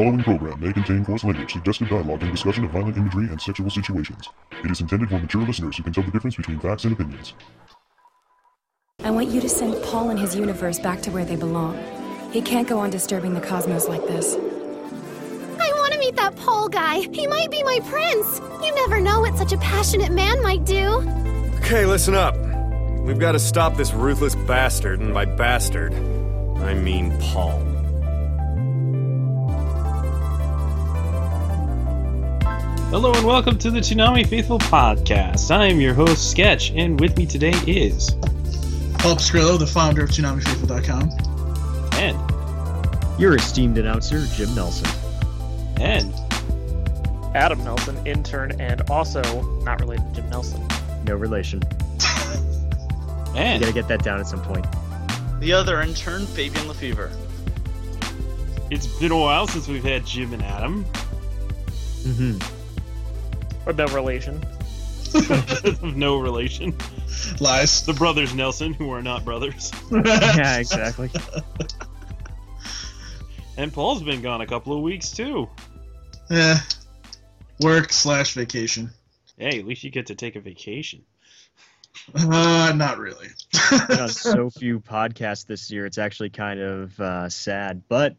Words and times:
following 0.00 0.22
program 0.22 0.58
may 0.58 0.72
contain 0.72 1.04
coarse 1.04 1.24
language, 1.24 1.52
suggestive 1.52 1.86
dialogue, 1.90 2.22
and 2.22 2.32
discussion 2.32 2.64
of 2.64 2.70
violent 2.70 2.96
imagery 2.96 3.26
and 3.26 3.38
sexual 3.38 3.68
situations. 3.68 4.30
It 4.64 4.70
is 4.70 4.80
intended 4.80 5.10
for 5.10 5.18
mature 5.18 5.42
listeners 5.42 5.76
who 5.76 5.82
can 5.82 5.92
tell 5.92 6.04
the 6.04 6.10
difference 6.10 6.36
between 6.36 6.58
facts 6.58 6.84
and 6.84 6.94
opinions. 6.94 7.34
I 9.04 9.10
want 9.10 9.28
you 9.28 9.42
to 9.42 9.48
send 9.48 9.82
Paul 9.84 10.08
and 10.08 10.18
his 10.18 10.34
universe 10.34 10.78
back 10.78 11.02
to 11.02 11.10
where 11.10 11.26
they 11.26 11.36
belong. 11.36 11.78
He 12.32 12.40
can't 12.40 12.66
go 12.66 12.78
on 12.78 12.88
disturbing 12.88 13.34
the 13.34 13.42
cosmos 13.42 13.88
like 13.88 14.00
this. 14.06 14.36
I 14.36 15.70
want 15.74 15.92
to 15.92 15.98
meet 15.98 16.16
that 16.16 16.34
Paul 16.36 16.70
guy. 16.70 17.00
He 17.12 17.26
might 17.26 17.50
be 17.50 17.62
my 17.62 17.80
prince. 17.84 18.40
You 18.64 18.74
never 18.76 19.02
know 19.02 19.20
what 19.20 19.36
such 19.36 19.52
a 19.52 19.58
passionate 19.58 20.12
man 20.12 20.42
might 20.42 20.64
do. 20.64 21.02
Okay, 21.58 21.84
listen 21.84 22.14
up. 22.14 22.34
We've 23.02 23.18
got 23.18 23.32
to 23.32 23.38
stop 23.38 23.76
this 23.76 23.92
ruthless 23.92 24.34
bastard, 24.34 25.00
and 25.00 25.12
by 25.12 25.26
bastard, 25.26 25.92
I 25.92 26.72
mean 26.72 27.18
Paul. 27.20 27.69
Hello 32.90 33.12
and 33.12 33.24
welcome 33.24 33.56
to 33.58 33.70
the 33.70 33.78
Toonami 33.78 34.26
Faithful 34.26 34.58
Podcast. 34.58 35.52
I 35.52 35.66
am 35.66 35.80
your 35.80 35.94
host, 35.94 36.28
Sketch, 36.28 36.72
and 36.72 36.98
with 36.98 37.16
me 37.16 37.24
today 37.24 37.52
is. 37.64 38.10
Paul 38.98 39.14
Skrillo, 39.14 39.56
the 39.56 39.66
founder 39.66 40.02
of 40.02 40.10
ToonamiFaithful.com. 40.10 41.08
And. 42.00 43.20
Your 43.20 43.36
esteemed 43.36 43.78
announcer, 43.78 44.26
Jim 44.34 44.52
Nelson. 44.56 44.88
And. 45.80 46.12
Adam 47.36 47.62
Nelson, 47.62 48.04
intern, 48.08 48.60
and 48.60 48.82
also 48.90 49.22
not 49.60 49.78
related 49.80 50.12
to 50.12 50.20
Jim 50.20 50.28
Nelson. 50.30 50.66
No 51.04 51.14
relation. 51.14 51.62
and. 53.36 53.60
You 53.60 53.68
gotta 53.68 53.72
get 53.72 53.86
that 53.86 54.02
down 54.02 54.18
at 54.18 54.26
some 54.26 54.42
point. 54.42 54.66
The 55.38 55.52
other 55.52 55.80
intern, 55.80 56.26
Fabian 56.26 56.66
Lefevre. 56.66 57.12
It's 58.68 58.88
been 58.98 59.12
a 59.12 59.16
while 59.16 59.46
since 59.46 59.68
we've 59.68 59.84
had 59.84 60.04
Jim 60.04 60.32
and 60.32 60.42
Adam. 60.42 60.84
Mm-hmm. 62.02 62.59
Or 63.66 63.72
no 63.72 63.86
relation. 63.88 64.42
no 65.82 66.18
relation. 66.18 66.76
Lies. 67.40 67.84
The 67.84 67.92
brothers 67.92 68.34
Nelson, 68.34 68.72
who 68.72 68.92
are 68.92 69.02
not 69.02 69.24
brothers. 69.24 69.72
yeah, 69.90 70.58
exactly. 70.58 71.10
and 73.56 73.72
Paul's 73.72 74.02
been 74.02 74.22
gone 74.22 74.40
a 74.40 74.46
couple 74.46 74.72
of 74.74 74.82
weeks 74.82 75.10
too. 75.10 75.48
Yeah. 76.30 76.60
Work 77.60 77.92
slash 77.92 78.34
vacation. 78.34 78.90
Hey, 79.36 79.58
at 79.58 79.66
least 79.66 79.84
you 79.84 79.90
get 79.90 80.06
to 80.06 80.14
take 80.14 80.36
a 80.36 80.40
vacation. 80.40 81.02
Uh, 82.14 82.72
not 82.74 82.98
really. 82.98 83.28
So 84.08 84.50
few 84.50 84.80
podcasts 84.80 85.46
this 85.46 85.70
year, 85.70 85.86
it's 85.86 85.98
actually 85.98 86.30
kind 86.30 86.60
of 86.60 86.98
uh, 87.00 87.28
sad. 87.28 87.82
But 87.88 88.16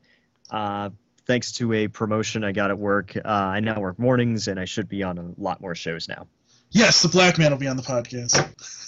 uh, 0.50 0.90
thanks 1.32 1.54
to 1.54 1.72
a 1.72 1.88
promotion 1.88 2.44
I 2.44 2.52
got 2.52 2.72
at 2.72 2.78
work, 2.78 3.16
uh, 3.16 3.22
I 3.26 3.62
now 3.62 3.80
work 3.80 3.98
mornings, 3.98 4.50
and 4.50 4.60
I 4.60 4.66
should 4.66 4.90
be 4.90 5.02
on 5.02 5.18
a 5.18 5.32
lot 5.38 5.62
more 5.62 5.76
shows 5.76 6.10
now. 6.10 6.28
Yes, 6.72 7.02
the 7.04 7.08
black 7.08 7.38
man 7.38 7.52
will 7.52 7.58
be 7.58 7.70
on 7.70 7.78
the 7.78 7.84
podcast. 7.84 8.34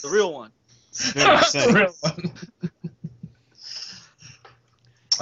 The 0.01 0.09
real 0.09 0.33
one. 0.33 0.51
the 0.91 1.71
real 1.73 1.95
one. 2.01 2.33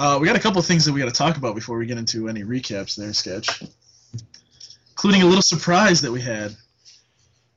uh, 0.00 0.18
we 0.20 0.26
got 0.26 0.34
a 0.34 0.40
couple 0.40 0.60
things 0.62 0.84
that 0.84 0.92
we 0.92 0.98
got 0.98 1.06
to 1.06 1.12
talk 1.12 1.36
about 1.36 1.54
before 1.54 1.78
we 1.78 1.86
get 1.86 1.96
into 1.96 2.28
any 2.28 2.42
recaps 2.42 2.96
there, 2.96 3.12
Sketch. 3.12 3.62
Including 4.90 5.22
a 5.22 5.26
little 5.26 5.42
surprise 5.42 6.00
that 6.00 6.10
we 6.10 6.20
had. 6.20 6.56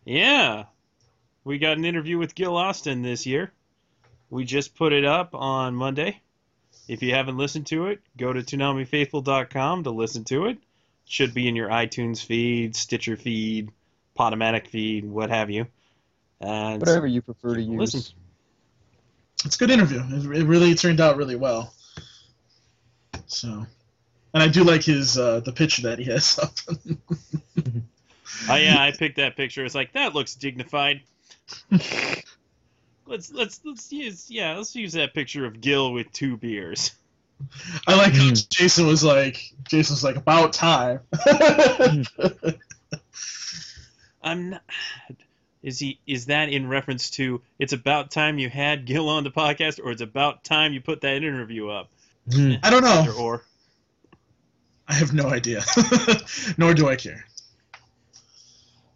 Yeah. 0.05 0.65
We 1.43 1.57
got 1.57 1.79
an 1.79 1.85
interview 1.85 2.19
with 2.19 2.35
Gil 2.35 2.55
Austin 2.55 3.01
this 3.01 3.25
year. 3.25 3.51
We 4.29 4.45
just 4.45 4.75
put 4.75 4.93
it 4.93 5.05
up 5.05 5.33
on 5.33 5.73
Monday. 5.73 6.21
If 6.87 7.01
you 7.01 7.13
haven't 7.13 7.37
listened 7.37 7.67
to 7.67 7.87
it, 7.87 8.01
go 8.17 8.31
to 8.31 8.41
ToonamiFaithful.com 8.41 9.83
to 9.83 9.89
listen 9.91 10.23
to 10.25 10.45
it. 10.45 10.57
Should 11.05 11.33
be 11.33 11.47
in 11.47 11.55
your 11.55 11.69
iTunes 11.69 12.23
feed, 12.23 12.75
Stitcher 12.75 13.15
feed, 13.15 13.71
Podomatic 14.17 14.67
feed, 14.67 15.05
what 15.05 15.29
have 15.29 15.49
you. 15.49 15.67
And 16.39 16.79
Whatever 16.79 17.07
you 17.07 17.21
prefer 17.21 17.55
to 17.55 17.61
use. 17.61 17.93
Listen. 17.93 18.15
It's 19.45 19.55
a 19.55 19.59
good 19.59 19.71
interview. 19.71 20.01
It, 20.09 20.41
it 20.41 20.45
really 20.45 20.73
turned 20.75 20.99
out 20.99 21.17
really 21.17 21.35
well. 21.35 21.73
So, 23.27 23.65
and 24.33 24.43
I 24.43 24.47
do 24.47 24.63
like 24.63 24.83
his 24.83 25.17
uh, 25.17 25.39
the 25.41 25.51
picture 25.51 25.83
that 25.83 25.99
he 25.99 26.05
has 26.05 26.39
up. 26.39 26.53
oh 28.49 28.55
yeah, 28.55 28.77
I 28.79 28.91
picked 28.91 29.17
that 29.17 29.35
picture. 29.35 29.63
It's 29.65 29.75
like 29.75 29.93
that 29.93 30.13
looks 30.13 30.35
dignified. 30.35 31.01
let's 33.05 33.31
let's 33.31 33.61
let's 33.63 33.91
use 33.91 34.29
yeah, 34.29 34.55
let's 34.55 34.75
use 34.75 34.93
that 34.93 35.13
picture 35.13 35.45
of 35.45 35.61
Gil 35.61 35.93
with 35.93 36.11
two 36.11 36.37
beers. 36.37 36.91
I 37.85 37.95
like 37.95 38.13
how 38.13 38.29
hmm. 38.29 38.33
Jason 38.49 38.87
was 38.87 39.03
like 39.03 39.53
Jason's 39.67 40.03
like 40.03 40.15
about 40.15 40.53
time. 40.53 41.01
I'm 44.23 44.51
not. 44.51 44.63
Is 45.61 45.79
he? 45.79 45.99
Is 46.05 46.27
that 46.27 46.49
in 46.49 46.67
reference 46.69 47.09
to 47.11 47.41
it's 47.59 47.73
about 47.73 48.11
time 48.11 48.37
you 48.39 48.49
had 48.49 48.85
Gil 48.85 49.09
on 49.09 49.23
the 49.23 49.31
podcast, 49.31 49.79
or 49.83 49.91
it's 49.91 50.01
about 50.01 50.43
time 50.43 50.73
you 50.73 50.81
put 50.81 51.01
that 51.01 51.17
interview 51.17 51.69
up? 51.69 51.89
Hmm. 52.31 52.53
I 52.63 52.69
don't 52.69 52.83
know. 52.83 53.01
Either 53.01 53.11
or. 53.11 53.43
I 54.87 54.93
have 54.93 55.13
no 55.13 55.27
idea. 55.27 55.63
Nor 56.57 56.75
do 56.75 56.87
I 56.87 56.95
care. 56.95 57.25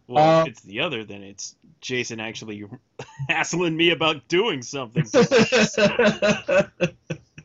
Well, 0.10 0.40
Uh, 0.40 0.42
if 0.42 0.48
it's 0.50 0.62
the 0.62 0.80
other, 0.82 1.04
then 1.04 1.22
it's 1.22 1.56
Jason 1.82 2.20
actually 2.20 2.66
hassling 3.30 3.78
me 3.78 3.92
about 3.92 4.28
doing 4.28 4.64
something. 4.64 5.04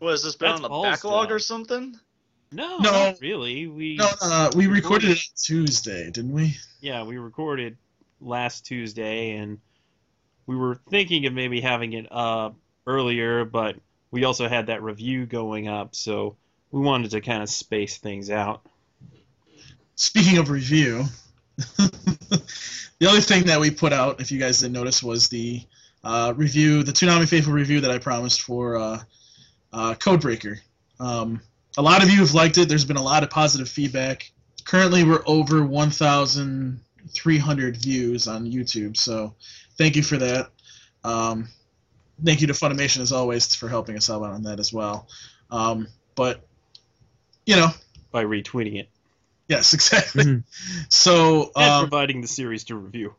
Was 0.01 0.23
this 0.25 0.35
been 0.37 0.49
That's 0.51 0.63
on 0.63 0.63
the 0.63 0.69
backlog 0.83 1.29
job. 1.29 1.33
or 1.33 1.39
something? 1.39 1.99
No, 2.53 2.79
No. 2.79 2.91
not 2.91 3.21
really. 3.21 3.67
We 3.67 3.97
no, 3.97 4.09
uh, 4.21 4.51
we 4.57 4.67
recorded 4.67 5.11
it 5.11 5.19
on 5.19 5.25
Tuesday, 5.43 6.11
didn't 6.11 6.33
we? 6.33 6.57
yeah, 6.81 7.03
we 7.05 7.19
recorded 7.19 7.77
last 8.21 8.65
Tuesday, 8.67 9.33
and 9.37 9.59
we 10.47 10.57
were 10.57 10.77
thinking 10.91 11.27
of 11.27 11.33
maybe 11.33 11.61
having 11.61 11.93
it 11.95 12.07
up 12.11 12.57
earlier, 12.87 13.45
but 13.45 13.77
we 14.11 14.25
also 14.25 14.49
had 14.49 14.67
that 14.67 14.83
review 14.83 15.27
going 15.27 15.69
up, 15.69 15.95
so 15.95 16.37
we 16.71 16.81
wanted 16.81 17.11
to 17.13 17.21
kind 17.21 17.43
of 17.43 17.49
space 17.51 17.99
things 17.99 18.31
out. 18.31 18.65
Speaking 19.97 20.39
of 20.39 20.51
review, 20.51 21.05
the 23.05 23.11
other 23.11 23.21
thing 23.21 23.45
that 23.45 23.61
we 23.61 23.71
put 23.71 23.93
out, 23.93 24.23
if 24.23 24.33
you 24.33 24.41
guys 24.41 24.61
didn't 24.61 24.73
notice, 24.73 25.03
was 25.03 25.29
the 25.29 25.61
uh, 26.05 26.33
review, 26.35 26.83
the 26.83 26.93
Toonami 26.93 27.29
Faithful 27.29 27.53
review 27.53 27.83
that 27.83 27.91
I 27.91 27.99
promised 27.99 28.41
for 28.41 28.79
uh, 28.79 28.99
uh, 29.75 29.93
Codebreaker. 29.97 30.57
Um, 30.99 31.43
a 31.77 31.83
lot 31.83 32.03
of 32.03 32.09
you 32.09 32.21
have 32.21 32.33
liked 32.33 32.57
it. 32.57 32.67
There's 32.67 32.87
been 32.87 32.97
a 32.97 33.03
lot 33.03 33.23
of 33.23 33.29
positive 33.29 33.69
feedback. 33.69 34.33
Currently, 34.65 35.05
we're 35.05 35.23
over 35.27 35.67
1,300 35.67 37.77
views 37.77 38.27
on 38.27 38.51
YouTube, 38.51 38.97
so 38.97 39.35
thank 39.77 39.97
you 39.97 40.03
for 40.03 40.17
that. 40.17 40.49
Um, 41.05 41.51
thank 42.25 42.41
you 42.41 42.47
to 42.47 42.55
Funimation 42.55 43.01
as 43.01 43.13
always 43.13 43.55
for 43.55 43.69
helping 43.69 43.99
us 43.99 44.09
out 44.09 44.23
on 44.23 44.45
that 44.45 44.59
as 44.59 44.73
well. 44.73 45.09
Um, 45.51 45.89
but 46.15 46.41
you 47.45 47.57
know, 47.57 47.69
by 48.11 48.25
retweeting 48.25 48.81
it 48.81 48.89
yes, 49.49 49.75
exactly. 49.75 50.25
Mhm. 50.25 50.45
So 50.89 51.51
and 51.57 51.71
um, 51.71 51.89
providing 51.89 52.21
the 52.21 52.29
series 52.29 52.65
to 52.65 52.77
review. 52.77 53.15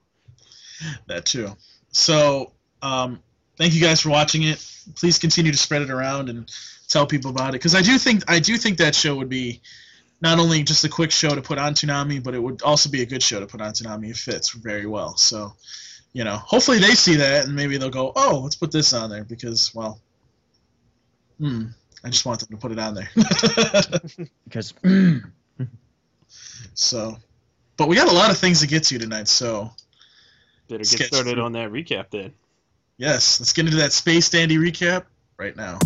that 1.08 1.26
too. 1.26 1.56
So 1.92 2.52
um, 2.82 3.22
thank 3.58 3.74
you 3.74 3.82
guys 3.82 4.02
for 4.02 4.10
watching 4.10 4.44
it. 4.44 4.66
Please 4.96 5.18
continue 5.20 5.52
to 5.52 5.58
spread 5.58 5.82
it 5.82 5.90
around 5.90 6.30
and 6.30 6.50
tell 6.90 7.08
people 7.08 7.32
about 7.32 7.50
it 7.50 7.54
because 7.54 7.76
I 7.76 7.82
do 7.82 7.98
think 7.98 8.24
I 8.30 8.40
do 8.40 8.58
think 8.58 8.78
that 8.78 8.94
show 8.96 9.16
would 9.16 9.30
be 9.30 9.62
not 10.22 10.40
only 10.40 10.64
just 10.64 10.84
a 10.84 10.90
quick 10.90 11.12
show 11.12 11.30
to 11.36 11.42
put 11.42 11.58
on 11.58 11.74
Toonami, 11.74 12.24
but 12.24 12.34
it 12.34 12.40
would 12.40 12.62
also 12.62 12.90
be 12.90 13.02
a 13.02 13.06
good 13.06 13.24
show 13.24 13.40
to 13.40 13.48
put 13.48 13.62
on 13.62 13.72
Toonami. 13.74 14.10
It 14.12 14.18
fits 14.18 14.52
very 14.52 14.86
well. 14.86 15.16
So 15.18 15.54
you 16.14 16.24
know, 16.24 16.38
hopefully 16.38 16.80
they 16.80 16.96
see 16.96 17.16
that 17.18 17.46
and 17.46 17.56
maybe 17.56 17.78
they'll 17.78 17.90
go, 17.90 18.14
oh, 18.16 18.40
let's 18.44 18.56
put 18.56 18.72
this 18.72 18.94
on 18.94 19.10
there 19.10 19.26
because 19.26 19.76
well, 19.76 20.00
hmm, 21.40 21.66
I 22.04 22.10
just 22.10 22.26
want 22.26 22.40
them 22.40 22.50
to 22.50 22.58
put 22.58 22.72
it 22.72 22.80
on 22.80 22.94
there. 22.96 23.10
Because 24.46 24.74
so, 26.74 27.18
but 27.78 27.88
we 27.88 27.96
got 27.96 28.08
a 28.08 28.14
lot 28.14 28.32
of 28.32 28.38
things 28.38 28.62
to 28.62 28.68
get 28.68 28.84
to 28.86 28.98
tonight. 28.98 29.28
So 29.28 29.72
Better 30.68 30.80
get 30.80 30.88
started 31.08 31.34
through. 31.34 31.44
on 31.44 31.52
that 31.54 31.72
recap 31.72 32.10
then. 32.12 32.34
yes, 32.98 33.40
let's 33.40 33.54
get 33.54 33.66
into 33.66 33.78
that 33.78 33.94
Space 33.94 34.30
Dandy 34.30 34.58
recap 34.58 35.06
right 35.38 35.56
now. 35.56 35.80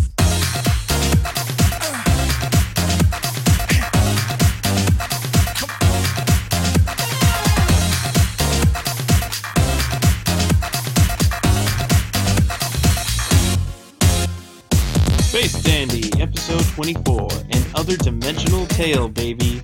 Space 15.22 15.62
Dandy, 15.63 16.10
episode 16.22 16.63
24, 16.75 17.28
An 17.52 17.63
Other 17.75 17.95
Dimensional 17.98 18.66
Tale, 18.68 19.07
baby. 19.10 19.62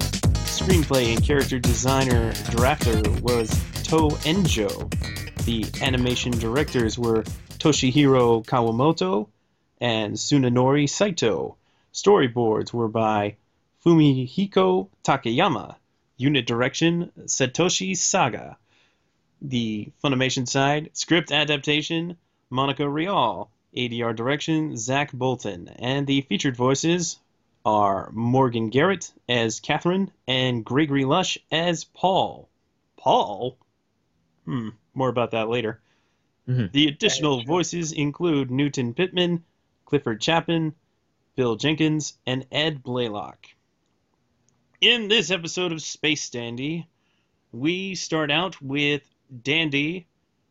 Screenplay 0.65 1.13
and 1.15 1.23
character 1.23 1.59
designer 1.59 2.31
drafter 2.49 3.21
was 3.21 3.51
To 3.83 4.09
Enjo. 4.25 4.89
The 5.45 5.63
animation 5.85 6.31
directors 6.31 6.97
were 6.97 7.21
Toshihiro 7.59 8.43
Kawamoto 8.43 9.27
and 9.79 10.15
Sunanori 10.15 10.89
Saito. 10.89 11.55
Storyboards 11.93 12.73
were 12.73 12.87
by 12.87 13.35
Fumihiko 13.85 14.87
Takeyama. 15.03 15.75
Unit 16.17 16.47
direction 16.47 17.11
Satoshi 17.25 17.95
Saga. 17.95 18.57
The 19.43 19.89
Funimation 20.03 20.47
side, 20.47 20.89
script 20.93 21.31
adaptation 21.31 22.17
Monica 22.49 22.89
Rial. 22.89 23.51
ADR 23.77 24.15
direction 24.15 24.77
Zach 24.77 25.13
Bolton. 25.13 25.67
And 25.77 26.07
the 26.07 26.21
featured 26.21 26.55
voices 26.57 27.19
are 27.65 28.11
Morgan 28.11 28.69
Garrett 28.69 29.11
as 29.27 29.59
Catherine 29.59 30.11
and 30.27 30.63
Gregory 30.63 31.03
Lush 31.03 31.37
as 31.51 31.83
Paul. 31.83 32.47
Paul? 32.95 33.57
Hmm, 34.45 34.69
more 34.93 35.09
about 35.09 35.31
that 35.31 35.49
later. 35.49 35.81
Mhm. 36.47 36.71
The 36.71 36.87
additional 36.87 37.43
voices 37.43 37.91
include 37.91 38.51
Newton 38.51 38.93
Pittman, 38.93 39.43
Clifford 39.85 40.23
Chapin, 40.23 40.75
Bill 41.35 41.55
Jenkins, 41.55 42.17
and 42.25 42.45
Ed 42.51 42.83
Blaylock. 42.83 43.47
In 44.79 45.07
this 45.07 45.31
episode 45.31 45.71
of 45.71 45.81
Space 45.81 46.29
Dandy, 46.29 46.85
we 47.51 47.95
start 47.95 48.29
out 48.29 48.61
with 48.61 49.01
Dandy 49.43 50.05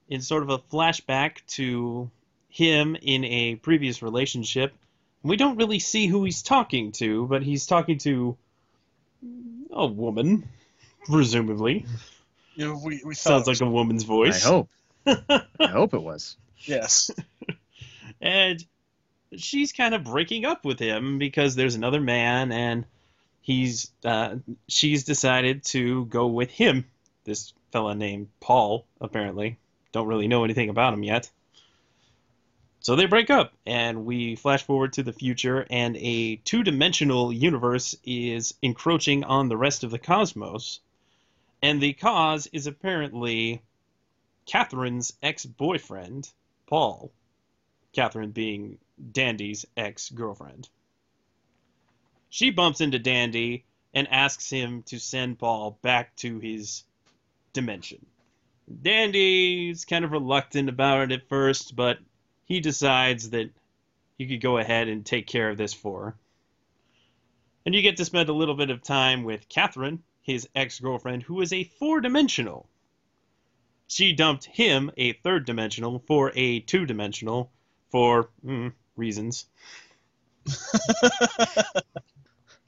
in 0.08 0.20
sort 0.20 0.43
of 0.43 0.50
a 0.50 0.58
flashback 0.58 1.46
to 1.46 2.11
him 2.49 2.96
in 2.96 3.25
a 3.25 3.56
previous 3.56 4.02
relationship. 4.02 4.75
We 5.25 5.37
don't 5.37 5.56
really 5.56 5.81
see 5.81 6.06
who 6.06 6.23
he's 6.25 6.43
talking 6.43 6.93
to, 6.93 7.26
but 7.26 7.43
he's 7.43 7.67
talking 7.67 7.99
to 7.99 8.37
a 9.71 9.87
woman, 9.87 10.47
presumably. 11.06 11.87
You 12.55 12.69
know, 12.69 12.81
we, 12.85 13.00
we 13.05 13.15
Sounds 13.15 13.47
like 13.47 13.61
a 13.61 13.67
woman's 13.67 14.05
voice. 14.05 14.44
I 14.44 14.49
hope. 14.49 14.69
I 15.06 15.67
hope 15.67 15.94
it 15.94 16.03
was. 16.03 16.37
yes. 16.59 17.11
and 18.21 18.65
she's 19.37 19.73
kind 19.73 19.94
of 19.94 20.05
breaking 20.05 20.44
up 20.44 20.65
with 20.65 20.79
him 20.79 21.19
because 21.19 21.56
there's 21.56 21.75
another 21.75 22.00
man 22.00 22.53
and 22.53 22.85
he's 23.41 23.91
uh, 24.05 24.37
she's 24.69 25.05
decided 25.05 25.65
to 25.65 26.06
go 26.06 26.26
with 26.26 26.50
him 26.50 26.85
this 27.25 27.53
fella 27.73 27.94
named 27.94 28.29
paul 28.41 28.87
apparently 29.00 29.59
don't 29.93 30.06
really 30.06 30.29
know 30.29 30.44
anything 30.44 30.69
about 30.69 30.94
him 30.94 31.03
yet 31.03 31.29
so 32.84 32.94
they 32.94 33.06
break 33.06 33.31
up 33.31 33.52
and 33.66 34.04
we 34.04 34.36
flash 34.36 34.62
forward 34.62 34.92
to 34.92 35.02
the 35.02 35.12
future 35.12 35.66
and 35.69 35.96
a 35.96 36.36
two-dimensional 36.36 37.32
universe 37.32 37.96
is 38.04 38.54
encroaching 38.62 39.25
on 39.25 39.48
the 39.48 39.56
rest 39.56 39.82
of 39.82 39.90
the 39.90 39.98
cosmos 39.98 40.78
and 41.60 41.81
the 41.81 41.94
cause 41.94 42.46
is 42.52 42.69
apparently 42.69 43.60
catherine's 44.46 45.12
ex-boyfriend 45.22 46.31
paul 46.69 47.10
Catherine 47.94 48.32
being 48.32 48.78
Dandy's 49.12 49.64
ex 49.76 50.10
girlfriend. 50.10 50.69
She 52.28 52.50
bumps 52.50 52.80
into 52.80 52.98
Dandy 52.98 53.64
and 53.94 54.08
asks 54.08 54.50
him 54.50 54.82
to 54.84 54.98
send 54.98 55.38
Paul 55.38 55.78
back 55.80 56.14
to 56.16 56.40
his 56.40 56.82
dimension. 57.52 58.04
Dandy's 58.82 59.84
kind 59.84 60.04
of 60.04 60.10
reluctant 60.10 60.69
about 60.69 61.02
it 61.02 61.12
at 61.12 61.28
first, 61.28 61.76
but 61.76 61.98
he 62.44 62.61
decides 62.61 63.31
that 63.31 63.50
he 64.19 64.26
could 64.26 64.41
go 64.41 64.58
ahead 64.58 64.88
and 64.88 65.05
take 65.05 65.26
care 65.26 65.50
of 65.50 65.56
this 65.56 65.75
for 65.75 66.05
her. 66.05 66.17
And 67.67 67.75
you 67.75 67.82
get 67.82 67.96
to 67.96 68.05
spend 68.05 68.29
a 68.29 68.35
little 68.35 68.55
bit 68.55 68.70
of 68.70 68.82
time 68.82 69.25
with 69.25 69.49
Catherine, 69.49 70.02
his 70.23 70.49
ex 70.55 70.79
girlfriend, 70.81 71.23
who 71.23 71.41
is 71.41 71.52
a 71.52 71.64
four 71.64 72.00
dimensional. 72.00 72.69
She 73.87 74.12
dumped 74.12 74.44
him, 74.44 74.91
a 74.96 75.12
third 75.12 75.46
dimensional, 75.46 76.02
for 76.06 76.32
a 76.35 76.61
two 76.61 76.87
dimensional 76.87 77.50
for 77.91 78.31
mm, 78.44 78.73
reasons. 78.97 79.47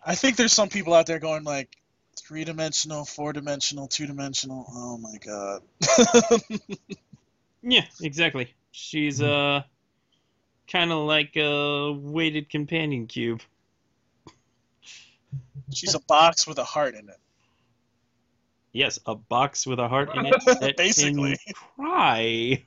I 0.04 0.14
think 0.14 0.36
there's 0.36 0.52
some 0.52 0.68
people 0.68 0.94
out 0.94 1.06
there 1.06 1.18
going 1.18 1.44
like 1.44 1.76
three 2.18 2.44
dimensional, 2.44 3.04
four 3.04 3.32
dimensional, 3.32 3.88
two 3.88 4.06
dimensional. 4.06 4.66
Oh 4.68 4.96
my 4.98 5.18
god. 5.18 5.62
Yeah, 7.68 7.84
exactly. 8.00 8.54
She's 8.78 9.22
uh 9.22 9.62
kind 10.70 10.92
of 10.92 11.06
like 11.06 11.34
a 11.36 11.92
weighted 11.92 12.50
companion 12.50 13.06
cube. 13.06 13.40
She's 15.72 15.94
a 15.94 16.00
box 16.00 16.46
with 16.46 16.58
a 16.58 16.64
heart 16.64 16.94
in 16.94 17.08
it. 17.08 17.16
Yes, 18.72 18.98
a 19.06 19.14
box 19.14 19.66
with 19.66 19.78
a 19.78 19.88
heart 19.88 20.14
in 20.14 20.26
it 20.26 20.34
that 20.60 20.76
Basically. 20.76 21.38
can 21.38 21.54
cry. 21.54 22.64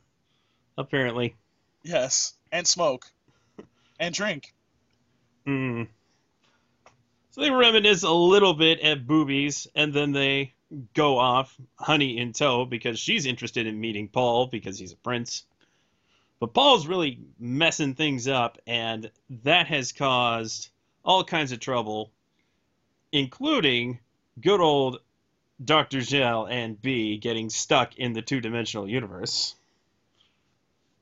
Apparently. 0.80 1.36
Yes. 1.84 2.34
And 2.52 2.66
smoke. 2.66 3.06
And 4.00 4.12
drink. 4.12 4.52
Mm. 5.46 5.90
So 7.30 7.42
they 7.42 7.52
reminisce 7.52 8.02
a 8.02 8.12
little 8.12 8.56
bit 8.56 8.80
at 8.80 9.06
boobies, 9.06 9.68
and 9.76 9.94
then 9.94 10.12
they 10.12 10.56
go 10.96 11.20
off, 11.20 11.56
honey 11.76 12.18
in 12.18 12.34
tow, 12.34 12.66
because 12.66 12.98
she's 12.98 13.28
interested 13.28 13.68
in 13.68 13.80
meeting 13.80 14.08
Paul 14.08 14.48
because 14.48 14.80
he's 14.80 14.94
a 14.94 14.98
prince. 14.98 15.46
But 16.40 16.54
Paul's 16.54 16.88
really 16.88 17.20
messing 17.38 17.96
things 17.96 18.28
up, 18.28 18.58
and 18.66 19.12
that 19.44 19.68
has 19.68 19.92
caused 19.92 20.70
all 21.04 21.24
kinds 21.24 21.52
of 21.52 21.60
trouble, 21.60 22.12
including 23.12 24.00
good 24.40 24.62
old 24.62 25.02
Dr. 25.64 26.00
Gel 26.00 26.46
and 26.46 26.82
B 26.82 27.18
getting 27.18 27.50
stuck 27.50 27.98
in 27.98 28.14
the 28.14 28.22
two 28.22 28.40
dimensional 28.40 28.88
universe, 28.88 29.56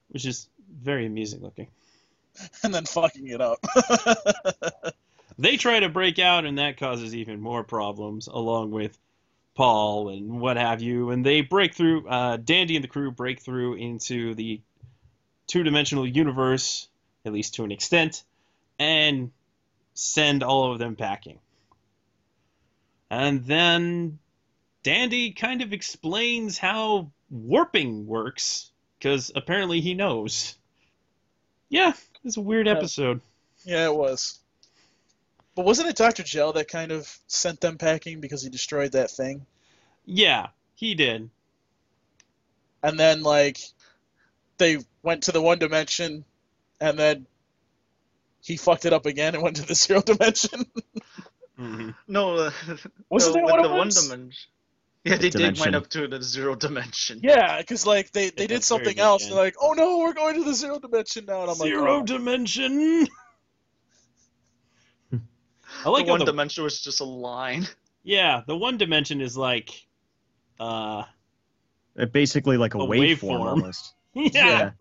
which 0.09 0.25
is 0.25 0.49
very 0.69 1.05
amusing 1.05 1.41
looking. 1.41 1.67
And 2.63 2.71
then 2.71 2.85
fucking 2.85 3.27
it 3.27 3.41
up. 3.41 3.57
they 5.39 5.57
try 5.57 5.79
to 5.79 5.89
break 5.89 6.19
out, 6.19 6.45
and 6.45 6.59
that 6.59 6.77
causes 6.77 7.15
even 7.15 7.41
more 7.41 7.63
problems, 7.63 8.27
along 8.27 8.69
with 8.69 8.95
Paul 9.55 10.09
and 10.09 10.39
what 10.39 10.55
have 10.55 10.83
you. 10.83 11.09
And 11.09 11.25
they 11.25 11.41
break 11.41 11.73
through. 11.73 12.07
Uh, 12.07 12.37
Dandy 12.37 12.75
and 12.75 12.83
the 12.83 12.89
crew 12.89 13.09
break 13.09 13.41
through 13.41 13.73
into 13.73 14.35
the 14.35 14.61
two-dimensional 15.47 16.07
universe, 16.07 16.87
at 17.25 17.33
least 17.33 17.55
to 17.55 17.63
an 17.63 17.71
extent, 17.71 18.23
and 18.79 19.31
send 19.93 20.43
all 20.43 20.71
of 20.71 20.79
them 20.79 20.95
packing. 20.95 21.39
And 23.09 23.45
then 23.45 24.19
Dandy 24.83 25.31
kind 25.31 25.61
of 25.61 25.73
explains 25.73 26.57
how 26.57 27.11
warping 27.29 28.05
works, 28.05 28.71
because 28.99 29.31
apparently 29.35 29.81
he 29.81 29.93
knows. 29.93 30.55
Yeah, 31.69 31.93
it's 32.23 32.37
a 32.37 32.41
weird 32.41 32.67
episode. 32.67 33.21
yeah, 33.63 33.85
it 33.85 33.95
was. 33.95 34.39
But 35.55 35.65
wasn't 35.65 35.89
it 35.89 35.95
Dr. 35.95 36.23
Gel 36.23 36.53
that 36.53 36.67
kind 36.67 36.91
of 36.91 37.17
sent 37.27 37.61
them 37.61 37.77
packing 37.77 38.19
because 38.19 38.43
he 38.43 38.49
destroyed 38.49 38.91
that 38.91 39.09
thing? 39.09 39.45
Yeah, 40.05 40.47
he 40.75 40.93
did. 40.93 41.29
And 42.83 42.99
then 42.99 43.23
like 43.23 43.59
they 44.57 44.77
went 45.03 45.23
to 45.23 45.31
the 45.31 45.41
one 45.41 45.59
dimension 45.59 46.25
and 46.79 46.97
then 46.97 47.27
he 48.41 48.57
fucked 48.57 48.85
it 48.85 48.93
up 48.93 49.05
again 49.05 49.33
and 49.35 49.43
went 49.43 49.57
to 49.57 49.65
the 49.65 49.75
zero 49.85 50.01
dimension. 50.01 50.65
hmm 51.57 51.89
No, 52.07 52.35
uh, 52.35 52.51
Wasn't 53.09 53.35
no, 53.35 53.35
that 53.35 53.43
with 53.45 53.51
what 53.51 53.59
it 53.59 53.63
the 53.63 53.69
one 53.69 53.87
was? 53.87 53.93
dimension. 53.93 54.31
Yeah, 55.03 55.15
they 55.17 55.29
did 55.31 55.33
Dimension. 55.33 55.61
wind 55.61 55.75
up 55.75 55.89
to 55.91 56.07
the 56.07 56.21
zero 56.21 56.55
dimension. 56.55 57.19
yeah, 57.23 57.57
because 57.59 57.85
like 57.85 58.11
they, 58.11 58.29
they 58.29 58.43
Yeah, 58.43 58.47
did 58.47 58.63
something 58.63 58.99
else. 58.99 59.23
good, 59.23 59.29
And 59.31 59.37
they're 59.37 59.43
like, 59.45 59.55
oh 59.61 59.73
no, 59.73 59.99
we're 59.99 60.13
going 60.13 60.35
to 60.35 60.43
the 60.43 60.53
zero 60.53 60.79
dimension 60.79 61.25
now. 61.25 61.41
And 61.43 61.49
I'm 61.51 61.55
Zero 61.55 61.81
like, 61.83 62.01
oh. 62.01 62.03
dimension. 62.03 63.07
I 65.85 65.89
like 65.89 66.05
the 66.05 66.11
one 66.11 66.19
the, 66.19 66.25
dimension 66.25 66.63
was 66.63 66.81
just 66.81 66.99
a 67.01 67.05
line. 67.05 67.67
yeah, 68.03 68.41
the 68.47 68.57
one 68.57 68.77
dimension 68.77 69.21
is 69.21 69.37
like, 69.37 69.85
uh, 70.59 71.03
Uh, 71.99 72.05
Basically 72.07 72.57
like 72.57 72.73
a, 72.75 72.79
A 72.79 72.87
waveform, 72.87 72.87
waveform. 72.87 73.39
almost. 73.45 73.93
yeah, 74.33 74.71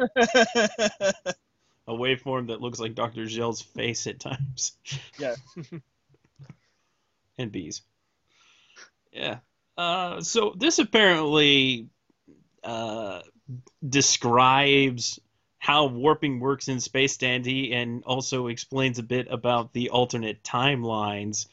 a 1.87 1.93
waveform 1.93 2.49
that 2.49 2.61
looks 2.61 2.79
like 2.81 2.95
Dr. 2.95 3.27
Gel's 3.27 3.61
face 3.63 4.07
at 4.07 4.21
times. 4.21 4.73
Yeah. 5.19 5.35
and 7.39 7.53
bees. 7.53 7.83
Yeah. 9.13 9.39
Uh, 9.77 10.21
so 10.23 10.55
this 10.57 10.79
apparently 10.79 11.89
uh, 12.65 13.21
describes 13.87 15.21
how 15.59 15.87
warping 15.87 16.41
works 16.41 16.69
in 16.69 16.81
Space 16.81 17.17
Dandy 17.17 17.73
and 17.75 18.03
also 18.05 18.47
explains 18.47 18.99
a 18.99 19.03
bit 19.03 19.27
about 19.31 19.73
the 19.73 19.91
alternate 19.91 20.43
timelines 20.43 21.47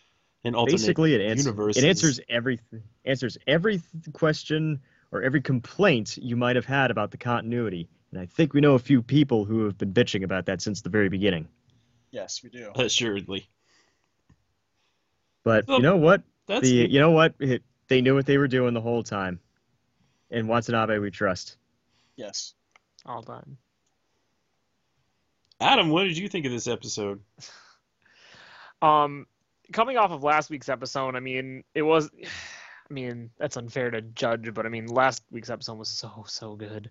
and 0.43 0.55
alternate 0.55 0.77
Basically, 0.81 1.15
it, 1.15 1.21
ans- 1.21 1.45
universes. 1.45 1.83
it 1.83 1.87
answers 1.87 2.19
every 2.29 2.59
answers 3.05 3.37
every 3.47 3.77
th- 3.79 4.13
question 4.13 4.81
or 5.13 5.21
every 5.21 5.41
complaint 5.41 6.17
you 6.17 6.35
might 6.35 6.55
have 6.55 6.65
had 6.65 6.91
about 6.91 7.11
the 7.11 7.17
continuity. 7.17 7.87
And 8.11 8.19
I 8.19 8.25
think 8.25 8.53
we 8.53 8.61
know 8.61 8.73
a 8.73 8.79
few 8.79 9.01
people 9.01 9.45
who 9.45 9.65
have 9.65 9.77
been 9.77 9.93
bitching 9.93 10.23
about 10.23 10.47
that 10.47 10.61
since 10.61 10.81
the 10.81 10.89
very 10.89 11.09
beginning. 11.09 11.47
yes, 12.11 12.41
we 12.43 12.49
do. 12.49 12.71
assuredly. 12.75 13.47
But 15.43 15.67
Well, 15.67 15.77
you 15.77 15.83
know 15.83 15.97
what? 15.97 16.23
That's 16.47 16.61
the 16.61 16.89
you 16.89 16.99
know 16.99 17.11
what? 17.11 17.35
It, 17.39 17.63
they 17.87 18.01
knew 18.01 18.15
what 18.15 18.25
they 18.25 18.37
were 18.37 18.47
doing 18.47 18.73
the 18.73 18.81
whole 18.81 19.03
time. 19.03 19.39
And 20.31 20.47
Watanabe, 20.47 20.97
we 20.97 21.11
trust. 21.11 21.57
Yes. 22.15 22.53
All 23.05 23.21
done. 23.21 23.57
Adam. 25.59 25.89
What 25.89 26.03
did 26.03 26.17
you 26.17 26.27
think 26.27 26.45
of 26.45 26.51
this 26.51 26.67
episode? 26.67 27.21
Um, 28.81 29.27
coming 29.71 29.95
off 29.95 30.11
of 30.11 30.23
last 30.23 30.49
week's 30.49 30.67
episode, 30.67 31.15
I 31.15 31.21
mean, 31.21 31.63
it 31.73 31.83
was. 31.83 32.09
I 32.89 32.93
mean, 32.93 33.29
that's 33.37 33.57
unfair 33.57 33.91
to 33.91 34.01
judge, 34.01 34.53
but 34.53 34.65
I 34.65 34.69
mean, 34.69 34.87
last 34.87 35.23
week's 35.31 35.49
episode 35.49 35.77
was 35.77 35.89
so 35.89 36.25
so 36.27 36.55
good. 36.55 36.89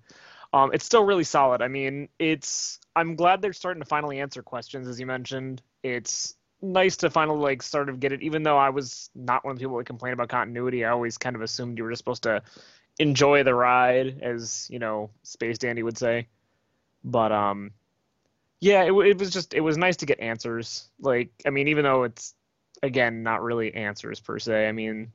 Um, 0.52 0.70
it's 0.72 0.84
still 0.84 1.04
really 1.04 1.24
solid. 1.24 1.62
I 1.62 1.68
mean, 1.68 2.08
it's. 2.18 2.78
I'm 2.94 3.16
glad 3.16 3.40
they're 3.40 3.52
starting 3.52 3.82
to 3.82 3.88
finally 3.88 4.20
answer 4.20 4.42
questions, 4.42 4.86
as 4.86 5.00
you 5.00 5.06
mentioned. 5.06 5.62
It's 5.82 6.34
nice 6.60 6.96
to 6.98 7.10
finally 7.10 7.38
like 7.38 7.62
sort 7.62 7.88
of 7.88 8.00
get 8.00 8.12
it. 8.12 8.22
Even 8.22 8.42
though 8.42 8.58
I 8.58 8.70
was 8.70 9.10
not 9.14 9.44
one 9.44 9.52
of 9.52 9.58
the 9.58 9.64
people 9.64 9.78
that 9.78 9.86
complain 9.86 10.12
about 10.12 10.28
continuity, 10.28 10.84
I 10.84 10.90
always 10.90 11.18
kind 11.18 11.36
of 11.36 11.42
assumed 11.42 11.78
you 11.78 11.84
were 11.84 11.90
just 11.90 12.00
supposed 12.00 12.24
to 12.24 12.42
enjoy 12.98 13.42
the 13.42 13.54
ride, 13.54 14.20
as 14.22 14.68
you 14.70 14.78
know, 14.78 15.10
Space 15.22 15.58
Dandy 15.58 15.82
would 15.82 15.98
say. 15.98 16.28
But 17.04 17.32
um, 17.32 17.72
yeah, 18.60 18.82
it, 18.82 18.92
it 18.92 19.18
was 19.18 19.30
just 19.30 19.54
it 19.54 19.60
was 19.60 19.78
nice 19.78 19.96
to 19.98 20.06
get 20.06 20.20
answers. 20.20 20.88
Like, 21.00 21.30
I 21.46 21.50
mean, 21.50 21.68
even 21.68 21.84
though 21.84 22.04
it's 22.04 22.34
again 22.82 23.22
not 23.22 23.42
really 23.42 23.74
answers 23.74 24.20
per 24.20 24.38
se. 24.38 24.68
I 24.68 24.72
mean, 24.72 25.12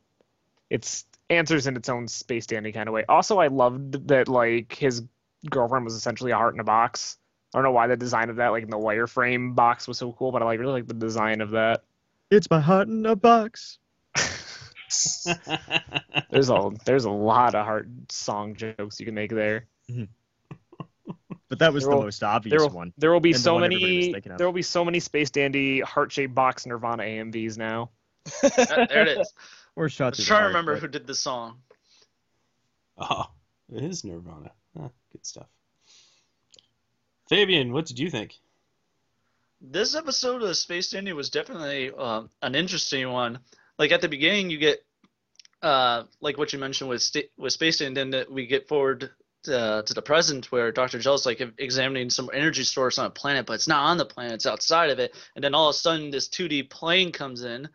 it's 0.69 1.05
answers 1.29 1.67
in 1.67 1.75
its 1.75 1.89
own 1.89 2.07
space 2.07 2.45
dandy 2.45 2.71
kind 2.71 2.87
of 2.87 2.93
way. 2.93 3.03
Also, 3.09 3.39
I 3.39 3.47
loved 3.47 4.07
that 4.07 4.27
like 4.27 4.73
his 4.75 5.03
girlfriend 5.49 5.85
was 5.85 5.93
essentially 5.93 6.31
a 6.31 6.35
heart 6.37 6.53
in 6.53 6.59
a 6.59 6.63
box. 6.63 7.17
I 7.53 7.57
don't 7.57 7.63
know 7.63 7.71
why 7.71 7.87
the 7.87 7.95
design 7.97 8.29
of 8.29 8.35
that, 8.37 8.49
like 8.49 8.63
in 8.63 8.69
the 8.69 8.77
wireframe 8.77 9.55
box, 9.55 9.87
was 9.87 9.97
so 9.97 10.11
cool, 10.13 10.31
but 10.31 10.41
I 10.41 10.45
like 10.45 10.59
really 10.59 10.73
like 10.73 10.87
the 10.87 10.93
design 10.93 11.41
of 11.41 11.51
that. 11.51 11.83
It's 12.29 12.49
my 12.49 12.59
heart 12.59 12.87
in 12.87 13.05
a 13.05 13.15
box. 13.15 13.79
There's 16.29 16.49
a 16.49 16.71
there's 16.85 17.05
a 17.05 17.11
lot 17.11 17.55
of 17.55 17.65
heart 17.65 17.87
song 18.09 18.55
jokes 18.55 18.99
you 18.99 19.05
can 19.05 19.15
make 19.15 19.31
there. 19.31 19.65
Mm-hmm. 19.89 20.03
But 21.49 21.59
that 21.59 21.73
was 21.73 21.83
There 21.83 21.91
the 21.91 21.97
will- 21.97 22.03
most 22.03 22.23
obvious 22.23 22.51
There 22.51 22.67
will, 22.67 22.75
one. 22.75 22.93
there 22.97 23.11
will 23.11 23.19
be 23.21 23.29
and 23.29 23.35
the 23.35 23.39
so 23.39 23.53
one 23.53 23.63
everybody 23.63 23.97
was 24.13 24.23
many 24.25 24.37
there 24.37 24.45
will 24.47 24.53
be 24.53 24.61
so 24.61 24.83
many 24.83 24.99
space 24.99 25.29
dandy 25.29 25.79
heart 25.79 26.11
shaped 26.11 26.35
box 26.35 26.65
Nirvana 26.65 27.03
AMVs 27.03 27.57
now. 27.57 27.89
There 28.41 29.07
it 29.07 29.19
is. 29.19 29.33
Or 29.77 29.85
I 29.85 29.89
shot 29.89 30.17
was 30.17 30.17
through 30.17 30.23
the 30.23 30.27
trying 30.27 30.41
to 30.41 30.47
remember 30.47 30.73
but- 30.73 30.81
who 30.81 30.87
did 30.87 31.05
the 31.05 31.13
song. 31.13 31.61
Oh, 32.97 33.29
it 33.71 33.83
is 33.83 34.03
Nirvana. 34.03 34.51
Huh, 34.75 34.89
good 35.11 35.23
stuff. 35.23 35.45
Fabian, 37.29 37.71
what 37.71 37.85
did 37.85 37.99
you 37.99 38.09
think? 38.09 38.33
This 39.61 39.93
episode 39.95 40.41
of 40.41 40.57
Space 40.57 40.89
Dandy 40.89 41.13
was 41.13 41.29
definitely 41.29 41.91
um, 41.91 42.31
an 42.41 42.55
interesting 42.55 43.07
one. 43.11 43.37
Like 43.77 43.91
at 43.91 44.01
the 44.01 44.07
beginning, 44.07 44.49
you 44.49 44.57
get 44.57 44.83
uh, 45.61 46.05
like 46.21 46.39
what 46.39 46.53
you 46.53 46.59
mentioned 46.59 46.89
with 46.89 47.03
sta- 47.03 47.29
with 47.37 47.53
Space 47.53 47.77
Dandy, 47.77 48.01
and 48.01 48.11
then 48.11 48.25
we 48.31 48.47
get 48.47 48.67
forward 48.67 49.11
to, 49.43 49.83
to 49.85 49.93
the 49.93 50.01
present 50.01 50.51
where 50.51 50.71
Dr. 50.71 50.97
Gel's 50.99 51.27
like 51.27 51.39
examining 51.59 52.09
some 52.09 52.31
energy 52.33 52.63
source 52.63 52.97
on 52.97 53.05
a 53.05 53.11
planet, 53.11 53.45
but 53.45 53.53
it's 53.53 53.67
not 53.67 53.83
on 53.83 53.97
the 53.97 54.05
planet; 54.05 54.33
it's 54.33 54.47
outside 54.47 54.89
of 54.89 54.97
it. 54.97 55.13
And 55.35 55.43
then 55.43 55.53
all 55.53 55.69
of 55.69 55.75
a 55.75 55.77
sudden, 55.77 56.09
this 56.09 56.27
2D 56.29 56.71
plane 56.71 57.11
comes 57.11 57.43
in 57.43 57.69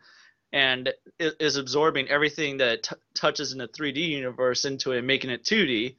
and 0.53 0.87
i- 1.19 1.31
is 1.39 1.57
absorbing 1.57 2.07
everything 2.07 2.57
that 2.57 2.83
t- 2.83 2.95
touches 3.13 3.51
in 3.51 3.57
the 3.57 3.67
3D 3.67 3.97
universe 4.07 4.63
into 4.63 4.93
it, 4.93 4.99
and 4.99 5.07
making 5.07 5.31
it 5.31 5.43
2D. 5.43 5.97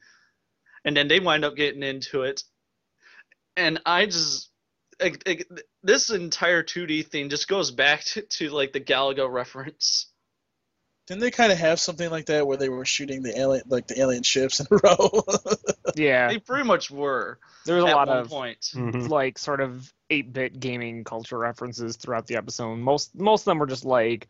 And 0.83 0.95
then 0.97 1.07
they 1.07 1.19
wind 1.19 1.45
up 1.45 1.55
getting 1.55 1.83
into 1.83 2.23
it, 2.23 2.43
and 3.57 3.79
I 3.85 4.05
just 4.05 4.49
like, 5.01 5.21
like, 5.27 5.47
this 5.83 6.09
entire 6.09 6.63
2D 6.63 7.05
thing 7.07 7.29
just 7.29 7.47
goes 7.47 7.69
back 7.71 8.03
to, 8.05 8.21
to 8.21 8.49
like 8.49 8.73
the 8.73 8.79
Galaga 8.81 9.31
reference. 9.31 10.07
Didn't 11.07 11.21
they 11.21 11.29
kind 11.31 11.51
of 11.51 11.59
have 11.59 11.79
something 11.79 12.09
like 12.09 12.25
that 12.27 12.47
where 12.47 12.57
they 12.57 12.69
were 12.69 12.83
shooting 12.85 13.21
the 13.21 13.37
alien, 13.37 13.63
like 13.67 13.85
the 13.85 13.99
alien 13.99 14.23
ships 14.23 14.59
in 14.59 14.65
a 14.71 14.75
row? 14.83 15.21
Yeah, 15.95 16.29
They 16.29 16.39
pretty 16.39 16.63
much 16.65 16.89
were 16.89 17.37
there 17.65 17.75
was 17.75 17.83
a 17.83 17.95
lot 17.95 18.09
of 18.09 18.27
point. 18.27 18.71
Like 19.09 19.37
sort 19.37 19.61
of 19.61 19.91
8-bit 20.09 20.59
gaming 20.59 21.03
culture 21.03 21.37
references 21.37 21.95
throughout 21.95 22.25
the 22.25 22.37
episode. 22.37 22.77
Most 22.77 23.13
most 23.15 23.41
of 23.41 23.45
them 23.45 23.59
were 23.59 23.67
just 23.67 23.85
like 23.85 24.27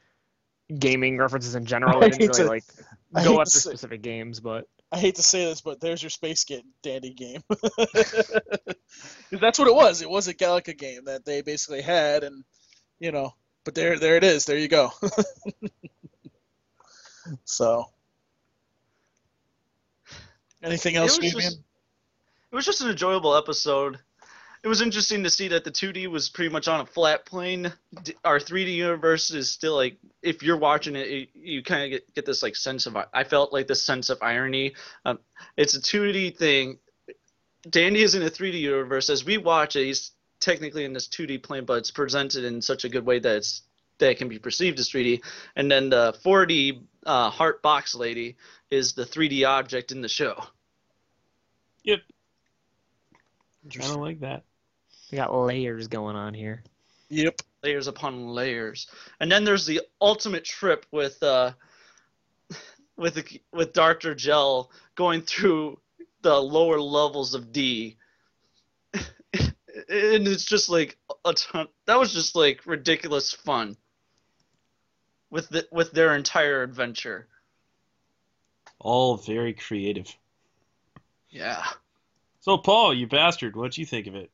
gaming 0.77 1.17
references 1.17 1.55
in 1.55 1.65
general. 1.73 1.99
They 1.99 2.07
I 2.07 2.09
didn't 2.09 2.37
really 2.37 2.43
to- 2.43 2.49
like 2.49 2.63
go 3.13 3.21
hate 3.21 3.39
after 3.39 3.51
to 3.51 3.59
say- 3.59 3.69
specific 3.69 4.01
games, 4.01 4.39
but 4.39 4.65
I 4.91 4.99
hate 4.99 5.15
to 5.15 5.23
say 5.23 5.45
this, 5.45 5.61
but 5.61 5.81
there's 5.81 6.01
your 6.01 6.09
space 6.09 6.43
get 6.43 6.63
dandy 6.81 7.13
game. 7.13 7.41
that's 9.31 9.59
what 9.59 9.67
it 9.67 9.75
was. 9.75 10.01
It 10.01 10.09
was 10.09 10.27
a 10.27 10.33
Galaga 10.33 10.77
game 10.77 11.05
that 11.05 11.25
they 11.25 11.41
basically 11.41 11.81
had, 11.81 12.23
and 12.23 12.43
you 12.99 13.11
know, 13.11 13.33
but 13.63 13.75
there, 13.75 13.97
there 13.99 14.15
it 14.15 14.23
is. 14.23 14.45
There 14.45 14.57
you 14.57 14.67
go. 14.67 14.91
so, 17.43 17.85
anything 20.63 20.95
else, 20.95 21.17
it 21.17 21.23
was 21.23 21.33
just, 21.33 21.59
it 22.51 22.55
was 22.55 22.65
just 22.65 22.81
an 22.81 22.89
enjoyable 22.89 23.35
episode. 23.35 23.97
It 24.65 24.67
was 24.67 24.81
interesting 24.81 25.23
to 25.23 25.29
see 25.29 25.47
that 25.49 25.63
the 25.63 25.69
2D 25.69 26.07
was 26.07 26.27
pretty 26.27 26.51
much 26.51 26.67
on 26.67 26.81
a 26.81 26.87
flat 26.87 27.23
plane. 27.23 27.71
Our 28.23 28.39
3D 28.39 28.73
universe 28.73 29.29
is 29.29 29.51
still 29.51 29.75
like, 29.75 29.99
if 30.23 30.41
you're 30.41 30.57
watching 30.57 30.95
it, 30.95 31.07
it 31.07 31.29
you 31.35 31.61
kind 31.61 31.83
of 31.83 31.91
get, 31.91 32.15
get 32.15 32.25
this 32.25 32.41
like 32.41 32.55
sense 32.55 32.87
of. 32.87 32.97
I 33.13 33.23
felt 33.25 33.53
like 33.53 33.67
this 33.67 33.83
sense 33.83 34.09
of 34.09 34.17
irony. 34.23 34.73
Um, 35.05 35.19
it's 35.55 35.75
a 35.75 35.79
2D 35.79 36.35
thing. 36.35 36.79
Dandy 37.69 38.01
is 38.01 38.15
in 38.15 38.23
a 38.23 38.29
3D 38.31 38.59
universe. 38.59 39.11
As 39.11 39.23
we 39.23 39.37
watch 39.37 39.75
it, 39.75 39.85
he's 39.85 40.13
technically 40.39 40.83
in 40.83 40.93
this 40.93 41.07
2D 41.09 41.43
plane, 41.43 41.65
but 41.65 41.77
it's 41.77 41.91
presented 41.91 42.43
in 42.43 42.59
such 42.59 42.85
a 42.85 42.89
good 42.89 43.05
way 43.05 43.19
that 43.19 43.35
it's 43.35 43.61
that 43.99 44.09
it 44.09 44.17
can 44.17 44.29
be 44.29 44.39
perceived 44.39 44.79
as 44.79 44.89
3D. 44.89 45.23
And 45.55 45.69
then 45.69 45.91
the 45.91 46.17
4D 46.25 46.81
uh, 47.05 47.29
heart 47.29 47.61
box 47.61 47.93
lady 47.93 48.35
is 48.71 48.93
the 48.93 49.05
3D 49.05 49.47
object 49.47 49.91
in 49.91 50.01
the 50.01 50.09
show. 50.09 50.43
Yep. 51.83 51.99
I 53.67 53.77
kind 53.77 53.91
of 53.91 53.97
like 53.97 54.21
that. 54.21 54.43
We 55.11 55.17
got 55.17 55.33
layers 55.33 55.87
going 55.87 56.15
on 56.15 56.33
here. 56.33 56.63
Yep. 57.09 57.41
layers 57.63 57.87
upon 57.87 58.27
layers. 58.27 58.87
And 59.19 59.31
then 59.31 59.43
there's 59.43 59.65
the 59.65 59.81
ultimate 60.01 60.43
trip 60.43 60.85
with 60.91 61.21
uh 61.21 61.51
with 62.97 63.15
the, 63.15 63.41
with 63.53 63.73
Dr. 63.73 64.15
Gel 64.15 64.71
going 64.95 65.21
through 65.21 65.79
the 66.21 66.41
lower 66.41 66.79
levels 66.79 67.33
of 67.33 67.51
D. 67.51 67.97
and 68.93 69.07
it's 70.27 70.45
just 70.45 70.69
like 70.69 70.97
a 71.23 71.33
ton 71.33 71.67
that 71.85 71.99
was 71.99 72.13
just 72.13 72.35
like 72.35 72.65
ridiculous 72.65 73.33
fun 73.33 73.77
with 75.29 75.49
the, 75.49 75.67
with 75.71 75.91
their 75.91 76.15
entire 76.15 76.63
adventure. 76.63 77.27
All 78.79 79.17
very 79.17 79.53
creative. 79.53 80.15
Yeah. 81.29 81.63
So, 82.39 82.57
Paul, 82.57 82.93
you 82.93 83.07
bastard, 83.07 83.55
what'd 83.55 83.77
you 83.77 83.85
think 83.85 84.07
of 84.07 84.15
it? 84.15 84.29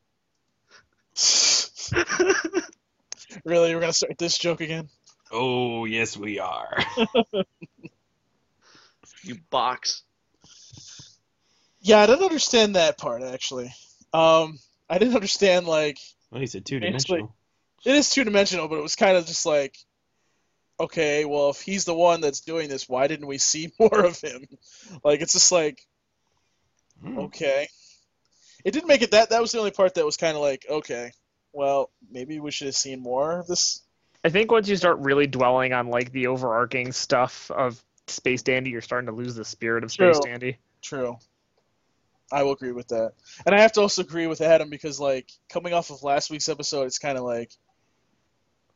really, 3.46 3.74
we're 3.74 3.82
gonna 3.82 3.94
start 3.94 4.18
this 4.18 4.38
joke 4.38 4.62
again? 4.62 4.90
Oh, 5.32 5.86
yes, 5.86 6.18
we 6.18 6.40
are. 6.40 6.78
you 9.24 9.38
box. 9.50 10.04
Yeah, 11.82 12.00
I 12.00 12.06
didn't 12.08 12.24
understand 12.24 12.76
that 12.76 12.98
part 12.98 13.22
actually. 13.24 13.74
Um, 14.14 14.60
I 14.90 14.98
didn't 14.98 15.16
understand 15.16 15.68
like 15.68 15.98
Well, 16.30 16.42
he 16.42 16.48
said 16.48 16.66
two 16.66 16.80
dimensional. 16.80 17.34
it 17.86 17.96
is 17.96 18.10
two 18.10 18.24
dimensional, 18.24 18.68
but 18.68 18.78
it 18.78 18.84
was 18.84 18.96
kind 18.96 19.18
of 19.18 19.26
just 19.26 19.46
like, 19.46 19.78
okay, 20.80 21.26
well, 21.26 21.50
if 21.52 21.62
he's 21.62 21.86
the 21.86 21.94
one 21.96 22.22
that's 22.22 22.42
doing 22.42 22.68
this, 22.70 22.90
why 22.90 23.08
didn't 23.08 23.28
we 23.28 23.38
see 23.38 23.72
more 23.80 24.06
of 24.06 24.20
him? 24.20 24.46
Like, 25.04 25.22
it's 25.22 25.34
just 25.34 25.52
like, 25.52 25.86
Hmm. 27.02 27.18
okay. 27.18 27.68
It 28.64 28.72
didn't 28.72 28.88
make 28.88 29.02
it 29.02 29.12
that. 29.12 29.30
That 29.30 29.42
was 29.42 29.52
the 29.52 29.60
only 29.60 29.72
part 29.72 29.96
that 29.96 30.06
was 30.06 30.18
kind 30.18 30.36
of 30.36 30.42
like, 30.42 30.66
okay, 30.70 31.12
well, 31.54 31.90
maybe 32.10 32.40
we 32.40 32.52
should 32.52 32.68
have 32.68 32.76
seen 32.76 33.02
more 33.02 33.40
of 33.40 33.48
this. 33.48 33.82
I 34.24 34.30
think 34.30 34.52
once 34.52 34.68
you 34.68 34.76
start 34.76 35.00
really 35.00 35.28
dwelling 35.28 35.74
on 35.74 35.88
like 35.88 36.12
the 36.12 36.28
overarching 36.28 36.92
stuff 36.92 37.50
of 37.52 37.84
Space 38.08 38.44
Dandy, 38.44 38.70
you're 38.70 38.82
starting 38.82 39.08
to 39.08 39.14
lose 39.14 39.36
the 39.36 39.46
spirit 39.46 39.84
of 39.84 39.92
Space 39.92 40.20
True. 40.20 40.32
Dandy. 40.32 40.58
True. 40.82 41.18
I 42.32 42.44
will 42.44 42.54
agree 42.54 42.72
with 42.72 42.88
that, 42.90 43.12
and 43.46 43.54
I 43.54 43.60
have 43.60 43.74
to 43.74 43.82
also 43.82 44.04
agree 44.04 44.26
with 44.26 44.40
Adam 44.40 44.70
because, 44.70 45.02
like, 45.02 45.30
coming 45.50 45.74
off 45.74 45.90
of 45.90 46.02
last 46.02 46.30
week's 46.30 46.48
episode, 46.48 46.84
it's 46.84 46.98
kind 46.98 47.18
of 47.18 47.26
like, 47.26 47.52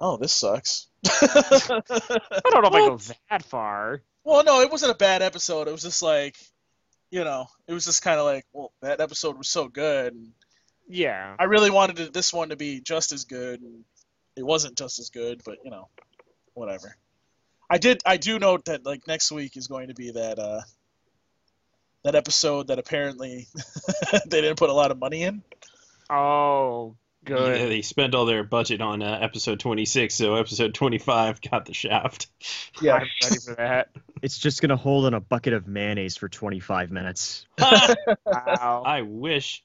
oh, 0.01 0.17
this 0.17 0.33
sucks. 0.33 0.87
I 1.07 1.69
don't 2.51 2.63
know 2.63 2.67
if 2.67 2.73
I 2.73 2.87
go 2.87 2.99
that 3.29 3.43
far. 3.43 4.01
Well, 4.25 4.43
no, 4.43 4.59
it 4.59 4.69
wasn't 4.69 4.91
a 4.91 4.97
bad 4.97 5.21
episode. 5.21 5.69
It 5.69 5.71
was 5.71 5.83
just 5.83 6.01
like, 6.01 6.35
you 7.15 7.23
know, 7.23 7.47
it 7.65 7.71
was 7.73 7.85
just 7.85 8.01
kind 8.03 8.19
of 8.19 8.25
like, 8.25 8.45
well, 8.51 8.73
that 8.81 8.99
episode 8.99 9.37
was 9.37 9.47
so 9.47 9.69
good. 9.69 10.13
And 10.13 10.33
Yeah. 10.89 11.33
I 11.39 11.45
really 11.45 11.69
wanted 11.71 11.99
it- 11.99 12.13
this 12.13 12.33
one 12.33 12.49
to 12.49 12.57
be 12.57 12.81
just 12.81 13.13
as 13.13 13.23
good, 13.23 13.61
and 13.61 13.85
it 14.35 14.43
wasn't 14.45 14.77
just 14.77 14.99
as 14.99 15.09
good. 15.11 15.41
But 15.45 15.59
you 15.63 15.71
know, 15.71 15.87
whatever. 16.53 16.97
I 17.69 17.77
did. 17.77 18.01
I 18.05 18.17
do 18.17 18.37
note 18.37 18.65
that 18.65 18.85
like 18.85 19.07
next 19.07 19.31
week 19.31 19.55
is 19.55 19.67
going 19.67 19.87
to 19.87 19.93
be 19.93 20.11
that 20.11 20.37
uh, 20.39 20.61
that 22.03 22.15
episode 22.15 22.67
that 22.67 22.79
apparently 22.79 23.47
they 24.27 24.41
didn't 24.41 24.57
put 24.59 24.69
a 24.69 24.73
lot 24.73 24.91
of 24.91 24.99
money 24.99 25.23
in. 25.23 25.41
Oh, 26.09 26.95
good. 27.23 27.59
Yeah, 27.59 27.65
they 27.67 27.81
spent 27.81 28.13
all 28.13 28.25
their 28.25 28.43
budget 28.43 28.81
on 28.81 29.01
uh, 29.01 29.17
episode 29.21 29.59
26, 29.59 30.13
so 30.13 30.35
episode 30.35 30.73
25 30.75 31.39
got 31.49 31.65
the 31.65 31.73
shaft. 31.73 32.27
Yeah. 32.81 32.95
I'm 32.95 33.07
ready 33.23 33.39
for 33.39 33.55
that. 33.55 33.87
It's 34.25 34.37
just 34.39 34.61
gonna 34.61 34.75
hold 34.75 35.05
in 35.05 35.13
a 35.13 35.19
bucket 35.19 35.53
of 35.53 35.67
mayonnaise 35.67 36.17
for 36.17 36.27
25 36.27 36.91
minutes. 36.91 37.45
Wow. 37.59 38.83
I 38.85 39.01
wish. 39.03 39.63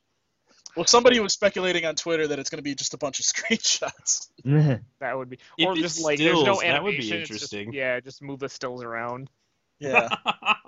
Well, 0.77 0.87
somebody 0.87 1.19
was 1.19 1.33
speculating 1.33 1.85
on 1.87 1.97
Twitter 1.97 2.29
that 2.29 2.39
it's 2.39 2.49
going 2.49 2.59
to 2.59 2.63
be 2.63 2.77
just 2.77 2.95
a 2.95 2.97
bunch 2.99 3.19
of 3.19 3.27
screenshots. 3.33 4.29
That 5.01 5.19
would 5.19 5.29
be, 5.31 5.39
If 5.59 5.67
or 5.67 5.73
it's 5.73 5.81
just 5.81 6.01
like 6.03 6.19
there's 6.19 6.35
no 6.35 6.43
stills, 6.43 6.61
that 6.61 6.83
would 6.85 6.91
be 6.91 6.99
animation. 6.99 7.21
it's 7.23 7.29
just- 7.29 7.53
interesting. 7.55 7.73
yeah, 7.73 7.99
just 8.01 8.23
move 8.23 8.39
the 8.39 8.49
stills 8.49 8.85
around. 8.85 9.31
Yeah. 9.81 10.09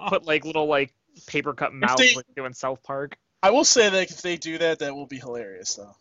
Put 0.09 0.25
like 0.27 0.45
little 0.45 0.67
like 0.67 0.93
paper 1.27 1.53
cut 1.53 1.73
mouths 1.73 1.97
they- 1.99 2.15
like 2.17 2.27
they 2.27 2.33
do 2.43 2.47
in 2.47 2.55
South 2.55 2.83
Park. 2.83 3.17
I 3.45 3.51
will 3.51 3.65
say 3.65 3.91
that 3.91 4.11
if 4.11 4.23
they 4.23 4.37
do 4.39 4.59
that, 4.59 4.79
that 4.81 4.95
will 4.97 5.07
be 5.07 5.19
hilarious, 5.19 5.75
though. 5.75 5.95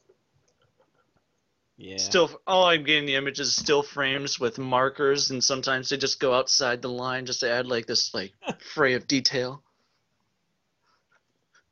Yeah. 1.81 1.97
Still, 1.97 2.29
all 2.45 2.65
I'm 2.65 2.83
getting 2.83 3.07
the 3.07 3.15
images 3.15 3.55
still 3.55 3.81
frames 3.81 4.39
with 4.39 4.59
markers, 4.59 5.31
and 5.31 5.43
sometimes 5.43 5.89
they 5.89 5.97
just 5.97 6.19
go 6.19 6.33
outside 6.33 6.81
the 6.81 6.89
line 6.89 7.25
just 7.25 7.39
to 7.39 7.49
add 7.49 7.65
like 7.65 7.87
this 7.87 8.13
like 8.13 8.33
fray 8.59 8.93
of 8.93 9.07
detail. 9.07 9.63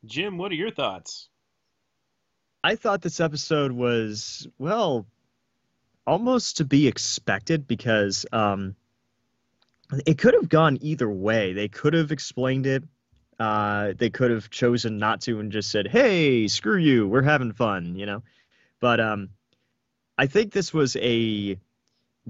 Jim, 0.06 0.38
what 0.38 0.52
are 0.52 0.56
your 0.56 0.72
thoughts? 0.72 1.30
I 2.64 2.76
thought 2.76 3.02
this 3.04 3.20
episode 3.20 3.72
was 3.72 4.48
well, 4.58 5.06
almost 6.08 6.58
to 6.58 6.66
be 6.66 6.88
expected 6.88 7.68
because 7.68 8.26
um, 8.32 8.76
it 10.08 10.18
could 10.18 10.34
have 10.34 10.50
gone 10.50 10.80
either 10.82 11.10
way. 11.10 11.54
They 11.54 11.68
could 11.68 11.94
have 11.94 12.12
explained 12.12 12.66
it. 12.66 12.84
Uh, 13.40 13.94
they 13.96 14.10
could 14.10 14.32
have 14.32 14.50
chosen 14.50 14.98
not 14.98 15.22
to 15.22 15.40
and 15.40 15.52
just 15.52 15.70
said, 15.70 15.88
"Hey, 15.88 16.48
screw 16.48 16.78
you, 16.78 17.08
we're 17.08 17.22
having 17.22 17.54
fun," 17.54 17.96
you 17.96 18.08
know. 18.08 18.24
But 18.80 19.00
um, 19.00 19.30
I 20.20 20.28
think 20.28 20.52
this 20.52 20.74
was 20.74 20.98
a 20.98 21.58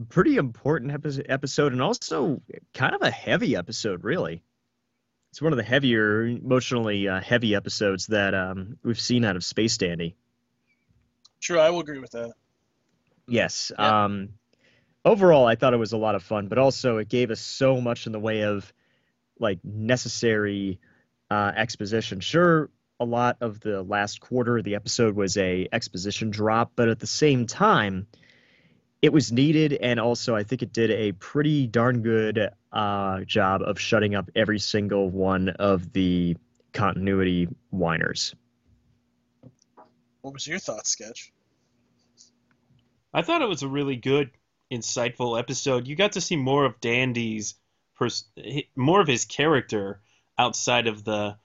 pretty 0.10 0.36
important 0.36 0.92
epi- 0.92 1.28
episode 1.28 1.72
and 1.72 1.82
also 1.82 2.40
kind 2.72 2.94
of 2.94 3.02
a 3.02 3.10
heavy 3.10 3.56
episode, 3.56 4.04
really. 4.04 4.44
It's 5.32 5.42
one 5.42 5.54
of 5.54 5.58
the 5.58 5.64
heavier, 5.64 6.24
emotionally 6.24 7.08
uh, 7.08 7.20
heavy 7.20 7.56
episodes 7.56 8.06
that 8.08 8.36
um, 8.36 8.78
we've 8.84 9.00
seen 9.00 9.26
out 9.26 9.36
of 9.36 9.44
Space 9.44 9.80
Dandy. 9.80 10.16
True, 11.42 11.58
I 11.58 11.72
will 11.72 11.80
agree 11.80 11.98
with 11.98 12.12
that. 12.12 12.34
Yes. 13.28 13.72
Yeah. 13.78 14.04
Um, 14.06 14.30
overall, 15.04 15.48
I 15.48 15.56
thought 15.56 15.74
it 15.74 15.78
was 15.78 15.94
a 15.94 15.98
lot 15.98 16.14
of 16.14 16.22
fun, 16.22 16.48
but 16.48 16.60
also 16.60 16.98
it 16.98 17.10
gave 17.10 17.32
us 17.32 17.42
so 17.42 17.82
much 17.82 18.06
in 18.06 18.12
the 18.12 18.20
way 18.20 18.44
of 18.44 18.72
like 19.40 19.66
necessary 19.66 20.80
uh, 21.32 21.54
exposition. 21.56 22.20
Sure, 22.20 22.70
a 23.00 23.06
lot 23.06 23.38
of 23.42 23.60
the 23.62 23.82
last 23.82 24.20
quarter 24.20 24.58
of 24.58 24.64
the 24.64 24.76
episode 24.76 25.16
was 25.16 25.38
a 25.38 25.68
exposition 25.72 26.30
drop, 26.30 26.74
but 26.76 26.90
at 26.90 27.00
the 27.00 27.08
same 27.08 27.48
time, 27.48 28.08
it 29.02 29.14
was 29.14 29.32
needed, 29.32 29.74
and 29.74 30.00
also 30.00 30.36
I 30.36 30.44
think 30.44 30.62
it 30.62 30.74
did 30.74 30.92
a 30.92 31.14
pretty 31.14 31.68
darn 31.68 32.02
good 32.02 32.50
uh, 32.72 33.22
job 33.22 33.62
of 33.62 33.80
shutting 33.80 34.16
up 34.16 34.30
every 34.36 34.60
single 34.60 35.10
one 35.10 35.50
of 35.50 35.94
the 35.94 36.36
continuity 36.74 37.48
whiners. 37.70 38.36
What 40.22 40.34
was 40.34 40.46
your 40.46 40.60
thoughts, 40.60 40.90
Sketch? 40.90 41.32
I 43.14 43.22
thought 43.22 43.42
it 43.42 43.48
was 43.48 43.64
a 43.64 43.68
really 43.68 43.96
good, 43.96 44.32
insightful 44.72 45.40
episode. 45.40 45.88
You 45.88 45.96
got 45.96 46.12
to 46.12 46.22
see 46.22 46.36
more 46.36 46.66
of 46.66 46.80
Dandy's, 46.82 47.56
pers- 47.96 48.30
more 48.76 49.00
of 49.00 49.08
his 49.08 49.24
character 49.26 50.02
outside 50.38 50.88
of 50.88 51.06
the 51.06 51.38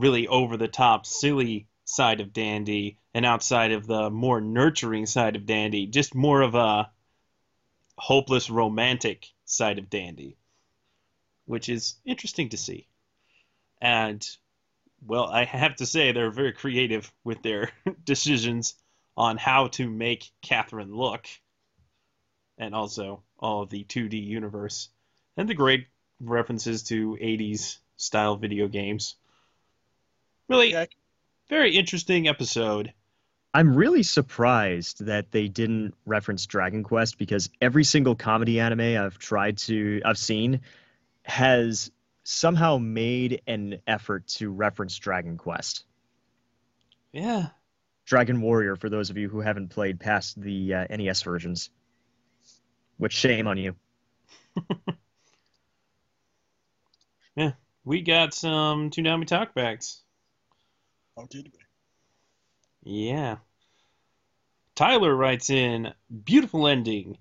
really 0.00 0.26
over 0.26 0.56
the 0.56 0.68
top, 0.68 1.06
silly 1.06 1.66
side 1.84 2.20
of 2.20 2.32
Dandy, 2.32 2.98
and 3.14 3.26
outside 3.26 3.72
of 3.72 3.86
the 3.86 4.10
more 4.10 4.40
nurturing 4.40 5.06
side 5.06 5.36
of 5.36 5.46
Dandy. 5.46 5.86
Just 5.86 6.14
more 6.14 6.40
of 6.42 6.54
a 6.54 6.90
hopeless, 7.96 8.48
romantic 8.48 9.26
side 9.44 9.78
of 9.78 9.90
Dandy, 9.90 10.36
which 11.44 11.68
is 11.68 11.96
interesting 12.04 12.48
to 12.50 12.56
see. 12.56 12.86
And 13.80 14.26
well, 15.06 15.24
I 15.24 15.44
have 15.44 15.76
to 15.76 15.86
say 15.86 16.12
they're 16.12 16.30
very 16.30 16.52
creative 16.52 17.12
with 17.24 17.42
their 17.42 17.70
decisions 18.04 18.74
on 19.16 19.36
how 19.36 19.68
to 19.68 19.88
make 19.88 20.30
Catherine 20.42 20.94
look, 20.94 21.26
and 22.58 22.74
also 22.74 23.22
all 23.38 23.62
of 23.62 23.70
the 23.70 23.84
2D 23.84 24.24
universe, 24.24 24.88
and 25.36 25.48
the 25.48 25.54
great 25.54 25.86
references 26.20 26.82
to 26.84 27.16
80s 27.20 27.78
style 27.96 28.36
video 28.36 28.68
games. 28.68 29.16
Really, 30.50 30.72
Yeah. 30.72 30.86
very 31.48 31.76
interesting 31.76 32.26
episode. 32.26 32.92
I'm 33.54 33.74
really 33.74 34.02
surprised 34.02 35.04
that 35.06 35.30
they 35.30 35.46
didn't 35.48 35.94
reference 36.04 36.46
Dragon 36.46 36.82
Quest 36.82 37.18
because 37.18 37.48
every 37.60 37.84
single 37.84 38.16
comedy 38.16 38.58
anime 38.58 39.00
I've 39.00 39.18
tried 39.18 39.58
to 39.58 40.02
I've 40.04 40.18
seen 40.18 40.60
has 41.22 41.90
somehow 42.24 42.78
made 42.78 43.42
an 43.46 43.80
effort 43.86 44.26
to 44.26 44.50
reference 44.50 44.96
Dragon 44.98 45.36
Quest. 45.36 45.84
Yeah, 47.12 47.50
Dragon 48.04 48.40
Warrior 48.40 48.74
for 48.76 48.88
those 48.88 49.10
of 49.10 49.16
you 49.16 49.28
who 49.28 49.40
haven't 49.40 49.68
played 49.68 50.00
past 50.00 50.40
the 50.40 50.74
uh, 50.74 50.86
NES 50.90 51.22
versions. 51.22 51.70
Which 52.98 53.12
shame 53.12 53.46
on 53.46 53.56
you. 53.56 53.76
Yeah, 57.36 57.52
we 57.84 58.02
got 58.02 58.34
some 58.34 58.90
Toonami 58.90 59.24
talkbacks. 59.24 60.00
Oh, 61.20 61.26
did 61.28 61.52
we? 61.52 62.92
Yeah. 62.92 63.36
Tyler 64.74 65.14
writes 65.14 65.50
in, 65.50 65.92
beautiful 66.24 66.66
ending. 66.66 67.18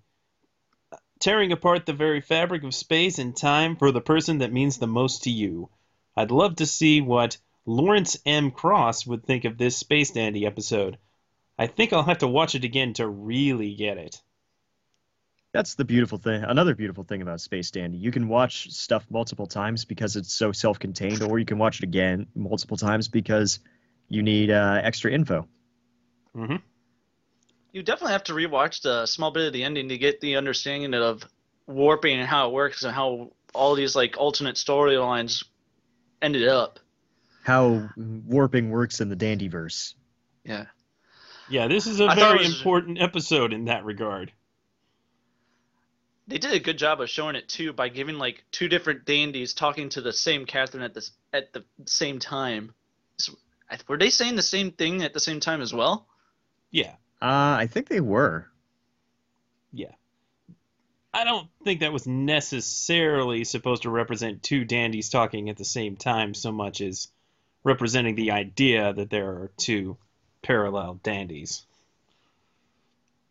Tearing 1.20 1.52
apart 1.52 1.86
the 1.86 1.92
very 1.92 2.22
fabric 2.22 2.64
of 2.64 2.74
space 2.74 3.20
and 3.20 3.36
time 3.36 3.76
for 3.76 3.92
the 3.92 4.00
person 4.00 4.38
that 4.38 4.54
means 4.54 4.78
the 4.78 4.88
most 4.88 5.24
to 5.24 5.30
you. 5.30 5.70
I'd 6.16 6.32
love 6.32 6.56
to 6.58 6.66
see 6.66 7.02
what 7.02 7.38
Lawrence 7.66 8.18
M. 8.26 8.52
Krauss 8.52 9.06
would 9.06 9.26
think 9.26 9.44
of 9.44 9.58
this 9.58 9.76
Space 9.76 10.12
Dandy 10.12 10.46
episode. 10.46 10.98
I 11.58 11.68
think 11.68 11.92
I'll 11.92 12.04
have 12.04 12.20
to 12.20 12.28
watch 12.28 12.56
it 12.56 12.64
again 12.64 12.94
to 12.94 13.08
really 13.08 13.76
get 13.76 13.98
it. 13.98 14.22
That's 15.52 15.74
the 15.76 15.84
beautiful 15.84 16.20
thing. 16.20 16.44
Another 16.44 16.76
beautiful 16.76 17.04
thing 17.04 17.22
about 17.24 17.42
Space 17.42 17.72
Dandy. 17.72 17.98
You 17.98 18.12
can 18.12 18.28
watch 18.28 18.70
stuff 18.70 19.06
multiple 19.10 19.48
times 19.48 19.84
because 19.84 20.16
it's 20.16 20.32
so 20.32 20.52
self-contained, 20.52 21.24
or 21.24 21.40
you 21.40 21.46
can 21.46 21.58
watch 21.58 21.80
it 21.80 21.84
again 21.84 22.28
multiple 22.36 22.78
times 22.78 23.08
because 23.08 23.60
you 24.10 24.22
need 24.24 24.52
uh, 24.52 24.82
extra 24.84 25.12
info. 25.12 25.48
hmm 26.36 26.56
You 27.72 27.84
definitely 27.84 28.14
have 28.14 28.24
to 28.26 28.34
rewatch 28.34 28.82
the 28.82 29.06
small 29.06 29.32
bit 29.32 29.48
of 29.48 29.54
the 29.54 29.64
ending 29.64 29.90
to 29.90 29.98
get 29.98 30.20
the 30.22 30.36
understanding 30.36 30.94
of 30.94 31.24
warping 31.68 32.20
and 32.20 32.28
how 32.28 32.48
it 32.50 32.54
works 32.54 32.84
and 32.84 32.94
how 32.94 33.32
all 33.54 33.76
these 33.76 33.96
like 33.96 34.18
alternate 34.18 34.56
storylines 34.56 35.46
ended 36.22 36.48
up. 36.48 36.80
How 37.44 37.90
warping 37.96 38.70
works 38.70 39.00
in 39.02 39.10
the 39.10 39.16
Dandyverse. 39.16 39.94
Yeah. 40.44 40.66
Yeah, 41.50 41.68
this 41.68 41.88
is 41.88 42.00
a 42.00 42.06
I 42.06 42.16
very 42.16 42.40
was- 42.40 42.58
important 42.58 43.02
episode 43.02 43.54
in 43.54 43.66
that 43.66 43.86
regard. 43.86 44.32
They 46.28 46.38
did 46.38 46.54
a 46.54 46.60
good 46.60 46.78
job 46.78 47.02
of 47.02 47.10
showing 47.10 47.36
it 47.36 47.50
too 47.50 47.74
by 47.74 47.90
giving 47.90 48.20
like 48.20 48.44
two 48.52 48.68
different 48.68 49.04
dandies 49.06 49.56
talking 49.56 49.90
to 49.90 50.02
the 50.02 50.14
same 50.14 50.46
Catherine 50.46 50.84
at 50.84 50.94
the 50.94 51.10
at 51.34 51.54
the 51.54 51.64
same 51.86 52.20
time. 52.20 52.72
So, 53.18 53.34
I- 53.34 53.36
were 53.88 53.98
they 53.98 54.10
saying 54.10 54.36
the 54.36 54.42
same 54.42 54.72
thing 54.72 55.04
at 55.04 55.14
the 55.14 55.20
same 55.20 55.40
time 55.40 55.62
as 55.62 55.74
well? 55.74 56.08
Yeah, 56.72 56.96
Uh, 57.22 57.58
I 57.60 57.68
think 57.72 57.88
they 57.88 58.00
were. 58.02 58.48
yeah. 59.74 59.92
I 61.12 61.24
don't 61.24 61.48
think 61.64 61.80
that 61.80 61.92
was 61.92 62.06
necessarily 62.06 63.44
supposed 63.44 63.82
to 63.82 63.90
represent 63.90 64.44
two 64.44 64.64
dandies 64.64 65.10
talking 65.10 65.50
at 65.50 65.58
the 65.58 65.66
same 65.66 65.96
time 65.96 66.36
so 66.36 66.52
much 66.52 66.82
as 66.82 67.08
representing 67.64 68.14
the 68.16 68.32
idea 68.32 68.94
that 68.94 69.10
there 69.10 69.28
are 69.30 69.52
two 69.58 69.98
parallel 70.44 71.00
dandies. 71.02 71.66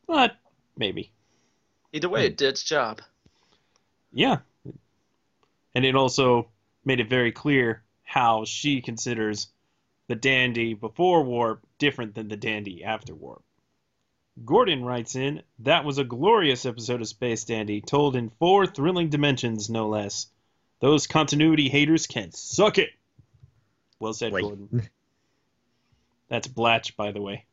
But 0.09 0.37
maybe. 0.77 1.13
Either 1.93 2.09
way, 2.09 2.27
it 2.27 2.37
did 2.37 2.49
its 2.49 2.65
job. 2.65 3.01
Yeah. 4.13 4.39
And 5.75 5.85
it 5.85 5.95
also 5.95 6.49
made 6.85 6.99
it 6.99 7.09
very 7.09 7.31
clear 7.31 7.83
how 8.03 8.45
she 8.45 8.81
considers 8.81 9.49
the 10.09 10.17
dandy 10.17 10.75
before 10.75 11.23
warp 11.23 11.65
different 11.79 12.15
than 12.15 12.29
the 12.29 12.37
dandy 12.37 12.83
after 12.83 13.15
warp. 13.15 13.43
Gordon 14.45 14.85
writes 14.85 15.15
in, 15.17 15.43
that 15.61 15.85
was 15.85 15.99
a 15.99 16.05
glorious 16.05 16.65
episode 16.67 17.01
of 17.01 17.09
Space 17.09 17.45
Dandy, 17.45 17.81
told 17.81 18.17
in 18.17 18.31
four 18.39 18.67
thrilling 18.67 19.09
dimensions, 19.09 19.69
no 19.69 19.89
less. 19.89 20.29
Those 20.81 21.07
continuity 21.07 21.69
haters 21.69 22.07
can 22.07 22.33
suck 22.33 22.79
it. 22.79 22.91
Well 23.99 24.13
said, 24.13 24.33
Wait. 24.33 24.43
Gordon. 24.43 24.89
That's 26.29 26.47
Blatch, 26.47 26.97
by 26.97 27.13
the 27.13 27.23
way. 27.23 27.45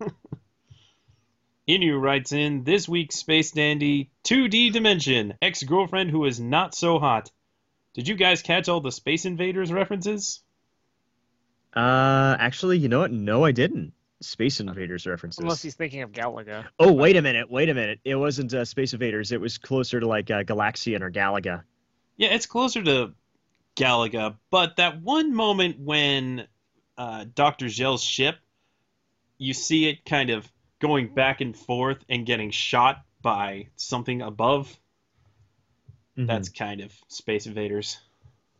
Inu 1.68 2.00
writes 2.00 2.32
in 2.32 2.64
this 2.64 2.88
week's 2.88 3.16
Space 3.16 3.50
Dandy 3.50 4.10
2D 4.24 4.72
Dimension 4.72 5.34
ex 5.42 5.62
girlfriend 5.62 6.10
who 6.10 6.24
is 6.24 6.40
not 6.40 6.74
so 6.74 6.98
hot. 6.98 7.30
Did 7.94 8.08
you 8.08 8.14
guys 8.14 8.42
catch 8.42 8.68
all 8.68 8.80
the 8.80 8.90
Space 8.90 9.26
Invaders 9.26 9.70
references? 9.70 10.40
Uh, 11.74 12.36
actually, 12.38 12.78
you 12.78 12.88
know 12.88 13.00
what? 13.00 13.12
No, 13.12 13.44
I 13.44 13.52
didn't. 13.52 13.92
Space 14.20 14.58
Invaders 14.60 15.06
references. 15.06 15.38
Unless 15.38 15.62
he's 15.62 15.74
thinking 15.74 16.02
of 16.02 16.10
Galaga. 16.10 16.66
Oh, 16.78 16.92
wait 16.92 17.16
a 17.16 17.22
minute. 17.22 17.48
Wait 17.50 17.68
a 17.68 17.74
minute. 17.74 18.00
It 18.04 18.16
wasn't 18.16 18.52
uh, 18.52 18.64
Space 18.64 18.92
Invaders. 18.92 19.30
It 19.30 19.40
was 19.40 19.58
closer 19.58 20.00
to 20.00 20.06
like 20.08 20.30
uh, 20.30 20.42
Galaxian 20.42 21.02
or 21.02 21.10
Galaga. 21.10 21.62
Yeah, 22.16 22.28
it's 22.34 22.46
closer 22.46 22.82
to 22.82 23.12
Galaga, 23.76 24.36
but 24.50 24.76
that 24.76 25.00
one 25.00 25.32
moment 25.32 25.78
when 25.78 26.48
uh, 26.96 27.26
Dr. 27.32 27.68
Zell's 27.68 28.02
ship 28.02 28.34
you 29.40 29.54
see 29.54 29.88
it 29.88 30.04
kind 30.04 30.30
of 30.30 30.50
going 30.80 31.14
back 31.14 31.40
and 31.40 31.56
forth 31.56 31.98
and 32.08 32.26
getting 32.26 32.50
shot 32.50 33.04
by 33.22 33.68
something 33.76 34.20
above. 34.20 34.76
Mhm. 36.16 36.26
That's 36.26 36.48
kind 36.48 36.80
of 36.80 36.92
Space 37.06 37.46
Invaders. 37.46 37.98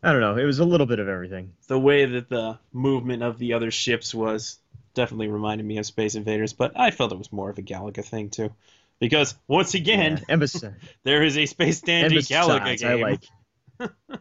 I 0.02 0.12
don't 0.12 0.20
know. 0.20 0.36
It 0.36 0.44
was 0.44 0.60
a 0.60 0.64
little 0.64 0.86
bit 0.86 1.00
of 1.00 1.08
everything. 1.08 1.52
The 1.66 1.78
way 1.78 2.04
that 2.04 2.28
the 2.28 2.58
movement 2.72 3.22
of 3.22 3.38
the 3.38 3.54
other 3.54 3.70
ships 3.70 4.14
was 4.14 4.58
definitely 4.94 5.28
reminded 5.28 5.66
me 5.66 5.78
of 5.78 5.86
Space 5.86 6.14
Invaders, 6.14 6.52
but 6.52 6.78
I 6.78 6.90
felt 6.90 7.12
it 7.12 7.18
was 7.18 7.32
more 7.32 7.50
of 7.50 7.58
a 7.58 7.62
Galaga 7.62 8.04
thing 8.04 8.30
too. 8.30 8.52
Because 9.00 9.34
once 9.46 9.74
again, 9.74 10.24
Yeah. 10.28 10.34
And, 10.34 10.76
there 11.04 11.22
is 11.22 11.36
a 11.36 11.46
Space 11.46 11.80
and 11.80 11.86
Dandy 11.86 12.16
besides, 12.16 12.48
Galaga 12.48 12.62
I 12.62 12.76
game. 12.76 13.00
like. 13.00 14.20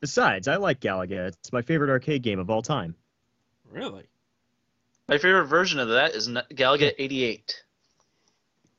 besides, 0.00 0.48
I 0.48 0.56
like 0.56 0.80
Galaga. 0.80 1.28
It's 1.28 1.52
my 1.52 1.62
favorite 1.62 1.90
arcade 1.90 2.22
game 2.22 2.38
of 2.38 2.50
all 2.50 2.62
time. 2.62 2.94
Really? 3.70 4.04
My 5.08 5.18
favorite 5.18 5.46
version 5.46 5.80
of 5.80 5.88
that 5.88 6.14
is 6.14 6.28
Galaga 6.28 6.92
88. 6.98 7.62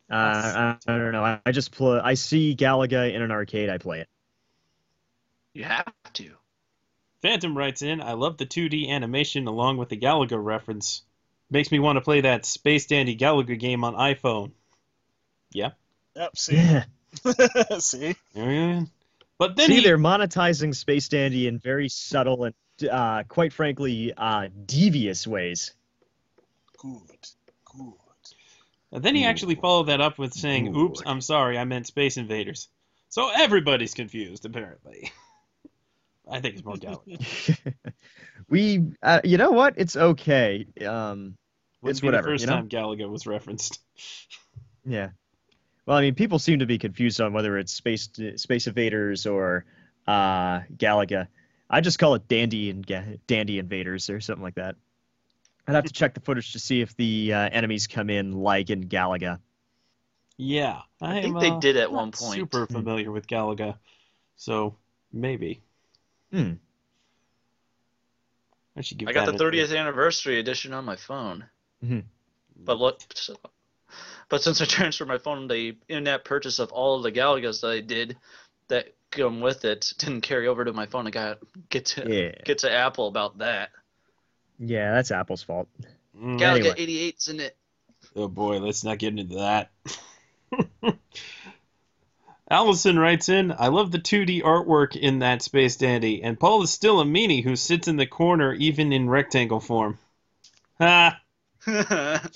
Uh, 0.10 0.16
I, 0.16 0.78
I 0.88 0.98
don't 0.98 1.12
know. 1.12 1.24
I, 1.24 1.40
I 1.46 1.52
just 1.52 1.72
play. 1.72 2.00
I 2.04 2.14
see 2.14 2.56
Galaga 2.56 3.14
in 3.14 3.22
an 3.22 3.32
arcade. 3.32 3.70
I 3.70 3.78
play 3.78 4.02
it. 4.02 4.10
You 5.54 5.64
have 5.64 5.94
to. 6.14 6.32
Phantom 7.22 7.58
writes 7.58 7.82
in, 7.82 8.02
I 8.02 8.14
love 8.14 8.38
the 8.38 8.46
2D 8.46 8.90
animation 8.90 9.48
along 9.48 9.78
with 9.78 9.90
the 9.90 9.98
Galaga 9.98 10.44
reference. 10.44 11.04
Makes 11.50 11.72
me 11.72 11.80
want 11.80 11.98
to 11.98 12.02
play 12.02 12.22
that 12.22 12.46
Space 12.46 12.88
Dandy 12.88 13.16
Galaga 13.16 13.58
game 13.58 13.84
on 13.84 13.94
iPhone. 13.94 14.52
Yeah. 15.52 15.72
Yep. 16.16 16.38
See. 16.38 16.56
Yeah. 16.56 16.84
see. 17.80 18.16
Yeah. 18.34 18.84
But 19.38 19.56
then 19.56 19.68
See, 19.68 19.76
he, 19.76 19.84
they're 19.84 19.98
monetizing 19.98 20.76
Space 20.76 21.08
Dandy 21.10 21.48
in 21.48 21.60
very 21.60 21.90
subtle 21.90 22.46
and, 22.46 22.56
uh, 22.90 23.24
quite 23.28 23.54
frankly, 23.54 24.14
uh, 24.16 24.48
devious 24.66 25.28
ways. 25.28 25.74
Good. 26.78 27.00
Good. 27.66 27.94
and 28.92 29.04
then 29.04 29.16
he 29.16 29.26
actually 29.26 29.56
followed 29.56 29.88
that 29.88 30.02
up 30.02 30.20
with 30.20 30.34
saying, 30.34 30.76
"Oops, 30.76 31.02
I'm 31.06 31.22
sorry, 31.22 31.58
I 31.58 31.64
meant 31.64 31.88
Space 31.88 32.18
Invaders." 32.18 32.68
So 33.10 33.30
everybody's 33.30 33.94
confused 33.94 34.46
apparently. 34.46 35.12
I 36.30 36.40
think 36.40 36.56
it's 36.56 36.66
more 36.66 36.76
Galaga. 36.78 37.74
we, 38.50 38.82
uh, 39.02 39.22
you 39.24 39.38
know 39.38 39.52
what? 39.52 39.76
It's 39.78 39.96
okay. 39.96 40.66
Um, 40.86 41.36
Wouldn't 41.82 41.92
It's 41.92 42.00
be 42.00 42.08
whatever, 42.08 42.28
The 42.28 42.34
first 42.34 42.42
you 42.42 42.48
know? 42.48 42.56
time 42.58 42.70
Galaga 42.70 43.10
was 43.10 43.28
referenced. 43.28 43.80
yeah. 44.86 45.10
Well, 45.86 45.98
I 45.98 46.02
mean, 46.02 46.16
people 46.16 46.40
seem 46.40 46.60
to 46.60 46.66
be 46.66 46.78
confused 46.78 47.20
on 47.20 47.34
whether 47.34 47.58
it's 47.58 47.74
Space 47.74 48.10
Space 48.38 48.68
Invaders 48.68 49.26
or 49.26 49.66
uh, 50.08 50.62
Galaga. 50.78 51.28
I 51.70 51.82
just 51.82 52.00
call 52.00 52.16
it 52.16 52.28
Dandy 52.28 52.70
and 52.70 52.86
Ga- 52.86 53.20
Dandy 53.28 53.60
Invaders 53.60 54.10
or 54.10 54.22
something 54.22 54.44
like 54.44 54.56
that. 54.56 54.76
I'd 55.68 55.76
have 55.76 55.86
to 55.86 55.94
check 55.94 56.14
the 56.14 56.20
footage 56.22 56.54
to 56.54 56.60
see 56.60 56.82
if 56.82 56.96
the 56.96 57.34
uh, 57.34 57.50
enemies 57.52 57.88
come 57.88 58.10
in 58.10 58.34
like 58.34 58.70
in 58.70 58.88
Galaga. 58.88 59.40
Yeah, 60.38 60.82
I 61.02 61.18
am, 61.18 61.24
think 61.24 61.40
they 61.40 61.50
uh, 61.50 61.60
did 61.60 61.78
at 61.78 61.92
one 61.92 62.12
point. 62.12 62.36
Super 62.36 62.66
familiar 62.66 63.12
with 63.12 63.28
Galaga, 63.28 63.78
so 64.36 64.76
maybe 65.12 65.62
Hmm. 66.34 66.54
I 68.76 68.82
should 68.82 68.98
give. 68.98 69.08
I 69.08 69.14
got 69.14 69.28
that 69.28 69.38
the 69.38 69.46
a- 69.46 69.52
30th 69.52 69.78
anniversary 69.78 70.40
edition 70.40 70.74
on 70.74 70.84
my 70.84 70.96
phone. 70.96 71.46
Mhm. 71.86 72.04
But 72.56 72.80
look, 72.80 73.02
but 74.30 74.42
since 74.42 74.62
I 74.62 74.66
transferred 74.66 75.08
my 75.08 75.18
phone, 75.20 75.48
the 75.48 75.76
in-app 75.88 76.24
purchase 76.24 76.58
of 76.60 76.72
all 76.72 76.96
of 76.98 77.04
the 77.04 77.12
Galagas 77.12 77.62
that 77.62 77.68
I 77.70 77.82
did 77.82 78.18
that 78.70 78.94
come 79.12 79.42
with 79.42 79.64
it 79.66 79.94
didn't 80.00 80.22
carry 80.22 80.48
over 80.48 80.66
to 80.66 80.74
my 80.74 80.88
phone. 80.88 81.06
I 81.06 81.12
got 81.12 81.38
get 81.70 81.86
to 81.88 82.12
Yeah. 82.12 82.32
get 82.44 82.60
to 82.60 82.72
Apple 82.72 83.08
about 83.08 83.38
that. 83.40 83.70
Yeah, 84.58 84.92
that's 84.94 85.12
Apple's 85.12 85.44
fault. 85.44 85.68
Mm, 86.18 86.40
Galaga 86.40 86.72
Anyway. 86.78 87.12
88's 87.12 87.28
in 87.28 87.40
it. 87.42 87.56
Oh 88.16 88.28
boy, 88.28 88.58
let's 88.60 88.84
not 88.84 88.98
get 88.98 89.18
into 89.18 89.36
that. 89.36 89.72
Allison 92.50 93.00
writes 93.00 93.30
in, 93.30 93.52
I 93.52 93.68
love 93.68 93.92
the 93.92 94.00
2D 94.00 94.44
artwork 94.44 94.96
in 94.96 95.20
that 95.20 95.42
Space 95.42 95.78
Dandy, 95.78 96.22
and 96.24 96.40
Paul 96.40 96.64
is 96.64 96.72
still 96.72 97.00
a 97.00 97.06
meanie 97.06 97.44
who 97.44 97.56
sits 97.56 97.88
in 97.88 97.96
the 97.96 98.06
corner 98.06 98.54
even 98.54 98.92
in 98.94 99.10
rectangle 99.10 99.60
form. 99.60 99.98
Ha! 100.80 101.20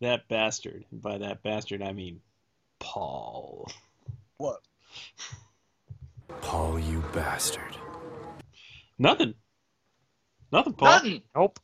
That 0.00 0.28
bastard. 0.28 0.84
And 0.90 1.02
by 1.02 1.18
that 1.18 1.42
bastard, 1.42 1.82
I 1.82 1.92
mean 1.92 2.20
Paul. 2.78 3.70
What? 4.36 4.60
Paul, 6.40 6.78
you 6.78 7.02
bastard. 7.12 7.76
Nothing. 8.98 9.34
Nothing, 10.52 10.72
Paul. 10.74 10.88
Nothing. 10.88 11.22
Nope. 11.34 11.58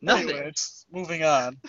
Nothing. 0.00 0.30
Anyways, 0.30 0.86
moving 0.90 1.24
on. 1.24 1.58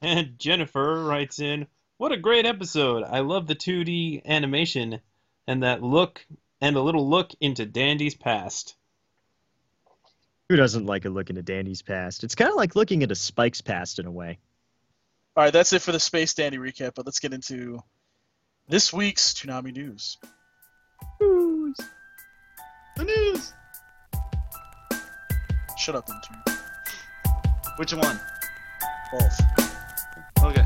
And 0.00 0.38
Jennifer 0.38 1.02
writes 1.02 1.40
in, 1.40 1.66
What 1.98 2.12
a 2.12 2.16
great 2.16 2.46
episode. 2.46 3.02
I 3.02 3.20
love 3.20 3.48
the 3.48 3.56
2D 3.56 4.24
animation 4.24 5.00
and 5.48 5.64
that 5.64 5.82
look 5.82 6.24
and 6.60 6.76
a 6.76 6.80
little 6.80 7.08
look 7.08 7.32
into 7.40 7.66
Dandy's 7.66 8.14
past. 8.14 8.76
Who 10.48 10.54
doesn't 10.54 10.86
like 10.86 11.06
a 11.06 11.08
look 11.08 11.28
into 11.28 11.42
Dandy's 11.42 11.82
past? 11.82 12.22
It's 12.22 12.36
kind 12.36 12.50
of 12.50 12.56
like 12.56 12.76
looking 12.76 13.02
into 13.02 13.16
Spike's 13.16 13.62
past 13.62 13.98
in 13.98 14.06
a 14.06 14.12
way. 14.12 14.38
All 15.36 15.42
right, 15.42 15.52
that's 15.52 15.72
it 15.72 15.82
for 15.82 15.90
the 15.90 15.98
Space 15.98 16.34
Dandy 16.34 16.58
recap. 16.58 16.94
But 16.94 17.04
let's 17.04 17.18
get 17.18 17.34
into 17.34 17.82
this 18.68 18.92
week's 18.92 19.34
Toonami 19.34 19.74
news. 19.74 20.18
The 21.18 21.74
news. 23.04 23.52
Shut 25.76 25.96
up, 25.96 26.08
intern. 26.08 26.58
Which 27.76 27.92
one? 27.92 28.20
Both. 29.10 29.40
Okay. 30.44 30.64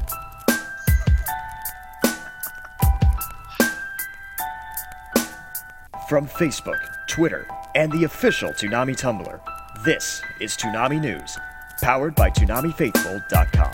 From 6.13 6.29
Facebook, 6.29 6.79
Twitter, 7.07 7.49
and 7.75 7.91
the 7.91 8.05
official 8.05 8.51
Toonami 8.51 8.95
Tumblr, 8.95 9.41
this 9.83 10.21
is 10.41 10.55
Toonami 10.59 11.01
News, 11.01 11.39
powered 11.81 12.15
by 12.15 12.29
ToonamiFaithful.com. 12.29 13.73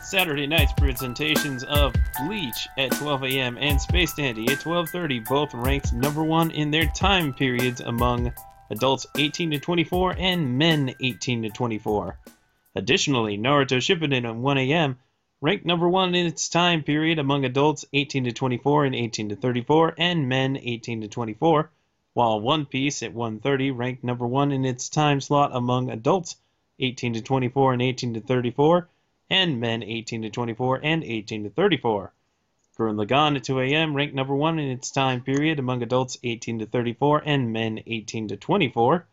Saturday 0.00 0.46
night's 0.46 0.72
presentations 0.74 1.64
of 1.64 1.92
Bleach 2.24 2.68
at 2.78 2.92
12 2.92 3.24
a.m. 3.24 3.58
and 3.58 3.80
Space 3.80 4.14
Dandy 4.14 4.46
at 4.52 4.60
12:30 4.60 5.24
both 5.26 5.52
ranked 5.54 5.92
number 5.92 6.22
1 6.22 6.52
in 6.52 6.70
their 6.70 6.86
time 6.86 7.34
periods 7.34 7.80
among 7.80 8.32
adults 8.70 9.06
18 9.16 9.52
to 9.52 9.58
24 9.58 10.16
and 10.18 10.58
men 10.58 10.94
18 11.00 11.42
to 11.42 11.50
24. 11.50 12.18
Additionally, 12.74 13.38
Naruto 13.38 13.78
Shippuden 13.78 14.28
at 14.28 14.36
1 14.36 14.58
a.m. 14.58 14.98
ranked 15.40 15.64
number 15.64 15.88
1 15.88 16.14
in 16.14 16.26
its 16.26 16.48
time 16.48 16.82
period 16.82 17.18
among 17.18 17.44
adults 17.44 17.84
18 17.92 18.24
to 18.24 18.32
24 18.32 18.84
and 18.84 18.94
18 18.94 19.28
to 19.30 19.36
34 19.36 19.94
and 19.98 20.28
men 20.28 20.56
18 20.56 21.00
to 21.00 21.08
24, 21.08 21.70
while 22.12 22.40
One 22.40 22.66
Piece 22.66 23.02
at 23.02 23.14
1:30 23.14 23.70
ranked 23.76 24.04
number 24.04 24.26
1 24.26 24.52
in 24.52 24.64
its 24.64 24.88
time 24.88 25.20
slot 25.20 25.50
among 25.54 25.90
adults 25.90 26.36
18 26.78 27.14
to 27.14 27.22
24 27.22 27.72
and 27.72 27.82
18 27.82 28.14
to 28.14 28.20
34 28.20 28.88
and 29.30 29.60
men 29.60 29.82
18 29.82 30.22
to 30.22 30.30
24 30.30 30.80
and 30.82 31.02
18 31.02 31.44
to 31.44 31.50
34. 31.50 32.12
Gurren 32.78 32.96
Lagann 32.96 33.36
at 33.36 33.44
2 33.44 33.58
a.m. 33.60 33.94
ranked 33.94 34.14
number 34.14 34.34
1 34.34 34.58
in 34.58 34.70
its 34.70 34.90
time 34.90 35.22
period 35.22 35.58
among 35.58 35.82
adults 35.82 36.18
18 36.22 36.58
to 36.58 36.66
34 36.66 37.22
and 37.24 37.52
men 37.52 37.80
18 37.86 38.28
to 38.28 38.36
24, 38.36 39.06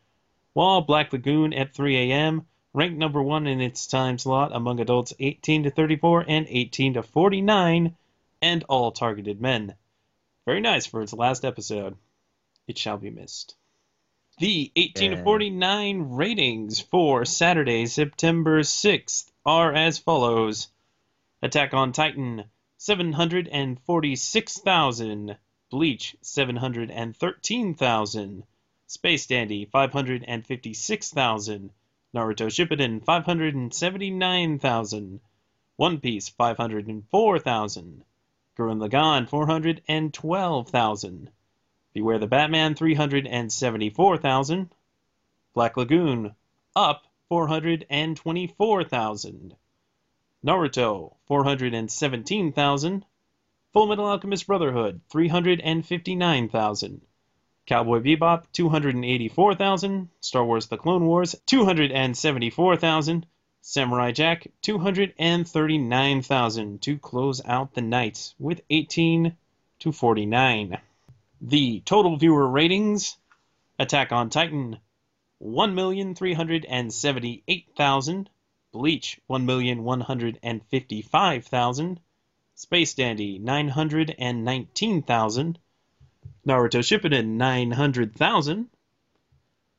while 0.52 0.82
Black 0.82 1.13
Lagoon 1.13 1.54
at 1.54 1.73
3 1.73 2.12
a.m. 2.12 2.45
ranked 2.73 2.97
number 2.97 3.23
1 3.23 3.47
in 3.47 3.62
its 3.62 3.88
time 3.88 4.17
slot 4.17 4.52
among 4.54 4.82
adults 4.82 5.13
18 5.17 5.63
to 5.63 5.69
34 5.69 6.26
and 6.28 6.45
18 6.49 6.95
to 6.95 7.04
49 7.04 7.95
and 8.41 8.63
all 8.67 8.91
targeted 8.91 9.39
men. 9.39 9.73
Very 10.45 10.60
nice 10.60 10.86
for 10.86 11.02
its 11.02 11.13
last 11.13 11.45
episode. 11.45 11.95
It 12.67 12.78
shall 12.78 12.97
be 12.97 13.10
missed. 13.10 13.56
The 14.39 14.71
18 14.76 15.12
to 15.12 15.23
49 15.23 16.02
ratings 16.10 16.82
for 16.82 17.23
Saturday, 17.23 17.86
September 17.86 18.60
6th 18.62 19.32
are 19.45 19.71
as 19.73 19.99
follows 19.99 20.67
Attack 21.41 21.73
on 21.73 21.91
Titan, 21.91 22.45
746,000. 22.85 25.37
Bleach, 25.69 26.17
713,000. 26.19 28.43
Space 28.87 29.25
Dandy, 29.25 29.63
556,000. 29.63 31.71
Naruto 32.13 32.49
Shippuden, 32.49 33.01
579,000. 33.05 35.21
One 35.77 36.01
Piece, 36.01 36.27
504,000. 36.27 38.03
Gurren 38.57 38.79
Lagann, 38.79 39.29
412,000. 39.29 41.31
Beware 41.93 42.19
the 42.19 42.27
Batman, 42.27 42.75
374,000. 42.75 44.75
Black 45.53 45.77
Lagoon, 45.77 46.35
up 46.75 47.07
424,000. 47.29 49.55
Naruto, 50.45 51.15
417,000. 51.27 53.06
Full 53.71 53.88
Metal 53.88 54.06
Alchemist 54.06 54.45
Brotherhood, 54.45 54.99
359,000. 55.10 57.01
Cowboy 57.65 57.99
Bebop, 57.99 58.43
284,000. 58.51 60.10
Star 60.19 60.43
Wars 60.43 60.67
The 60.67 60.77
Clone 60.77 61.06
Wars, 61.06 61.34
274,000. 61.45 63.25
Samurai 63.62 64.12
Jack, 64.12 64.47
239,000 64.62 66.82
to 66.82 66.97
close 66.97 67.41
out 67.45 67.73
the 67.73 67.82
night 67.82 68.34
with 68.38 68.60
18 68.69 69.38
to 69.79 69.91
49. 69.93 70.77
The 71.39 71.79
total 71.86 72.17
viewer 72.17 72.47
ratings 72.47 73.17
Attack 73.79 74.12
on 74.12 74.29
Titan, 74.29 74.77
1,378,000. 75.41 78.27
Bleach, 78.73 79.19
1,155,000. 79.29 81.97
Space 82.55 82.95
Dandy, 82.95 83.38
919,000. 83.38 85.59
Naruto 86.47 86.79
Shippuden, 86.79 87.38
900,000. 87.38 88.69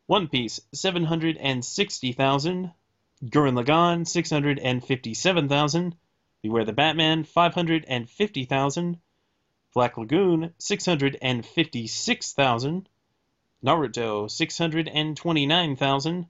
One 0.07 0.29
Piece, 0.29 0.61
760,000. 0.73 2.71
Gurren 3.25 3.57
Lagann, 3.57 4.07
657,000. 4.07 5.97
Beware 6.43 6.65
the 6.65 6.73
Batman, 6.73 7.25
550,000. 7.25 9.01
Black 9.75 9.99
Lagoon, 9.99 10.55
656,000. 10.59 12.89
Naruto, 13.65 14.31
629,000. 14.31 16.27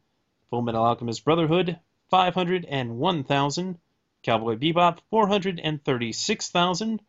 Full 0.48 0.62
Metal 0.62 0.82
Alchemist 0.82 1.22
Brotherhood, 1.26 1.78
501,000. 2.14 3.78
Cowboy 4.22 4.54
Bebop, 4.54 4.98
436,000. 5.10 7.00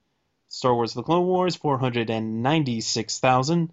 Star 0.48 0.74
Wars 0.74 0.96
The 0.96 1.04
Clone 1.04 1.28
Wars, 1.28 1.56
496,000. 1.56 3.72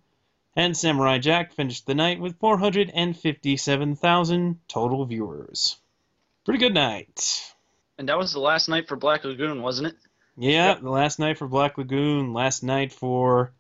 And 0.55 0.77
Samurai 0.77 1.17
Jack 1.17 1.55
finished 1.55 1.87
the 1.87 1.95
night 1.95 2.21
with 2.21 2.39
457,000 2.39 4.61
total 4.69 5.07
viewers. 5.07 5.79
Pretty 6.45 6.59
good 6.59 6.75
night. 6.75 7.55
And 7.97 8.11
that 8.11 8.19
was 8.19 8.35
the 8.35 8.39
last 8.39 8.69
night 8.69 8.87
for 8.87 8.97
Black 8.97 9.25
Lagoon, 9.25 9.63
wasn't 9.63 9.89
it? 9.89 9.97
Yeah, 10.37 10.75
the 10.75 10.91
last 10.91 11.19
night 11.19 11.39
for 11.39 11.49
Black 11.49 11.79
Lagoon, 11.79 12.35
last 12.35 12.63
night 12.63 12.93
for 12.93 13.53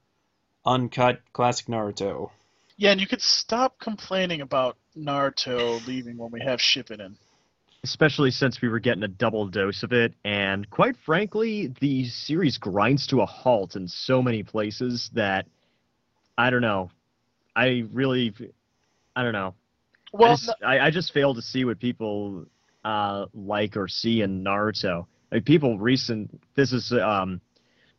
Uncut 0.66 1.22
Classic 1.32 1.68
Naruto. 1.68 2.32
Yeah, 2.76 2.90
and 2.90 3.00
you 3.00 3.06
could 3.06 3.22
stop 3.22 3.78
complaining 3.78 4.42
about 4.42 4.76
Naruto 4.94 5.86
leaving 5.86 6.18
when 6.18 6.30
we 6.30 6.42
have 6.42 6.60
Shippuden. 6.60 7.16
Especially 7.84 8.30
since 8.30 8.60
we 8.60 8.68
were 8.68 8.78
getting 8.78 9.02
a 9.02 9.08
double 9.08 9.46
dose 9.48 9.82
of 9.82 9.92
it. 9.92 10.14
And 10.24 10.68
quite 10.70 10.96
frankly, 11.04 11.74
the 11.80 12.04
series 12.06 12.58
grinds 12.58 13.06
to 13.08 13.20
a 13.20 13.26
halt 13.26 13.76
in 13.76 13.88
so 13.88 14.22
many 14.22 14.42
places 14.42 15.10
that 15.14 15.46
I 16.38 16.50
don't 16.50 16.62
know. 16.62 16.90
I 17.54 17.84
really, 17.92 18.32
I 19.14 19.22
don't 19.22 19.32
know. 19.32 19.54
Well, 20.12 20.32
I, 20.32 20.34
just, 20.34 20.54
I, 20.64 20.78
I 20.80 20.90
just 20.90 21.12
fail 21.12 21.34
to 21.34 21.42
see 21.42 21.64
what 21.64 21.78
people 21.78 22.46
uh, 22.84 23.26
like 23.34 23.76
or 23.76 23.88
see 23.88 24.22
in 24.22 24.44
Naruto. 24.44 25.06
Like 25.30 25.44
people 25.44 25.78
recent, 25.78 26.40
this 26.54 26.72
is 26.72 26.92
um, 26.92 27.40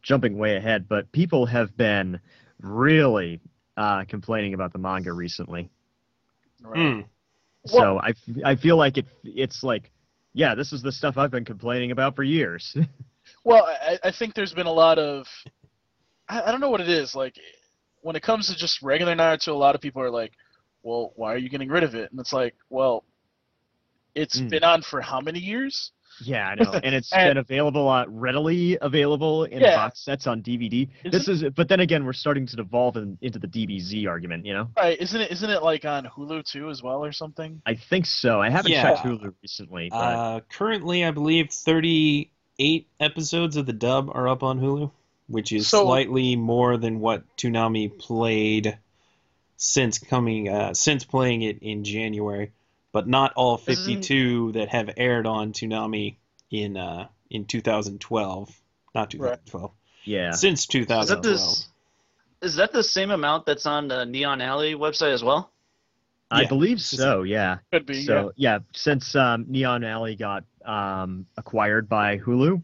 jumping 0.02 0.38
way 0.38 0.56
ahead, 0.56 0.88
but 0.88 1.12
people 1.12 1.46
have 1.48 1.76
been 1.76 2.20
really 2.62 3.42
uh, 3.76 4.06
complaining 4.06 4.54
about 4.54 4.72
the 4.72 4.80
manga 4.80 5.12
recently. 5.12 5.70
Hmm. 7.68 7.78
So 7.78 8.02
I 8.46 8.56
feel 8.56 8.78
like 8.78 8.98
it 8.98 9.06
it's 9.24 9.64
like, 9.64 9.90
yeah, 10.34 10.56
this 10.56 10.74
is 10.74 10.82
the 10.82 10.92
stuff 10.92 11.18
I've 11.18 11.32
been 11.32 11.46
complaining 11.46 11.92
about 11.92 12.16
for 12.16 12.24
years. 12.24 12.76
Well, 13.46 13.66
I, 13.66 13.98
I 14.04 14.12
think 14.12 14.34
there's 14.36 14.54
been 14.54 14.68
a 14.68 14.72
lot 14.72 15.00
of. 15.00 15.26
I, 16.28 16.42
I 16.42 16.52
don't 16.52 16.60
know 16.60 16.70
what 16.70 16.82
it 16.82 16.90
is. 16.90 17.16
Like, 17.16 17.36
when 18.02 18.18
it 18.18 18.22
comes 18.22 18.48
to 18.48 18.56
just 18.56 18.82
regular 18.82 19.16
Naruto, 19.16 19.48
a 19.50 19.54
lot 19.54 19.76
of 19.76 19.82
people 19.82 20.02
are 20.02 20.10
like, 20.10 20.34
well, 20.84 21.14
why 21.16 21.34
are 21.34 21.38
you 21.38 21.50
getting 21.50 21.70
rid 21.70 21.84
of 21.84 21.96
it? 21.96 22.12
And 22.12 22.20
it's 22.20 22.34
like, 22.34 22.54
well, 22.70 23.06
it's 24.14 24.40
Mm. 24.42 24.50
been 24.50 24.64
on 24.66 24.82
for 24.82 25.00
how 25.00 25.22
many 25.22 25.40
years? 25.40 25.93
Yeah, 26.22 26.48
I 26.50 26.56
know, 26.56 26.72
and 26.84 26.94
it's 26.96 27.12
And- 27.12 27.30
been 27.32 27.38
available 27.38 27.88
on 27.88 28.16
readily 28.16 28.78
available 28.82 29.46
in 29.46 29.62
Yeah. 29.62 29.76
box 29.76 30.00
sets 30.00 30.28
on 30.28 30.42
DVD. 30.42 30.90
This 31.04 31.28
is, 31.28 31.44
but 31.56 31.68
then 31.70 31.80
again, 31.80 32.06
we're 32.06 32.14
starting 32.14 32.46
to 32.48 32.56
devolve 32.56 32.98
in, 32.98 33.18
into 33.22 33.40
the 33.40 33.48
DBZ 33.48 34.08
argument. 34.08 34.46
You 34.46 34.54
know, 34.54 34.70
Right? 34.78 35.00
Isn't 35.00 35.22
it? 35.22 35.32
Isn't 35.32 35.50
it 35.50 35.64
like 35.64 35.86
on 35.86 36.06
Hulu 36.06 36.46
too 36.46 36.70
as 36.70 36.84
well 36.84 37.04
or 37.04 37.12
something? 37.12 37.62
I 37.66 37.76
think 37.76 38.06
so. 38.06 38.42
I 38.42 38.50
haven't 38.50 38.72
Yeah. 38.72 38.84
checked 38.84 39.00
Hulu 39.06 39.34
recently, 39.42 39.90
but 39.90 39.96
Uh, 39.98 40.40
currently, 40.50 41.04
I 41.06 41.12
believe 41.12 41.50
38 41.52 42.88
episodes 43.00 43.58
of 43.58 43.66
the 43.66 43.74
dub 43.74 44.10
are 44.14 44.28
up 44.28 44.44
on 44.44 44.60
Hulu, 44.60 44.92
which 45.28 45.52
is 45.52 45.68
So- 45.70 45.84
slightly 45.86 46.36
more 46.36 46.78
than 46.78 47.00
what 47.00 47.24
Toonami 47.38 47.98
played 47.98 48.78
since 49.58 49.98
coming 49.98 50.50
uh, 50.50 50.74
since 50.74 51.06
playing 51.06 51.42
it 51.44 51.60
in 51.62 51.84
January, 51.86 52.52
but 52.94 53.08
not 53.08 53.34
all 53.36 53.62
Isn't- 53.68 53.86
52 53.86 54.54
that 54.54 54.70
have 54.70 54.90
aired 54.96 55.28
on 55.28 55.52
Toonami 55.52 56.16
in 56.50 56.78
uh, 56.78 57.08
in 57.30 57.44
2012. 57.46 58.50
Not 58.96 59.10
2012. 59.10 59.72
yeah, 60.06 60.32
Since 60.32 60.62
Is 60.62 60.68
that 60.68 60.72
2012. 60.72 61.24
this? 61.24 61.68
Is 62.44 62.56
that 62.58 62.72
the 62.72 62.84
same 62.84 63.10
amount 63.10 63.46
that's 63.46 63.66
on 63.66 63.88
the 63.88 64.06
Neon 64.06 64.40
Alley 64.40 64.76
website 64.76 65.14
as 65.14 65.24
well? 65.24 65.50
I 66.30 66.42
yeah, 66.42 66.48
believe 66.48 66.82
so. 66.82 67.24
Yeah. 67.24 67.58
Could 67.72 67.86
be. 67.86 68.04
So 68.04 68.34
yeah, 68.36 68.60
since 68.74 69.16
um, 69.16 69.46
Neon 69.48 69.84
Alley 69.84 70.16
got 70.16 70.44
um, 70.66 71.26
acquired 71.38 71.90
by 71.90 72.18
Hulu, 72.20 72.62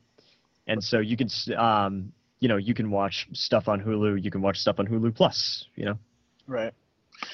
and 0.68 0.84
so 0.84 1.00
you 1.00 1.18
can 1.18 1.30
um, 1.58 2.12
you 2.40 2.48
know 2.48 2.58
you 2.58 2.74
can 2.74 2.92
watch 2.92 3.28
stuff 3.34 3.68
on 3.68 3.82
Hulu. 3.82 4.24
You 4.24 4.32
can 4.32 4.42
watch 4.42 4.60
stuff 4.60 4.80
on 4.80 4.88
Hulu 4.88 5.16
Plus. 5.16 5.66
You 5.76 5.86
know. 5.86 6.00
Right. 6.48 6.74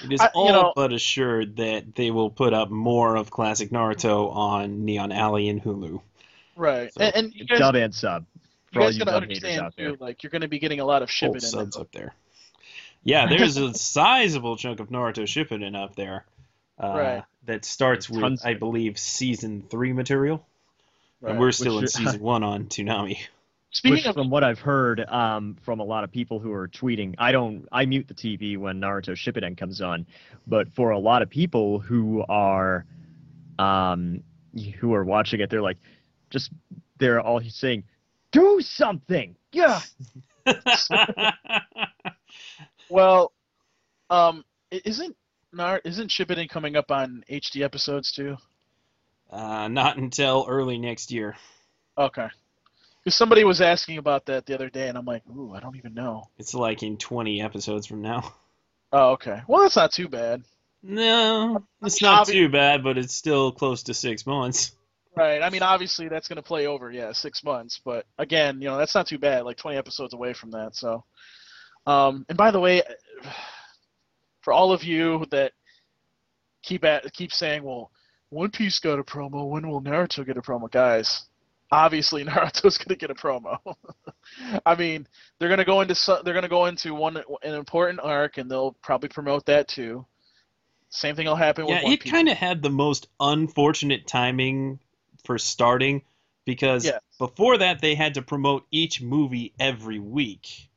It 0.04 0.14
is 0.14 0.22
I- 0.22 0.30
all 0.34 0.50
know- 0.52 0.74
but 0.76 0.94
assured 0.94 1.58
that 1.58 1.96
they 1.96 2.12
will 2.12 2.30
put 2.30 2.54
up 2.54 2.70
more 2.70 3.16
of 3.16 3.30
classic 3.32 3.70
Naruto 3.72 4.32
on 4.36 4.86
Neon 4.86 5.12
Alley 5.12 5.50
and 5.50 5.62
Hulu. 5.64 6.02
Right. 6.56 6.94
So, 6.94 7.02
and, 7.02 7.16
and 7.16 7.34
you 7.36 7.46
guys, 7.46 7.60
Dub 7.60 7.76
and 7.76 7.94
sub. 7.94 8.26
you 8.34 8.50
For 8.74 8.80
all 8.82 8.86
guys 8.88 8.98
you 8.98 9.06
gotta 9.06 9.18
understand 9.18 9.74
too. 9.78 9.98
Like 10.00 10.24
you're 10.24 10.30
going 10.32 10.42
to 10.42 10.48
be 10.48 10.60
getting 10.60 10.80
a 10.80 10.86
lot 10.86 11.02
of 11.04 11.10
Full 11.10 11.34
Shippuden. 11.34 11.42
subs 11.42 11.76
up 11.78 11.92
there. 11.92 12.14
Yeah, 13.04 13.26
there's 13.30 13.58
a 13.58 13.74
sizable 13.74 14.58
chunk 14.58 14.80
of 14.80 14.90
Naruto 14.90 15.24
Shippuden 15.24 15.76
up 15.82 15.96
there. 15.96 16.26
Uh, 16.82 16.88
Right. 16.88 17.24
That 17.46 17.64
starts 17.64 18.08
There's 18.08 18.22
with, 18.24 18.46
I 18.46 18.56
believe, 18.56 18.98
season 18.98 19.64
three 19.70 19.94
material, 19.94 20.44
Right. 21.22 21.32
and 21.32 21.40
we're 21.40 21.52
still 21.52 21.78
in 21.80 21.88
season 21.90 22.20
one 22.22 22.44
on 22.44 22.66
Toonami. 22.66 23.20
Speaking 23.76 23.96
Which, 23.96 24.06
of 24.06 24.16
from 24.16 24.30
what 24.30 24.42
I've 24.46 24.60
heard 24.60 25.02
um, 25.02 25.58
from 25.66 25.82
a 25.82 25.84
lot 25.84 26.06
of 26.06 26.12
people 26.12 26.40
who 26.40 26.54
are 26.54 26.70
tweeting, 26.70 27.14
I 27.18 27.34
don't, 27.34 27.68
I 27.74 27.86
mute 27.86 28.08
the 28.08 28.14
TV 28.14 28.58
when 28.58 28.80
Naruto 28.80 29.12
Shippuden 29.12 29.58
comes 29.58 29.82
on, 29.82 30.06
but 30.48 30.72
for 30.74 30.92
a 30.92 30.98
lot 30.98 31.22
of 31.22 31.30
people 31.30 31.80
who 31.80 32.24
are, 32.30 32.86
um, 33.60 34.24
who 34.80 34.94
are 34.94 35.04
watching 35.04 35.42
it, 35.42 35.50
they're 35.50 35.62
like, 35.62 35.76
just 36.30 36.52
they're 37.00 37.20
all 37.20 37.42
saying, 37.50 37.84
"Do 38.32 38.62
something!" 38.62 39.36
Yeah, 39.52 39.82
Well, 42.90 43.34
um, 44.10 44.46
isn't 44.72 45.18
Nar 45.52 45.82
isn't 45.84 46.10
Shippuden 46.10 46.48
coming 46.50 46.78
up 46.78 46.92
on 46.92 47.26
HD 47.30 47.62
episodes 47.62 48.14
too? 48.14 48.38
uh, 49.32 49.68
not 49.68 49.98
until 49.98 50.46
early 50.48 50.78
next 50.78 51.12
year. 51.12 51.36
Okay. 51.98 52.28
Because 53.06 53.16
somebody 53.16 53.44
was 53.44 53.62
asking 53.62 54.00
about 54.00 54.26
that 54.26 54.48
the 54.48 54.56
other 54.56 54.68
day, 54.68 54.90
and 54.90 54.98
I'm 54.98 55.06
like, 55.06 55.22
ooh, 55.30 55.54
I 55.54 55.60
don't 55.60 55.76
even 55.76 55.94
know. 55.94 56.24
It's 56.40 56.56
like 56.56 56.82
in 56.82 56.98
20 56.98 57.40
episodes 57.40 57.86
from 57.86 58.02
now. 58.02 58.34
Oh, 58.92 59.12
okay. 59.12 59.42
Well, 59.48 59.62
that's 59.62 59.76
not 59.76 59.92
too 59.92 60.08
bad. 60.08 60.44
No, 60.82 61.64
it's 61.84 62.02
not 62.02 62.28
too 62.28 62.50
bad, 62.50 62.84
but 62.84 62.98
it's 62.98 63.14
still 63.14 63.52
close 63.52 63.84
to 63.84 63.94
six 63.94 64.26
months. 64.26 64.72
Right. 65.16 65.42
I 65.42 65.50
mean, 65.50 65.62
obviously 65.62 66.08
that's 66.08 66.28
going 66.28 66.38
to 66.38 66.44
play 66.44 66.66
over, 66.66 66.92
yeah, 66.92 67.12
six 67.12 67.44
months. 67.44 67.80
But 67.84 68.06
again, 68.18 68.60
you 68.62 68.68
know, 68.68 68.78
that's 68.78 68.96
not 68.96 69.08
too 69.08 69.20
bad. 69.20 69.44
Like 69.44 69.58
20 69.58 69.78
episodes 69.78 70.14
away 70.14 70.34
from 70.34 70.52
that. 70.52 70.76
So, 70.76 71.04
um, 71.86 72.26
and 72.28 72.38
by 72.38 72.52
the 72.52 72.60
way, 72.60 72.82
for 74.42 74.52
all 74.52 74.72
of 74.72 74.84
you 74.84 75.26
that 75.32 75.52
keep 76.64 76.84
at 76.84 77.12
keep 77.14 77.32
saying, 77.32 77.64
well, 77.64 77.92
One 78.30 78.50
Piece 78.50 78.80
got 78.80 79.00
a 79.00 79.04
promo. 79.04 79.48
When 79.50 79.68
will 79.68 79.82
Naruto 79.82 80.26
get 80.26 80.38
a 80.38 80.42
promo, 80.42 80.72
guys? 80.72 81.26
Obviously, 81.76 82.24
Naruto's 82.26 82.78
going 82.78 82.90
to 82.90 82.96
get 82.96 83.12
a 83.12 83.16
promo. 83.16 83.58
I 84.66 84.76
mean, 84.76 85.08
they're 85.40 85.50
going 85.50 85.60
to 85.60 85.66
go 85.66 85.82
into 85.82 85.96
so- 85.96 86.22
they're 86.24 86.34
going 86.34 86.44
to 86.44 86.50
go 86.50 86.66
into 86.66 86.94
one 86.94 87.18
an 87.18 87.54
important 87.54 88.00
arc, 88.02 88.38
and 88.38 88.50
they'll 88.50 88.74
probably 88.82 89.10
promote 89.10 89.46
that 89.48 89.68
too. 89.68 90.06
Same 90.90 91.16
thing 91.16 91.28
will 91.28 91.36
happen 91.36 91.66
with 91.66 91.76
Yeah, 91.76 91.90
it 91.92 92.04
kind 92.06 92.30
of 92.30 92.38
had 92.38 92.62
the 92.62 92.70
most 92.70 93.08
unfortunate 93.20 94.08
timing 94.08 94.80
for 95.26 95.38
starting 95.38 96.04
because 96.46 96.86
Yes. 96.86 97.02
before 97.20 97.58
that 97.58 97.82
they 97.82 97.96
had 97.96 98.14
to 98.14 98.22
promote 98.22 98.66
each 98.72 99.02
movie 99.02 99.54
every 99.60 100.00
week, 100.00 100.70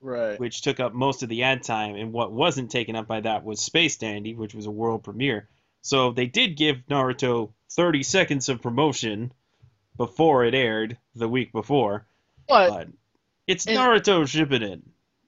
right. 0.00 0.38
which 0.40 0.62
took 0.62 0.80
up 0.80 0.94
most 0.94 1.22
of 1.22 1.28
the 1.28 1.42
ad 1.42 1.64
time. 1.64 1.96
And 1.96 2.12
what 2.12 2.32
wasn't 2.32 2.70
taken 2.70 2.96
up 2.96 3.06
by 3.06 3.20
that 3.20 3.44
was 3.44 3.60
Space 3.60 3.96
Dandy, 3.96 4.34
which 4.34 4.54
was 4.54 4.66
a 4.66 4.70
world 4.70 5.04
premiere. 5.04 5.48
So 5.82 6.12
they 6.12 6.26
did 6.26 6.56
give 6.56 6.86
Naruto 6.88 7.50
30 7.72 8.02
seconds 8.04 8.48
of 8.48 8.62
promotion 8.62 9.32
before 9.98 10.44
it 10.46 10.54
aired 10.54 10.96
the 11.14 11.28
week 11.28 11.52
before. 11.52 12.06
But 12.48 12.70
But 12.70 12.88
It's 13.46 13.66
And- 13.66 13.76
Naruto 13.76 14.22
Shippuden. 14.22 14.80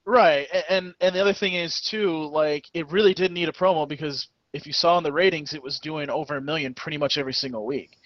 Right, 0.03 0.47
and 0.67 0.95
and 0.99 1.13
the 1.13 1.21
other 1.21 1.33
thing 1.33 1.53
is 1.53 1.79
too, 1.79 2.25
like 2.29 2.65
it 2.73 2.89
really 2.91 3.13
didn't 3.13 3.35
need 3.35 3.49
a 3.49 3.51
promo 3.51 3.87
because 3.87 4.27
if 4.53 4.65
you 4.65 4.73
saw 4.73 4.97
in 4.97 5.03
the 5.03 5.13
ratings, 5.13 5.53
it 5.53 5.61
was 5.61 5.79
doing 5.79 6.09
over 6.09 6.35
a 6.37 6.41
million 6.41 6.73
pretty 6.73 6.97
much 6.97 7.17
every 7.19 7.33
single 7.33 7.65
week. 7.65 7.99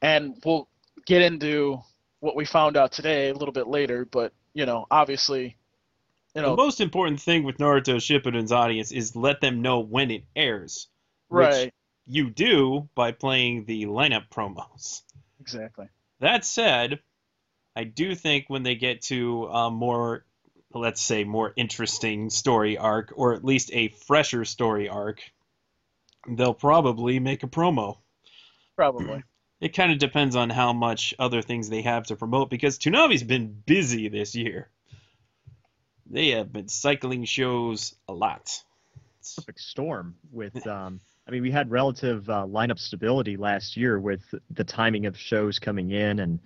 And 0.00 0.40
we'll 0.44 0.68
get 1.04 1.22
into 1.22 1.80
what 2.20 2.36
we 2.36 2.44
found 2.44 2.76
out 2.76 2.92
today 2.92 3.30
a 3.30 3.34
little 3.34 3.52
bit 3.52 3.66
later, 3.66 4.04
but 4.04 4.32
you 4.54 4.66
know, 4.66 4.86
obviously, 4.90 5.56
you 6.34 6.42
know, 6.42 6.50
the 6.50 6.56
most 6.62 6.80
important 6.80 7.20
thing 7.20 7.42
with 7.42 7.58
Naruto 7.58 7.96
Shippuden's 7.96 8.52
audience 8.52 8.92
is 8.92 9.16
let 9.16 9.40
them 9.40 9.62
know 9.62 9.80
when 9.80 10.10
it 10.10 10.24
airs. 10.36 10.88
which 11.28 11.46
right, 11.46 11.74
You 12.06 12.30
do 12.30 12.88
by 12.94 13.10
playing 13.12 13.64
the 13.64 13.86
lineup 13.86 14.28
promos. 14.30 15.02
Exactly. 15.46 15.88
That 16.20 16.44
said, 16.44 17.00
I 17.76 17.84
do 17.84 18.14
think 18.14 18.46
when 18.48 18.62
they 18.62 18.74
get 18.74 19.02
to 19.02 19.44
a 19.46 19.70
more, 19.70 20.24
let's 20.72 21.00
say, 21.00 21.24
more 21.24 21.52
interesting 21.56 22.30
story 22.30 22.78
arc, 22.78 23.12
or 23.14 23.34
at 23.34 23.44
least 23.44 23.70
a 23.72 23.88
fresher 23.88 24.44
story 24.44 24.88
arc, 24.88 25.22
they'll 26.28 26.54
probably 26.54 27.20
make 27.20 27.42
a 27.42 27.48
promo. 27.48 27.98
Probably. 28.74 29.22
It 29.58 29.70
kind 29.70 29.90
of 29.90 29.96
depends 29.96 30.36
on 30.36 30.50
how 30.50 30.74
much 30.74 31.14
other 31.18 31.40
things 31.40 31.70
they 31.70 31.80
have 31.80 32.04
to 32.08 32.16
promote 32.16 32.50
because 32.50 32.78
Toonami's 32.78 33.22
been 33.22 33.62
busy 33.64 34.10
this 34.10 34.34
year. 34.34 34.68
They 36.04 36.28
have 36.32 36.52
been 36.52 36.68
cycling 36.68 37.24
shows 37.24 37.94
a 38.06 38.12
lot. 38.12 38.62
perfect 39.34 39.60
storm 39.60 40.16
with 40.30 40.66
um 40.66 41.00
I 41.26 41.30
mean 41.30 41.42
we 41.42 41.50
had 41.50 41.70
relative 41.70 42.28
uh, 42.30 42.44
lineup 42.46 42.78
stability 42.78 43.36
last 43.36 43.76
year 43.76 43.98
with 43.98 44.22
the 44.50 44.64
timing 44.64 45.06
of 45.06 45.16
shows 45.16 45.58
coming 45.58 45.90
in 45.90 46.20
and 46.20 46.38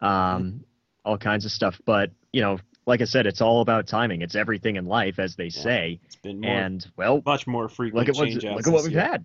um 0.00 0.64
all 1.04 1.18
kinds 1.18 1.44
of 1.44 1.50
stuff. 1.52 1.80
But 1.84 2.10
you 2.32 2.40
know 2.40 2.58
like 2.86 3.00
I 3.00 3.04
said 3.04 3.26
it's 3.26 3.40
all 3.40 3.60
about 3.60 3.86
timing. 3.86 4.22
It's 4.22 4.34
everything 4.34 4.76
in 4.76 4.86
life 4.86 5.18
as 5.18 5.36
they 5.36 5.44
Yeah. 5.44 5.62
say. 5.62 6.00
It's 6.04 6.16
been 6.16 6.40
more, 6.40 6.50
and 6.50 6.86
well 6.96 7.22
much 7.24 7.46
more 7.46 7.68
frequent 7.68 8.08
look 8.08 8.16
at 8.16 8.18
what 8.18 8.28
look 8.54 8.66
at 8.66 8.72
what 8.72 8.84
we've 8.84 8.92
had. 8.92 9.24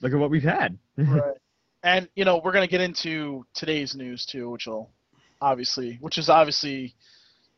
Look 0.00 0.12
at 0.12 0.18
what 0.18 0.30
we've 0.30 0.42
had. 0.42 0.78
Right. 0.96 1.34
And 1.82 2.08
you 2.14 2.26
know, 2.26 2.40
we're 2.44 2.52
gonna 2.52 2.66
get 2.66 2.82
into 2.82 3.46
today's 3.54 3.94
news 3.94 4.26
too, 4.26 4.50
which 4.50 4.66
will 4.66 4.90
obviously, 5.40 5.96
which 6.02 6.18
is 6.18 6.28
obviously 6.28 6.94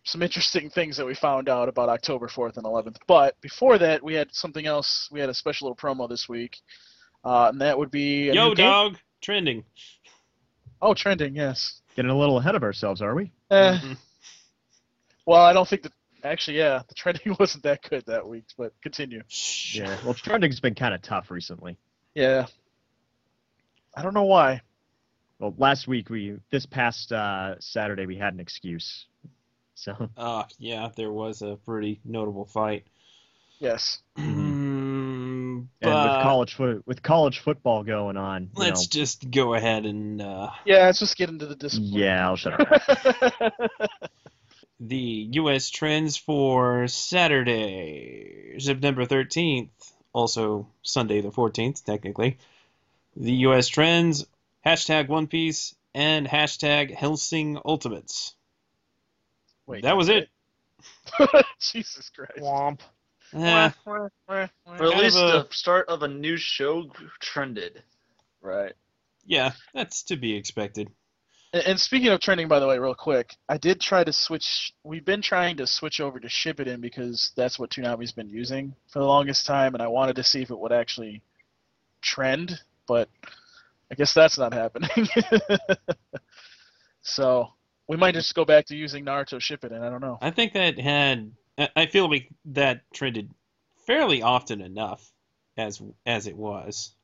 some 0.05 0.23
interesting 0.23 0.69
things 0.71 0.97
that 0.97 1.07
we 1.07 1.15
found 1.15 1.49
out 1.49 1.69
about 1.69 1.89
October 1.89 2.27
4th 2.29 2.57
and 2.57 2.65
11th. 2.67 2.97
But 3.07 3.41
before 3.41 3.79
that, 3.79 4.03
we 4.03 4.15
had 4.15 4.29
something 4.33 4.67
else. 4.67 5.09
We 5.13 5.21
had 5.21 5.29
a 5.29 5.35
special 5.35 5.69
little 5.69 5.77
promo 5.77 6.09
this 6.09 6.29
week, 6.29 6.59
uh, 7.25 7.49
and 7.51 7.61
that 7.61 7.79
would 7.79 7.91
be 7.91 8.27
Yo, 8.33 8.49
new 8.49 8.55
game- 8.55 8.67
dog, 8.67 8.97
trending. 9.21 9.65
Oh, 10.81 10.95
trending, 10.95 11.37
yes. 11.37 11.81
getting 11.95 12.11
a 12.11 12.19
little 12.19 12.39
ahead 12.39 12.55
of 12.57 12.63
ourselves 12.63 13.01
are 13.03 13.15
we 13.15 13.31
Eh, 13.51 13.79
Mhm. 13.79 13.97
well, 15.27 15.43
I 15.43 15.53
don't 15.53 15.69
think 15.69 15.83
that. 15.83 15.93
Actually, 16.25 16.57
yeah, 16.59 16.83
the 16.87 16.95
trending 16.95 17.35
wasn't 17.41 17.65
that 17.65 17.83
good 17.83 18.05
that 18.07 18.27
week. 18.27 18.45
But 18.57 18.73
continue. 18.81 19.23
Yeah 19.73 19.99
well 20.05 20.15
trending's 20.15 20.61
been 20.61 20.75
kind 20.77 20.95
of 20.95 21.03
tough 21.03 21.31
recently 21.33 21.77
Yeah. 22.15 22.47
I 23.97 24.03
don't 24.03 24.15
know 24.15 24.23
why. 24.25 24.61
well 25.41 25.53
last 25.59 25.89
week 25.89 26.11
we 26.11 26.37
this 26.51 26.65
past 26.65 27.11
uh 27.13 27.57
Saturday 27.59 28.07
we 28.07 28.17
had 28.17 28.35
an 28.35 28.41
excuse 28.41 29.07
so 29.75 30.09
Uh, 30.17 30.45
yeah, 30.59 30.89
there 30.97 31.13
was 31.13 31.43
a 31.43 31.57
pretty 31.65 32.01
notable 32.05 32.45
fight. 32.45 32.87
Yes. 33.59 34.01
Mm, 34.19 35.67
and 35.83 36.05
with 36.05 36.23
college 36.23 36.55
foot 36.55 36.83
with 36.87 37.03
college 37.03 37.41
football 37.41 37.83
going 37.83 38.17
on 38.17 38.51
let's 38.55 38.83
know, 38.83 38.87
just 39.01 39.31
go 39.31 39.55
ahead 39.55 39.85
and 39.85 40.23
uh, 40.23 40.51
Yeah, 40.65 40.87
let's 40.87 40.99
just 41.01 41.17
get 41.17 41.29
into 41.29 41.47
the 41.47 41.55
discipline. 41.57 41.93
yeah 41.93 42.27
I'll 42.27 42.37
shut 42.37 42.59
up 42.61 43.53
the 44.81 45.29
U.S. 45.33 45.71
trends 45.71 46.17
for 46.17 46.89
Saturday, 46.89 48.57
September 48.59 49.07
13th, 49.07 49.69
also 50.13 50.67
Sunday 50.83 51.21
the 51.21 51.31
14th, 51.31 51.85
technically. 51.85 52.39
The 53.17 53.33
U.S. 53.47 53.69
trends, 53.69 54.27
hashtag 54.67 55.09
One 55.09 55.27
Piece, 55.27 55.75
and 55.95 56.27
hashtag 56.27 56.93
Hellsing 56.95 57.59
Ultimates. 57.65 58.35
Wait, 59.67 59.83
that 59.83 59.97
was 59.97 60.09
it. 60.09 60.29
Jesus 61.61 62.11
Christ. 62.11 62.39
Womp. 62.39 62.81
Eh, 63.35 63.71
Or 63.87 64.11
at 64.69 64.81
least 64.99 65.17
a- 65.17 65.21
the 65.21 65.47
start 65.51 65.89
of 65.89 66.03
a 66.03 66.09
new 66.09 66.37
show 66.37 66.91
trended. 67.21 67.83
Right. 68.41 68.73
yeah, 69.25 69.53
that's 69.73 70.03
to 70.05 70.17
be 70.17 70.35
expected. 70.35 70.89
And, 71.53 71.63
and 71.65 71.81
speaking 71.81 72.09
of 72.09 72.21
trending, 72.21 72.49
by 72.49 72.59
the 72.59 72.67
way, 72.67 72.79
real 72.79 72.95
quick, 72.95 73.37
I 73.49 73.57
did 73.57 73.81
try 73.81 74.03
to 74.05 74.13
switch. 74.13 74.73
We've 74.83 75.05
been 75.05 75.23
trying 75.23 75.57
to 75.59 75.67
switch 75.67 76.01
over 76.01 76.19
to 76.19 76.29
Shippuden 76.29 76.81
because 76.81 77.31
that's 77.37 77.59
what 77.59 77.71
Toonami's 77.71 78.13
been 78.13 78.29
using 78.29 78.75
for 78.93 78.99
the 78.99 79.05
longest 79.07 79.47
time, 79.47 79.75
and 79.75 79.83
I 79.83 79.89
wanted 79.89 80.17
to 80.17 80.25
see 80.25 80.43
if 80.43 80.51
it 80.51 80.59
would 80.59 80.73
actually 80.73 81.23
trend, 82.03 82.59
but 82.89 83.09
I 83.91 83.95
guess 83.95 84.13
that's 84.13 84.39
not 84.39 84.53
happening. 84.53 84.91
so 87.03 87.49
we 87.93 87.99
might 87.99 88.15
just 88.15 88.35
go 88.35 88.47
back 88.47 88.65
to 88.67 88.75
using 88.75 89.05
Naruto 89.05 89.39
Shippuden. 89.39 89.83
I 89.83 89.91
don't 89.91 90.01
know. 90.01 90.17
I 90.23 90.31
think 90.31 90.55
that 90.55 90.81
had. 90.81 91.31
I- 91.77 91.85
feel 91.85 92.09
like 92.09 92.31
that 92.47 92.91
trended 92.95 93.31
fairly 93.87 94.23
often 94.23 94.63
enough 94.63 95.13
as 95.59 95.83
as 96.07 96.27
it 96.27 96.35
was. 96.35 96.95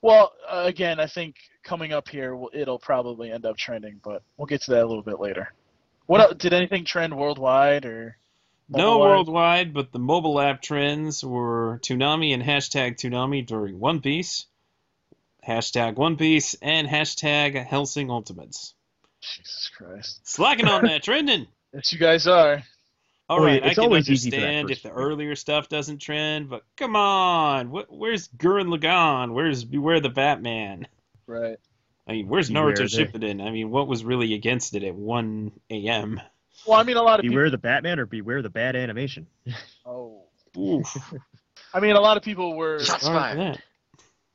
Well, 0.00 0.32
uh, 0.50 0.64
again, 0.66 0.98
I 0.98 1.06
think 1.06 1.36
coming 1.62 1.92
up 1.92 2.08
here, 2.08 2.36
it'll 2.52 2.80
probably 2.80 3.30
end 3.30 3.46
up 3.46 3.56
trending, 3.56 4.00
but 4.02 4.24
we'll 4.36 4.46
get 4.46 4.62
to 4.62 4.72
that 4.72 4.82
a 4.82 4.88
little 4.88 5.04
bit 5.04 5.20
later. 5.20 5.52
What 6.06 6.36
did 6.38 6.52
anything 6.52 6.84
trend 6.84 7.16
worldwide 7.16 7.84
or? 7.84 8.16
No 8.68 8.98
mobile-wise? 8.98 9.08
worldwide, 9.08 9.74
but 9.74 9.92
the 9.92 10.00
mobile 10.00 10.40
app 10.40 10.60
trends 10.60 11.24
were 11.24 11.78
Toonami 11.84 12.34
and 12.34 12.42
hashtag 12.42 12.96
Toonami 12.96 13.46
during 13.46 13.78
One 13.78 14.00
Piece, 14.00 14.46
hashtag 15.46 15.94
One 15.94 16.16
Piece, 16.16 16.54
and 16.54 16.88
hashtag 16.88 17.64
Hellsing 17.64 18.10
Ultimates. 18.10 18.74
Jesus 19.22 19.70
Christ! 19.76 20.20
Slacking 20.28 20.66
on 20.68 20.84
that 20.84 21.02
trending. 21.04 21.46
Yes, 21.72 21.92
you 21.92 21.98
guys 21.98 22.26
are. 22.26 22.62
All 23.28 23.40
Oh, 23.40 23.46
yeah, 23.46 23.52
right, 23.52 23.64
I 23.64 23.74
can 23.74 23.84
always 23.84 24.10
easy 24.10 24.30
understand 24.30 24.70
if 24.70 24.82
the 24.82 24.90
earlier 24.90 25.34
stuff 25.36 25.68
doesn't 25.68 25.98
trend, 25.98 26.50
but 26.50 26.64
come 26.76 26.96
on, 26.96 27.68
wh- 27.68 27.90
where's 27.90 28.28
Gurren 28.28 28.66
Lagann? 28.76 29.32
Where's 29.32 29.64
Beware 29.64 30.00
the 30.00 30.10
Batman? 30.10 30.86
Right. 31.26 31.56
I 32.06 32.12
mean, 32.12 32.28
where's 32.28 32.48
Beware 32.50 32.74
Naruto 32.74 32.90
the- 32.90 33.04
Shippuden? 33.06 33.40
I 33.42 33.50
mean, 33.50 33.70
what 33.70 33.86
was 33.88 34.04
really 34.04 34.34
against 34.34 34.74
it 34.74 34.82
at 34.82 34.94
1 34.94 35.52
a.m.? 35.70 36.20
Well, 36.66 36.78
I 36.78 36.82
mean, 36.82 36.96
a 36.98 37.02
lot 37.02 37.20
of 37.20 37.22
beware 37.22 37.48
the 37.48 37.56
Batman 37.58 37.98
or 38.00 38.06
beware 38.06 38.42
the 38.42 38.50
bad 38.50 38.76
animation. 38.76 39.26
Oh. 39.86 40.24
Oof. 40.58 40.94
I 41.72 41.80
mean, 41.80 41.96
a 41.96 42.00
lot 42.00 42.16
of 42.18 42.22
people 42.22 42.54
were. 42.54 42.78
Shots 42.80 43.04
Darn 43.06 43.36
fired. 43.36 43.62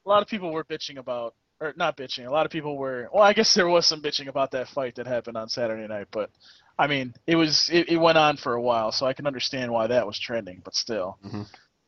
A 0.05 0.09
lot 0.09 0.21
of 0.23 0.27
people 0.27 0.51
were 0.51 0.63
bitching 0.63 0.97
about, 0.97 1.35
or 1.59 1.73
not 1.77 1.97
bitching. 1.97 2.27
A 2.27 2.31
lot 2.31 2.45
of 2.45 2.51
people 2.51 2.77
were. 2.77 3.09
Well, 3.13 3.23
I 3.23 3.33
guess 3.33 3.53
there 3.53 3.67
was 3.67 3.85
some 3.85 4.01
bitching 4.01 4.27
about 4.27 4.51
that 4.51 4.67
fight 4.69 4.95
that 4.95 5.07
happened 5.07 5.37
on 5.37 5.49
Saturday 5.49 5.87
night, 5.87 6.07
but 6.11 6.29
I 6.77 6.87
mean, 6.87 7.13
it 7.25 7.35
was 7.35 7.69
it, 7.71 7.89
it 7.89 7.97
went 7.97 8.17
on 8.17 8.37
for 8.37 8.53
a 8.53 8.61
while, 8.61 8.91
so 8.91 9.05
I 9.05 9.13
can 9.13 9.27
understand 9.27 9.71
why 9.71 9.87
that 9.87 10.05
was 10.05 10.19
trending. 10.19 10.61
But 10.63 10.75
still, 10.75 11.17
Mhm. 11.25 11.47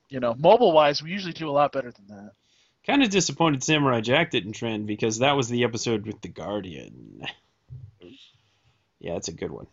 you 0.10 0.20
know, 0.20 0.34
mobile 0.38 0.72
wise, 0.72 1.02
we 1.04 1.12
usually 1.12 1.34
do 1.34 1.50
a 1.50 1.52
lot 1.52 1.72
better 1.72 1.92
than 1.92 2.08
that. 2.08 2.32
Kind 2.86 3.04
of 3.04 3.10
disappointed 3.10 3.64
Samurai 3.64 4.02
Jack 4.02 4.32
didn't 4.32 4.54
trend 4.54 4.88
because 4.88 5.20
that 5.20 5.36
was 5.36 5.50
the 5.50 5.64
episode 5.64 6.06
with 6.08 6.22
the 6.22 6.30
Guardian. 6.30 7.24
Yeah, 9.00 9.16
it's 9.16 9.28
a 9.28 9.34
good 9.34 9.52
one. 9.52 9.68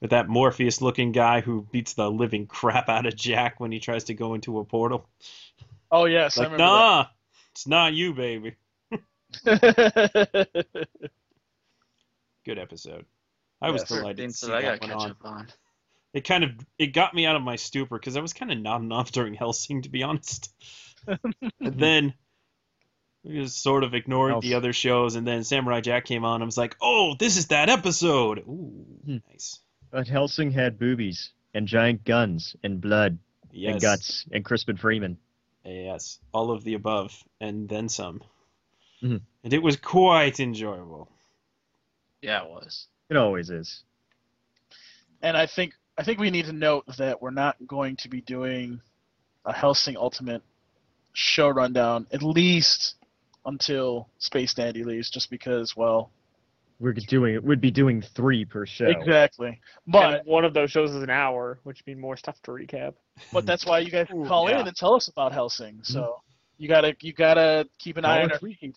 With 0.00 0.10
that 0.10 0.28
Morpheus 0.28 0.80
looking 0.80 1.12
guy 1.12 1.40
who 1.42 1.66
beats 1.70 1.92
the 1.94 2.10
living 2.10 2.46
crap 2.46 2.88
out 2.88 3.06
of 3.06 3.16
Jack 3.16 3.60
when 3.60 3.72
he 3.72 3.80
tries 3.80 4.04
to 4.04 4.14
go 4.14 4.34
into 4.34 4.58
a 4.58 4.64
portal. 4.64 5.06
Oh 5.90 6.04
yes, 6.06 6.36
Like, 6.38 6.50
I 6.52 6.56
nah, 6.56 7.06
it's 7.52 7.66
not 7.66 7.92
you, 7.92 8.14
baby. 8.14 8.54
Good 12.44 12.58
episode. 12.58 13.04
I 13.62 13.70
was 13.70 13.84
delighted 13.84 14.30
to 14.30 14.34
see 14.34 14.46
that 14.48 14.80
one 14.80 14.92
on. 14.92 15.16
on. 15.22 15.46
It 16.12 16.24
kind 16.24 16.42
of 16.44 16.50
it 16.78 16.88
got 16.88 17.14
me 17.14 17.26
out 17.26 17.36
of 17.36 17.42
my 17.42 17.56
stupor 17.56 17.98
because 17.98 18.16
I 18.16 18.20
was 18.20 18.32
kind 18.32 18.50
of 18.50 18.58
nodding 18.58 18.90
off 18.90 19.12
during 19.12 19.34
Hellsing, 19.34 19.82
to 19.82 19.88
be 19.90 20.02
honest. 20.02 20.52
and 21.06 21.20
then 21.60 22.14
we 23.22 23.42
just 23.42 23.62
sort 23.62 23.84
of 23.84 23.94
ignored 23.94 24.40
the 24.40 24.54
other 24.54 24.72
shows, 24.72 25.14
and 25.14 25.26
then 25.26 25.44
Samurai 25.44 25.80
Jack 25.80 26.06
came 26.06 26.24
on. 26.24 26.42
I 26.42 26.44
was 26.44 26.58
like, 26.58 26.76
"Oh, 26.80 27.14
this 27.18 27.36
is 27.36 27.48
that 27.48 27.68
episode." 27.68 28.38
Ooh, 28.40 28.86
Hmm. 29.04 29.18
nice. 29.30 29.60
but 29.90 30.08
Hellsing 30.08 30.50
had 30.52 30.78
boobies 30.78 31.30
and 31.54 31.68
giant 31.68 32.04
guns 32.04 32.56
and 32.62 32.80
blood 32.80 33.18
Yes, 33.52 33.72
and 33.72 33.80
guts 33.80 34.24
and 34.32 34.44
Crispin 34.44 34.76
Freeman 34.76 35.18
yes, 35.64 36.18
all 36.32 36.50
of 36.50 36.64
the 36.64 36.74
above, 36.74 37.22
and 37.40 37.68
then 37.68 37.88
some. 37.88 38.22
Mhm. 39.02 39.20
And 39.44 39.52
it 39.52 39.62
was 39.62 39.76
quite 39.76 40.40
enjoyable. 40.40 41.08
Yeah, 42.22 42.44
it 42.44 42.50
was. 42.50 42.86
it 43.08 43.16
always 43.16 43.50
is 43.50 43.82
and 45.22 45.36
I 45.36 45.46
think 45.46 45.74
I 45.98 46.02
think 46.02 46.18
we 46.18 46.30
need 46.30 46.46
to 46.46 46.52
note 46.52 46.84
that 46.98 47.20
we're 47.20 47.30
not 47.30 47.56
going 47.66 47.96
to 47.96 48.08
be 48.08 48.20
doing 48.22 48.80
a 49.44 49.52
Hellsing 49.52 49.96
Ultimate 49.96 50.42
show 51.12 51.48
rundown 51.48 52.06
at 52.12 52.22
least 52.22 52.94
until 53.44 54.08
Space 54.18 54.54
Dandy 54.54 54.84
leaves, 54.84 55.10
just 55.10 55.30
because, 55.30 55.76
well, 55.76 56.10
we're 56.78 56.92
doing 56.92 57.40
we'd 57.42 57.60
be 57.60 57.70
doing 57.70 58.00
three 58.00 58.44
per 58.44 58.64
show. 58.64 58.86
Exactly. 58.86 59.60
But 59.86 60.24
But 60.24 60.26
one 60.26 60.44
of 60.44 60.54
those 60.54 60.70
shows 60.70 60.90
is 60.90 61.02
an 61.02 61.10
hour, 61.10 61.58
which 61.64 61.84
means 61.86 62.00
more 62.00 62.16
stuff 62.16 62.40
to 62.44 62.52
recap. 62.52 62.94
but 63.32 63.44
that's 63.44 63.66
why 63.66 63.80
you 63.80 63.90
guys 63.90 64.06
can 64.06 64.26
call 64.26 64.48
yeah. 64.48 64.60
in 64.60 64.68
and 64.68 64.76
tell 64.76 64.94
us 64.94 65.08
about 65.08 65.32
Hellsing. 65.32 65.84
So 65.84 66.20
you 66.56 66.68
gotta 66.68 66.96
you 67.00 67.12
gotta 67.12 67.68
keep 67.78 67.98
an 67.98 68.04
Call 68.04 68.12
eye 68.12 68.22
on 68.22 68.32
our 68.32 68.38
tweet. 68.38 68.58
feed. 68.58 68.74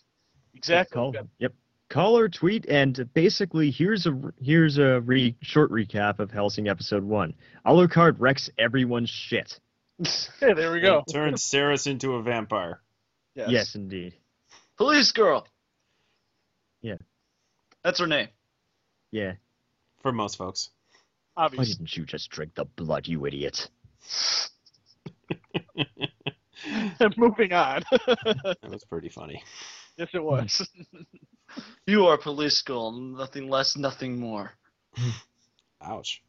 Exactly. 0.54 0.94
Call, 0.94 1.14
yep. 1.38 1.52
Call 1.90 2.18
or 2.18 2.28
tweet, 2.28 2.66
and 2.66 3.08
basically 3.14 3.70
here's 3.70 4.06
a 4.06 4.18
here's 4.40 4.78
a 4.78 5.00
re, 5.02 5.36
short 5.42 5.70
recap 5.70 6.18
of 6.18 6.30
Hellsing 6.30 6.68
episode 6.68 7.04
one. 7.04 7.34
Alucard 7.66 8.16
wrecks 8.18 8.50
everyone's 8.58 9.10
shit. 9.10 9.60
Hey, 10.40 10.54
there 10.54 10.72
we 10.72 10.80
go. 10.80 11.04
Turns 11.10 11.44
Seras 11.44 11.86
into 11.86 12.14
a 12.14 12.22
vampire. 12.22 12.80
Yes. 13.36 13.50
Yes, 13.50 13.74
indeed. 13.76 14.14
Police 14.76 15.12
girl. 15.12 15.46
Yeah. 16.82 16.96
That's 17.84 18.00
her 18.00 18.06
name. 18.08 18.28
Yeah. 19.12 19.34
For 20.02 20.10
most 20.10 20.36
folks. 20.36 20.70
Obviously. 21.36 21.64
Why 21.64 21.76
didn't 21.76 21.96
you 21.96 22.04
just 22.04 22.28
drink 22.30 22.54
the 22.56 22.64
blood, 22.64 23.06
you 23.06 23.24
idiot? 23.24 23.70
Moving 27.16 27.52
on. 27.52 27.82
That 27.90 28.56
was 28.68 28.84
pretty 28.84 29.08
funny. 29.08 29.42
Yes, 29.96 30.08
it 30.14 30.22
was. 30.22 30.68
You 31.86 32.06
are 32.06 32.18
police 32.18 32.62
girl. 32.62 32.90
Nothing 32.90 33.48
less, 33.48 33.76
nothing 33.76 34.18
more. 34.18 34.52
Ouch. 35.82 36.20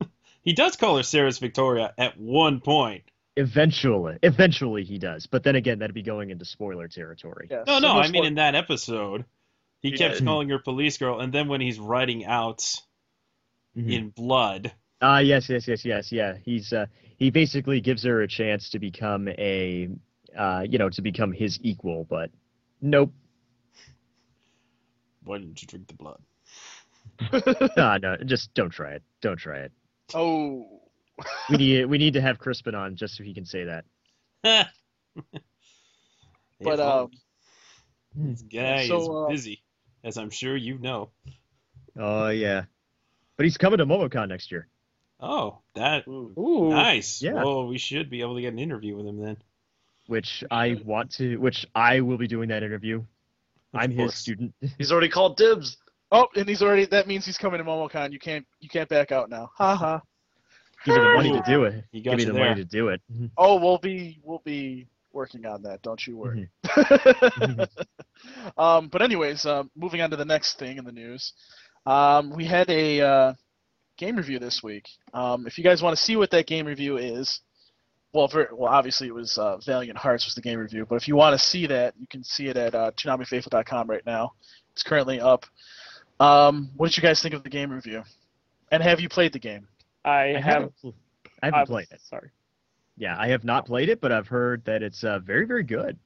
he 0.42 0.54
does 0.54 0.74
call 0.76 0.96
her 0.96 1.02
Seras 1.04 1.38
Victoria 1.38 1.92
at 1.96 2.18
one 2.18 2.60
point. 2.60 3.04
Eventually, 3.36 4.18
eventually 4.24 4.82
he 4.82 4.98
does, 4.98 5.26
but 5.26 5.44
then 5.44 5.54
again, 5.54 5.78
that'd 5.80 5.94
be 5.94 6.02
going 6.02 6.30
into 6.30 6.44
spoiler 6.44 6.88
territory. 6.88 7.46
Yes. 7.50 7.66
No, 7.66 7.78
no, 7.78 7.88
So 7.88 7.98
I 7.98 8.02
mean 8.08 8.12
more- 8.20 8.26
in 8.26 8.34
that 8.36 8.54
episode, 8.56 9.24
he 9.82 9.90
Yeah. 9.90 9.96
kept 9.98 10.24
calling 10.24 10.48
her 10.48 10.58
police 10.58 10.96
girl, 10.96 11.20
and 11.20 11.32
then 11.32 11.46
when 11.46 11.60
he's 11.60 11.78
writing 11.78 12.24
out 12.24 12.60
Mhm. 13.76 13.92
in 13.92 14.08
blood, 14.08 14.72
Ah, 15.02 15.18
yes, 15.18 15.48
yes, 15.50 15.68
yes, 15.68 15.84
yes, 15.84 16.10
yeah. 16.10 16.38
He's 16.42 16.72
uh, 16.72 16.86
he 17.18 17.30
basically 17.30 17.82
gives 17.82 18.02
her 18.04 18.22
a 18.22 18.26
chance 18.26 18.70
to 18.70 18.78
become 18.78 19.28
a, 19.28 19.90
uh, 20.36 20.64
you 20.68 20.78
know, 20.78 20.88
to 20.90 21.02
become 21.02 21.32
his 21.32 21.58
equal, 21.62 22.04
but 22.04 22.30
nope. 22.80 23.12
why 25.24 25.38
didn't 25.38 25.60
you 25.60 25.68
drink 25.68 25.88
the 25.88 25.94
blood? 25.94 26.20
Ah, 27.76 27.98
no, 28.00 28.16
just 28.16 28.52
don't 28.54 28.70
try 28.70 28.92
it. 28.92 29.02
Don't 29.20 29.36
try 29.36 29.58
it. 29.58 29.72
oh. 30.14 30.82
We 31.50 31.56
need 31.56 31.86
we 31.90 31.98
need 31.98 32.14
to 32.14 32.20
have 32.20 32.38
Crispin 32.38 32.74
on 32.74 32.96
just 32.96 33.16
so 33.16 33.24
he 33.24 33.34
can 33.34 33.44
say 33.44 33.64
that. 34.44 34.68
But, 36.58 36.80
um, 36.80 37.10
this 38.14 38.40
guy 38.42 38.88
so, 38.88 38.96
is 38.96 39.08
uh, 39.08 39.26
busy, 39.28 39.62
as 40.02 40.16
I'm 40.16 40.30
sure 40.30 40.56
you 40.56 40.78
know. 40.78 41.10
Oh 41.98 42.28
yeah, 42.28 42.64
but 43.36 43.44
he's 43.44 43.58
coming 43.58 43.78
to 43.78 43.86
MomoCon 43.86 44.28
next 44.28 44.50
year. 44.50 44.66
Oh, 45.20 45.58
that 45.74 46.06
Ooh. 46.08 46.68
nice. 46.70 47.22
Yeah. 47.22 47.42
Oh, 47.44 47.66
we 47.66 47.78
should 47.78 48.10
be 48.10 48.20
able 48.20 48.36
to 48.36 48.40
get 48.40 48.52
an 48.52 48.58
interview 48.58 48.96
with 48.96 49.06
him 49.06 49.18
then. 49.20 49.36
Which 50.06 50.44
I 50.50 50.80
want 50.84 51.10
to, 51.12 51.36
which 51.36 51.66
I 51.74 52.00
will 52.00 52.18
be 52.18 52.26
doing 52.26 52.48
that 52.48 52.62
interview. 52.62 52.98
Of 53.74 53.80
I'm 53.80 53.90
his 53.90 54.14
student. 54.14 54.54
He's 54.78 54.92
already 54.92 55.08
called 55.08 55.36
dibs. 55.36 55.76
Oh, 56.12 56.28
and 56.36 56.48
he's 56.48 56.62
already. 56.62 56.86
That 56.86 57.08
means 57.08 57.26
he's 57.26 57.36
coming 57.36 57.58
to 57.58 57.64
MomoCon. 57.64 58.12
You 58.12 58.20
can't. 58.20 58.46
You 58.60 58.68
can't 58.68 58.88
back 58.88 59.10
out 59.10 59.28
now. 59.28 59.50
Ha 59.56 59.74
ha. 59.74 60.00
Give 60.84 60.94
me 60.94 61.00
the 61.00 61.14
money 61.14 61.32
to 61.32 61.42
do 61.44 61.64
it. 61.64 61.84
He 61.90 61.98
Give 62.00 62.12
got 62.12 62.16
me 62.16 62.22
you 62.22 62.26
the 62.28 62.32
there. 62.34 62.48
money 62.48 62.62
to 62.62 62.64
do 62.64 62.88
it. 62.88 63.00
Oh, 63.36 63.58
we'll 63.60 63.78
be. 63.78 64.20
We'll 64.22 64.42
be 64.44 64.86
working 65.12 65.46
on 65.46 65.62
that. 65.62 65.82
Don't 65.82 66.06
you 66.06 66.16
worry. 66.16 66.48
um, 68.56 68.88
but 68.88 69.02
anyways, 69.02 69.44
um, 69.46 69.70
moving 69.74 70.00
on 70.00 70.10
to 70.10 70.16
the 70.16 70.24
next 70.24 70.58
thing 70.58 70.78
in 70.78 70.84
the 70.84 70.92
news, 70.92 71.32
um, 71.86 72.30
we 72.30 72.44
had 72.44 72.70
a 72.70 73.00
uh, 73.00 73.34
game 73.96 74.16
review 74.16 74.38
this 74.38 74.62
week. 74.62 74.88
Um, 75.12 75.46
if 75.46 75.58
you 75.58 75.64
guys 75.64 75.82
want 75.82 75.96
to 75.96 76.02
see 76.02 76.16
what 76.16 76.30
that 76.30 76.46
game 76.46 76.66
review 76.66 76.98
is, 76.98 77.40
well, 78.16 78.28
ver 78.28 78.48
well, 78.52 78.72
obviously 78.72 79.06
it 79.08 79.14
was 79.14 79.36
uh, 79.38 79.58
Valiant 79.58 79.98
Hearts 79.98 80.24
was 80.24 80.34
the 80.34 80.40
game 80.40 80.58
review. 80.58 80.86
But 80.88 80.96
if 80.96 81.06
you 81.06 81.16
want 81.16 81.38
to 81.38 81.44
see 81.44 81.66
that, 81.66 81.94
you 82.00 82.06
can 82.08 82.24
see 82.24 82.46
it 82.46 82.56
at 82.56 82.74
uh, 82.74 82.90
ToonamiFaithful.com 82.92 83.88
right 83.90 84.04
now. 84.06 84.32
It's 84.72 84.82
currently 84.82 85.20
up. 85.20 85.44
Um, 86.18 86.70
what 86.76 86.86
did 86.88 86.96
you 86.96 87.02
guys 87.02 87.20
think 87.20 87.34
of 87.34 87.42
the 87.42 87.50
game 87.50 87.70
review? 87.70 88.02
And 88.72 88.82
have 88.82 89.00
you 89.00 89.08
played 89.08 89.32
the 89.32 89.38
game? 89.38 89.68
I, 90.04 90.10
I 90.10 90.32
have. 90.34 90.44
haven't, 90.44 90.72
I 91.42 91.46
haven't 91.46 91.60
I've- 91.60 91.70
played 91.70 91.86
it. 91.90 92.00
Sorry. 92.08 92.30
Yeah, 92.98 93.14
I 93.18 93.28
have 93.28 93.44
not 93.44 93.66
played 93.66 93.90
it, 93.90 94.00
but 94.00 94.10
I've 94.10 94.26
heard 94.26 94.64
that 94.64 94.82
it's 94.82 95.04
uh, 95.04 95.18
very, 95.18 95.44
very 95.44 95.62
good. 95.62 95.98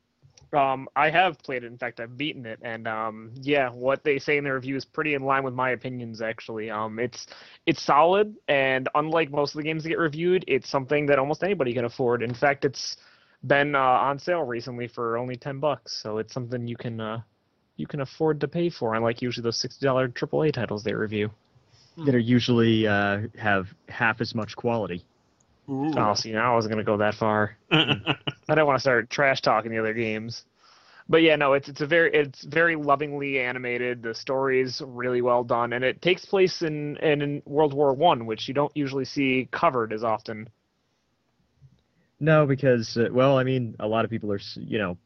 Um, 0.52 0.88
I 0.96 1.10
have 1.10 1.38
played 1.38 1.62
it. 1.62 1.68
In 1.68 1.78
fact, 1.78 2.00
I've 2.00 2.16
beaten 2.16 2.44
it, 2.44 2.58
and 2.62 2.88
um, 2.88 3.32
yeah, 3.40 3.70
what 3.70 4.02
they 4.02 4.18
say 4.18 4.36
in 4.36 4.44
the 4.44 4.52
review 4.52 4.76
is 4.76 4.84
pretty 4.84 5.14
in 5.14 5.22
line 5.22 5.44
with 5.44 5.54
my 5.54 5.70
opinions. 5.70 6.20
Actually, 6.20 6.70
um, 6.70 6.98
it's 6.98 7.28
it's 7.66 7.82
solid, 7.82 8.34
and 8.48 8.88
unlike 8.96 9.30
most 9.30 9.54
of 9.54 9.58
the 9.58 9.62
games 9.62 9.84
that 9.84 9.90
get 9.90 9.98
reviewed, 9.98 10.44
it's 10.48 10.68
something 10.68 11.06
that 11.06 11.18
almost 11.18 11.44
anybody 11.44 11.72
can 11.72 11.84
afford. 11.84 12.22
In 12.22 12.34
fact, 12.34 12.64
it's 12.64 12.96
been 13.46 13.74
uh, 13.74 13.78
on 13.78 14.18
sale 14.18 14.42
recently 14.42 14.88
for 14.88 15.16
only 15.18 15.36
ten 15.36 15.60
bucks, 15.60 16.00
so 16.02 16.18
it's 16.18 16.34
something 16.34 16.66
you 16.66 16.76
can 16.76 17.00
uh, 17.00 17.20
you 17.76 17.86
can 17.86 18.00
afford 18.00 18.40
to 18.40 18.48
pay 18.48 18.70
for. 18.70 18.94
Unlike 18.96 19.22
usually 19.22 19.44
those 19.44 19.56
sixty 19.56 19.86
dollar 19.86 20.08
AAA 20.08 20.52
titles 20.52 20.82
they 20.82 20.94
review. 20.94 21.30
That 22.04 22.14
are 22.14 22.18
usually 22.18 22.86
uh, 22.86 23.22
have 23.38 23.68
half 23.88 24.20
as 24.20 24.34
much 24.34 24.56
quality. 24.56 25.04
Ooh. 25.70 25.92
Oh, 25.96 26.14
see, 26.14 26.32
now 26.32 26.52
I 26.52 26.54
wasn't 26.56 26.72
gonna 26.72 26.84
go 26.84 26.96
that 26.96 27.14
far. 27.14 27.56
I 27.70 28.54
don't 28.54 28.66
want 28.66 28.76
to 28.76 28.80
start 28.80 29.08
trash 29.08 29.40
talking 29.40 29.70
the 29.70 29.78
other 29.78 29.94
games. 29.94 30.44
But 31.08 31.22
yeah, 31.22 31.36
no, 31.36 31.52
it's 31.52 31.68
it's 31.68 31.80
a 31.80 31.86
very 31.86 32.12
it's 32.12 32.42
very 32.44 32.76
lovingly 32.76 33.38
animated. 33.38 34.02
The 34.02 34.14
story's 34.14 34.82
really 34.84 35.22
well 35.22 35.44
done, 35.44 35.72
and 35.72 35.84
it 35.84 36.02
takes 36.02 36.24
place 36.24 36.62
in 36.62 36.96
in, 36.98 37.22
in 37.22 37.42
World 37.46 37.72
War 37.72 37.92
One, 37.92 38.26
which 38.26 38.48
you 38.48 38.54
don't 38.54 38.76
usually 38.76 39.04
see 39.04 39.48
covered 39.52 39.92
as 39.92 40.02
often. 40.02 40.48
No, 42.18 42.46
because 42.46 42.96
uh, 42.96 43.08
well, 43.12 43.38
I 43.38 43.44
mean, 43.44 43.76
a 43.80 43.86
lot 43.86 44.04
of 44.04 44.10
people 44.10 44.32
are, 44.32 44.40
you 44.54 44.78
know, 44.78 44.96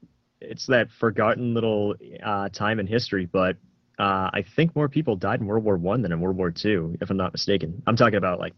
it's 0.40 0.66
that 0.66 0.90
forgotten 0.90 1.54
little 1.54 1.94
uh, 2.22 2.48
time 2.50 2.80
in 2.80 2.86
history. 2.86 3.26
But 3.26 3.56
uh, 3.98 4.30
I 4.32 4.44
think 4.56 4.74
more 4.74 4.88
people 4.88 5.16
died 5.16 5.40
in 5.40 5.46
World 5.46 5.64
War 5.64 5.76
One 5.76 6.02
than 6.02 6.12
in 6.12 6.20
World 6.20 6.36
War 6.36 6.50
Two, 6.50 6.96
if 7.00 7.10
I'm 7.10 7.16
not 7.16 7.32
mistaken. 7.32 7.82
I'm 7.86 7.96
talking 7.96 8.16
about 8.16 8.40
like 8.40 8.54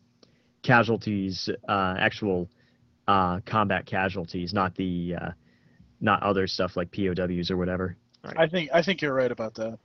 casualties, 0.67 1.49
uh, 1.69 1.95
actual 1.99 2.49
uh, 3.09 3.41
combat 3.47 3.87
casualties, 3.87 4.53
not 4.53 4.75
the 4.75 5.15
uh, 5.21 5.31
not 6.01 6.23
other 6.23 6.47
stuff 6.47 6.77
like 6.77 6.91
POWs 6.91 7.51
or 7.51 7.57
whatever. 7.57 7.97
I 8.37 8.47
think 8.49 8.71
I 8.75 8.83
think 8.83 9.01
you're 9.01 9.15
right 9.15 9.31
about 9.31 9.55
that. 9.55 9.79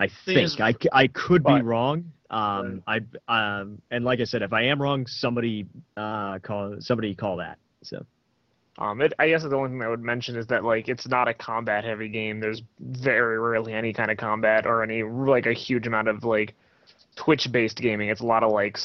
I 0.00 0.08
Thing 0.08 0.34
think 0.34 0.44
is- 0.46 0.60
I, 0.60 0.72
c- 0.72 0.88
I 0.92 1.06
could 1.06 1.44
be 1.44 1.62
wrong. 1.62 2.10
Um, 2.30 2.82
I 2.88 3.00
um, 3.28 3.80
and 3.92 4.04
like 4.04 4.18
I 4.20 4.24
said, 4.24 4.42
if 4.42 4.52
I 4.52 4.62
am 4.64 4.82
wrong, 4.82 5.06
somebody 5.06 5.66
uh, 5.96 6.40
call 6.40 6.76
somebody 6.80 7.14
call 7.14 7.36
that. 7.36 7.58
So. 7.82 8.04
Um, 8.76 9.00
it, 9.02 9.12
I 9.20 9.28
guess 9.28 9.44
the 9.44 9.54
only 9.54 9.70
thing 9.70 9.82
I 9.82 9.88
would 9.88 10.02
mention 10.02 10.36
is 10.36 10.48
that 10.48 10.64
like 10.64 10.88
it's 10.88 11.06
not 11.06 11.28
a 11.28 11.34
combat 11.34 11.84
heavy 11.84 12.08
game. 12.08 12.40
There's 12.40 12.60
very 12.80 13.38
rarely 13.38 13.72
any 13.72 13.92
kind 13.92 14.10
of 14.10 14.16
combat 14.16 14.66
or 14.66 14.82
any 14.82 15.04
like 15.04 15.46
a 15.46 15.52
huge 15.52 15.86
amount 15.86 16.08
of 16.08 16.24
like 16.24 16.56
Twitch 17.14 17.46
based 17.52 17.76
gaming. 17.76 18.08
It's 18.08 18.20
a 18.20 18.26
lot 18.26 18.42
of 18.42 18.50
like 18.50 18.76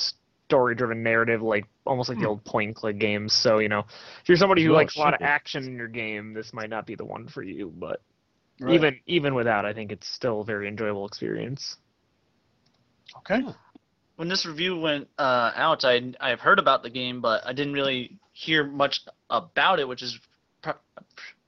story 0.49 0.75
driven 0.75 1.03
narrative, 1.03 1.41
like 1.41 1.65
almost 1.85 2.09
like 2.09 2.19
the 2.19 2.27
old 2.27 2.43
point 2.45 2.69
and 2.69 2.75
click 2.75 2.99
games. 2.99 3.33
So 3.33 3.59
you 3.59 3.69
know, 3.69 3.79
if 4.21 4.29
you're 4.29 4.37
somebody 4.37 4.63
who 4.63 4.71
Well, 4.71 4.79
likes 4.79 4.95
a 4.95 4.99
lot 4.99 5.13
of 5.13 5.21
action 5.21 5.65
in 5.65 5.77
your 5.77 5.87
game, 5.87 6.33
this 6.33 6.53
might 6.53 6.69
not 6.69 6.85
be 6.87 6.95
the 6.95 7.05
one 7.05 7.27
for 7.27 7.43
you. 7.43 7.71
But 7.75 8.01
Right. 8.59 8.75
even 8.75 8.99
even 9.07 9.35
without, 9.35 9.65
I 9.65 9.73
think 9.73 9.91
it's 9.91 10.07
still 10.07 10.41
a 10.41 10.45
very 10.45 10.67
enjoyable 10.67 11.07
experience. 11.07 11.77
Okay. 13.17 13.41
When 14.17 14.27
this 14.29 14.45
review 14.45 14.79
went 14.79 15.09
uh, 15.17 15.51
out, 15.55 15.85
I 15.85 16.13
I've 16.19 16.41
heard 16.41 16.59
about 16.59 16.83
the 16.83 16.89
game, 16.89 17.21
but 17.21 17.45
I 17.45 17.53
didn't 17.53 17.73
really 17.73 18.19
hear 18.33 18.63
much 18.65 19.01
about 19.29 19.79
it, 19.79 19.87
which 19.87 20.03
is 20.03 20.19
pr- 20.61 20.71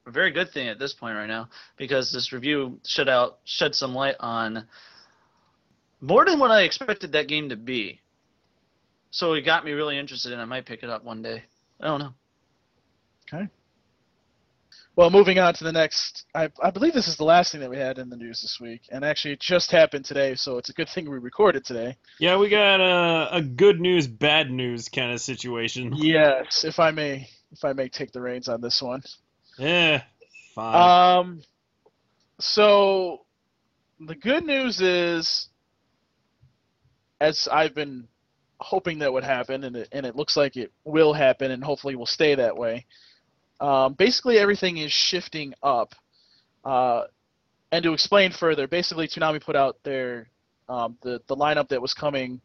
a 0.07 0.11
very 0.11 0.31
good 0.31 0.51
thing 0.51 0.67
at 0.69 0.79
this 0.79 0.93
point 0.93 1.15
right 1.15 1.27
now 1.27 1.49
because 1.77 2.11
this 2.11 2.33
review 2.33 2.79
shed 2.85 3.09
out 3.09 3.39
shed 3.45 3.75
some 3.75 3.93
light 3.95 4.15
on 4.19 4.67
more 6.01 6.25
than 6.25 6.39
what 6.39 6.51
I 6.51 6.63
expected 6.63 7.13
that 7.13 7.27
game 7.27 7.49
to 7.49 7.57
be. 7.57 8.00
So 9.12 9.34
it 9.34 9.41
got 9.41 9.66
me 9.66 9.74
really 9.74 9.99
interested, 9.99 10.32
and 10.32 10.41
I 10.41 10.45
might 10.45 10.66
pick 10.66 10.84
it 10.84 10.89
up 10.89 11.03
one 11.03 11.22
day. 11.22 11.43
I 11.80 11.88
don't 11.88 11.99
know. 11.99 12.14
Okay. 13.32 13.47
Well, 14.95 15.09
moving 15.09 15.39
on 15.39 15.53
to 15.53 15.64
the 15.64 15.72
next, 15.72 16.26
I, 16.36 16.49
I 16.62 16.70
believe 16.72 16.93
this 16.93 17.07
is 17.07 17.16
the 17.16 17.24
last 17.24 17.51
thing 17.51 17.62
that 17.62 17.70
we 17.70 17.78
had 17.78 17.97
in 17.97 18.09
the 18.09 18.18
news 18.18 18.41
this 18.41 18.59
week, 18.59 18.82
and 18.89 19.05
actually 19.05 19.34
it 19.34 19.39
just 19.39 19.72
happened 19.72 20.03
today, 20.03 20.36
so 20.36 20.57
it's 20.57 20.70
a 20.70 20.74
good 20.74 20.89
thing 20.89 21.09
we 21.09 21.18
recorded 21.18 21.64
today. 21.64 21.95
yeah, 22.20 22.38
we 22.38 22.49
got 22.49 22.82
a, 22.82 23.38
a 23.38 23.41
good 23.41 23.80
news, 23.80 24.07
bad 24.07 24.51
news 24.51 24.89
kind 24.89 25.12
of 25.12 25.22
situation. 25.22 25.93
Yes, 26.01 26.66
if 26.66 26.80
I 26.80 26.91
may, 26.91 27.28
if 27.51 27.64
I 27.64 27.74
may 27.74 27.88
take 27.88 28.12
the 28.12 28.22
reins 28.22 28.49
on 28.49 28.59
this 28.59 28.82
one. 28.82 29.01
Yeah, 29.57 30.03
fine. 30.55 31.20
Um, 31.20 31.41
so 32.39 33.26
the 33.99 34.16
good 34.16 34.45
news 34.45 34.82
is, 34.82 35.47
as 37.22 37.47
I've 37.47 37.76
been 37.76 38.07
hoping 38.62 38.99
that 38.99 39.12
would 39.12 39.24
happen, 39.24 39.64
and 39.64 39.76
it, 39.76 39.89
and 39.91 40.05
it 40.05 40.16
looks 40.16 40.38
like 40.38 40.55
it 40.55 40.72
will 40.86 41.14
happen, 41.14 41.51
and 41.51 41.64
hopefully 41.64 41.95
will 41.95 42.05
stay 42.05 42.36
that 42.36 42.55
way. 42.55 42.86
Um, 43.59 43.93
basically, 43.93 44.38
everything 44.38 44.78
is 44.78 44.91
shifting 44.91 45.53
up. 45.62 45.93
Uh, 46.64 47.03
and 47.72 47.84
to 47.84 47.93
explain 47.93 48.32
further, 48.32 48.68
basically 48.68 49.07
Toonami 49.07 49.41
put 49.41 49.55
out 49.55 49.78
their 49.84 50.30
um, 50.70 50.97
the 51.01 51.22
the 51.28 51.36
lineup 51.36 51.70
that 51.70 51.82
was 51.82 51.93
coming 51.93 52.41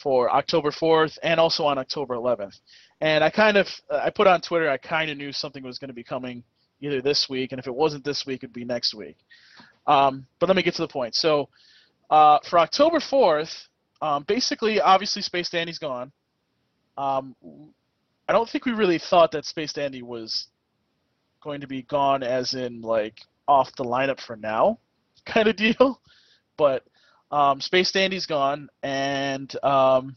for 0.00 0.30
October 0.30 0.70
4th 0.70 1.18
and 1.22 1.40
also 1.40 1.64
on 1.64 1.76
October 1.76 2.14
11th. 2.14 2.60
And 3.00 3.24
I 3.24 3.30
kind 3.30 3.56
of 3.56 3.66
I 3.90 4.10
put 4.10 4.26
on 4.26 4.40
Twitter 4.40 4.70
I 4.70 4.76
kind 4.76 5.10
of 5.10 5.16
knew 5.18 5.32
something 5.32 5.62
was 5.62 5.78
going 5.78 5.88
to 5.88 5.94
be 5.94 6.04
coming 6.04 6.44
either 6.80 7.02
this 7.02 7.28
week, 7.28 7.52
and 7.52 7.58
if 7.58 7.66
it 7.66 7.74
wasn't 7.74 8.04
this 8.04 8.24
week, 8.24 8.44
it'd 8.44 8.52
be 8.52 8.64
next 8.64 8.94
week. 8.94 9.16
Um, 9.86 10.26
but 10.38 10.48
let 10.48 10.56
me 10.56 10.62
get 10.62 10.74
to 10.74 10.82
the 10.82 10.88
point. 10.88 11.14
So 11.14 11.48
uh, 12.10 12.38
for 12.48 12.58
October 12.58 12.98
4th, 12.98 13.52
um, 14.00 14.24
basically, 14.24 14.80
obviously, 14.80 15.22
Space 15.22 15.50
Dandy's 15.50 15.78
gone. 15.78 16.12
Um, 16.96 17.34
I 18.28 18.32
don't 18.32 18.48
think 18.48 18.66
we 18.66 18.72
really 18.72 18.98
thought 18.98 19.32
that 19.32 19.44
Space 19.44 19.72
Dandy 19.72 20.02
was 20.02 20.48
going 21.42 21.60
to 21.60 21.66
be 21.66 21.82
gone, 21.82 22.22
as 22.22 22.54
in 22.54 22.82
like 22.82 23.20
off 23.46 23.74
the 23.76 23.84
lineup 23.84 24.20
for 24.20 24.36
now, 24.36 24.78
kind 25.26 25.48
of 25.48 25.56
deal. 25.56 26.00
But 26.56 26.84
um, 27.30 27.60
Space 27.60 27.92
Dandy's 27.92 28.26
gone, 28.26 28.68
and 28.82 29.52
um, 29.64 30.16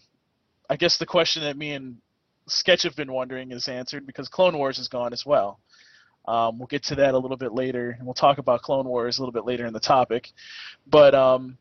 I 0.69 0.75
guess 0.75 0.97
the 0.97 1.05
question 1.05 1.43
that 1.43 1.57
me 1.57 1.71
and 1.71 1.97
Sketch 2.47 2.83
have 2.83 2.95
been 2.95 3.11
wondering 3.11 3.51
is 3.51 3.67
answered 3.67 4.05
because 4.05 4.27
Clone 4.27 4.57
Wars 4.57 4.79
is 4.79 4.87
gone 4.87 5.13
as 5.13 5.25
well. 5.25 5.59
Um, 6.27 6.59
we'll 6.59 6.67
get 6.67 6.83
to 6.83 6.95
that 6.95 7.13
a 7.13 7.17
little 7.17 7.37
bit 7.37 7.53
later, 7.53 7.95
and 7.97 8.05
we'll 8.05 8.13
talk 8.13 8.37
about 8.37 8.61
Clone 8.61 8.85
Wars 8.85 9.17
a 9.17 9.21
little 9.21 9.33
bit 9.33 9.45
later 9.45 9.65
in 9.65 9.73
the 9.73 9.79
topic. 9.79 10.29
But 10.87 11.15
um, 11.15 11.57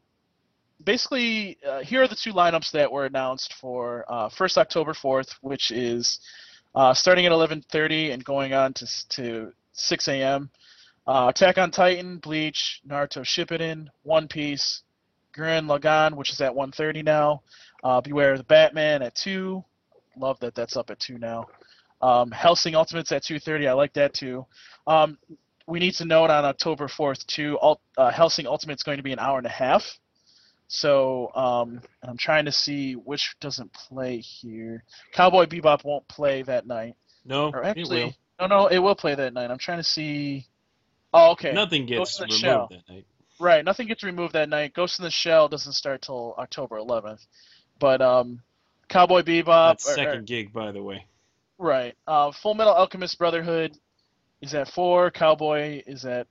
basically, 0.85 1.59
uh, 1.67 1.81
here 1.81 2.03
are 2.03 2.09
the 2.09 2.17
two 2.17 2.33
lineups 2.33 2.71
that 2.73 2.91
were 2.91 3.07
announced 3.07 3.55
for 3.55 4.05
uh, 4.09 4.29
first 4.29 4.59
October 4.59 4.93
4th, 4.93 5.35
which 5.41 5.71
is 5.71 6.21
uh, 6.75 6.95
starting 6.95 7.27
at 7.27 7.33
11:30 7.33 8.13
and 8.13 8.25
going 8.25 8.53
on 8.55 8.73
to 8.75 8.87
to 9.11 9.53
6 9.73 10.09
a.m. 10.09 10.51
Uh, 11.07 11.27
Attack 11.29 11.59
on 11.59 11.71
Titan, 11.71 12.19
Bleach, 12.19 12.81
Naruto 12.87 13.23
Shippuden, 13.23 13.89
One 14.03 14.29
Piece, 14.29 14.83
Gurren 15.37 15.67
Lagann, 15.67 16.15
which 16.15 16.33
is 16.33 16.41
at 16.41 16.53
1:30 16.53 17.05
now. 17.05 17.43
Uh, 17.83 18.01
Beware 18.01 18.33
of 18.33 18.39
the 18.39 18.45
Batman 18.45 19.03
at 19.03 19.15
two. 19.15 19.65
Love 20.17 20.39
that 20.41 20.55
that's 20.55 20.77
up 20.77 20.91
at 20.91 21.01
two 21.01 21.19
now. 21.19 21.47
Um, 22.03 22.31
Hellsing 22.31 22.75
Ultimates 22.75 23.13
at 23.13 23.23
2:30. 23.23 23.69
I 23.69 23.73
like 23.73 23.93
that 23.95 24.15
too. 24.15 24.47
Um, 24.87 25.19
we 25.67 25.79
need 25.79 25.95
to 25.95 26.05
note 26.05 26.31
on 26.31 26.45
October 26.45 26.89
4th 26.89 27.25
too. 27.27 27.59
Uh, 27.59 28.11
Hellsing 28.11 28.47
Ultimate's 28.47 28.83
going 28.83 28.97
to 28.97 29.03
be 29.03 29.13
an 29.13 29.19
hour 29.19 29.39
and 29.39 29.47
a 29.47 29.51
half. 29.51 29.99
So 30.73 31.33
um, 31.35 31.81
I'm 32.01 32.17
trying 32.17 32.45
to 32.45 32.53
see 32.53 32.93
which 32.95 33.35
doesn't 33.41 33.73
play 33.73 34.19
here. 34.19 34.85
Cowboy 35.13 35.47
Bebop 35.47 35.83
won't 35.85 36.07
play 36.07 36.43
that 36.43 36.65
night. 36.65 36.95
No, 37.25 37.51
Or 37.53 37.65
it 37.65 37.77
will. 37.89 38.15
no, 38.39 38.47
no, 38.47 38.67
it 38.69 38.79
will 38.79 38.95
play 38.95 39.17
that 39.17 39.35
night. 39.35 39.51
I'm 39.51 39.59
trying 39.59 39.79
to 39.79 39.85
see. 39.85 40.47
Oh, 41.13 41.33
okay. 41.33 41.53
Nothing 41.53 41.87
gets 41.87 42.21
removed 42.21 42.41
Shell. 42.41 42.69
that 42.71 42.89
night. 42.89 43.05
Right, 43.41 43.65
nothing 43.65 43.89
gets 43.89 44.05
removed 44.05 44.35
that 44.35 44.49
night. 44.49 44.73
Ghost 44.73 45.01
in 45.01 45.03
the 45.03 45.11
Shell 45.11 45.49
doesn't 45.49 45.73
start 45.73 46.03
till 46.03 46.37
October 46.39 46.77
11th, 46.77 47.27
but 47.81 48.01
um, 48.01 48.41
Cowboy 48.89 49.23
Bebop. 49.23 49.73
That's 49.73 49.89
or- 49.89 49.93
or- 49.93 49.95
second 49.97 50.27
gig, 50.29 50.53
by 50.53 50.71
the 50.71 50.83
way. 50.85 51.05
Right. 51.59 51.97
Uh, 52.07 52.31
Full 52.31 52.55
Metal 52.55 52.73
Alchemist 52.75 53.19
Brotherhood 53.19 53.77
is 54.41 54.55
at 54.55 54.69
four. 54.69 55.11
Cowboy 55.11 55.83
is 55.85 56.05
at 56.05 56.29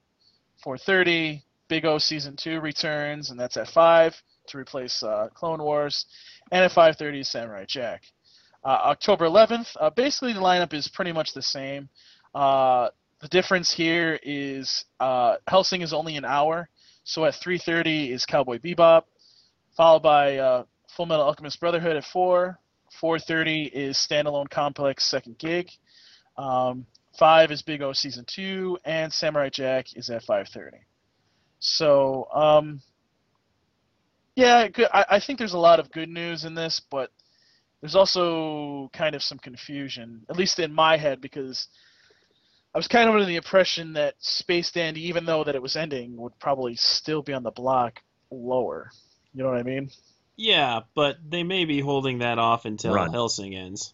4:30. 0.66 1.42
Big 1.70 1.86
O 1.86 1.98
season 1.98 2.36
two 2.36 2.60
returns, 2.60 3.30
and 3.30 3.40
that's 3.40 3.56
at 3.56 3.70
five 3.70 4.22
to 4.48 4.58
replace 4.58 5.02
uh, 5.04 5.30
Clone 5.34 5.64
Wars. 5.64 6.06
And 6.52 6.66
at 6.66 6.72
5:30 6.72 7.26
Samurai 7.26 7.66
Jack. 7.68 8.04
Uh, 8.64 8.80
October 8.86 9.26
11th. 9.26 9.68
Uh, 9.80 9.90
basically, 9.92 10.34
the 10.34 10.40
lineup 10.40 10.74
is 10.74 10.88
pretty 10.88 11.12
much 11.12 11.34
the 11.34 11.42
same. 11.42 11.88
Uh, 12.36 12.90
the 13.22 13.28
difference 13.28 13.72
here 13.72 14.20
is 14.24 14.86
uh, 15.00 15.36
Hellsing 15.48 15.82
is 15.82 15.94
only 15.94 16.18
an 16.18 16.26
hour, 16.26 16.70
so 17.04 17.26
at 17.26 17.36
3:30 17.36 18.12
is 18.12 18.26
Cowboy 18.26 18.58
Bebop, 18.58 19.04
followed 19.78 20.04
by 20.04 20.38
uh, 20.38 20.64
Full 20.96 21.06
Metal 21.06 21.26
Alchemist 21.26 21.60
Brotherhood 21.60 21.96
at 21.96 22.06
four. 22.06 22.60
4:30 23.02 23.72
is 23.72 23.98
Standalone 23.98 24.50
Complex 24.50 25.06
Second 25.06 25.38
Gig. 25.38 25.70
Um, 26.38 26.86
Five 27.18 27.52
is 27.52 27.62
Big 27.62 27.82
O 27.82 27.92
Season 27.94 28.24
Two, 28.26 28.78
and 28.86 29.12
Samurai 29.12 29.50
Jack 29.50 29.96
is 29.96 30.10
at 30.10 30.24
5:30. 30.24 30.89
So, 31.60 32.28
um, 32.34 32.82
yeah, 34.36 34.68
I, 34.94 35.06
I 35.10 35.20
think 35.20 35.38
there's 35.38 35.54
a 35.54 35.60
lot 35.60 35.80
of 35.80 35.92
good 35.92 36.10
news 36.10 36.46
in 36.46 36.56
this, 36.56 36.82
but 36.90 37.12
there's 37.82 37.96
also 37.96 38.90
kind 38.94 39.16
of 39.16 39.24
some 39.24 39.38
confusion, 39.38 40.26
at 40.30 40.38
least 40.38 40.60
in 40.60 40.74
my 40.74 40.98
head, 40.98 41.22
because 41.22 41.68
I 42.74 42.78
was 42.78 42.88
kind 42.88 43.10
of 43.10 43.16
under 43.16 43.26
the 43.26 43.36
impression 43.36 43.94
that 43.94 44.16
Space 44.20 44.72
Dandy, 44.72 45.08
even 45.08 45.26
though 45.26 45.44
that 45.44 45.56
it 45.56 45.62
was 45.62 45.76
ending, 45.76 46.16
would 46.18 46.38
probably 46.40 46.76
still 46.76 47.22
be 47.22 47.34
on 47.34 47.44
the 47.44 47.52
block 47.52 48.02
lower. 48.32 48.92
You 49.34 49.44
know 49.44 49.50
what 49.50 49.60
I 49.60 49.64
mean? 49.64 49.90
Yeah, 50.36 50.82
but 50.96 51.18
they 51.28 51.44
may 51.44 51.66
be 51.66 51.82
holding 51.82 52.20
that 52.20 52.40
off 52.40 52.66
until 52.66 52.94
Run. 52.94 53.12
Hellsing 53.12 53.56
ends. 53.56 53.94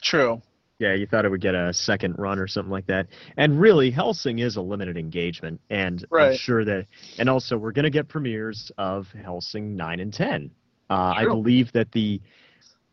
True. 0.00 0.40
Yeah, 0.78 0.92
you 0.92 1.06
thought 1.06 1.24
it 1.24 1.30
would 1.30 1.40
get 1.40 1.54
a 1.54 1.72
second 1.72 2.16
run 2.18 2.38
or 2.38 2.46
something 2.46 2.70
like 2.70 2.86
that. 2.86 3.06
And 3.38 3.58
really, 3.58 3.90
Hellsing 3.90 4.40
is 4.40 4.56
a 4.56 4.60
limited 4.60 4.98
engagement, 4.98 5.60
and 5.70 6.04
I'm 6.30 6.36
sure 6.36 6.64
that. 6.66 6.86
And 7.18 7.30
also, 7.30 7.56
we're 7.56 7.72
going 7.72 7.84
to 7.84 7.90
get 7.90 8.08
premieres 8.08 8.70
of 8.76 9.08
Hellsing 9.12 9.74
nine 9.74 10.00
and 10.00 10.12
ten. 10.12 10.50
Uh, 10.90 11.14
I 11.16 11.24
believe 11.34 11.72
that 11.72 11.92
the, 11.92 12.20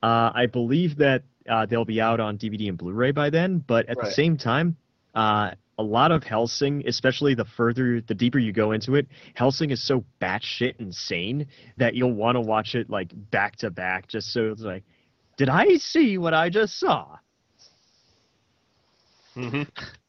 uh, 0.02 0.32
I 0.34 0.46
believe 0.46 0.96
that 0.98 1.24
uh, 1.50 1.66
they'll 1.66 1.84
be 1.86 2.00
out 2.00 2.20
on 2.22 2.38
DVD 2.38 2.70
and 2.70 2.78
Blu-ray 2.78 3.12
by 3.12 3.30
then. 3.30 3.60
But 3.60 3.90
at 3.90 3.98
the 3.98 4.12
same 4.12 4.38
time, 4.38 4.78
uh, 5.14 5.52
a 5.78 5.84
lot 5.84 6.12
of 6.12 6.24
Hellsing, 6.24 6.88
especially 6.88 7.34
the 7.36 7.46
further, 7.46 8.00
the 8.00 8.14
deeper 8.16 8.40
you 8.40 8.54
go 8.54 8.72
into 8.72 8.96
it, 8.96 9.08
Hellsing 9.36 9.72
is 9.72 9.82
so 9.84 10.06
batshit 10.22 10.76
insane 10.80 11.48
that 11.78 11.96
you'll 11.96 12.14
want 12.14 12.38
to 12.38 12.42
watch 12.42 12.76
it 12.76 12.90
like 12.90 13.12
back 13.30 13.58
to 13.58 13.70
back, 13.70 14.08
just 14.08 14.32
so 14.32 14.52
it's 14.52 14.62
like, 14.62 14.84
did 15.36 15.50
I 15.50 15.76
see 15.78 16.18
what 16.18 16.34
I 16.34 16.50
just 16.50 16.80
saw? 16.80 17.18
Hmm 19.34 19.64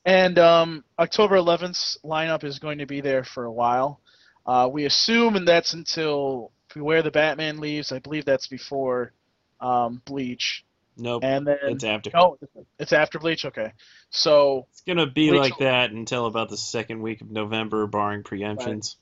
And 0.05 0.39
um, 0.39 0.85
October 0.99 1.37
11th's 1.37 1.99
lineup 2.05 2.45
is 2.45 2.59
going 2.59 2.79
to 2.79 2.87
be 2.87 3.01
there 3.01 3.25
for 3.25 3.45
a 3.45 3.53
while. 3.53 4.01
Uh, 4.47 4.69
we 4.71 4.85
assume, 4.85 5.37
and 5.37 5.49
that's 5.49 5.73
until 5.73 6.53
Beware 6.75 7.03
the 7.03 7.11
Batman 7.11 7.59
leaves. 7.59 7.91
I 7.93 8.01
believe 8.01 8.25
that's 8.27 8.47
before 8.49 9.13
um, 9.61 10.03
Bleach. 10.05 10.65
Nope. 10.97 11.25
And 11.25 11.47
then 11.47 11.57
it's 11.63 11.85
after. 11.85 12.11
Oh, 12.15 12.39
it's 12.79 12.93
after 12.93 13.19
Bleach. 13.19 13.45
Okay, 13.47 13.73
so 14.11 14.67
It's 14.71 14.83
gonna 14.83 15.07
be 15.11 15.31
Bleach- 15.31 15.41
like 15.41 15.59
that 15.59 15.91
until 15.91 16.27
about 16.27 16.51
the 16.51 16.57
second 16.59 17.01
week 17.03 17.21
of 17.23 17.31
November, 17.31 17.87
barring 17.87 18.23
preemptions. 18.23 18.97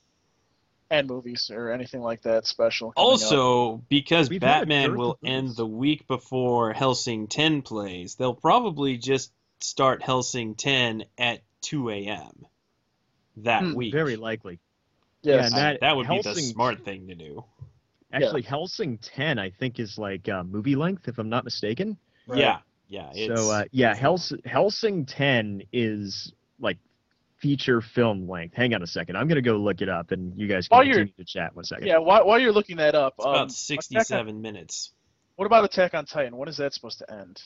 and 0.91 1.09
movies 1.09 1.51
or 1.53 1.71
anything 1.73 2.01
like 2.01 2.23
that 2.23 2.47
special. 2.47 2.93
coming 2.93 3.07
up. 3.07 3.11
Also, 3.13 3.83
because 3.89 4.31
We've 4.31 4.41
Batman 4.41 4.97
will 4.97 5.19
movies. 5.23 5.37
end 5.49 5.57
the 5.57 5.67
week 5.67 6.07
before 6.07 6.73
Hellsing 6.73 7.27
10 7.29 7.63
plays, 7.63 8.15
they'll 8.15 8.35
probably 8.35 8.97
just 8.99 9.33
start 9.63 10.03
Hellsing 10.03 10.55
10 10.57 11.05
at 11.19 11.41
2 11.63 11.91
a.m. 11.91 12.47
that 13.39 13.63
Hmm, 13.63 13.75
week. 13.75 13.93
Very 13.93 14.17
likely. 14.17 14.59
yes, 15.23 15.47
and 15.47 15.55
that- 15.55 15.81
that 15.81 15.97
would 15.97 16.09
be 16.09 16.21
the 16.21 16.35
smart 16.35 16.85
thing 16.85 17.07
to 17.09 17.15
do. 17.15 17.45
Actually, 18.13 18.43
Hellsing 18.43 18.99
10, 18.99 19.39
I 19.39 19.49
think, 19.51 19.79
is 19.81 19.97
like 19.97 20.29
uh, 20.29 20.43
movie 20.45 20.77
length, 20.77 21.09
if 21.09 21.19
I'm 21.19 21.31
not 21.31 21.45
mistaken. 21.45 21.97
Right. 22.27 22.41
Yeah, 22.41 22.59
yeah. 22.89 23.11
It's, 23.15 23.41
so, 23.41 23.51
uh, 23.51 23.65
yeah, 23.71 23.95
Hels- 23.95 24.35
Hellsing 24.45 25.07
10 25.07 25.63
is 25.73 26.33
like 26.61 26.77
feature 27.39 27.81
film 27.81 28.29
length. 28.29 28.55
Hang 28.55 28.75
on 28.75 28.83
a 28.83 28.87
second. 28.87 29.17
I'm 29.17 29.29
going 29.29 29.37
to 29.37 29.43
go 29.43 29.57
look 29.57 29.81
it 29.81 29.89
up, 29.89 30.11
and 30.11 30.37
you 30.37 30.47
guys 30.47 30.69
can 30.69 30.77
While 30.77 30.85
continue 30.85 31.13
to 31.17 31.25
chat 31.25 31.57
one 31.57 31.65
second. 31.65 31.87
yeah. 31.87 31.97
While, 31.99 32.27
while 32.27 32.39
you're 32.39 32.53
looking 32.53 32.77
that 32.77 32.95
up, 32.95 33.15
it's 33.19 33.25
um, 33.27 33.33
about 33.33 33.53
67 33.53 34.29
on- 34.37 34.43
minutes. 34.43 34.93
what 35.37 35.47
about 35.47 35.65
Attack 35.65 35.95
on 35.95 36.05
Titan? 36.05 36.37
When 36.37 36.49
is 36.51 36.59
that 36.59 36.75
supposed 36.75 36.99
to 36.99 37.11
end? 37.11 37.41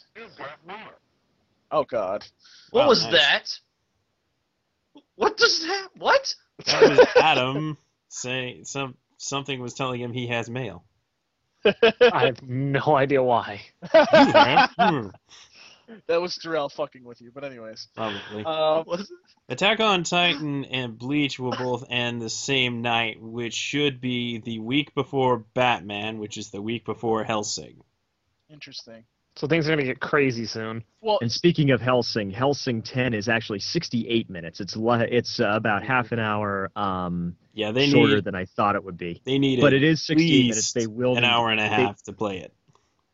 Oh 1.71 1.85
God. 1.85 2.25
What 2.71 2.83
Wow, 2.83 2.89
was 2.89 3.03
nice. 3.05 3.13
that? 3.13 3.59
What 5.17 5.37
does 5.37 5.61
that? 5.67 5.89
What? 5.97 6.35
That 6.67 6.83
was 6.91 7.01
Adam 7.17 7.77
saying 8.09 8.65
some 8.65 8.97
something 9.19 9.61
was 9.61 9.75
telling 9.75 10.01
him 10.01 10.13
he 10.13 10.29
has 10.29 10.49
mail. 10.49 10.85
I 11.65 12.27
have 12.27 12.43
no 12.43 12.81
idea 12.97 13.23
why. 13.23 13.61
Hmm, 13.93 15.09
that 16.07 16.21
was 16.21 16.39
Jarrell 16.39 16.71
fucking 16.73 17.03
with 17.05 17.21
you, 17.21 17.31
but 17.35 17.45
anyways. 17.45 17.89
Probably. 17.95 18.43
Was 18.45 19.01
it? 19.01 19.09
Attack 19.49 19.81
on 19.81 20.05
Titan 20.05 20.65
and 20.67 20.99
Bleach 20.99 21.39
will 21.39 21.53
both 21.53 21.85
end 21.91 22.21
the 22.21 22.31
same 22.31 22.83
night, 22.83 23.21
which 23.21 23.55
should 23.55 24.01
be 24.01 24.39
the 24.39 24.59
week 24.61 24.95
before 24.95 25.39
Batman, 25.55 26.19
which 26.19 26.37
is 26.37 26.51
the 26.51 26.63
week 26.63 26.85
before 26.85 27.25
Hellsing. 27.25 27.83
interesting. 28.51 29.05
So 29.37 29.47
things 29.47 29.69
are 29.69 29.73
gonna 29.73 29.85
get 29.85 30.01
crazy 30.01 30.47
soon. 30.47 30.83
Well, 31.03 31.19
And 31.21 31.31
speaking 31.31 31.71
of 31.71 31.81
Hellsing, 31.81 32.31
Hellsing 32.33 32.83
10 32.83 33.13
is 33.13 33.29
actually 33.29 33.59
68 33.59 34.31
minutes. 34.31 34.61
It's 34.61 34.77
le- 34.77 35.05
it's 35.05 35.39
uh, 35.41 35.49
about 35.51 35.85
half 35.85 36.13
an 36.13 36.19
hour 36.19 36.71
um, 36.75 37.37
Yeah, 37.53 37.71
they 37.71 37.89
shorter 37.91 38.17
need 38.17 38.25
than 38.25 38.35
I 38.35 38.47
thought 38.47 38.77
it 38.77 38.83
would 38.85 38.97
be. 38.97 39.21
they 39.27 39.39
need 39.39 39.61
But 39.61 39.75
it 39.75 39.83
is 39.83 40.05
68 40.07 40.43
minutes. 40.49 40.73
They 40.73 40.87
will 40.87 41.17
an 41.17 41.23
need- 41.23 41.29
hour 41.29 41.51
and 41.51 41.61
a 41.61 41.65
they- 41.65 41.69
half 41.69 42.03
to 42.05 42.13
play 42.15 42.39
it. 42.39 42.53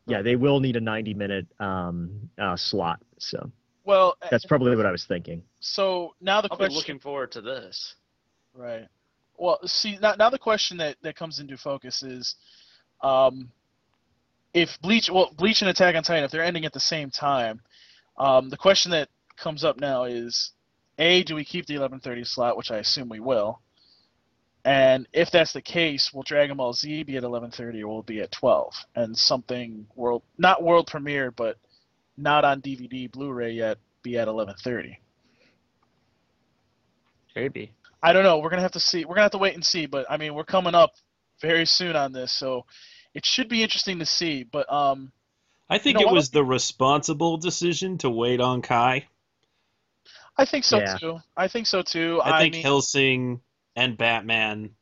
Yeah, 0.05 0.21
they 0.21 0.35
will 0.37 0.59
need 0.61 0.75
a 0.77 0.81
90 0.81 1.13
minute 1.13 1.47
um, 1.59 2.29
uh, 2.37 2.55
slot. 2.55 3.01
So 3.19 3.51
well. 3.83 4.15
that's 4.31 4.45
probably 4.45 4.75
what 4.77 4.85
I 4.85 4.91
was 4.91 5.03
thinking. 5.05 5.43
So 5.59 6.15
now 6.21 6.39
the 6.41 6.47
I'll 6.51 6.57
be 6.57 6.61
question. 6.61 6.75
looking 6.77 6.99
forward 6.99 7.31
to 7.33 7.41
this. 7.41 7.95
Right. 8.53 8.87
Well, 9.37 9.59
see 9.65 9.97
now, 10.01 10.15
now 10.15 10.29
the 10.29 10.37
question 10.39 10.77
that, 10.77 10.95
that 11.01 11.15
comes 11.17 11.39
into 11.39 11.57
focus 11.57 12.01
is, 12.03 12.35
um, 13.01 13.49
if 14.53 14.79
Bleach, 14.81 15.09
well, 15.09 15.31
Bleach 15.35 15.61
and 15.61 15.69
Attack 15.69 15.95
on 15.95 16.03
Titan, 16.03 16.23
if 16.23 16.31
they're 16.31 16.43
ending 16.43 16.65
at 16.65 16.73
the 16.73 16.79
same 16.79 17.09
time, 17.09 17.61
um, 18.17 18.49
the 18.49 18.57
question 18.57 18.91
that 18.91 19.09
comes 19.37 19.63
up 19.63 19.79
now 19.79 20.03
is, 20.03 20.51
a, 20.99 21.23
do 21.23 21.35
we 21.35 21.43
keep 21.43 21.65
the 21.65 21.75
11:30 21.75 22.25
slot, 22.25 22.55
which 22.55 22.71
I 22.71 22.77
assume 22.77 23.09
we 23.09 23.19
will, 23.19 23.59
and 24.65 25.07
if 25.11 25.29
that's 25.31 25.53
the 25.53 25.61
case, 25.61 26.13
will 26.13 26.23
Dragon 26.23 26.57
Ball 26.57 26.73
Z 26.73 27.03
be 27.03 27.17
at 27.17 27.23
11:30 27.23 27.81
or 27.81 27.87
will 27.87 27.99
it 27.99 28.05
be 28.05 28.21
at 28.21 28.31
12? 28.31 28.73
And 28.95 29.17
something 29.17 29.87
world, 29.95 30.23
not 30.37 30.63
world 30.63 30.87
premiere, 30.87 31.31
but 31.31 31.57
not 32.15 32.45
on 32.45 32.61
DVD, 32.61 33.11
Blu-ray 33.11 33.51
yet, 33.51 33.77
be 34.03 34.17
at 34.17 34.27
11:30. 34.27 34.97
Maybe. 37.35 37.73
I 38.01 38.13
don't 38.13 38.23
know. 38.23 38.37
We're 38.37 38.49
gonna 38.51 38.61
have 38.61 38.71
to 38.73 38.79
see. 38.79 39.03
We're 39.05 39.15
gonna 39.15 39.23
have 39.23 39.31
to 39.31 39.37
wait 39.37 39.55
and 39.55 39.65
see. 39.65 39.85
But 39.85 40.05
I 40.09 40.17
mean, 40.17 40.33
we're 40.33 40.43
coming 40.43 40.75
up 40.75 40.93
very 41.41 41.65
soon 41.65 41.95
on 41.95 42.13
this, 42.13 42.31
so 42.31 42.65
it 43.13 43.25
should 43.25 43.49
be 43.49 43.63
interesting 43.63 43.99
to 43.99 44.05
see. 44.05 44.43
But 44.43 44.71
um, 44.71 45.11
I 45.69 45.77
think 45.77 45.95
You 45.95 45.95
know 45.95 46.01
it 46.01 46.09
what? 46.11 46.13
was 46.15 46.29
the 46.29 46.43
responsible 46.45 47.35
decision 47.37 47.97
to 47.97 48.09
wait 48.09 48.39
on 48.39 48.61
Kai. 48.61 49.09
I 50.37 50.45
think 50.45 50.63
so 50.63 50.79
Yeah. 50.79 50.97
too. 50.99 51.19
I 51.35 51.47
think 51.47 51.67
so 51.67 51.81
too. 51.81 52.21
I 52.23 52.33
think 52.39 52.53
mean, 52.53 52.63
Hellsing 52.63 53.41
and 53.75 53.97
Batman 53.97 54.75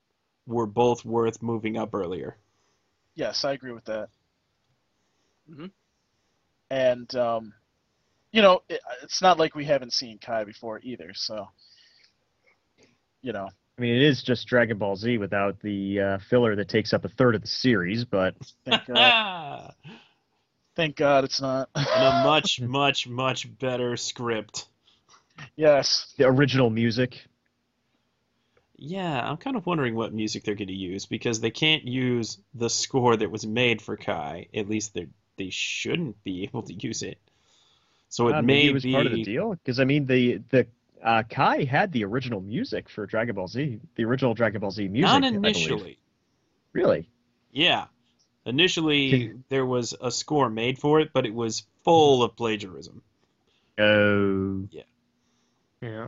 were 0.45 0.67
both 0.67 1.05
worth 1.05 1.41
moving 1.41 1.77
up 1.77 1.93
earlier. 1.95 2.37
yes, 3.15 3.45
I 3.45 3.53
agree 3.53 3.71
with 3.71 3.85
that. 3.85 4.09
Mhm. 5.49 5.71
And 6.69 7.13
um, 7.15 7.53
you 8.31 8.41
know, 8.41 8.61
it, 8.69 8.81
it's 9.03 9.21
not 9.21 9.39
like 9.39 9.55
we 9.55 9.65
haven't 9.65 9.93
seen 9.93 10.19
Kai 10.19 10.43
before 10.45 10.79
either. 10.83 11.13
So, 11.13 11.47
you 13.21 13.33
know, 13.33 13.49
I 13.81 13.83
mean, 13.83 13.95
it 13.95 14.03
is 14.03 14.21
just 14.21 14.45
Dragon 14.45 14.77
Ball 14.77 14.95
Z 14.95 15.17
without 15.17 15.59
the 15.59 15.99
uh, 15.99 16.17
filler 16.19 16.55
that 16.55 16.69
takes 16.69 16.93
up 16.93 17.03
a 17.03 17.09
third 17.09 17.33
of 17.33 17.41
the 17.41 17.47
series, 17.47 18.05
but 18.05 18.35
thank 18.63 18.85
God, 18.85 19.73
thank 20.75 20.95
God 20.95 21.23
it's 21.23 21.41
not. 21.41 21.67
And 21.73 21.87
a 21.87 22.23
much, 22.23 22.61
much, 22.61 23.07
much 23.07 23.57
better 23.57 23.97
script. 23.97 24.67
yes, 25.55 26.13
the 26.15 26.25
original 26.25 26.69
music. 26.69 27.25
Yeah, 28.77 29.27
I'm 29.27 29.37
kind 29.37 29.55
of 29.55 29.65
wondering 29.65 29.95
what 29.95 30.13
music 30.13 30.43
they're 30.43 30.53
going 30.53 30.67
to 30.67 30.75
use 30.75 31.07
because 31.07 31.39
they 31.39 31.49
can't 31.49 31.83
use 31.83 32.37
the 32.53 32.69
score 32.69 33.17
that 33.17 33.31
was 33.31 33.47
made 33.47 33.81
for 33.81 33.97
Kai. 33.97 34.45
At 34.53 34.69
least 34.69 34.93
they 34.93 35.07
they 35.39 35.49
shouldn't 35.49 36.23
be 36.23 36.43
able 36.43 36.61
to 36.61 36.73
use 36.75 37.01
it. 37.01 37.17
So 38.09 38.27
it 38.27 38.35
Uh, 38.35 38.43
may 38.43 38.67
maybe 38.67 38.69
it 38.69 38.73
was 38.75 38.83
be 38.83 38.91
part 38.93 39.07
of 39.07 39.13
the 39.13 39.23
deal 39.23 39.55
because 39.55 39.79
I 39.79 39.85
mean 39.85 40.05
the 40.05 40.37
the 40.49 40.67
uh, 41.03 41.23
Kai 41.29 41.63
had 41.63 41.91
the 41.91 42.03
original 42.05 42.41
music 42.41 42.89
for 42.89 43.05
Dragon 43.05 43.35
Ball 43.35 43.47
Z, 43.47 43.79
the 43.95 44.05
original 44.05 44.33
Dragon 44.33 44.61
Ball 44.61 44.71
Z 44.71 44.87
music. 44.87 45.21
not 45.21 45.23
initially. 45.23 45.97
Really? 46.73 47.09
Yeah. 47.51 47.85
Initially, 48.45 49.09
Can- 49.09 49.43
there 49.49 49.65
was 49.65 49.93
a 49.99 50.11
score 50.11 50.49
made 50.49 50.79
for 50.79 50.99
it, 50.99 51.11
but 51.13 51.25
it 51.25 51.33
was 51.33 51.63
full 51.83 52.23
of 52.23 52.35
plagiarism. 52.35 53.01
Oh. 53.79 54.67
Yeah. 54.71 54.83
Yeah. 55.81 56.07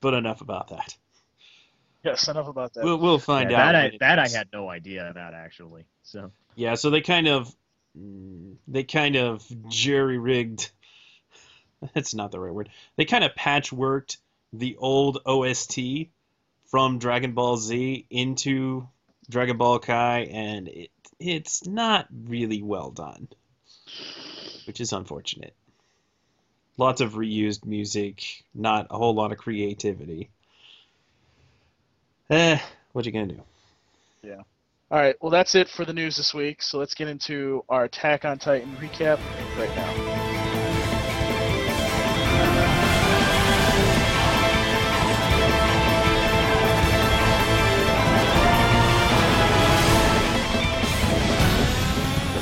But 0.00 0.14
enough 0.14 0.40
about 0.40 0.68
that. 0.68 0.96
yes. 2.04 2.28
Enough 2.28 2.48
about 2.48 2.74
that. 2.74 2.84
We'll 2.84 2.98
we'll 2.98 3.18
find 3.18 3.50
yeah, 3.50 3.68
out. 3.68 3.72
that 3.72 3.76
I, 3.76 3.96
that 4.00 4.18
I 4.18 4.28
had 4.28 4.48
no 4.52 4.68
idea 4.68 5.08
about 5.10 5.34
actually. 5.34 5.84
So 6.02 6.30
Yeah, 6.54 6.74
so 6.74 6.90
they 6.90 7.00
kind 7.00 7.26
of 7.28 7.54
they 8.68 8.84
kind 8.84 9.16
of 9.16 9.44
jerry 9.68 10.18
rigged. 10.18 10.70
That's 11.94 12.14
not 12.14 12.30
the 12.30 12.40
right 12.40 12.52
word. 12.52 12.70
They 12.96 13.04
kind 13.04 13.24
of 13.24 13.34
patchworked 13.34 14.16
the 14.52 14.76
old 14.76 15.18
OST 15.26 15.78
from 16.66 16.98
Dragon 16.98 17.32
Ball 17.32 17.56
Z 17.56 18.06
into 18.10 18.88
Dragon 19.30 19.56
Ball 19.56 19.78
Kai, 19.78 20.20
and 20.30 20.68
it 20.68 20.90
it's 21.20 21.66
not 21.66 22.06
really 22.26 22.62
well 22.62 22.90
done, 22.90 23.28
which 24.66 24.80
is 24.80 24.92
unfortunate. 24.92 25.54
Lots 26.76 27.00
of 27.00 27.14
reused 27.14 27.64
music, 27.64 28.44
not 28.54 28.86
a 28.90 28.96
whole 28.96 29.14
lot 29.14 29.32
of 29.32 29.38
creativity. 29.38 30.30
Eh, 32.30 32.58
what 32.92 33.04
you 33.04 33.12
gonna 33.12 33.26
do? 33.26 33.42
Yeah. 34.22 34.42
All 34.90 34.98
right. 34.98 35.16
Well, 35.20 35.30
that's 35.30 35.54
it 35.54 35.68
for 35.68 35.84
the 35.84 35.92
news 35.92 36.16
this 36.16 36.32
week. 36.32 36.62
So 36.62 36.78
let's 36.78 36.94
get 36.94 37.08
into 37.08 37.64
our 37.68 37.84
Attack 37.84 38.24
on 38.24 38.38
Titan 38.38 38.74
recap 38.76 39.18
right 39.58 39.76
now. 39.76 40.17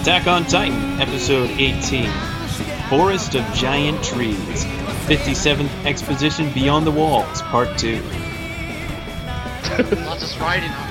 Attack 0.06 0.28
on 0.28 0.44
Titan, 0.44 1.00
Episode 1.00 1.50
18 1.50 2.08
Forest 2.88 3.34
of 3.34 3.44
Giant 3.54 4.04
Trees, 4.04 4.64
57th 5.08 5.84
Exposition 5.84 6.52
Beyond 6.52 6.86
the 6.86 6.92
Walls, 6.92 7.42
Part 7.42 7.76
2. 7.76 8.00
Lots 10.04 10.32
of 10.32 10.40
writing 10.40 10.70
on. 10.70 10.90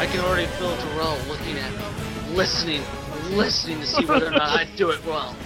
I 0.00 0.08
can 0.10 0.24
already 0.24 0.46
feel 0.56 0.76
Terrell 0.76 1.16
looking 1.28 1.56
at 1.56 1.70
me, 1.70 2.34
listening, 2.34 2.82
listening 3.30 3.78
to 3.78 3.86
see 3.86 4.04
whether 4.04 4.26
or 4.26 4.32
not 4.32 4.58
I 4.58 4.64
do 4.74 4.90
it 4.90 5.06
well. 5.06 5.36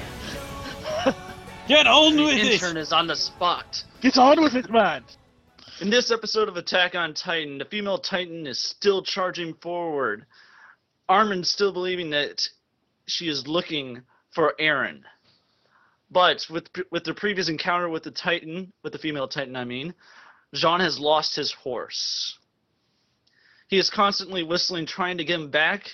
Get 1.68 1.86
on 1.86 2.16
The 2.16 2.22
with 2.24 2.36
it! 2.36 2.52
intern 2.54 2.78
is 2.78 2.94
on 2.94 3.08
the 3.08 3.16
spot. 3.16 3.84
Get 4.00 4.16
on 4.16 4.42
with 4.42 4.54
it, 4.54 4.70
man. 4.70 5.04
In 5.82 5.90
this 5.90 6.10
episode 6.10 6.48
of 6.48 6.56
Attack 6.56 6.94
on 6.94 7.12
Titan, 7.12 7.58
the 7.58 7.66
female 7.66 7.98
Titan 7.98 8.46
is 8.46 8.58
still 8.58 9.02
charging 9.02 9.52
forward. 9.52 10.24
Armin's 11.10 11.50
still 11.50 11.74
believing 11.74 12.08
that 12.08 12.48
she 13.06 13.28
is 13.28 13.46
looking 13.46 14.02
for 14.30 14.54
Eren. 14.60 15.02
But 16.10 16.46
with 16.50 16.68
with 16.90 17.04
the 17.04 17.14
previous 17.14 17.48
encounter 17.48 17.88
with 17.88 18.02
the 18.02 18.10
Titan, 18.10 18.72
with 18.82 18.92
the 18.92 18.98
female 18.98 19.28
Titan, 19.28 19.56
I 19.56 19.64
mean, 19.64 19.94
Jean 20.54 20.80
has 20.80 20.98
lost 20.98 21.34
his 21.34 21.52
horse. 21.52 22.38
He 23.68 23.78
is 23.78 23.88
constantly 23.88 24.42
whistling, 24.42 24.84
trying 24.84 25.16
to 25.16 25.24
get 25.24 25.40
him 25.40 25.50
back, 25.50 25.88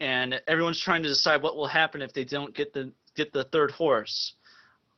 and 0.00 0.40
everyone's 0.46 0.80
trying 0.80 1.02
to 1.02 1.08
decide 1.08 1.42
what 1.42 1.56
will 1.56 1.66
happen 1.66 2.02
if 2.02 2.12
they 2.12 2.24
don't 2.24 2.54
get 2.54 2.74
the 2.74 2.92
get 3.14 3.32
the 3.32 3.44
third 3.44 3.70
horse. 3.70 4.34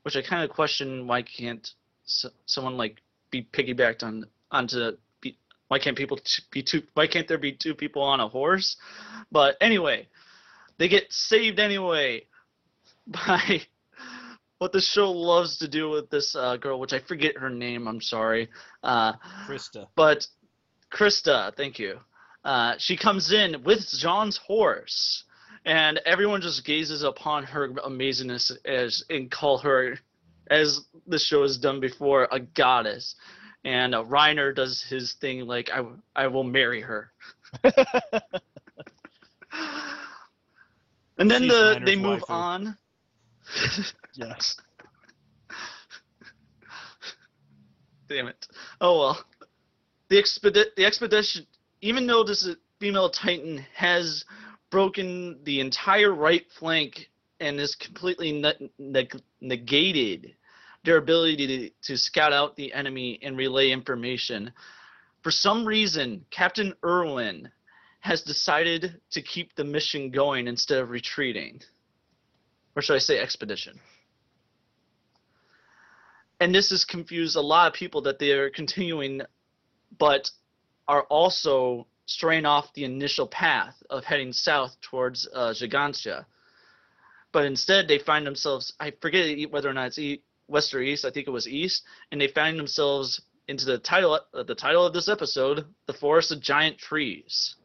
Which 0.02 0.16
I 0.16 0.22
kind 0.22 0.42
of 0.42 0.50
question 0.50 1.06
why 1.06 1.22
can't 1.22 1.72
so, 2.04 2.30
someone 2.46 2.76
like 2.76 3.00
be 3.30 3.42
piggybacked 3.52 4.02
on 4.02 4.24
onto 4.50 4.96
be, 5.20 5.36
why 5.68 5.78
can't 5.78 5.96
people 5.96 6.18
be 6.50 6.62
two 6.62 6.82
why 6.94 7.06
can't 7.06 7.28
there 7.28 7.38
be 7.38 7.52
two 7.52 7.74
people 7.74 8.02
on 8.02 8.20
a 8.20 8.28
horse 8.28 8.76
but 9.30 9.56
anyway 9.60 10.08
they 10.78 10.88
get 10.88 11.12
saved 11.12 11.58
anyway 11.58 12.22
by 13.06 13.60
what 14.58 14.72
the 14.72 14.80
show 14.80 15.10
loves 15.10 15.58
to 15.58 15.68
do 15.68 15.88
with 15.88 16.10
this 16.10 16.34
uh, 16.34 16.56
girl 16.56 16.80
which 16.80 16.92
i 16.92 16.98
forget 16.98 17.36
her 17.36 17.50
name 17.50 17.86
i'm 17.86 18.00
sorry 18.00 18.48
uh, 18.82 19.12
Krista. 19.46 19.86
but 19.94 20.26
krista 20.92 21.54
thank 21.56 21.78
you 21.78 21.98
uh, 22.44 22.74
she 22.78 22.96
comes 22.96 23.32
in 23.32 23.62
with 23.64 23.86
Jean's 23.90 24.38
horse 24.38 25.24
and 25.64 26.00
everyone 26.06 26.40
just 26.40 26.64
gazes 26.64 27.02
upon 27.02 27.44
her 27.44 27.68
amazingness 27.68 28.50
as 28.64 29.04
and 29.10 29.30
call 29.30 29.58
her 29.58 29.98
as 30.50 30.80
the 31.06 31.18
show 31.18 31.42
has 31.42 31.58
done 31.58 31.78
before, 31.78 32.26
a 32.32 32.40
goddess. 32.40 33.16
And 33.64 33.94
uh, 33.94 34.04
Reiner 34.04 34.54
does 34.54 34.82
his 34.82 35.14
thing 35.14 35.46
like, 35.46 35.68
I, 35.70 35.84
I 36.16 36.28
will 36.28 36.44
marry 36.44 36.80
her. 36.80 37.12
and 41.18 41.30
then 41.30 41.42
She's 41.42 41.52
the, 41.52 41.80
they 41.84 41.96
move 41.96 42.20
waifu. 42.22 42.30
on. 42.30 42.78
Yes. 44.14 44.56
Damn 48.08 48.28
it. 48.28 48.46
Oh 48.80 48.98
well. 48.98 49.24
The 50.08 50.16
expedi- 50.16 50.74
the 50.76 50.84
expedition, 50.84 51.46
even 51.82 52.06
though 52.06 52.24
this 52.24 52.48
female 52.80 53.10
Titan 53.10 53.64
has 53.74 54.24
broken 54.70 55.38
the 55.44 55.60
entire 55.60 56.14
right 56.14 56.44
flank 56.58 57.10
and 57.40 57.60
is 57.60 57.74
completely 57.74 58.32
ne- 58.32 58.70
neg- 58.78 59.20
negated 59.40 60.34
their 60.84 60.96
ability 60.96 61.46
to, 61.46 61.70
to 61.82 61.98
scout 61.98 62.32
out 62.32 62.56
the 62.56 62.72
enemy 62.72 63.18
and 63.22 63.36
relay 63.36 63.70
information. 63.70 64.50
For 65.22 65.30
some 65.30 65.64
reason, 65.64 66.24
Captain 66.30 66.74
Erwin 66.84 67.50
has 68.00 68.22
decided 68.22 69.00
to 69.10 69.22
keep 69.22 69.54
the 69.54 69.64
mission 69.64 70.10
going 70.10 70.46
instead 70.46 70.78
of 70.78 70.90
retreating. 70.90 71.60
Or 72.76 72.82
should 72.82 72.96
I 72.96 73.00
say 73.00 73.18
expedition? 73.18 73.80
And 76.40 76.54
this 76.54 76.70
has 76.70 76.84
confused 76.84 77.36
a 77.36 77.40
lot 77.40 77.66
of 77.66 77.72
people 77.72 78.02
that 78.02 78.18
they 78.18 78.30
are 78.32 78.50
continuing, 78.50 79.22
but 79.98 80.30
are 80.86 81.02
also 81.04 81.86
straying 82.06 82.46
off 82.46 82.72
the 82.74 82.84
initial 82.84 83.26
path 83.26 83.82
of 83.90 84.04
heading 84.04 84.32
south 84.32 84.76
towards 84.80 85.28
uh, 85.34 85.52
Gigantia. 85.52 86.24
But 87.32 87.44
instead, 87.44 87.88
they 87.88 87.98
find 87.98 88.26
themselves, 88.26 88.72
I 88.80 88.92
forget 89.02 89.50
whether 89.50 89.68
or 89.68 89.74
not 89.74 89.88
it's 89.88 89.98
e- 89.98 90.22
west 90.46 90.72
or 90.72 90.80
east, 90.80 91.04
I 91.04 91.10
think 91.10 91.26
it 91.26 91.32
was 91.32 91.46
east, 91.46 91.82
and 92.10 92.20
they 92.20 92.28
find 92.28 92.58
themselves 92.58 93.20
into 93.48 93.64
the 93.64 93.78
title 93.78 94.20
uh, 94.34 94.42
the 94.42 94.54
title 94.54 94.86
of 94.86 94.92
this 94.92 95.08
episode, 95.08 95.66
"The 95.86 95.92
Forest 95.92 96.32
of 96.32 96.40
Giant 96.40 96.78
Trees." 96.78 97.56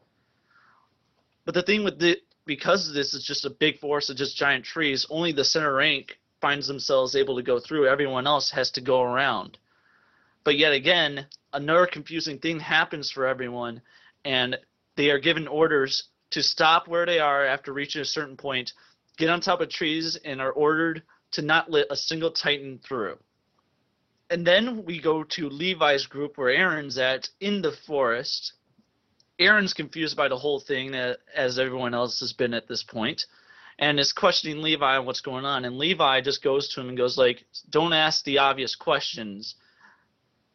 But 1.44 1.54
the 1.54 1.62
thing 1.62 1.84
with 1.84 1.98
the 1.98 2.18
because 2.46 2.92
this 2.92 3.14
is 3.14 3.24
just 3.24 3.44
a 3.44 3.50
big 3.50 3.78
forest 3.78 4.10
of 4.10 4.16
just 4.16 4.36
giant 4.36 4.64
trees, 4.64 5.06
only 5.08 5.32
the 5.32 5.44
center 5.44 5.74
rank 5.74 6.18
finds 6.40 6.66
themselves 6.66 7.16
able 7.16 7.36
to 7.36 7.42
go 7.42 7.58
through. 7.58 7.88
Everyone 7.88 8.26
else 8.26 8.50
has 8.50 8.70
to 8.72 8.80
go 8.82 9.02
around. 9.02 9.56
But 10.44 10.58
yet 10.58 10.74
again, 10.74 11.26
another 11.54 11.86
confusing 11.86 12.38
thing 12.38 12.60
happens 12.60 13.10
for 13.10 13.26
everyone, 13.26 13.80
and 14.26 14.58
they 14.96 15.10
are 15.10 15.18
given 15.18 15.48
orders 15.48 16.04
to 16.30 16.42
stop 16.42 16.86
where 16.86 17.06
they 17.06 17.18
are 17.18 17.46
after 17.46 17.72
reaching 17.72 18.02
a 18.02 18.04
certain 18.04 18.36
point, 18.36 18.72
get 19.16 19.30
on 19.30 19.40
top 19.40 19.60
of 19.60 19.70
trees, 19.70 20.16
and 20.16 20.40
are 20.40 20.52
ordered 20.52 21.02
to 21.30 21.42
not 21.42 21.70
let 21.70 21.86
a 21.90 21.96
single 21.96 22.30
Titan 22.30 22.78
through. 22.78 23.18
And 24.30 24.46
then 24.46 24.84
we 24.84 25.00
go 25.00 25.22
to 25.24 25.48
Levi's 25.48 26.06
group 26.06 26.36
where 26.36 26.54
Eren's 26.54 26.98
at 26.98 27.28
in 27.40 27.62
the 27.62 27.72
forest. 27.72 28.52
Eren's 29.38 29.74
confused 29.74 30.16
by 30.16 30.28
the 30.28 30.38
whole 30.38 30.60
thing, 30.60 30.94
as 30.94 31.58
everyone 31.58 31.94
else 31.94 32.20
has 32.20 32.32
been 32.32 32.54
at 32.54 32.68
this 32.68 32.82
point, 32.82 33.26
and 33.78 33.98
is 33.98 34.12
questioning 34.12 34.62
Levi 34.62 34.96
on 34.96 35.06
what's 35.06 35.20
going 35.20 35.44
on. 35.44 35.64
And 35.64 35.76
Levi 35.76 36.20
just 36.20 36.42
goes 36.42 36.68
to 36.68 36.80
him 36.80 36.88
and 36.88 36.96
goes 36.96 37.18
like, 37.18 37.44
"Don't 37.70 37.92
ask 37.92 38.24
the 38.24 38.38
obvious 38.38 38.76
questions." 38.76 39.56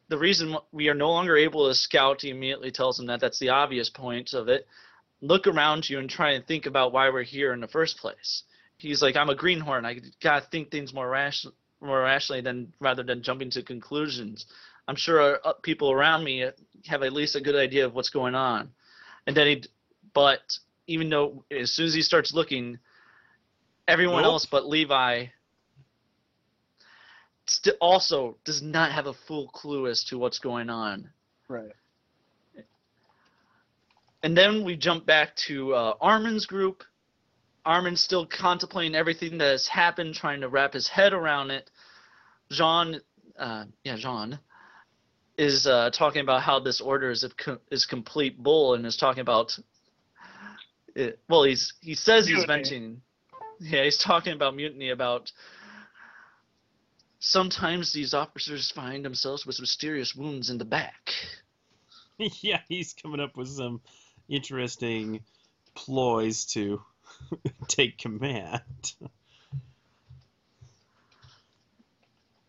The 0.08 0.18
reason 0.18 0.58
we 0.72 0.88
are 0.90 0.96
no 0.96 1.12
longer 1.12 1.38
able 1.38 1.68
to 1.68 1.76
scout, 1.76 2.22
he 2.22 2.30
immediately 2.30 2.72
tells 2.72 3.00
him 3.00 3.06
that 3.08 3.20
that's 3.20 3.40
the 3.40 3.50
obvious 3.50 3.90
point 3.90 4.34
of 4.34 4.48
it. 4.48 4.66
Look 5.22 5.46
around 5.46 5.90
you 5.90 6.00
and 6.00 6.10
try 6.10 6.32
and 6.32 6.48
think 6.48 6.66
about 6.66 6.94
why 6.94 7.10
we're 7.10 7.24
here 7.24 7.54
in 7.54 7.60
the 7.60 7.68
first 7.68 7.98
place. 7.98 8.44
He's 8.78 9.02
like, 9.02 9.18
I'm 9.18 9.30
a 9.30 9.36
greenhorn. 9.36 9.86
I 9.86 10.00
gotta 10.22 10.46
think 10.48 10.72
things 10.72 10.94
more 10.94 11.10
ration, 11.10 11.52
more 11.82 12.02
rationally 12.02 12.42
than 12.42 12.74
rather 12.80 13.04
than 13.04 13.22
jumping 13.22 13.50
to 13.52 13.62
conclusions. 13.62 14.46
I'm 14.90 14.96
sure 14.96 15.40
uh, 15.46 15.54
people 15.62 15.92
around 15.92 16.24
me 16.24 16.44
have 16.88 17.04
at 17.04 17.14
least 17.14 17.36
a 17.36 17.42
good 17.42 17.56
idea 17.56 17.86
of 17.86 17.94
what's 17.94 18.10
going 18.10 18.34
on. 18.34 18.72
And 19.28 19.38
then 19.38 19.46
he, 19.46 19.64
but 20.16 20.42
even 20.88 21.10
though 21.10 21.46
as 21.52 21.70
soon 21.70 21.86
as 21.86 21.94
he 21.94 22.02
starts 22.02 22.34
looking, 22.34 22.80
everyone 23.88 24.24
Nope. 24.24 24.32
else 24.32 24.48
but 24.48 24.68
Levi 24.68 25.28
st- 27.46 27.76
also 27.80 28.36
does 28.46 28.64
not 28.64 28.92
have 28.92 29.06
a 29.06 29.14
full 29.14 29.50
clue 29.50 29.86
as 29.86 30.04
to 30.06 30.18
what's 30.18 30.40
going 30.40 30.72
on. 30.72 31.08
Right. 31.48 31.70
And 34.24 34.36
then 34.36 34.64
we 34.64 34.76
jump 34.76 35.06
back 35.06 35.36
to 35.48 35.76
uh, 35.76 35.94
Armin's 36.02 36.48
group. 36.48 36.84
Armin's 37.64 38.02
still 38.02 38.26
contemplating 38.26 38.96
everything 38.96 39.38
that 39.38 39.52
has 39.52 39.68
happened, 39.68 40.16
trying 40.16 40.42
to 40.42 40.50
wrap 40.50 40.74
his 40.74 40.88
head 40.88 41.14
around 41.14 41.52
it. 41.52 41.70
Jean, 42.50 43.00
uh, 43.38 43.66
yeah, 43.84 43.96
Jean, 43.96 44.40
is 45.40 45.66
uh, 45.66 45.90
talking 45.92 46.22
about 46.22 46.42
how 46.42 46.60
this 46.60 46.82
order 46.82 47.10
is, 47.10 47.24
a 47.24 47.30
co- 47.30 47.60
is 47.72 47.86
complete 47.86 48.38
bull 48.44 48.74
and 48.74 48.86
is 48.86 48.98
talking 48.98 49.22
about. 49.22 49.58
It, 50.96 51.20
well, 51.30 51.44
he's 51.44 51.74
he 51.82 51.96
says 51.96 52.28
he's 52.28 52.44
venting. 52.44 53.02
Yeah, 53.62 53.86
he's 53.86 53.98
talking 53.98 54.34
about 54.34 54.56
mutiny. 54.56 54.90
About 54.90 55.32
sometimes 57.20 57.94
these 57.94 58.14
officers 58.14 58.70
find 58.70 59.04
themselves 59.06 59.46
with 59.46 59.60
mysterious 59.62 60.14
wounds 60.14 60.50
in 60.50 60.58
the 60.58 60.66
back. 60.66 61.14
yeah, 62.18 62.60
he's 62.68 62.94
coming 62.94 63.22
up 63.22 63.38
with 63.38 63.48
some 63.48 63.80
interesting 64.28 65.22
ploys 65.74 66.46
to 66.48 66.82
take 67.70 67.98
command. 67.98 68.62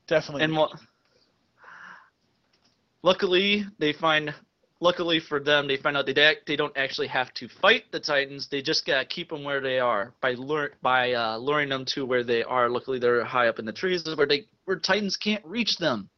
Definitely. 0.08 0.42
And 0.42 0.56
what? 0.56 0.72
Luckily, 3.02 3.66
they 3.78 3.92
find. 3.92 4.34
Luckily 4.82 5.20
for 5.20 5.40
them, 5.40 5.68
they 5.68 5.76
find 5.76 5.94
out 5.94 6.06
they 6.06 6.14
da- 6.14 6.40
they 6.46 6.56
don't 6.56 6.74
actually 6.74 7.08
have 7.08 7.34
to 7.34 7.48
fight 7.48 7.84
the 7.92 8.00
Titans. 8.00 8.48
They 8.48 8.62
just 8.62 8.86
gotta 8.86 9.04
keep 9.04 9.28
them 9.28 9.44
where 9.44 9.60
they 9.60 9.78
are 9.78 10.14
by 10.22 10.32
lure 10.32 10.70
by 10.80 11.12
uh, 11.12 11.36
luring 11.36 11.68
them 11.68 11.84
to 11.86 12.06
where 12.06 12.24
they 12.24 12.42
are. 12.42 12.70
Luckily, 12.70 12.98
they're 12.98 13.22
high 13.22 13.48
up 13.48 13.58
in 13.58 13.66
the 13.66 13.74
trees 13.74 14.08
where 14.16 14.26
they 14.26 14.46
where 14.64 14.78
Titans 14.78 15.18
can't 15.18 15.44
reach 15.44 15.76
them. 15.76 16.08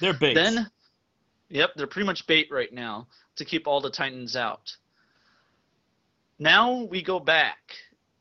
They're 0.00 0.14
bait. 0.14 0.34
Then, 0.34 0.70
yep, 1.48 1.70
they're 1.74 1.88
pretty 1.88 2.06
much 2.06 2.28
bait 2.28 2.46
right 2.50 2.72
now 2.72 3.08
to 3.36 3.44
keep 3.44 3.66
all 3.66 3.80
the 3.80 3.90
Titans 3.90 4.36
out. 4.36 4.70
Now 6.38 6.84
we 6.84 7.02
go 7.02 7.18
back. 7.18 7.58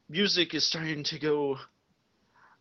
Music 0.10 0.56
is 0.56 0.66
starting 0.66 1.04
to 1.04 1.20
go 1.20 1.60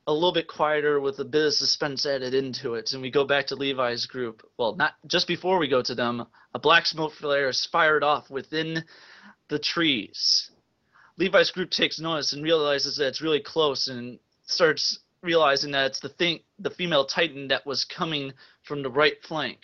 a 0.06 0.12
little 0.12 0.32
bit 0.32 0.46
quieter 0.46 1.00
with 1.00 1.18
a 1.18 1.24
bit 1.24 1.46
of 1.46 1.54
suspense 1.54 2.06
added 2.06 2.32
into 2.32 2.74
it, 2.74 2.92
and 2.92 3.02
we 3.02 3.10
go 3.10 3.24
back 3.24 3.46
to 3.48 3.56
Levi's 3.56 4.06
group. 4.06 4.42
Well, 4.56 4.76
not 4.76 4.94
just 5.06 5.26
before 5.26 5.58
we 5.58 5.68
go 5.68 5.82
to 5.82 5.94
them, 5.94 6.26
a 6.54 6.58
black 6.58 6.86
smoke 6.86 7.12
flare 7.12 7.48
is 7.48 7.66
fired 7.66 8.04
off 8.04 8.30
within 8.30 8.84
the 9.48 9.58
trees. 9.58 10.50
Levi's 11.18 11.50
group 11.50 11.70
takes 11.70 11.98
notice 11.98 12.32
and 12.32 12.44
realizes 12.44 12.96
that 12.96 13.08
it's 13.08 13.22
really 13.22 13.40
close 13.40 13.88
and 13.88 14.18
starts 14.44 15.00
realizing 15.22 15.72
that 15.72 15.86
it's 15.86 16.00
the 16.00 16.08
thing 16.10 16.40
the 16.58 16.70
female 16.70 17.04
titan 17.04 17.48
that 17.48 17.66
was 17.66 17.84
coming 17.84 18.32
from 18.62 18.82
the 18.82 18.90
right 18.90 19.22
flank. 19.22 19.58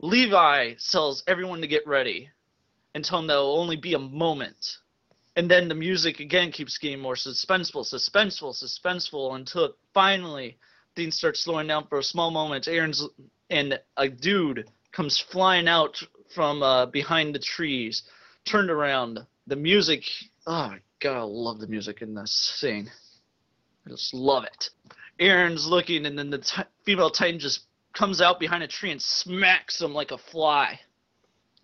Levi 0.00 0.74
tells 0.90 1.22
everyone 1.26 1.60
to 1.60 1.66
get 1.66 1.86
ready 1.86 2.30
and 2.94 3.04
tell 3.04 3.18
them 3.18 3.26
that 3.28 3.34
it'll 3.34 3.60
only 3.60 3.76
be 3.76 3.94
a 3.94 3.98
moment. 3.98 4.78
And 5.40 5.50
then 5.50 5.68
the 5.68 5.74
music 5.74 6.20
again 6.20 6.52
keeps 6.52 6.76
getting 6.76 7.00
more 7.00 7.14
suspenseful, 7.14 7.90
suspenseful, 7.90 8.52
suspenseful 8.62 9.36
until 9.36 9.74
finally 9.94 10.58
things 10.94 11.16
start 11.16 11.38
slowing 11.38 11.66
down 11.66 11.86
for 11.86 11.98
a 11.98 12.02
small 12.02 12.30
moment. 12.30 12.66
Eren's 12.66 13.08
and 13.48 13.80
a 13.96 14.06
dude 14.10 14.68
comes 14.92 15.18
flying 15.18 15.66
out 15.66 15.98
from 16.34 16.62
uh, 16.62 16.84
behind 16.84 17.34
the 17.34 17.38
trees, 17.38 18.02
turned 18.44 18.68
around. 18.68 19.20
The 19.46 19.56
music, 19.56 20.04
oh 20.46 20.74
god, 20.98 21.16
I 21.16 21.22
love 21.22 21.58
the 21.58 21.68
music 21.68 22.02
in 22.02 22.14
this 22.14 22.32
scene. 22.60 22.90
I 23.86 23.88
just 23.88 24.12
love 24.12 24.44
it. 24.44 24.68
Eren's 25.18 25.66
looking, 25.66 26.04
and 26.04 26.18
then 26.18 26.28
the 26.28 26.40
ti 26.40 26.64
female 26.84 27.08
titan 27.08 27.40
just 27.40 27.60
comes 27.94 28.20
out 28.20 28.40
behind 28.40 28.62
a 28.62 28.68
tree 28.68 28.90
and 28.90 29.00
smacks 29.00 29.80
him 29.80 29.94
like 29.94 30.10
a 30.10 30.18
fly. 30.18 30.78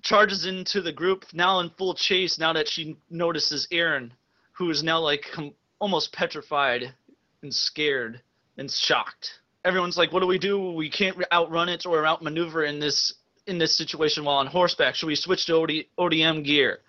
Charges 0.06 0.46
into 0.46 0.80
the 0.80 0.92
group 0.92 1.24
now 1.32 1.58
in 1.58 1.68
full 1.70 1.92
chase. 1.92 2.38
Now 2.38 2.52
that 2.52 2.68
she 2.68 2.96
notices 3.10 3.66
Eren, 3.72 4.12
who 4.52 4.70
is 4.70 4.84
now 4.84 5.00
like 5.00 5.26
com- 5.32 5.52
almost 5.80 6.12
petrified 6.12 6.94
and 7.42 7.52
scared 7.52 8.20
and 8.56 8.70
shocked. 8.70 9.40
Everyone's 9.64 9.98
like, 9.98 10.12
"What 10.12 10.20
do 10.20 10.28
we 10.28 10.38
do? 10.38 10.70
We 10.70 10.88
can't 10.88 11.20
outrun 11.32 11.68
it 11.68 11.86
or 11.86 12.06
outmaneuver 12.06 12.62
in 12.66 12.78
this 12.78 13.14
in 13.48 13.58
this 13.58 13.76
situation 13.76 14.24
while 14.24 14.36
on 14.36 14.46
horseback. 14.46 14.94
Should 14.94 15.08
we 15.08 15.16
switch 15.16 15.46
to 15.46 15.56
OD- 15.56 15.88
ODM 15.98 16.44
gear?" 16.44 16.82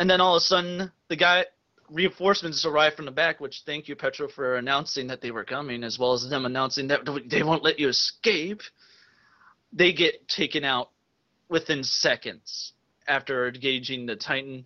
And 0.00 0.10
then 0.10 0.20
all 0.20 0.34
of 0.34 0.40
a 0.40 0.44
sudden, 0.44 0.90
the 1.06 1.14
guy 1.14 1.46
reinforcements 1.88 2.64
arrive 2.64 2.94
from 2.94 3.04
the 3.04 3.12
back. 3.12 3.40
Which 3.40 3.62
thank 3.64 3.86
you, 3.86 3.94
Petra, 3.94 4.28
for 4.28 4.56
announcing 4.56 5.06
that 5.06 5.20
they 5.20 5.30
were 5.30 5.44
coming, 5.44 5.84
as 5.84 6.00
well 6.00 6.14
as 6.14 6.28
them 6.28 6.46
announcing 6.46 6.88
that 6.88 7.06
they 7.26 7.44
won't 7.44 7.62
let 7.62 7.78
you 7.78 7.88
escape. 7.88 8.62
They 9.72 9.92
get 9.92 10.26
taken 10.26 10.64
out 10.64 10.90
within 11.50 11.84
seconds 11.84 12.72
after 13.06 13.48
engaging 13.48 14.06
the 14.06 14.16
Titan. 14.16 14.64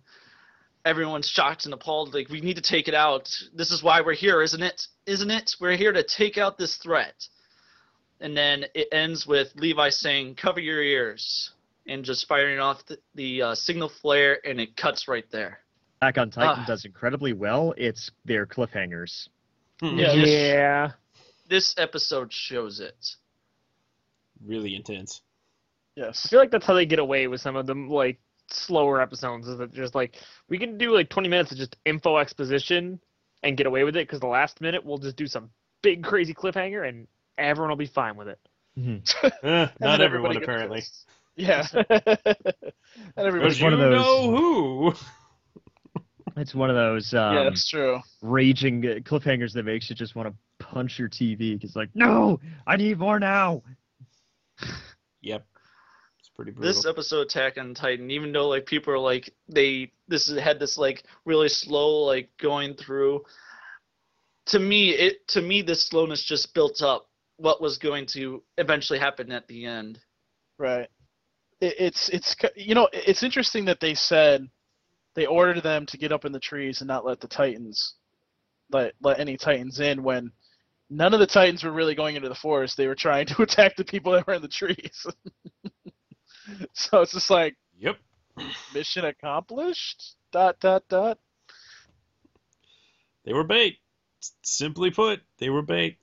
Everyone's 0.85 1.27
shocked 1.27 1.65
and 1.65 1.73
appalled. 1.73 2.13
Like, 2.13 2.29
we 2.29 2.41
need 2.41 2.55
to 2.57 2.61
take 2.61 2.87
it 2.87 2.93
out. 2.93 3.27
This 3.53 3.71
is 3.71 3.81
why 3.81 4.01
we're 4.01 4.13
here, 4.13 4.41
isn't 4.43 4.61
it? 4.61 4.87
Isn't 5.07 5.31
it? 5.31 5.55
We're 5.59 5.75
here 5.75 5.91
to 5.91 6.03
take 6.03 6.37
out 6.37 6.57
this 6.57 6.77
threat. 6.77 7.15
And 8.21 8.37
then 8.37 8.65
it 8.75 8.87
ends 8.91 9.25
with 9.27 9.51
Levi 9.55 9.89
saying, 9.89 10.35
"Cover 10.35 10.61
your 10.61 10.81
ears," 10.81 11.51
and 11.87 12.05
just 12.05 12.27
firing 12.27 12.59
off 12.59 12.85
the, 12.85 12.97
the 13.15 13.41
uh, 13.41 13.55
signal 13.55 13.89
flare, 13.89 14.39
and 14.47 14.61
it 14.61 14.77
cuts 14.77 15.07
right 15.09 15.29
there. 15.31 15.59
Attack 16.01 16.17
on 16.19 16.29
Titan 16.29 16.63
Ah. 16.63 16.65
does 16.67 16.85
incredibly 16.85 17.33
well. 17.33 17.73
It's 17.77 18.11
their 18.23 18.45
cliffhangers. 18.45 19.27
Hmm. 19.81 19.97
Yeah, 19.97 20.15
this- 20.15 20.29
Yeah. 20.29 20.91
This 21.49 21.75
episode 21.77 22.31
shows 22.31 22.79
it. 22.79 23.15
Really 24.45 24.75
intense. 24.75 25.21
I 25.97 26.11
feel 26.11 26.39
like 26.39 26.51
that's 26.51 26.65
how 26.65 26.73
they 26.73 26.85
get 26.85 26.99
away 26.99 27.27
with 27.27 27.41
some 27.41 27.55
of 27.55 27.65
them 27.67 27.89
like 27.89 28.19
slower 28.49 29.01
episodes. 29.01 29.47
Is 29.47 29.57
that 29.59 29.73
just 29.73 29.95
like 29.95 30.17
we 30.49 30.57
can 30.57 30.77
do 30.77 30.93
like 30.93 31.09
20 31.09 31.29
minutes 31.29 31.51
of 31.51 31.57
just 31.57 31.75
info 31.85 32.17
exposition 32.17 32.99
and 33.43 33.57
get 33.57 33.65
away 33.67 33.83
with 33.83 33.95
it 33.95 34.07
because 34.07 34.19
the 34.19 34.27
last 34.27 34.59
minute 34.61 34.83
we'll 34.85 34.97
just 34.97 35.15
do 35.15 35.27
some 35.27 35.49
big 35.81 36.03
crazy 36.03 36.33
cliffhanger 36.33 36.87
and 36.87 37.07
everyone 37.37 37.69
will 37.69 37.77
be 37.77 37.85
fine 37.85 38.15
with 38.17 38.27
it. 38.27 38.39
Eh, 39.43 39.67
not 39.79 40.01
everyone, 40.01 40.35
apparently. 40.35 40.79
pissed. 40.79 41.07
Yeah. 41.37 41.65
and 41.73 41.85
But 43.15 43.25
everybody. 43.25 43.51
It's 43.51 43.61
one 43.61 43.73
of 43.73 43.79
those- 43.79 43.91
know 43.93 44.35
who? 44.35 44.93
It's 46.37 46.53
one 46.53 46.69
of 46.69 46.75
those 46.75 47.13
um, 47.13 47.33
yeah, 47.35 47.43
that's 47.45 47.69
true. 47.69 47.99
raging 48.21 48.85
uh, 48.85 48.89
cliffhangers 48.99 49.53
that 49.53 49.63
makes 49.63 49.89
you 49.89 49.95
just 49.95 50.15
want 50.15 50.27
to 50.27 50.35
punch 50.65 50.99
your 50.99 51.07
TV. 51.07 51.53
because 51.57 51.77
like, 51.77 51.89
no, 51.93 52.41
I 52.67 52.75
need 52.75 52.99
more 52.99 53.19
now. 53.21 53.63
Yep. 55.21 55.45
It's 56.35 56.43
pretty 56.43 56.51
brutal. 56.51 56.73
this 56.73 56.85
episode 56.85 57.21
attack 57.21 57.57
on 57.57 57.73
titan 57.73 58.11
even 58.11 58.31
though 58.31 58.47
like 58.49 58.65
people 58.65 58.93
are 58.93 58.99
like 58.99 59.33
they 59.47 59.91
this 60.07 60.27
is- 60.27 60.37
had 60.39 60.59
this 60.59 60.77
like 60.77 61.03
really 61.25 61.49
slow 61.49 62.03
like 62.03 62.29
going 62.37 62.73
through 62.73 63.23
to 64.47 64.59
me 64.59 64.89
it 64.91 65.27
to 65.29 65.41
me 65.41 65.61
this 65.61 65.85
slowness 65.85 66.23
just 66.23 66.53
built 66.53 66.81
up 66.81 67.09
what 67.37 67.61
was 67.61 67.77
going 67.77 68.05
to 68.05 68.41
eventually 68.57 68.97
happen 68.99 69.31
at 69.31 69.45
the 69.47 69.65
end. 69.65 69.99
Right. 70.57 70.87
It, 71.59 71.75
it's 71.79 72.09
it's 72.09 72.35
you 72.55 72.75
know 72.75 72.87
it's 72.93 73.23
interesting 73.23 73.65
that 73.65 73.79
they 73.79 73.93
said 73.93 74.47
they 75.15 75.25
ordered 75.25 75.61
them 75.63 75.85
to 75.87 75.97
get 75.97 76.11
up 76.11 76.25
in 76.25 76.31
the 76.31 76.39
trees 76.39 76.81
and 76.81 76.87
not 76.87 77.05
let 77.05 77.19
the 77.19 77.27
Titans 77.27 77.95
let 78.71 78.93
let 79.01 79.19
any 79.19 79.35
Titans 79.35 79.79
in 79.79 80.03
when 80.03 80.31
none 80.89 81.13
of 81.13 81.19
the 81.19 81.27
Titans 81.27 81.63
were 81.63 81.71
really 81.71 81.95
going 81.95 82.15
into 82.15 82.29
the 82.29 82.35
forest. 82.35 82.77
They 82.77 82.87
were 82.87 82.95
trying 82.95 83.25
to 83.27 83.41
attack 83.41 83.75
the 83.75 83.83
people 83.85 84.11
that 84.13 84.27
were 84.27 84.33
in 84.35 84.41
the 84.41 84.47
trees. 84.47 85.05
so 86.73 87.01
it's 87.01 87.11
just 87.13 87.29
like 87.29 87.55
Yep. 87.77 87.97
mission 88.73 89.05
accomplished. 89.05 90.15
Dot 90.31 90.59
dot 90.59 90.83
dot. 90.89 91.17
They 93.23 93.33
were 93.33 93.43
bait. 93.43 93.77
Simply 94.43 94.91
put, 94.91 95.21
they 95.39 95.49
were 95.49 95.61
bait. 95.61 95.97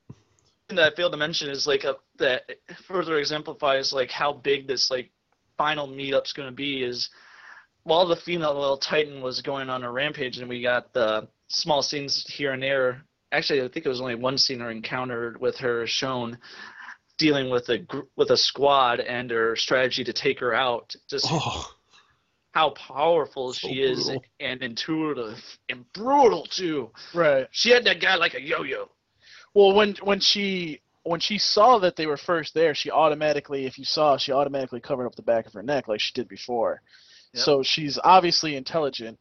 thing 0.68 0.76
that 0.76 0.92
I 0.92 0.96
failed 0.96 1.12
to 1.12 1.18
mention 1.18 1.50
is 1.50 1.66
like 1.66 1.84
a, 1.84 1.96
that 2.18 2.42
further 2.86 3.18
exemplifies 3.18 3.92
like 3.92 4.10
how 4.10 4.32
big 4.32 4.66
this 4.66 4.90
like 4.90 5.10
final 5.58 5.86
meetup's 5.86 6.32
going 6.32 6.48
to 6.48 6.54
be 6.54 6.82
is 6.82 7.10
while 7.84 8.06
the 8.06 8.16
female 8.16 8.54
little 8.54 8.76
titan 8.78 9.20
was 9.20 9.42
going 9.42 9.68
on 9.68 9.82
a 9.82 9.90
rampage 9.90 10.38
and 10.38 10.48
we 10.48 10.62
got 10.62 10.92
the 10.92 11.28
small 11.48 11.82
scenes 11.82 12.24
here 12.26 12.52
and 12.52 12.62
there 12.62 13.02
actually 13.32 13.60
i 13.60 13.68
think 13.68 13.84
it 13.84 13.88
was 13.88 14.00
only 14.00 14.14
one 14.14 14.38
scene 14.38 14.62
or 14.62 14.70
encounter 14.70 15.36
with 15.40 15.56
her 15.58 15.86
shown 15.86 16.38
dealing 17.22 17.48
with 17.50 17.68
a 17.68 17.78
gr- 17.78 18.08
with 18.16 18.30
a 18.30 18.36
squad 18.36 18.98
and 19.00 19.30
her 19.30 19.54
strategy 19.56 20.02
to 20.04 20.12
take 20.12 20.38
her 20.40 20.52
out 20.54 20.94
just 21.08 21.26
Oh, 21.30 21.70
how 22.52 22.70
powerful 22.70 23.52
So 23.52 23.68
she 23.68 23.80
is 23.82 24.04
brutal. 24.06 24.24
and 24.40 24.62
intuitive 24.62 25.38
and 25.70 25.80
brutal 25.92 26.44
too 26.46 26.90
Right. 27.14 27.46
she 27.50 27.70
had 27.70 27.84
that 27.84 28.00
guy 28.00 28.16
like 28.16 28.34
a 28.34 28.40
yo-yo 28.42 28.90
Well, 29.54 29.72
when 29.78 29.94
when 30.02 30.20
she 30.20 30.80
when 31.04 31.20
she 31.20 31.38
saw 31.38 31.78
that 31.78 31.96
they 31.96 32.06
were 32.06 32.16
first 32.16 32.54
there, 32.54 32.74
she 32.76 32.88
automatically, 32.90 33.66
if 33.66 33.76
you 33.76 33.84
saw, 33.84 34.16
she 34.16 34.30
automatically 34.32 34.80
covered 34.80 35.06
up 35.06 35.16
the 35.16 35.22
back 35.32 35.46
of 35.46 35.52
her 35.52 35.62
neck 35.72 35.88
like 35.88 35.98
she 36.00 36.12
did 36.14 36.28
before. 36.28 36.80
Yep. 37.34 37.44
So 37.44 37.62
she's 37.64 37.98
obviously 38.04 38.54
intelligent, 38.54 39.18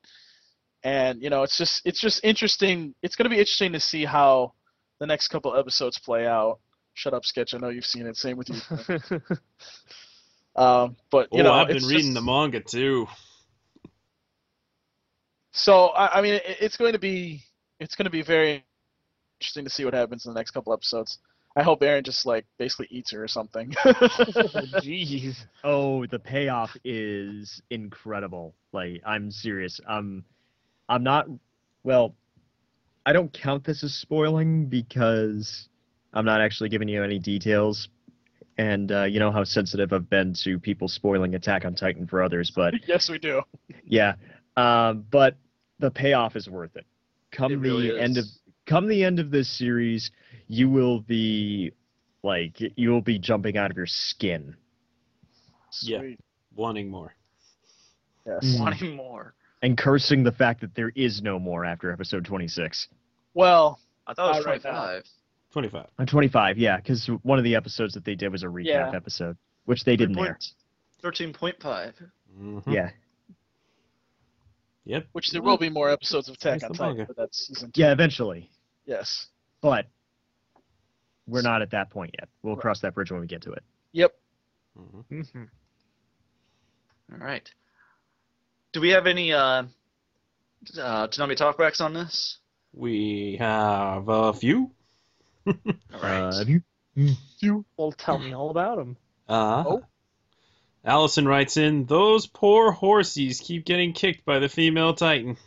and 0.83 1.13
you 1.23 1.29
know, 1.31 1.41
it's 1.41 1.57
just 1.57 1.81
it's 1.83 1.99
just 1.99 2.19
interesting. 2.23 2.93
It's 3.01 3.15
going 3.15 3.25
to 3.29 3.35
be 3.35 3.39
interesting 3.39 3.73
to 3.73 3.79
see 3.79 4.05
how 4.05 4.53
the 4.99 5.07
next 5.07 5.29
couple 5.29 5.55
episodes 5.57 5.97
play 5.97 6.27
out. 6.27 6.59
Shut 6.93 7.13
up, 7.13 7.25
sketch. 7.25 7.53
I 7.53 7.57
know 7.57 7.69
you've 7.69 7.85
seen 7.85 8.05
it. 8.05 8.17
Same 8.17 8.37
with 8.37 8.49
you. 8.49 9.19
um, 10.61 10.95
but 11.09 11.29
you 11.31 11.39
oh 11.39 11.43
know, 11.43 11.53
I've 11.53 11.67
been 11.67 11.83
reading 11.85 12.13
just- 12.13 12.13
the 12.15 12.21
manga 12.21 12.59
too. 12.59 13.07
So 15.53 15.87
I, 15.87 16.19
I 16.19 16.21
mean, 16.21 16.35
it, 16.35 16.43
it's 16.59 16.77
going 16.77 16.93
to 16.93 16.99
be 16.99 17.43
it's 17.79 17.95
going 17.95 18.05
to 18.05 18.11
be 18.11 18.21
very 18.21 18.63
interesting 19.39 19.63
to 19.65 19.69
see 19.69 19.85
what 19.85 19.93
happens 19.93 20.25
in 20.25 20.33
the 20.33 20.39
next 20.39 20.51
couple 20.51 20.73
episodes. 20.73 21.19
I 21.55 21.63
hope 21.63 21.81
Eren 21.81 22.03
just 22.03 22.25
like 22.25 22.45
basically 22.57 22.87
eats 22.91 23.11
her 23.11 23.23
or 23.23 23.27
something. 23.27 23.71
Jeez. 24.81 25.35
Oh, 25.63 26.05
the 26.05 26.19
payoff 26.19 26.77
is 26.85 27.61
incredible. 27.69 28.55
Like 28.71 29.01
I'm 29.05 29.31
serious. 29.31 29.79
I'm 29.87 30.23
I'm 30.87 31.03
not 31.03 31.27
well, 31.83 32.15
I 33.05 33.11
don't 33.11 33.33
count 33.33 33.65
this 33.65 33.83
as 33.83 33.93
spoiling 33.93 34.67
because 34.67 35.67
I'm 36.13 36.25
not 36.25 36.41
actually 36.41 36.69
giving 36.69 36.87
you 36.87 37.03
any 37.03 37.19
details. 37.19 37.89
And 38.57 38.91
uh, 38.91 39.03
you 39.03 39.19
know 39.19 39.31
how 39.31 39.43
sensitive 39.43 39.93
I've 39.93 40.09
been 40.09 40.35
to 40.43 40.59
people 40.59 40.87
spoiling 40.87 41.35
Attack 41.35 41.65
on 41.65 41.73
Titan 41.73 42.05
for 42.05 42.21
others, 42.21 42.51
but 42.53 42.73
yes, 42.87 43.09
we 43.09 43.17
do. 43.17 43.41
yeah. 43.85 44.13
Um, 44.57 45.05
but 45.09 45.37
the 45.79 45.89
payoff 45.89 46.35
is 46.35 46.49
worth 46.49 46.75
it. 46.75 46.85
Come 47.31 47.53
It 47.53 47.55
really 47.55 47.91
the 47.91 48.01
end 48.01 48.17
of 48.17 48.25
come 48.65 48.87
the 48.87 49.03
end 49.03 49.19
of 49.19 49.31
this 49.31 49.49
series, 49.57 50.11
you 50.47 50.69
will 50.69 50.99
be 50.99 51.71
like 52.23 52.57
you 52.75 52.89
will 52.89 53.01
be 53.01 53.17
jumping 53.17 53.57
out 53.57 53.71
of 53.71 53.77
your 53.77 53.87
skin. 53.87 54.55
Yeah. 55.81 56.01
Wanting 56.53 56.89
more. 56.89 57.15
Yes. 58.25 58.43
Mm. 58.43 58.59
wanting 58.59 58.95
more 58.95 59.33
and 59.61 59.77
cursing 59.77 60.23
the 60.23 60.31
fact 60.31 60.61
that 60.61 60.75
there 60.75 60.91
is 60.95 61.21
no 61.21 61.39
more 61.39 61.65
after 61.65 61.91
episode 61.91 62.25
26. 62.25 62.87
Well, 63.33 63.79
i 64.07 64.13
thought 64.13 64.35
it 64.35 64.37
was 64.37 64.45
Not 64.45 64.51
right 64.51 64.63
now. 64.63 65.01
25 65.51 65.71
25. 65.71 65.89
On 65.99 66.07
25, 66.07 66.57
yeah, 66.57 66.77
because 66.77 67.07
one 67.23 67.37
of 67.37 67.43
the 67.43 67.55
episodes 67.55 67.93
that 67.93 68.05
they 68.05 68.15
did 68.15 68.31
was 68.31 68.43
a 68.43 68.47
recap 68.47 68.65
Yeah. 68.65 68.91
episode, 68.95 69.37
which 69.65 69.83
they 69.83 69.95
didn't 69.95 70.17
air. 70.17 70.37
13.5 71.03 71.93
Mhm. 72.37 72.73
Yeah, 72.73 72.91
Yep. 74.85 75.07
which 75.11 75.31
there 75.31 75.41
will 75.41 75.57
be 75.57 75.69
more 75.69 75.89
episodes 75.89 76.29
of 76.29 76.35
Attack 76.35 76.61
Finish 76.61 76.63
on 76.63 76.71
the 76.71 76.77
Titan, 76.77 76.97
manga. 76.97 77.05
but 77.07 77.15
that's 77.17 77.47
season 77.47 77.71
two. 77.71 77.81
yeah, 77.81 77.91
eventually, 77.91 78.49
Yes. 78.85 79.27
but 79.61 79.87
we're 81.27 81.41
not 81.41 81.61
at 81.61 81.71
that 81.71 81.89
point 81.89 82.15
yet. 82.19 82.29
We'll 82.41 82.55
Right. 82.55 82.61
cross 82.61 82.79
that 82.81 82.93
bridge 82.93 83.11
when 83.11 83.19
we 83.21 83.27
get 83.27 83.41
to 83.43 83.51
it. 83.51 83.63
Yep. 83.91 84.11
Mhm. 84.77 85.05
Mhm. 85.09 85.49
All 87.11 87.17
right. 87.17 87.53
Do 88.71 88.79
we 88.79 88.89
have 88.91 89.05
any 89.05 89.33
uh, 89.33 89.63
uh, 90.79 91.07
Toonami 91.07 91.35
talkbacks 91.35 91.81
on 91.81 91.93
this? 91.93 92.37
We 92.73 93.35
have 93.37 94.07
a 94.07 94.31
few. 94.33 94.71
All 95.47 95.99
right. 96.01 96.21
Uh, 96.33 96.43
you? 97.39 97.65
Well, 97.77 97.91
tell 97.93 98.19
me 98.19 98.33
all 98.33 98.49
about 98.49 98.77
him. 98.79 98.97
Uh, 99.27 99.63
Oh. 99.65 99.83
Allison 100.83 101.27
writes 101.27 101.57
in, 101.57 101.85
those 101.85 102.25
poor 102.27 102.73
horsies 102.73 103.39
keep 103.41 103.65
getting 103.65 103.93
kicked 103.93 104.25
by 104.25 104.39
the 104.39 104.49
female 104.49 104.93
Titan. 104.93 105.37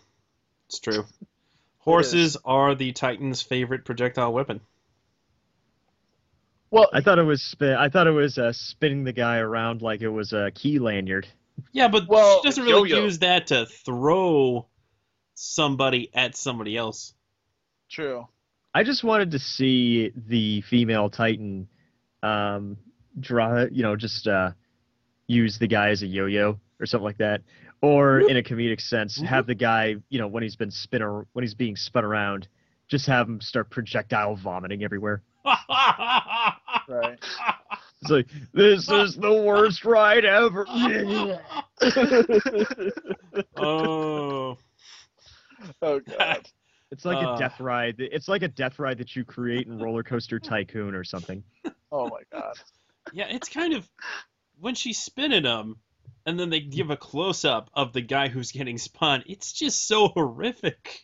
It's 0.68 0.78
true. 0.80 1.04
Horses 1.78 2.36
are 2.44 2.74
the 2.74 2.92
Titan's 2.92 3.42
favorite 3.42 3.84
projectile 3.84 4.32
weapon. 4.32 4.60
Well, 6.70 6.88
I 6.92 7.02
thought 7.02 7.18
it 7.18 7.24
was 7.24 7.42
spin. 7.42 7.74
I 7.74 7.88
thought 7.88 8.06
it 8.06 8.12
was 8.12 8.38
uh, 8.38 8.52
spinning 8.52 9.04
the 9.04 9.12
guy 9.12 9.36
around 9.38 9.82
like 9.82 10.00
it 10.00 10.08
was 10.08 10.32
a 10.32 10.50
key 10.52 10.78
lanyard. 10.78 11.26
Yeah, 11.72 11.88
but 11.88 12.08
Well, 12.08 12.40
she 12.42 12.48
doesn't 12.48 12.64
really 12.64 12.90
yo-yo. 12.90 13.04
use 13.04 13.18
that 13.20 13.48
to 13.48 13.66
throw 13.66 14.66
somebody 15.34 16.10
at 16.14 16.36
somebody 16.36 16.76
else. 16.76 17.14
true. 17.88 18.26
I 18.74 18.82
just 18.82 19.04
wanted 19.04 19.30
to 19.32 19.38
see 19.38 20.10
the 20.28 20.60
female 20.62 21.08
Titan, 21.08 21.68
um, 22.22 22.76
draw. 23.20 23.64
You 23.70 23.82
know, 23.84 23.94
just 23.96 24.26
uh, 24.26 24.50
use 25.28 25.58
the 25.58 25.68
guy 25.68 25.90
as 25.90 26.02
a 26.02 26.06
yo-yo 26.06 26.58
or 26.80 26.86
something 26.86 27.04
like 27.04 27.18
that, 27.18 27.42
or 27.82 28.20
in 28.28 28.36
a 28.36 28.42
comedic 28.42 28.80
sense, 28.80 29.20
have 29.22 29.46
the 29.46 29.54
guy, 29.54 29.94
you 30.08 30.18
know, 30.18 30.26
when 30.26 30.42
he's 30.42 30.56
been 30.56 30.70
spin 30.72 31.02
ar- 31.02 31.26
when 31.34 31.44
he's 31.44 31.54
being 31.54 31.76
spun 31.76 32.04
around, 32.04 32.48
just 32.88 33.06
have 33.06 33.28
him 33.28 33.40
start 33.40 33.70
projectile 33.70 34.36
vomiting 34.36 34.82
everywhere. 34.84 35.22
Right. 36.86 37.18
It's 38.02 38.10
like 38.10 38.26
this 38.52 38.90
is 38.90 39.16
the 39.16 39.32
worst 39.32 39.86
ride 39.86 40.26
ever. 40.26 40.66
oh. 43.56 44.58
Oh 45.80 46.00
god. 46.00 46.46
It's 46.94 47.04
like 47.04 47.24
Uh. 47.26 47.34
a 47.34 47.38
death 47.38 47.58
ride. 47.58 47.96
It's 47.98 48.28
like 48.28 48.42
a 48.42 48.48
death 48.48 48.78
ride 48.78 48.98
that 48.98 49.16
you 49.16 49.24
create 49.24 49.66
in 49.66 49.80
Roller 49.80 50.04
Coaster 50.04 50.38
Tycoon 50.38 50.94
or 50.94 51.02
something. 51.04 51.42
Oh 51.92 52.08
my 52.08 52.20
god. 52.32 52.54
Yeah, 53.12 53.26
it's 53.30 53.48
kind 53.48 53.72
of 53.74 53.88
when 54.58 54.74
she's 54.74 54.98
spinning 54.98 55.42
them, 55.44 55.76
and 56.26 56.38
then 56.40 56.50
they 56.50 56.58
give 56.60 56.90
a 56.90 56.96
close 56.96 57.44
up 57.44 57.70
of 57.74 57.92
the 57.92 58.00
guy 58.00 58.26
who's 58.28 58.50
getting 58.50 58.78
spun. 58.78 59.22
It's 59.26 59.52
just 59.52 59.86
so 59.86 60.08
horrific. 60.08 61.00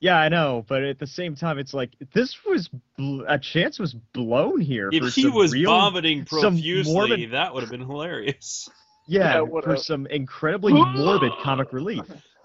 Yeah, 0.00 0.18
I 0.18 0.28
know, 0.28 0.64
but 0.68 0.82
at 0.84 0.98
the 0.98 1.06
same 1.06 1.34
time, 1.34 1.58
it's 1.58 1.72
like 1.72 1.92
this 2.12 2.36
was 2.44 2.68
bl- 2.98 3.22
a 3.26 3.38
chance 3.38 3.78
was 3.78 3.94
blown 3.94 4.60
here. 4.60 4.90
for 4.90 5.06
If 5.06 5.14
he 5.14 5.28
was 5.28 5.52
real, 5.54 5.70
vomiting 5.70 6.26
profusely, 6.26 6.92
morbid- 6.92 7.30
that 7.32 7.54
would 7.54 7.62
have 7.62 7.70
been 7.70 7.80
hilarious. 7.80 8.68
yeah, 9.08 9.42
Yeah, 9.42 9.60
for 9.62 9.76
some 9.78 10.06
incredibly 10.06 10.74
morbid 10.74 11.32
comic 11.42 11.72
relief. 11.72 12.02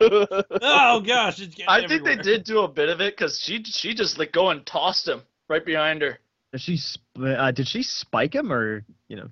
oh 0.00 1.00
gosh, 1.06 1.40
it's 1.40 1.54
getting 1.54 1.68
I 1.68 1.86
think 1.86 2.04
they 2.04 2.16
did 2.16 2.44
do 2.44 2.60
a 2.60 2.68
bit 2.68 2.88
of 2.88 3.00
it 3.00 3.16
because 3.16 3.38
she 3.40 3.62
she 3.64 3.94
just 3.94 4.18
let 4.18 4.32
go 4.32 4.50
and 4.50 4.64
tossed 4.66 5.06
him 5.08 5.22
right 5.48 5.64
behind 5.64 6.02
her. 6.02 6.18
Did 6.52 6.60
she 6.60 6.78
uh, 7.22 7.50
did 7.52 7.66
she 7.68 7.82
spike 7.82 8.34
him 8.34 8.52
or 8.52 8.84
you 9.08 9.16
know? 9.16 9.28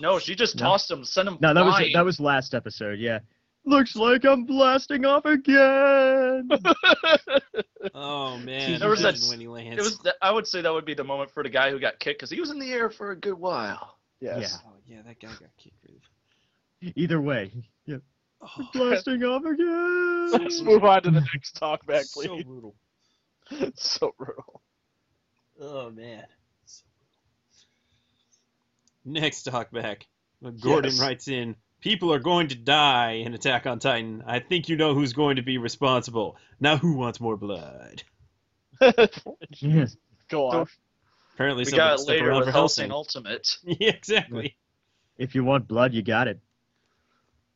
No, 0.00 0.18
she 0.18 0.34
just 0.34 0.56
No. 0.56 0.64
tossed 0.64 0.90
him, 0.90 1.04
sent 1.04 1.28
him 1.28 1.38
No, 1.40 1.54
that 1.54 1.64
was 1.64 1.82
that 1.94 2.04
was 2.04 2.18
last 2.20 2.54
episode. 2.54 2.98
Yeah. 2.98 3.20
Looks 3.64 3.94
like 3.96 4.24
I'm 4.24 4.44
blasting 4.44 5.04
off 5.04 5.24
again. 5.24 6.48
Oh 7.94 8.36
man, 8.38 8.78
There 8.80 8.88
was 8.88 9.02
that- 9.02 9.20
when 9.30 9.40
he 9.40 9.46
lands. 9.46 9.78
It 9.78 9.82
was. 9.82 9.98
th- 9.98 10.14
I 10.20 10.30
would 10.32 10.46
say 10.46 10.60
that 10.62 10.72
would 10.72 10.84
be 10.84 10.94
the 10.94 11.04
moment 11.04 11.30
for 11.30 11.42
the 11.42 11.48
guy 11.48 11.70
who 11.70 11.78
got 11.78 11.98
kicked 12.00 12.18
because 12.18 12.30
he 12.30 12.40
was 12.40 12.50
in 12.50 12.58
the 12.58 12.72
air 12.72 12.90
for 12.90 13.12
a 13.12 13.16
good 13.16 13.38
while. 13.38 13.96
Yes. 14.20 14.58
Oh 14.66 14.72
yeah, 14.86 14.98
that 15.06 15.20
guy 15.20 15.28
got 15.28 15.56
kicked. 15.56 15.76
Either 16.96 17.20
way, 17.20 17.50
yeah, 17.54 17.62
Oh, 18.40 18.68
blasting 18.72 19.24
off 19.24 19.44
again. 19.44 20.30
Let's 20.44 20.60
move 20.60 20.84
on 20.84 21.02
to 21.02 21.10
the 21.10 21.20
next 21.20 21.52
talk 21.56 21.84
back, 21.86 22.04
please. 22.12 22.26
so 22.26 22.34
please. 22.36 22.44
brutal. 22.44 22.74
so 23.74 24.14
brutal. 24.16 24.62
Oh 25.60 25.90
man. 25.90 26.24
Next 29.04 29.42
talk 29.44 29.70
back. 29.70 30.06
Gordon 30.60 30.92
Yes. 30.92 31.00
writes 31.00 31.28
in 31.28 31.56
People 31.80 32.12
are 32.12 32.18
going 32.18 32.48
to 32.48 32.54
die 32.56 33.12
in 33.24 33.34
Attack 33.34 33.66
on 33.66 33.78
Titan. 33.78 34.22
I 34.26 34.40
think 34.40 34.68
you 34.68 34.76
know 34.76 34.94
who's 34.94 35.12
going 35.12 35.36
to 35.36 35.42
be 35.42 35.58
responsible. 35.58 36.36
Now 36.60 36.76
who 36.76 36.94
wants 36.94 37.20
more 37.20 37.36
blood? 37.36 38.02
Yes. 38.80 39.96
Go 40.28 40.50
So- 40.50 40.58
on. 40.60 40.66
Apparently, 41.34 41.60
We 41.60 41.64
somebody 41.66 41.88
got 41.88 41.94
it 41.94 41.98
stuck 42.00 42.08
later 42.10 42.30
around 42.30 42.38
with 42.40 42.48
for 42.48 42.52
Hellsing 42.52 42.90
Hellsing. 42.90 42.90
Ultimate. 42.90 43.56
yeah, 43.62 43.90
exactly. 43.90 44.56
If 45.18 45.36
you 45.36 45.44
want 45.44 45.68
blood, 45.68 45.94
you 45.94 46.02
got 46.02 46.26
it. 46.26 46.40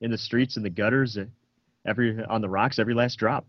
In 0.02 0.10
the 0.10 0.18
streets, 0.18 0.58
in 0.58 0.62
the 0.62 0.70
gutters, 0.70 1.16
uh, 1.16 1.24
every 1.86 2.22
on 2.24 2.42
the 2.42 2.48
rocks, 2.48 2.78
every 2.78 2.92
last 2.92 3.18
drop. 3.18 3.46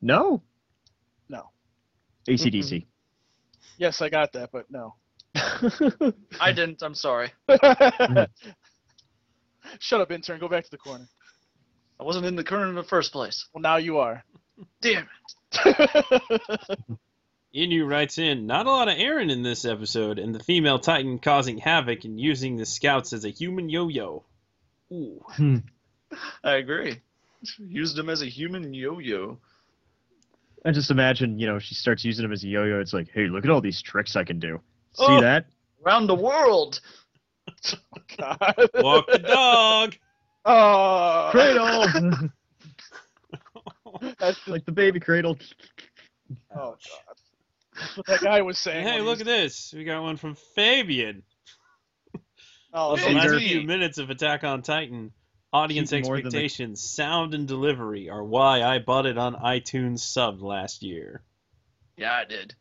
No. 0.00 0.42
No. 1.28 1.50
ACDC. 2.28 2.86
Yes, 3.78 4.00
I 4.00 4.08
got 4.08 4.32
that, 4.32 4.50
but 4.52 4.70
no. 4.70 4.94
I 6.40 6.52
didn't. 6.52 6.82
I'm 6.82 6.94
sorry. 6.94 7.32
Shut 9.78 10.00
up, 10.00 10.10
intern. 10.10 10.40
Go 10.40 10.48
back 10.48 10.64
to 10.64 10.70
the 10.70 10.78
corner. 10.78 11.08
I 12.00 12.04
wasn't 12.04 12.26
in 12.26 12.36
the 12.36 12.44
corner 12.44 12.68
in 12.68 12.74
the 12.74 12.82
first 12.84 13.12
place. 13.12 13.46
Well, 13.52 13.62
now 13.62 13.76
you 13.76 13.98
are. 13.98 14.24
Damn 14.80 15.08
Inu 17.54 17.86
writes 17.88 18.18
in, 18.18 18.46
not 18.46 18.66
a 18.66 18.70
lot 18.70 18.88
of 18.88 18.96
Eren 18.96 19.30
in 19.30 19.42
this 19.42 19.64
episode, 19.64 20.18
and 20.18 20.34
the 20.34 20.42
female 20.42 20.78
Titan 20.78 21.18
causing 21.18 21.58
havoc 21.58 22.04
and 22.04 22.18
using 22.18 22.56
the 22.56 22.64
scouts 22.66 23.12
as 23.12 23.24
a 23.24 23.28
human 23.30 23.68
yo-yo. 23.68 24.24
Ooh. 24.92 25.22
Hmm. 25.28 25.56
I 26.44 26.54
agree. 26.54 27.00
Used 27.58 27.98
him 27.98 28.08
as 28.08 28.22
a 28.22 28.26
human 28.26 28.72
yo-yo. 28.72 29.38
I 30.64 30.70
just 30.70 30.90
imagine, 30.90 31.38
you 31.38 31.46
know, 31.46 31.58
she 31.58 31.74
starts 31.74 32.04
using 32.04 32.22
them 32.22 32.32
as 32.32 32.44
a 32.44 32.48
yo-yo. 32.48 32.80
It's 32.80 32.92
like, 32.92 33.08
hey, 33.12 33.26
look 33.26 33.44
at 33.44 33.50
all 33.50 33.60
these 33.60 33.82
tricks 33.82 34.14
I 34.16 34.24
can 34.24 34.38
do. 34.38 34.60
See 34.94 35.04
Oh. 35.06 35.20
that? 35.20 35.46
Around 35.84 36.06
the 36.06 36.14
world. 36.14 36.80
Oh, 37.64 37.98
God. 38.18 38.70
Walk 38.74 39.06
the 39.10 39.18
dog. 39.18 39.96
Oh, 40.44 41.28
Cradle, 41.30 42.30
That's 44.18 44.36
just, 44.38 44.48
like 44.48 44.64
the 44.64 44.72
baby 44.72 44.98
cradle. 45.00 45.38
oh 46.54 46.76
God. 46.76 47.11
That's 47.78 47.96
what 47.96 48.06
that 48.06 48.20
guy 48.20 48.42
was 48.42 48.58
saying. 48.58 48.86
Hey, 48.86 49.00
look 49.00 49.18
was- 49.18 49.20
at 49.22 49.26
this. 49.26 49.72
We 49.76 49.84
got 49.84 50.02
one 50.02 50.16
from 50.16 50.34
Fabian. 50.54 51.22
Oh, 52.74 52.96
The 52.96 53.10
last 53.10 53.34
few 53.38 53.62
minutes 53.64 53.98
of 53.98 54.08
Attack 54.08 54.44
on 54.44 54.62
Titan. 54.62 55.12
Audience 55.52 55.90
Keeping 55.90 56.06
more 56.06 56.16
than 56.16 56.22
the- 56.22 56.28
expectations, 56.28 56.82
sound, 56.82 57.34
and 57.34 57.46
delivery 57.46 58.08
are 58.08 58.24
why 58.24 58.62
I 58.62 58.78
bought 58.78 59.04
it 59.04 59.18
on 59.18 59.34
iTunes 59.34 59.98
subbed 59.98 60.40
last 60.40 60.82
year. 60.82 61.22
Yeah, 61.98 62.14
I 62.14 62.24
did. 62.24 62.54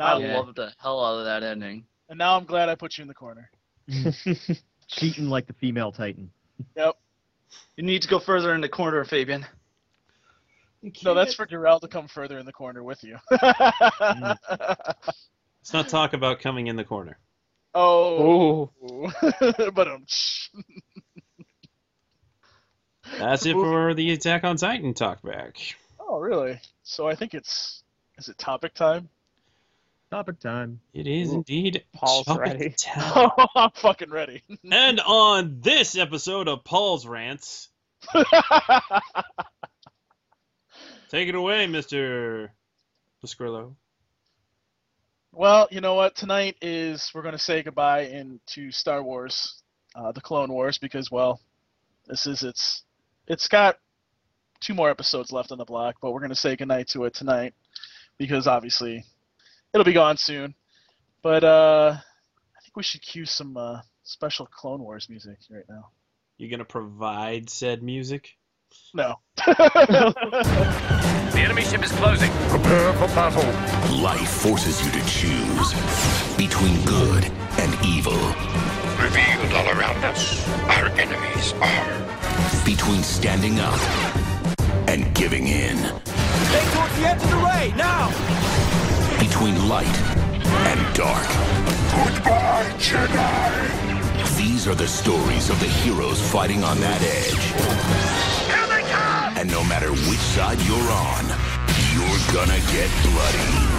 now, 0.00 0.06
I 0.06 0.34
loved 0.34 0.56
the 0.56 0.72
hell 0.78 1.04
out 1.04 1.20
of 1.20 1.26
that 1.26 1.44
ending. 1.44 1.84
and 2.08 2.18
now 2.18 2.36
I'm 2.36 2.44
glad 2.44 2.68
I 2.68 2.74
put 2.74 2.98
you 2.98 3.02
in 3.02 3.08
the 3.08 3.14
corner. 3.14 3.48
Cheating 4.88 5.28
like 5.28 5.46
the 5.46 5.52
female 5.52 5.92
Titan. 5.92 6.32
Yep. 6.76 6.96
You 7.76 7.84
need 7.84 8.02
to 8.02 8.08
go 8.08 8.18
further 8.18 8.52
in 8.54 8.60
the 8.60 8.68
corner, 8.68 9.04
Fabian. 9.04 9.46
No, 11.04 11.14
that's 11.14 11.34
for 11.34 11.46
Durrell 11.46 11.80
to 11.80 11.88
come 11.88 12.08
further 12.08 12.38
in 12.38 12.46
the 12.46 12.52
corner 12.52 12.82
with 12.82 13.04
you. 13.04 13.18
Let's 13.30 14.38
not 15.72 15.88
talk 15.88 16.12
about 16.12 16.40
coming 16.40 16.66
in 16.66 16.76
the 16.76 16.84
corner. 16.84 17.18
oh. 17.74 18.70
Ooh. 18.90 19.10
but 19.72 19.88
um. 19.88 20.06
That's 23.18 23.46
it 23.46 23.52
for 23.52 23.94
the 23.94 24.12
Attack 24.12 24.44
on 24.44 24.56
Titan 24.56 24.94
talkback. 24.94 25.74
Oh, 26.00 26.18
really? 26.18 26.60
So 26.82 27.06
I 27.08 27.14
think 27.14 27.34
it's. 27.34 27.82
Is 28.18 28.28
it 28.28 28.38
topic 28.38 28.74
time? 28.74 29.08
Topic 30.10 30.38
time. 30.40 30.80
It 30.92 31.06
is 31.06 31.32
indeed 31.32 31.84
Paul's 31.94 32.26
topic 32.26 32.42
ready. 32.42 32.74
time. 32.76 33.30
Oh, 33.36 33.46
I'm 33.56 33.70
fucking 33.70 34.10
ready. 34.10 34.42
And 34.70 35.00
on 35.00 35.60
this 35.60 35.96
episode 35.96 36.48
of 36.48 36.64
Paul's 36.64 37.06
Rants, 37.06 37.70
take 41.12 41.28
it 41.28 41.34
away, 41.34 41.66
Mr. 41.66 42.48
Pasquillo. 43.22 43.74
well, 45.30 45.68
you 45.70 45.80
know 45.82 45.94
what? 45.94 46.16
Tonight 46.16 46.56
is 46.62 47.10
we're 47.14 47.22
going 47.22 47.36
to 47.36 47.38
say 47.38 47.62
goodbye 47.62 48.04
into 48.06 48.72
Star 48.72 49.02
Wars, 49.02 49.62
uh, 49.94 50.12
the 50.12 50.22
Clone 50.22 50.50
Wars, 50.50 50.78
because 50.78 51.10
well, 51.10 51.38
this 52.06 52.26
is 52.26 52.42
its. 52.42 52.84
It's 53.28 53.46
got 53.46 53.76
two 54.60 54.74
more 54.74 54.90
episodes 54.90 55.32
left 55.32 55.52
on 55.52 55.58
the 55.58 55.64
block, 55.64 55.96
but 56.00 56.12
we're 56.12 56.20
going 56.20 56.30
to 56.30 56.36
say 56.36 56.56
goodnight 56.56 56.88
to 56.88 57.04
it 57.04 57.14
tonight, 57.14 57.52
because 58.16 58.46
obviously, 58.46 59.04
it'll 59.74 59.84
be 59.84 59.92
gone 59.92 60.16
soon. 60.16 60.54
But 61.22 61.44
uh, 61.44 61.94
I 61.94 62.60
think 62.62 62.74
we 62.74 62.82
should 62.82 63.02
cue 63.02 63.26
some 63.26 63.56
uh, 63.56 63.82
special 64.02 64.46
Clone 64.46 64.80
Wars 64.80 65.08
music 65.10 65.36
right 65.50 65.64
now. 65.68 65.90
You 66.38 66.48
gonna 66.48 66.64
provide 66.64 67.50
said 67.50 67.82
music? 67.82 68.36
No. 68.94 69.16
The 71.32 71.40
enemy 71.40 71.62
ship 71.62 71.82
is 71.82 71.90
closing. 71.92 72.30
Prepare 72.50 72.92
for 72.92 73.06
battle. 73.14 73.42
Life 74.02 74.28
forces 74.28 74.84
you 74.84 74.92
to 74.92 75.06
choose 75.06 75.72
between 76.36 76.84
good 76.84 77.24
and 77.58 77.86
evil. 77.86 78.18
Revealed 79.00 79.52
all 79.54 79.68
around 79.70 80.04
us, 80.04 80.46
our 80.68 80.88
enemies 80.88 81.54
are. 81.54 82.64
Between 82.66 83.02
standing 83.02 83.60
up 83.60 83.80
and 84.88 85.14
giving 85.14 85.46
in. 85.46 85.78
Head 85.78 86.74
towards 86.74 86.96
the 86.98 87.06
edge 87.08 87.22
of 87.22 87.30
the 87.30 87.36
ray, 87.36 87.72
now! 87.74 88.08
Between 89.18 89.68
light 89.68 89.96
and 90.68 90.94
dark. 90.94 91.26
Goodbye, 91.96 92.70
Jedi! 92.78 94.36
These 94.36 94.68
are 94.68 94.74
the 94.74 94.86
stories 94.86 95.48
of 95.48 95.58
the 95.60 95.66
heroes 95.66 96.20
fighting 96.30 96.62
on 96.62 96.78
that 96.80 97.00
edge. 97.00 98.31
Here 99.42 99.50
they 99.50 99.50
come! 99.50 99.50
And 99.50 99.50
no 99.50 99.64
matter 99.64 99.90
which 100.08 100.20
side 100.20 100.60
you're 100.62 100.90
on, 100.90 101.24
you're 101.92 102.20
gonna 102.32 102.60
get 102.70 102.90
bloody. 103.02 103.72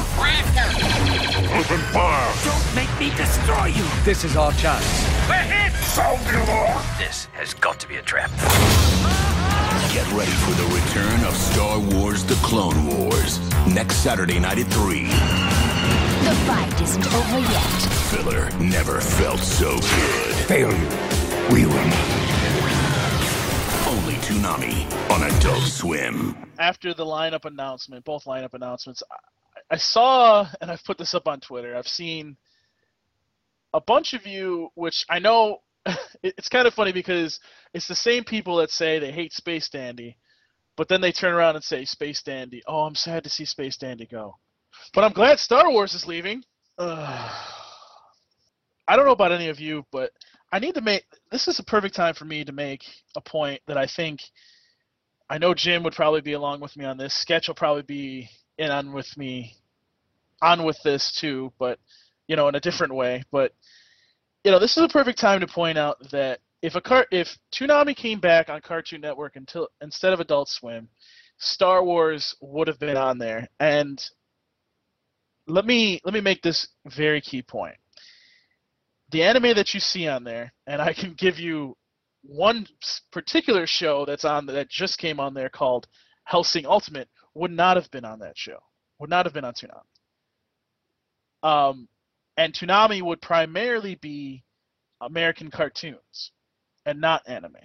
Open 1.53 1.80
fire! 1.91 2.34
Don't 2.43 2.76
make 2.76 2.99
me 2.99 3.16
destroy 3.16 3.68
you! 3.68 3.86
This 4.03 4.24
is 4.24 4.36
our 4.36 4.51
chance. 4.53 4.86
We're 5.30 5.36
hit! 5.36 5.74
Sound 5.84 6.20
the 6.26 6.43
alarm! 6.43 6.82
This 6.97 7.28
has 7.34 7.53
got 7.53 7.80
to 7.80 7.88
be 7.88 7.95
a 7.95 8.01
trap. 8.01 8.32
Get 9.93 10.11
ready 10.11 10.32
for 10.32 10.51
the 10.51 10.68
return 10.74 11.26
of 11.26 11.36
Star 11.36 11.80
Wars 11.80 12.24
The 12.24 12.36
Clone 12.45 12.88
Wars. 12.88 13.39
Next 13.68 13.97
Saturday 13.97 14.39
night 14.39 14.57
at 14.57 14.68
3. 14.68 15.03
The 15.03 16.36
fight 16.45 16.82
isn't 16.82 17.14
over 17.14 17.39
yet. 17.39 17.82
Filler 18.09 18.49
never 18.59 19.01
felt 19.01 19.39
so 19.39 19.78
good. 19.78 20.36
Failure. 20.47 20.89
We 21.51 21.66
will 21.66 22.22
Toonami 24.34 25.11
on 25.11 25.21
Adult 25.21 25.61
Swim. 25.61 26.36
after 26.57 26.91
the 26.95 27.05
lineup 27.05 27.45
announcement, 27.45 28.03
both 28.03 28.23
lineup 28.25 28.55
announcements, 28.55 29.03
I, 29.11 29.75
I 29.75 29.77
saw, 29.77 30.47
and 30.59 30.71
I've 30.71 30.84
put 30.84 30.97
this 30.97 31.13
up 31.13 31.27
on 31.27 31.39
Twitter. 31.39 31.75
I've 31.75 31.88
seen 31.88 32.36
a 33.75 33.79
bunch 33.81 34.13
of 34.13 34.25
you, 34.25 34.69
which 34.73 35.05
I 35.07 35.19
know 35.19 35.59
it- 35.86 36.34
it's 36.36 36.49
kind 36.49 36.67
of 36.67 36.73
funny 36.73 36.91
because 36.91 37.39
it's 37.75 37.88
the 37.88 37.93
same 37.95 38.23
people 38.23 38.55
that 38.57 38.71
say 38.71 38.97
they 38.97 39.11
hate 39.11 39.34
Space 39.34 39.69
Dandy, 39.69 40.17
but 40.77 40.88
then 40.88 40.99
they 40.99 41.11
turn 41.11 41.36
around 41.36 41.55
and 41.55 41.63
say 41.63 41.86
Space 41.86 42.23
Dandy. 42.23 42.63
Oh, 42.65 42.86
I'm 42.86 42.95
sad 42.95 43.23
to 43.25 43.29
see 43.29 43.45
Space 43.45 43.77
Dandy 43.77 44.07
go, 44.07 44.36
but 44.95 45.03
I'm 45.03 45.13
glad 45.13 45.39
Star 45.39 45.69
Wars 45.71 45.93
is 45.93 46.07
leaving. 46.07 46.43
Ugh. 46.79 47.31
I 48.88 48.95
don't 48.95 49.05
know 49.05 49.11
about 49.11 49.31
any 49.31 49.49
of 49.49 49.59
you, 49.59 49.86
but 49.91 50.09
I 50.54 50.60
need 50.60 50.76
to 50.76 50.82
make 50.82 51.04
this 51.32 51.47
is 51.47 51.58
a 51.58 51.64
perfect 51.64 51.95
time 51.95 52.14
for 52.14 52.26
me 52.26 52.45
to 52.45 52.51
make 52.51 52.84
a 53.18 53.22
point 53.22 53.60
that 53.66 53.76
I 53.76 53.88
think 53.88 54.22
I 55.28 55.39
know 55.39 55.56
Jim 55.56 55.82
would 55.82 55.95
probably 55.95 56.22
be 56.22 56.34
along 56.34 56.60
with 56.60 56.78
me 56.78 56.86
on 56.86 56.95
this. 56.95 57.16
Sketch 57.16 57.47
will 57.47 57.56
probably 57.56 57.82
be 57.82 58.30
in 58.60 58.70
on 58.70 58.93
with 58.93 59.18
me 59.18 59.56
on 60.43 60.64
with 60.64 60.78
this 60.84 61.12
too, 61.12 61.51
but 61.58 61.80
you 62.28 62.36
know, 62.36 62.49
in 62.49 62.56
a 62.56 62.60
different 62.60 62.93
way. 62.93 63.24
But 63.32 63.51
you 64.43 64.51
know, 64.51 64.60
this 64.60 64.78
is 64.78 64.84
a 64.84 64.88
perfect 64.88 65.18
time 65.18 65.39
to 65.39 65.47
point 65.47 65.80
out 65.80 65.97
that 66.12 66.39
if 66.62 66.76
a 66.76 66.82
car 66.82 67.08
if 67.12 67.36
Toonami 67.51 67.95
came 67.95 68.20
back 68.20 68.47
on 68.49 68.62
Cartoon 68.62 69.01
Network 69.01 69.38
until 69.38 69.70
instead 69.82 70.14
of 70.14 70.20
Adult 70.20 70.49
Swim, 70.49 70.88
Star 71.39 71.84
Wars 71.84 72.36
would 72.41 72.68
have 72.68 72.78
been 72.78 72.95
on 72.95 73.18
there. 73.18 73.47
And 73.60 73.99
let 75.47 75.66
me 75.66 75.99
let 76.06 76.14
me 76.14 76.22
make 76.22 76.43
this 76.43 76.68
very 76.86 77.22
key 77.22 77.41
point. 77.41 77.78
The 79.14 79.22
anime 79.22 79.53
that 79.55 79.76
you 79.76 79.80
see 79.80 80.07
on 80.07 80.24
there, 80.24 80.51
and 80.66 80.82
I 80.82 80.91
can 80.91 81.14
give 81.14 81.39
you 81.39 81.78
one 82.24 82.66
particular 83.11 83.68
show 83.68 84.05
that's 84.05 84.26
on 84.26 84.47
that 84.47 84.70
just 84.70 84.97
came 84.97 85.20
on 85.20 85.36
there 85.36 85.49
called 85.49 85.88
Hellsing 86.24 86.66
Ultimate 86.66 87.07
would 87.36 87.51
not 87.51 87.78
have 87.78 87.91
been 87.91 88.05
on 88.05 88.18
that 88.20 88.36
show. 88.36 88.57
Would 88.97 89.11
not 89.11 89.28
have 89.28 89.34
been 89.34 89.45
on 89.45 89.53
Toonami. 89.53 89.84
Um, 91.47 91.88
and 92.38 92.53
Toonami 92.55 93.03
would 93.03 93.22
primarily 93.22 93.93
be 93.93 94.43
American 94.99 95.51
cartoons 95.51 96.32
and 96.88 96.99
not 96.99 97.22
anime. 97.28 97.55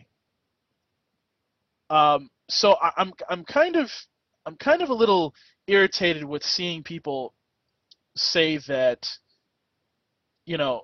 Um, 1.89 2.29
so 2.51 2.77
I, 2.83 2.91
I'm 2.99 3.15
I'm 3.31 3.45
kind 3.45 3.77
of 3.77 3.91
I'm 4.45 4.57
kind 4.57 4.83
of 4.83 4.91
a 4.91 4.95
little 4.95 5.35
irritated 5.67 6.25
with 6.25 6.45
seeing 6.45 6.83
people 6.83 7.33
say 8.17 8.59
that 8.59 9.09
you 10.45 10.59
know 10.59 10.83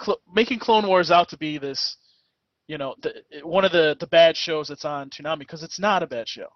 cl- 0.00 0.20
making 0.32 0.58
Clone 0.58 0.86
Wars 0.86 1.10
out 1.10 1.28
to 1.30 1.36
be 1.36 1.58
this 1.58 1.96
you 2.66 2.78
know 2.78 2.94
the, 3.02 3.12
one 3.42 3.64
of 3.64 3.72
the 3.72 3.96
the 3.98 4.06
bad 4.06 4.36
shows 4.36 4.68
that's 4.68 4.84
on 4.84 5.10
Toonami 5.10 5.40
because 5.40 5.62
it's 5.62 5.78
not 5.80 6.02
a 6.02 6.06
bad 6.06 6.28
show. 6.28 6.48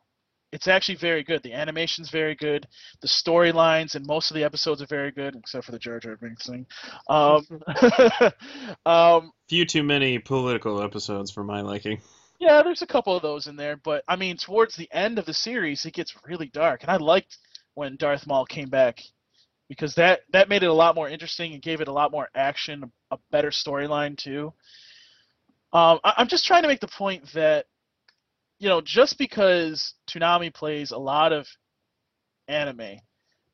it's 0.53 0.69
actually 0.69 0.97
very 0.97 1.25
good. 1.25 1.43
The 1.43 1.55
animation's 1.55 2.11
very 2.11 2.35
good. 2.35 2.69
The 3.01 3.09
storylines 3.09 3.95
and 3.95 4.07
most 4.07 4.31
of 4.31 4.35
the 4.35 4.45
episodes 4.45 4.83
are 4.83 4.87
very 4.87 5.11
good, 5.11 5.35
except 5.35 5.65
for 5.65 5.73
the 5.73 5.79
Jar 5.79 5.99
Jar 5.99 6.17
Binks 6.17 6.47
thing. 6.47 6.67
Um, 7.09 7.47
um, 8.87 9.33
Few 9.49 9.65
too 9.65 9.83
many 9.83 10.19
political 10.19 10.83
episodes 10.83 11.31
for 11.31 11.43
my 11.43 11.63
liking. 11.63 12.01
yeah, 12.39 12.63
there's 12.63 12.83
a 12.83 12.87
couple 12.87 13.17
of 13.17 13.23
those 13.23 13.47
in 13.47 13.57
there, 13.57 13.77
but 13.77 14.05
I 14.07 14.17
mean, 14.17 14.37
towards 14.37 14.77
the 14.77 14.89
end 14.93 15.19
of 15.19 15.25
the 15.25 15.35
series, 15.35 15.87
it 15.87 15.95
gets 15.95 16.15
really 16.27 16.49
dark, 16.49 16.83
and 16.83 16.91
I 16.91 16.97
liked 16.97 17.39
when 17.75 17.97
Darth 17.97 18.27
Maul 18.27 18.45
came 18.45 18.69
back 18.69 19.01
because 19.73 19.95
that 19.95 20.21
that 20.35 20.51
made 20.51 20.63
it 20.63 20.69
a 20.69 20.73
lot 20.73 20.95
more 20.95 21.09
interesting 21.09 21.55
and 21.55 21.63
gave 21.63 21.81
it 21.81 21.89
a 21.89 21.93
lot 21.93 22.13
more 22.13 22.29
action, 22.35 22.93
a 23.11 23.17
better 23.31 23.49
storyline 23.49 24.19
too. 24.19 24.53
Um, 25.73 25.99
I, 26.05 26.13
I'm 26.19 26.29
just 26.29 26.45
trying 26.45 26.61
to 26.61 26.69
make 26.69 26.81
the 26.81 26.89
point 26.89 27.33
that 27.33 27.65
you 28.59 28.69
know, 28.69 28.83
just 28.83 29.17
because 29.17 29.95
Toonami 30.07 30.53
plays 30.53 30.91
a 30.91 30.99
lot 30.99 31.33
of 31.33 31.49
anime 32.49 32.99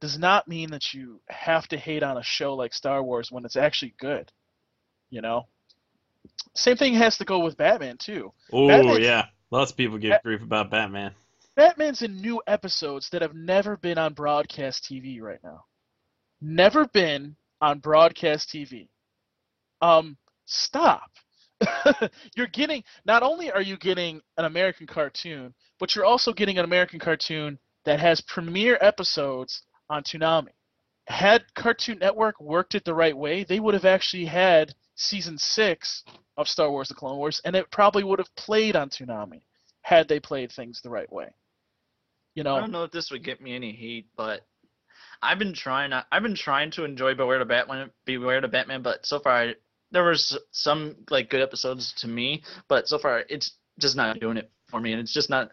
does 0.00 0.18
not 0.18 0.48
mean 0.48 0.70
that 0.70 0.92
you 0.92 1.20
have 1.28 1.68
to 1.68 1.76
hate 1.76 2.02
on 2.02 2.18
a 2.18 2.22
show 2.22 2.54
like 2.54 2.74
Star 2.74 3.00
Wars 3.00 3.30
when 3.30 3.44
it's 3.44 3.56
actually 3.56 3.94
good. 4.00 4.32
You 5.10 5.22
know? 5.22 5.46
Same 6.54 6.76
thing 6.76 6.94
has 6.94 7.16
to 7.18 7.24
go 7.24 7.38
with 7.38 7.56
Batman 7.56 7.96
too. 7.96 8.32
Oh 8.52 8.96
yeah, 8.96 9.26
lots 9.52 9.70
of 9.70 9.76
people 9.76 9.98
give 9.98 10.20
grief 10.24 10.42
about 10.42 10.68
Batman. 10.68 11.12
Batman's 11.54 12.02
in 12.02 12.20
new 12.20 12.42
episodes 12.48 13.08
that 13.10 13.22
have 13.22 13.34
never 13.34 13.76
been 13.76 13.98
on 13.98 14.14
broadcast 14.14 14.82
TV 14.82 15.20
right 15.20 15.42
now. 15.44 15.64
Never 16.40 16.86
been 16.88 17.36
on 17.60 17.80
broadcast 17.80 18.48
TV. 18.50 18.88
Um, 19.80 20.16
stop. 20.46 21.10
you're 22.36 22.46
getting 22.46 22.84
not 23.04 23.22
only 23.22 23.50
are 23.50 23.62
you 23.62 23.76
getting 23.76 24.20
an 24.36 24.44
American 24.44 24.86
cartoon, 24.86 25.52
but 25.80 25.94
you're 25.94 26.04
also 26.04 26.32
getting 26.32 26.58
an 26.58 26.64
American 26.64 27.00
cartoon 27.00 27.58
that 27.84 27.98
has 27.98 28.20
premiere 28.20 28.78
episodes 28.80 29.62
on 29.90 30.02
Toonami. 30.02 30.50
Had 31.08 31.42
Cartoon 31.54 31.98
Network 31.98 32.40
worked 32.40 32.74
it 32.74 32.84
the 32.84 32.94
right 32.94 33.16
way, 33.16 33.42
they 33.42 33.60
would 33.60 33.74
have 33.74 33.86
actually 33.86 34.26
had 34.26 34.74
season 34.94 35.38
six 35.38 36.04
of 36.36 36.48
Star 36.48 36.70
Wars: 36.70 36.88
The 36.88 36.94
Clone 36.94 37.16
Wars, 37.16 37.40
and 37.44 37.56
it 37.56 37.70
probably 37.70 38.04
would 38.04 38.18
have 38.18 38.34
played 38.36 38.76
on 38.76 38.90
Toonami 38.90 39.40
had 39.82 40.06
they 40.06 40.20
played 40.20 40.52
things 40.52 40.80
the 40.82 40.90
right 40.90 41.10
way. 41.10 41.28
You 42.34 42.44
know, 42.44 42.56
I 42.56 42.60
don't 42.60 42.70
know 42.70 42.84
if 42.84 42.92
this 42.92 43.10
would 43.10 43.24
get 43.24 43.40
me 43.40 43.54
any 43.54 43.72
heat, 43.72 44.06
but 44.16 44.42
I've 45.22 45.38
been 45.38 45.52
trying. 45.52 45.92
I've 45.92 46.22
been 46.22 46.34
trying 46.34 46.70
to 46.72 46.84
enjoy 46.84 47.14
Beware 47.14 47.38
the 47.38 47.44
Batman, 47.44 47.90
Beware 48.04 48.40
the 48.40 48.48
Batman, 48.48 48.82
but 48.82 49.04
so 49.06 49.18
far 49.18 49.32
I, 49.32 49.54
there 49.90 50.04
was 50.04 50.38
some 50.52 50.96
like 51.10 51.30
good 51.30 51.40
episodes 51.42 51.92
to 52.00 52.08
me, 52.08 52.42
but 52.68 52.88
so 52.88 52.98
far 52.98 53.24
it's 53.28 53.52
just 53.80 53.96
not 53.96 54.20
doing 54.20 54.36
it 54.36 54.50
for 54.68 54.80
me, 54.80 54.92
and 54.92 55.00
it's 55.00 55.12
just 55.12 55.30
not. 55.30 55.50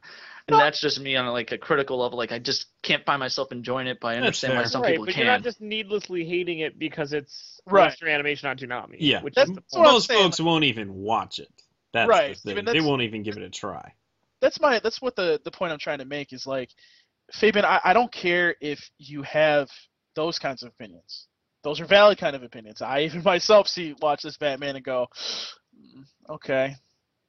And 0.48 0.60
that's 0.60 0.80
just 0.80 1.00
me 1.00 1.16
on 1.16 1.26
like 1.34 1.52
a 1.52 1.58
critical 1.58 1.98
level. 1.98 2.20
Like 2.20 2.32
I 2.32 2.38
just 2.38 2.68
can't 2.84 3.04
find 3.04 3.20
myself 3.20 3.52
enjoying 3.52 3.88
it, 3.88 3.98
but 4.00 4.10
I 4.10 4.14
That's 4.14 4.26
understand 4.26 4.54
why 4.58 4.64
some 4.66 4.82
right, 4.84 4.92
people 4.92 5.06
but 5.06 5.16
can. 5.16 5.24
you're 5.24 5.32
not 5.34 5.42
just 5.42 5.60
needlessly 5.60 6.24
hating 6.24 6.60
it 6.60 6.78
because 6.78 7.14
it's 7.14 7.60
Right. 7.66 7.86
Western 7.86 8.10
animation 8.10 8.48
on 8.48 8.56
Toonami. 8.58 8.98
Yeah, 9.00 9.24
which 9.24 9.34
That's- 9.34 9.50
is 9.50 9.56
the 9.56 9.62
that's 9.62 9.76
most 9.92 10.08
saying, 10.08 10.22
folks 10.22 10.40
won't 10.40 10.64
even 10.66 10.94
watch 10.94 11.40
it. 11.40 11.50
That's 11.94 12.08
Right, 12.08 12.36
the 12.36 12.42
thing. 12.42 12.52
even 12.52 12.66
They 12.66 12.74
that's- 12.74 12.88
won't 12.88 13.02
even 13.02 13.24
give 13.24 13.38
it 13.38 13.42
a 13.42 13.50
try. 13.50 13.94
that's 14.40 14.60
my 14.60 14.78
that's 14.78 15.02
what 15.02 15.16
the 15.16 15.42
the 15.44 15.50
point 15.50 15.74
I'm 15.74 15.80
trying 15.80 15.98
to 15.98 16.06
make 16.06 16.32
is 16.32 16.46
like, 16.46 16.70
Fabian, 17.34 17.66
I, 17.66 17.80
I 17.84 17.94
don't 17.94 18.12
care 18.12 18.56
if 18.62 18.90
you 18.98 19.22
have 19.24 19.70
those 20.16 20.40
kinds 20.40 20.64
of 20.64 20.70
opinions. 20.70 21.28
Those 21.64 21.82
are 21.82 21.86
valid 21.86 22.18
kind 22.18 22.36
of 22.36 22.44
opinions. 22.44 22.82
I 22.82 23.02
even 23.02 23.24
myself 23.26 23.68
see 23.68 23.96
watch 24.02 24.24
this 24.24 24.38
Batman 24.38 24.76
and 24.76 24.86
go, 24.86 25.08
"Mm, 25.76 26.06
okay, 26.30 26.76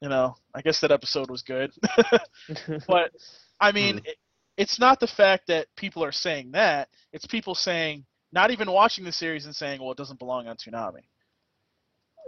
you 0.01 0.09
know, 0.09 0.36
I 0.55 0.62
guess 0.62 0.80
that 0.80 0.92
episode 0.92 1.30
was 1.30 1.42
good. 1.42 1.72
but 2.88 3.11
I 3.61 3.72
mean, 3.72 3.99
it, 4.05 4.16
it's 4.57 4.78
not 4.78 5.01
the 5.01 5.07
fact 5.07 5.47
that 5.49 5.66
people 5.76 6.05
are 6.05 6.12
saying 6.12 6.53
that. 6.53 6.88
It's 7.12 7.26
people 7.26 7.55
saying 7.55 8.05
not 8.32 8.51
even 8.51 8.70
watching 8.70 9.05
the 9.05 9.12
series 9.12 9.47
and 9.47 9.55
saying, 9.55 9.80
well, 9.80 9.92
it 9.92 9.99
doesn't 9.99 10.18
belong 10.18 10.49
on 10.49 10.57
Toonami. 10.57 11.05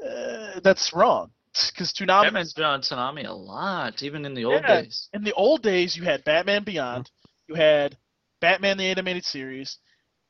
Uh, 0.05 0.61
that's 0.61 0.93
wrong 0.93 1.31
because 1.73 1.93
Toonami 1.93 2.23
Batman's 2.25 2.55
been 2.55 2.65
on 2.65 2.81
Toonami 2.81 3.27
a 3.27 3.33
lot, 3.33 4.03
even 4.03 4.25
in 4.25 4.35
the 4.35 4.45
old 4.45 4.63
Yeah, 4.63 4.83
days. 4.83 5.09
In 5.13 5.25
the 5.25 5.33
old 5.35 5.63
days, 5.63 5.97
you 5.97 6.05
had 6.05 6.25
Batman 6.25 6.65
Beyond, 6.65 7.11
you 7.49 7.55
had 7.55 7.97
Batman 8.41 8.77
the 8.77 8.85
Animated 8.85 9.25
Series, 9.25 9.79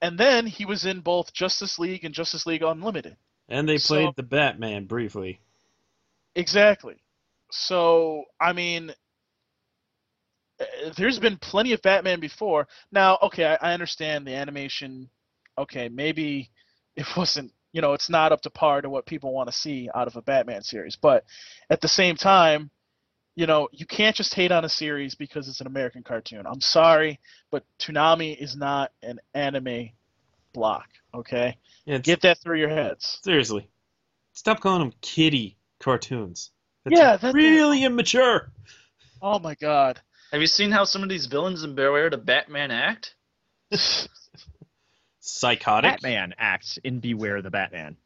and 0.00 0.18
then 0.18 0.46
he 0.46 0.64
was 0.64 0.84
in 0.86 1.00
both 1.00 1.32
Justice 1.32 1.78
League 1.78 2.04
and 2.04 2.14
Justice 2.14 2.46
League 2.46 2.62
Unlimited. 2.62 3.16
And 3.48 3.68
they 3.68 3.78
So- 3.78 3.94
played 3.94 4.16
the 4.16 4.22
Batman 4.22 4.86
briefly. 4.86 5.40
Exactly. 6.34 6.96
So, 7.50 8.24
I 8.40 8.52
mean, 8.52 8.94
uh, 10.60 10.64
there's 10.96 11.18
been 11.18 11.38
plenty 11.38 11.72
of 11.72 11.82
Batman 11.82 12.20
before. 12.20 12.68
Now, 12.92 13.18
okay, 13.22 13.44
I, 13.60 13.70
I 13.70 13.74
understand 13.74 14.26
the 14.26 14.34
animation. 14.34 15.08
Okay, 15.56 15.88
maybe 15.88 16.50
it 16.96 17.06
wasn't, 17.16 17.52
you 17.72 17.80
know, 17.80 17.94
it's 17.94 18.10
not 18.10 18.32
up 18.32 18.42
to 18.42 18.50
par 18.50 18.82
to 18.82 18.90
what 18.90 19.06
people 19.06 19.32
want 19.32 19.48
to 19.48 19.56
see 19.56 19.88
out 19.94 20.06
of 20.06 20.16
a 20.16 20.22
Batman 20.22 20.62
series. 20.62 20.96
But 20.96 21.24
at 21.70 21.80
the 21.80 21.88
same 21.88 22.16
time, 22.16 22.70
you 23.38 23.46
know, 23.46 23.68
you 23.70 23.86
can't 23.86 24.16
just 24.16 24.34
hate 24.34 24.50
on 24.50 24.64
a 24.64 24.68
series 24.68 25.14
because 25.14 25.46
it's 25.48 25.60
an 25.60 25.68
American 25.68 26.02
cartoon. 26.02 26.44
I'm 26.44 26.60
sorry, 26.60 27.20
but 27.52 27.62
Toonami 27.78 28.36
is 28.36 28.56
not 28.56 28.90
an 29.00 29.20
anime 29.32 29.90
block. 30.52 30.88
Okay, 31.14 31.56
It's, 31.86 32.04
get 32.04 32.20
that 32.22 32.38
through 32.38 32.58
your 32.58 32.68
heads. 32.68 33.20
seriously, 33.22 33.68
stop 34.32 34.58
calling 34.58 34.80
them 34.80 34.92
kiddie 35.00 35.56
cartoons. 35.78 36.50
That's 36.84 36.98
Yeah, 36.98 37.16
that- 37.16 37.32
really 37.32 37.84
immature. 37.84 38.50
Oh 39.22 39.38
my 39.38 39.54
God. 39.54 40.00
Have 40.32 40.40
you 40.40 40.46
seen 40.48 40.72
how 40.72 40.82
some 40.84 41.04
of 41.04 41.08
these 41.08 41.26
villains 41.26 41.62
in 41.62 41.76
Beware 41.76 42.10
the 42.10 42.18
Batman 42.18 42.72
act? 42.72 43.14
Psychotic. 45.20 45.92
Batman 45.92 46.34
acts 46.38 46.78
in 46.82 46.98
Beware 47.00 47.40
the 47.42 47.50
Batman. 47.50 47.96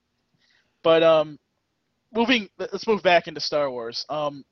But 0.82 1.02
um, 1.02 1.38
moving, 2.12 2.48
let's 2.58 2.86
move 2.86 3.02
back 3.02 3.28
into 3.28 3.40
Star 3.40 3.70
Wars. 3.70 4.04
Um, 4.10 4.44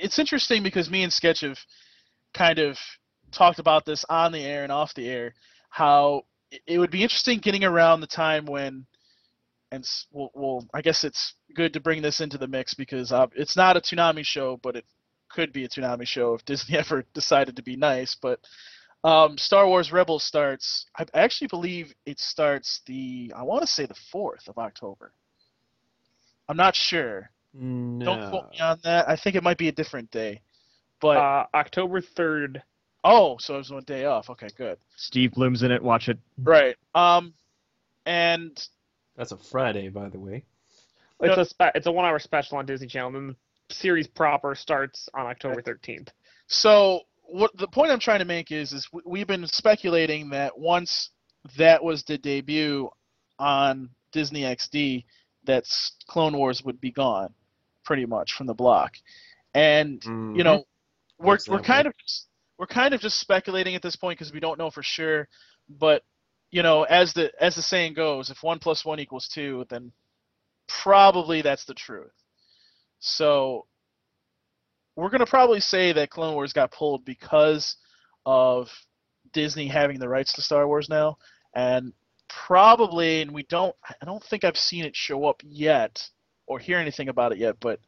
it's 0.00 0.18
interesting 0.18 0.62
because 0.62 0.90
me 0.90 1.02
and 1.02 1.12
Sketch 1.12 1.40
have 1.40 1.58
kind 2.34 2.58
of 2.58 2.78
talked 3.30 3.58
about 3.58 3.84
this 3.84 4.04
on 4.08 4.32
the 4.32 4.40
air 4.44 4.62
and 4.62 4.72
off 4.72 4.94
the 4.94 5.08
air. 5.08 5.34
How 5.70 6.22
it- 6.66 6.78
would 6.78 6.90
be 6.90 7.02
interesting 7.02 7.38
getting 7.38 7.64
around 7.64 8.00
the 8.00 8.06
time 8.06 8.46
when, 8.46 8.86
and 9.70 9.88
well, 10.10 10.30
well 10.34 10.66
I 10.74 10.82
guess 10.82 11.04
it's 11.04 11.34
good 11.54 11.72
to 11.74 11.80
bring 11.80 12.02
this 12.02 12.20
into 12.20 12.38
the 12.38 12.48
mix 12.48 12.74
because 12.74 13.12
uh, 13.12 13.26
it's 13.34 13.56
not 13.56 13.76
a 13.76 13.80
Toonami 13.80 14.24
show, 14.24 14.58
but 14.62 14.76
it 14.76 14.84
could 15.30 15.52
be 15.52 15.64
a 15.64 15.68
Toonami 15.68 16.06
show 16.06 16.34
if 16.34 16.44
Disney 16.46 16.78
ever 16.78 17.04
decided 17.14 17.56
to 17.56 17.62
be 17.62 17.76
nice. 17.76 18.16
But 18.20 18.40
um, 19.04 19.36
Star 19.38 19.66
Wars 19.66 19.92
Rebels 19.92 20.22
starts. 20.24 20.86
I 20.96 21.06
actually 21.14 21.48
believe 21.48 21.94
it 22.06 22.20
starts 22.20 22.82
the. 22.86 23.32
I 23.36 23.42
want 23.42 23.62
to 23.62 23.66
say 23.66 23.86
the 23.86 23.96
fourth 24.12 24.48
of 24.48 24.58
October. 24.58 25.12
I'm 26.48 26.56
not 26.56 26.76
sure. 26.76 27.31
No. 27.54 28.04
Don't 28.04 28.30
quote 28.30 28.50
me 28.50 28.60
on 28.60 28.78
that. 28.84 29.08
I 29.08 29.16
think 29.16 29.36
it 29.36 29.42
might 29.42 29.58
be 29.58 29.68
a 29.68 29.72
different 29.72 30.10
day. 30.10 30.40
But 31.00 31.16
uh, 31.18 31.46
October 31.54 32.00
third. 32.00 32.62
oh, 33.04 33.36
so 33.38 33.54
it 33.54 33.58
was 33.58 33.70
one 33.70 33.82
day 33.84 34.04
off. 34.04 34.30
Okay, 34.30 34.48
good. 34.56 34.78
Steve 34.96 35.32
Blum's 35.32 35.62
in 35.62 35.70
it. 35.72 35.82
Watch 35.82 36.08
it. 36.08 36.18
Right. 36.42 36.76
Um, 36.94 37.34
and 38.06 38.56
That's 39.16 39.32
a 39.32 39.36
Friday, 39.36 39.88
by 39.88 40.08
the 40.08 40.18
way. 40.18 40.44
It's 41.20 41.36
No. 41.36 41.42
a 41.42 41.44
spe- 41.44 41.74
it's 41.76 41.86
a 41.86 41.92
one 41.92 42.04
hour 42.04 42.18
special 42.18 42.58
on 42.58 42.66
Disney 42.66 42.86
Channel. 42.88 43.16
And 43.16 43.36
the 43.68 43.74
series 43.74 44.06
proper 44.06 44.54
starts 44.54 45.08
on 45.14 45.26
October 45.26 45.60
thirteenth. 45.62 46.10
So 46.46 47.00
what 47.24 47.50
the 47.56 47.68
point 47.68 47.90
I'm 47.92 48.00
trying 48.00 48.18
to 48.20 48.24
make 48.24 48.50
is 48.52 48.72
is 48.72 48.88
we- 48.92 49.02
we've 49.04 49.26
been 49.26 49.46
speculating 49.46 50.30
that 50.30 50.56
once 50.58 51.10
that 51.56 51.82
was 51.82 52.02
the 52.04 52.18
debut 52.18 52.88
on 53.38 53.90
Disney 54.12 54.42
XD, 54.42 55.04
that 55.44 55.64
Clone 56.06 56.36
Wars 56.36 56.62
would 56.64 56.80
be 56.80 56.90
gone, 56.92 57.32
pretty 57.84 58.06
much 58.06 58.32
from 58.32 58.46
the 58.46 58.54
block, 58.54 58.94
and 59.54 60.02
you 60.04 60.10
mm-hmm. 60.10 60.38
know 60.42 60.64
we're 61.18 61.38
we're 61.48 61.62
kind 61.62 61.86
of 61.86 61.94
we're 62.58 62.66
kind 62.66 62.94
of 62.94 63.00
just 63.00 63.18
speculating 63.18 63.74
at 63.74 63.82
this 63.82 63.96
point 63.96 64.18
because 64.18 64.32
we 64.32 64.40
don't 64.40 64.58
know 64.58 64.70
for 64.70 64.82
sure, 64.82 65.28
but 65.68 66.02
you 66.50 66.62
know 66.62 66.84
as 66.84 67.12
the 67.12 67.30
as 67.40 67.54
the 67.54 67.62
saying 67.62 67.94
goes, 67.94 68.30
if 68.30 68.42
one 68.42 68.58
plus 68.58 68.84
one 68.84 69.00
equals 69.00 69.28
two, 69.28 69.64
then 69.70 69.92
probably 70.68 71.42
that's 71.42 71.64
the 71.64 71.74
truth. 71.74 72.12
So 73.00 73.66
we're 74.96 75.10
gonna 75.10 75.26
probably 75.26 75.60
say 75.60 75.92
that 75.92 76.10
Clone 76.10 76.34
Wars 76.34 76.52
got 76.52 76.72
pulled 76.72 77.04
because 77.04 77.76
of 78.26 78.70
Disney 79.32 79.66
having 79.66 79.98
the 79.98 80.08
rights 80.08 80.32
to 80.34 80.42
Star 80.42 80.66
Wars 80.66 80.88
now, 80.88 81.16
and 81.54 81.92
probably, 82.28 83.22
and 83.22 83.32
we 83.32 83.44
don't, 83.44 83.74
I 84.00 84.04
don't 84.04 84.22
think 84.24 84.44
I've 84.44 84.56
seen 84.56 84.84
it 84.84 84.96
show 84.96 85.26
up 85.26 85.40
yet 85.44 86.08
or 86.46 86.58
hear 86.58 86.78
anything 86.78 87.08
about 87.08 87.32
it 87.32 87.38
yet, 87.38 87.56
but 87.60 87.80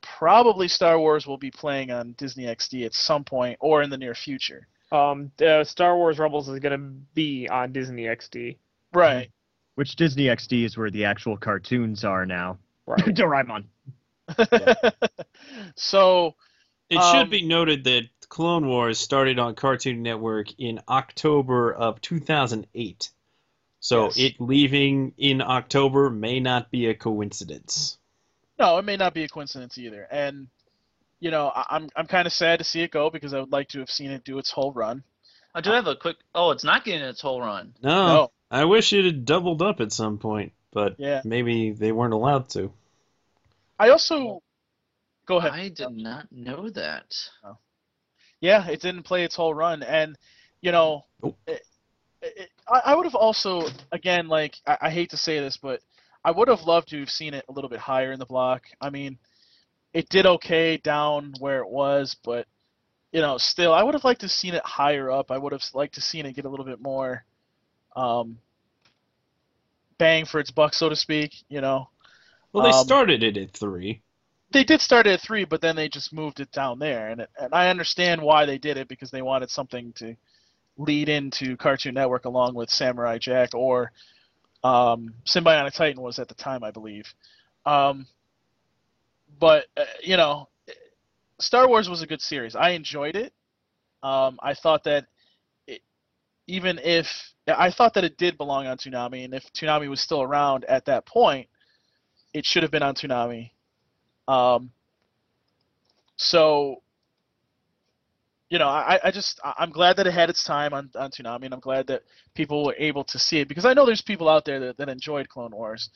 probably 0.00 0.68
Star 0.68 0.98
Wars 0.98 1.26
will 1.26 1.38
be 1.38 1.50
playing 1.50 1.90
on 1.90 2.12
Disney 2.12 2.44
XD 2.44 2.86
at 2.86 2.94
some 2.94 3.24
point 3.24 3.56
or 3.60 3.82
in 3.82 3.90
the 3.90 3.98
near 3.98 4.14
future. 4.14 4.66
Um, 4.92 5.32
uh, 5.44 5.64
Star 5.64 5.96
Wars 5.96 6.18
Rebels 6.18 6.48
is 6.48 6.58
gonna 6.60 6.78
be 6.78 7.48
on 7.48 7.72
Disney 7.72 8.04
XD. 8.04 8.56
Right. 8.92 9.30
Which 9.74 9.96
Disney 9.96 10.24
XD 10.24 10.64
is 10.64 10.76
where 10.76 10.90
the 10.90 11.04
actual 11.04 11.36
cartoons 11.36 12.04
are 12.04 12.24
now. 12.26 12.58
Right. 12.86 13.00
Doraemon. 13.04 13.64
so 15.76 16.34
It 16.90 16.96
Um, 16.96 17.14
should 17.14 17.30
be 17.30 17.46
noted 17.46 17.84
that 17.84 18.04
Clone 18.28 18.66
Wars 18.66 18.98
started 18.98 19.38
on 19.38 19.54
Cartoon 19.54 20.02
Network 20.02 20.48
in 20.58 20.80
October 20.88 21.72
of 21.72 22.00
2008. 22.00 23.10
So 23.80 24.04
Yes. 24.04 24.18
it 24.18 24.40
leaving 24.40 25.14
in 25.18 25.40
October 25.40 26.10
may 26.10 26.40
not 26.40 26.70
be 26.70 26.86
a 26.86 26.94
coincidence. 26.94 27.98
No, 28.58 28.78
it 28.78 28.84
may 28.84 28.96
not 28.96 29.14
be 29.14 29.24
a 29.24 29.28
coincidence 29.28 29.78
either. 29.78 30.06
And 30.10 30.48
you 31.20 31.30
know, 31.30 31.50
I, 31.54 31.64
I'm 31.70 31.88
I'm 31.96 32.06
kind 32.06 32.26
of 32.26 32.32
sad 32.32 32.58
to 32.58 32.64
see 32.64 32.82
it 32.82 32.90
go 32.90 33.10
because 33.10 33.34
I 33.34 33.40
would 33.40 33.52
like 33.52 33.68
to 33.70 33.80
have 33.80 33.90
seen 33.90 34.10
it 34.10 34.24
do 34.24 34.38
its 34.38 34.50
whole 34.50 34.72
run. 34.72 35.02
Oh, 35.54 35.58
I 35.58 35.60
do 35.60 35.70
have 35.70 35.86
a 35.86 35.96
quick. 35.96 36.16
Oh, 36.34 36.50
it's 36.50 36.64
not 36.64 36.84
getting 36.84 37.02
its 37.02 37.20
whole 37.20 37.40
run. 37.40 37.74
No, 37.82 38.06
No. 38.06 38.32
I 38.50 38.64
wish 38.64 38.92
it 38.92 39.04
had 39.04 39.24
doubled 39.24 39.62
up 39.62 39.80
at 39.80 39.92
some 39.92 40.18
point, 40.18 40.52
but 40.72 40.96
Yeah. 40.98 41.22
maybe 41.24 41.70
they 41.72 41.92
weren't 41.92 42.14
allowed 42.14 42.48
to. 42.50 42.72
I 43.78 43.90
also 43.90 44.42
go 45.26 45.36
ahead. 45.38 45.52
I 45.52 45.68
did 45.68 45.90
not 45.90 46.30
know 46.32 46.68
that. 46.70 47.14
Yeah, 48.40 48.66
it 48.68 48.80
didn't 48.80 49.02
play 49.02 49.24
its 49.24 49.34
whole 49.34 49.54
run, 49.54 49.82
and 49.82 50.16
you 50.60 50.72
know, 50.72 51.06
oh. 51.22 51.34
it, 51.46 51.62
it, 52.36 52.50
I, 52.68 52.82
I 52.86 52.94
would 52.94 53.06
have 53.06 53.14
also, 53.14 53.68
again, 53.92 54.28
like 54.28 54.56
I, 54.66 54.78
I 54.82 54.90
hate 54.90 55.10
to 55.10 55.16
say 55.16 55.40
this, 55.40 55.56
but 55.56 55.80
I 56.24 56.30
would 56.30 56.48
have 56.48 56.62
loved 56.62 56.88
to 56.88 57.00
have 57.00 57.10
seen 57.10 57.34
it 57.34 57.44
a 57.48 57.52
little 57.52 57.70
bit 57.70 57.80
higher 57.80 58.12
in 58.12 58.18
the 58.18 58.26
block. 58.26 58.64
I 58.80 58.90
mean, 58.90 59.18
it 59.94 60.08
did 60.08 60.26
okay 60.26 60.78
down 60.78 61.34
where 61.40 61.60
it 61.60 61.68
was, 61.70 62.16
but 62.24 62.46
you 63.12 63.20
know, 63.22 63.38
still, 63.38 63.72
I 63.74 63.82
would 63.82 63.94
have 63.94 64.04
liked 64.04 64.20
to 64.20 64.26
have 64.26 64.32
seen 64.32 64.54
it 64.54 64.64
higher 64.64 65.10
up. 65.10 65.30
I 65.30 65.38
would 65.38 65.52
have 65.52 65.64
liked 65.74 65.94
to 65.96 66.02
seen 66.02 66.26
it 66.26 66.34
get 66.36 66.46
a 66.46 66.50
little 66.50 66.66
bit 66.66 66.80
more 66.82 67.24
um, 67.96 68.38
bang 69.98 70.24
for 70.24 70.40
its 70.40 70.50
buck, 70.50 70.74
so 70.74 70.88
to 70.88 70.96
speak. 70.96 71.34
You 71.48 71.60
know, 71.60 71.88
Well, 72.52 72.62
they 72.62 72.72
Um, 72.72 72.72
started 72.72 73.22
it 73.22 73.38
at 73.38 73.52
three. 73.56 74.02
they 74.50 74.64
did 74.64 74.80
start 74.80 75.06
it 75.06 75.12
at 75.14 75.20
three, 75.20 75.44
but 75.44 75.60
then 75.60 75.76
they 75.76 75.88
just 75.88 76.12
moved 76.12 76.40
it 76.40 76.50
down 76.52 76.78
there, 76.78 77.08
and 77.08 77.20
it, 77.22 77.30
and 77.38 77.54
I 77.54 77.68
understand 77.68 78.22
why 78.22 78.44
they 78.46 78.58
did 78.58 78.76
it 78.76 78.88
because 78.88 79.10
they 79.10 79.22
wanted 79.22 79.50
something 79.50 79.92
to 79.94 80.16
lead 80.78 81.08
into 81.08 81.56
Cartoon 81.56 81.94
Network 81.94 82.24
along 82.24 82.54
with 82.54 82.70
Samurai 82.70 83.18
Jack 83.18 83.54
or 83.54 83.92
um, 84.64 85.14
Sym-Bionic 85.24 85.74
Titan 85.74 86.00
was 86.00 86.18
at 86.18 86.28
the 86.28 86.34
time, 86.34 86.64
I 86.64 86.70
believe. 86.70 87.12
Um, 87.66 88.06
but 89.38 89.66
uh, 89.76 89.84
you 90.02 90.16
know, 90.16 90.48
Star 91.40 91.68
Wars 91.68 91.88
was 91.88 92.02
a 92.02 92.06
good 92.06 92.20
series. 92.20 92.56
I 92.56 92.70
enjoyed 92.70 93.16
it. 93.16 93.32
Um, 94.02 94.38
I 94.42 94.54
thought 94.54 94.84
that 94.84 95.06
it, 95.66 95.82
even 96.46 96.78
if 96.82 97.06
I 97.46 97.70
thought 97.70 97.94
that 97.94 98.04
it 98.04 98.16
did 98.16 98.36
belong 98.36 98.66
on 98.66 98.76
Toonami, 98.76 99.24
and 99.24 99.34
if 99.34 99.44
Toonami 99.52 99.88
was 99.88 100.00
still 100.00 100.22
around 100.22 100.64
at 100.64 100.84
that 100.86 101.06
point, 101.06 101.48
it 102.34 102.44
should 102.44 102.62
have 102.62 102.72
been 102.72 102.82
on 102.82 102.94
Toonami. 102.94 103.50
Um, 104.26 104.70
so, 106.16 106.82
you 108.50 108.58
know, 108.58 108.68
I, 108.68 108.98
I 109.04 109.10
just 109.10 109.40
I'm 109.58 109.70
glad 109.70 109.96
that 109.96 110.06
it 110.06 110.12
had 110.12 110.30
its 110.30 110.42
time 110.42 110.72
on, 110.72 110.90
on 110.94 111.10
Toonami, 111.10 111.44
and 111.44 111.54
I'm 111.54 111.60
glad 111.60 111.86
that 111.88 112.02
people 112.34 112.64
were 112.64 112.74
able 112.78 113.04
to 113.04 113.18
see 113.18 113.40
it 113.40 113.48
because 113.48 113.66
I 113.66 113.74
know 113.74 113.84
there's 113.84 114.00
people 114.02 114.28
out 114.28 114.44
there 114.44 114.58
that, 114.60 114.78
that 114.78 114.88
enjoyed 114.88 115.28
Clone 115.28 115.50
Wars. 115.52 115.90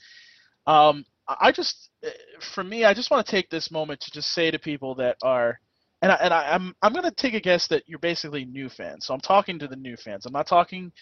Um, 0.66 1.05
I 1.29 1.37
I 1.49 1.53
just, 1.53 1.91
eh, 2.05 2.11
for 2.55 2.62
me, 2.62 2.85
I 2.85 2.93
just 2.93 3.11
want 3.11 3.24
to 3.24 3.31
take 3.31 3.49
this 3.49 3.70
moment 3.70 4.01
to 4.01 4.11
just 4.11 4.33
say 4.33 4.51
to 4.51 4.59
people 4.59 4.95
that 4.97 5.16
are, 5.23 5.59
and 6.03 6.12
I, 6.12 6.15
and 6.16 6.35
I, 6.35 6.53
I'm 6.53 6.74
I'm 6.83 6.93
gonna 6.93 7.11
take 7.11 7.35
a 7.35 7.41
guess 7.41 7.69
that 7.69 7.85
you're 7.87 7.99
basically 7.99 8.45
new 8.45 8.69
fans. 8.69 9.07
So 9.07 9.15
I'm 9.15 9.20
talking 9.20 9.59
to 9.59 9.69
the 9.69 9.77
new 9.77 9.97
fans. 9.97 10.27
I'm 10.27 10.33
not 10.33 10.47
talking 10.47 10.93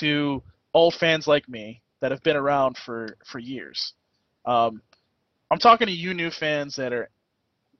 to 0.00 0.42
old 0.74 0.94
fans 0.94 1.28
like 1.28 1.48
me 1.48 1.80
that 2.00 2.10
have 2.10 2.22
been 2.24 2.36
around 2.36 2.76
for 2.76 3.16
for 3.24 3.38
years. 3.38 3.94
Um, 4.46 4.82
I'm 5.50 5.58
talking 5.58 5.86
to 5.86 5.92
you 5.92 6.12
new 6.12 6.30
fans 6.30 6.74
that 6.76 6.92
are 6.92 7.08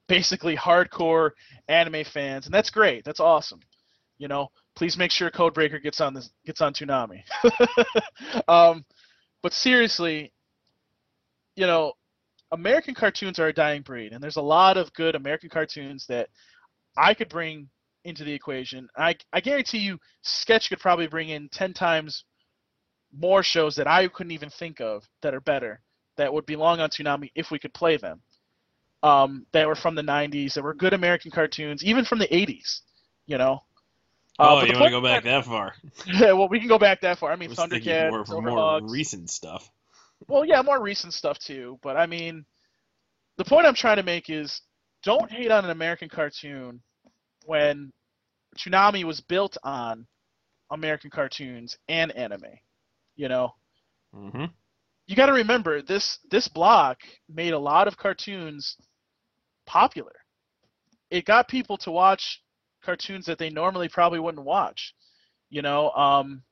basically 0.09 0.57
hardcore 0.57 1.31
anime 1.69 2.03
fans, 2.03 2.45
and 2.45 2.53
that's 2.53 2.69
great. 2.69 3.05
That's 3.05 3.21
awesome. 3.21 3.61
You 4.17 4.27
know, 4.27 4.49
please 4.75 4.97
make 4.97 5.11
sure 5.11 5.31
Codebreaker 5.31 5.81
gets 5.81 6.01
on 6.01 6.13
this 6.13 6.29
gets 6.45 6.59
on 6.59 6.73
Toonami. 6.73 7.21
um, 8.49 8.83
but 9.41 9.53
seriously, 9.53 10.33
you 11.55 11.65
know, 11.65 11.93
American 12.51 12.95
cartoons 12.95 13.39
are 13.39 13.47
a 13.47 13.53
dying 13.53 13.83
breed, 13.83 14.11
and 14.11 14.21
there's 14.21 14.35
a 14.35 14.41
lot 14.41 14.75
of 14.75 14.91
good 14.93 15.15
American 15.15 15.49
cartoons 15.49 16.05
that 16.09 16.27
I 16.97 17.13
could 17.13 17.29
bring 17.29 17.69
into 18.03 18.25
the 18.25 18.33
equation. 18.33 18.89
I 18.97 19.15
I 19.31 19.39
guarantee 19.39 19.79
you, 19.79 19.99
Sketch 20.23 20.67
could 20.67 20.79
probably 20.79 21.07
bring 21.07 21.29
in 21.29 21.47
ten 21.49 21.73
times 21.73 22.25
more 23.17 23.43
shows 23.43 23.75
that 23.75 23.87
I 23.87 24.07
couldn't 24.07 24.31
even 24.31 24.49
think 24.49 24.81
of 24.81 25.07
that 25.21 25.33
are 25.33 25.41
better 25.41 25.81
that 26.17 26.33
would 26.33 26.45
belong 26.45 26.79
on 26.79 26.89
Toonami 26.89 27.31
if 27.35 27.49
we 27.49 27.59
could 27.59 27.73
play 27.73 27.95
them. 27.95 28.21
Um, 29.01 29.45
that 29.53 29.67
were 29.67 29.75
from 29.75 29.95
the 29.95 30.01
'90s, 30.01 30.53
that 30.53 30.63
were 30.63 30.73
good 30.73 30.93
American 30.93 31.31
cartoons, 31.31 31.83
even 31.83 32.05
from 32.05 32.19
the 32.19 32.27
'80s. 32.27 32.81
You 33.27 33.37
know. 33.37 33.63
Uh, 34.39 34.59
oh, 34.61 34.63
you 34.63 34.73
want 34.73 34.85
to 34.85 34.91
go 34.91 35.01
back 35.01 35.23
that 35.23 35.45
far? 35.45 35.73
Yeah, 36.05 36.33
well, 36.33 36.47
we 36.47 36.59
can 36.59 36.67
go 36.69 36.79
back 36.79 37.01
that 37.01 37.17
far. 37.19 37.31
I 37.31 37.35
mean, 37.35 37.51
I 37.51 37.53
Thundercats, 37.55 38.11
more, 38.11 38.41
more 38.41 38.81
recent 38.89 39.29
stuff. 39.29 39.69
Well, 40.27 40.45
yeah, 40.45 40.61
more 40.61 40.81
recent 40.81 41.13
stuff 41.13 41.39
too. 41.39 41.79
But 41.81 41.97
I 41.97 42.05
mean, 42.05 42.45
the 43.37 43.45
point 43.45 43.65
I'm 43.65 43.75
trying 43.75 43.97
to 43.97 44.03
make 44.03 44.29
is, 44.29 44.61
don't 45.03 45.31
hate 45.31 45.51
on 45.51 45.65
an 45.65 45.71
American 45.71 46.09
cartoon 46.09 46.81
when 47.45 47.91
Toonami 48.57 49.03
was 49.03 49.21
built 49.21 49.57
on 49.63 50.05
American 50.71 51.09
cartoons 51.09 51.77
and 51.87 52.11
anime. 52.13 52.45
You 53.15 53.29
know, 53.29 53.53
Mm-hmm. 54.15 54.45
you 55.07 55.15
got 55.15 55.27
to 55.27 55.33
remember 55.33 55.81
this 55.81 56.19
this 56.31 56.47
block 56.47 56.99
made 57.29 57.53
a 57.53 57.59
lot 57.59 57.87
of 57.87 57.97
cartoons 57.97 58.75
popular. 59.69 60.15
It 61.11 61.25
got 61.25 61.47
people 61.47 61.77
to 61.79 61.91
watch 61.91 62.41
cartoons 62.83 63.25
that 63.27 63.37
they 63.37 63.49
normally 63.49 63.87
probably 63.87 64.19
wouldn't 64.19 64.43
watch. 64.43 64.93
You 65.49 65.61
know, 65.61 65.91
um, 65.91 66.43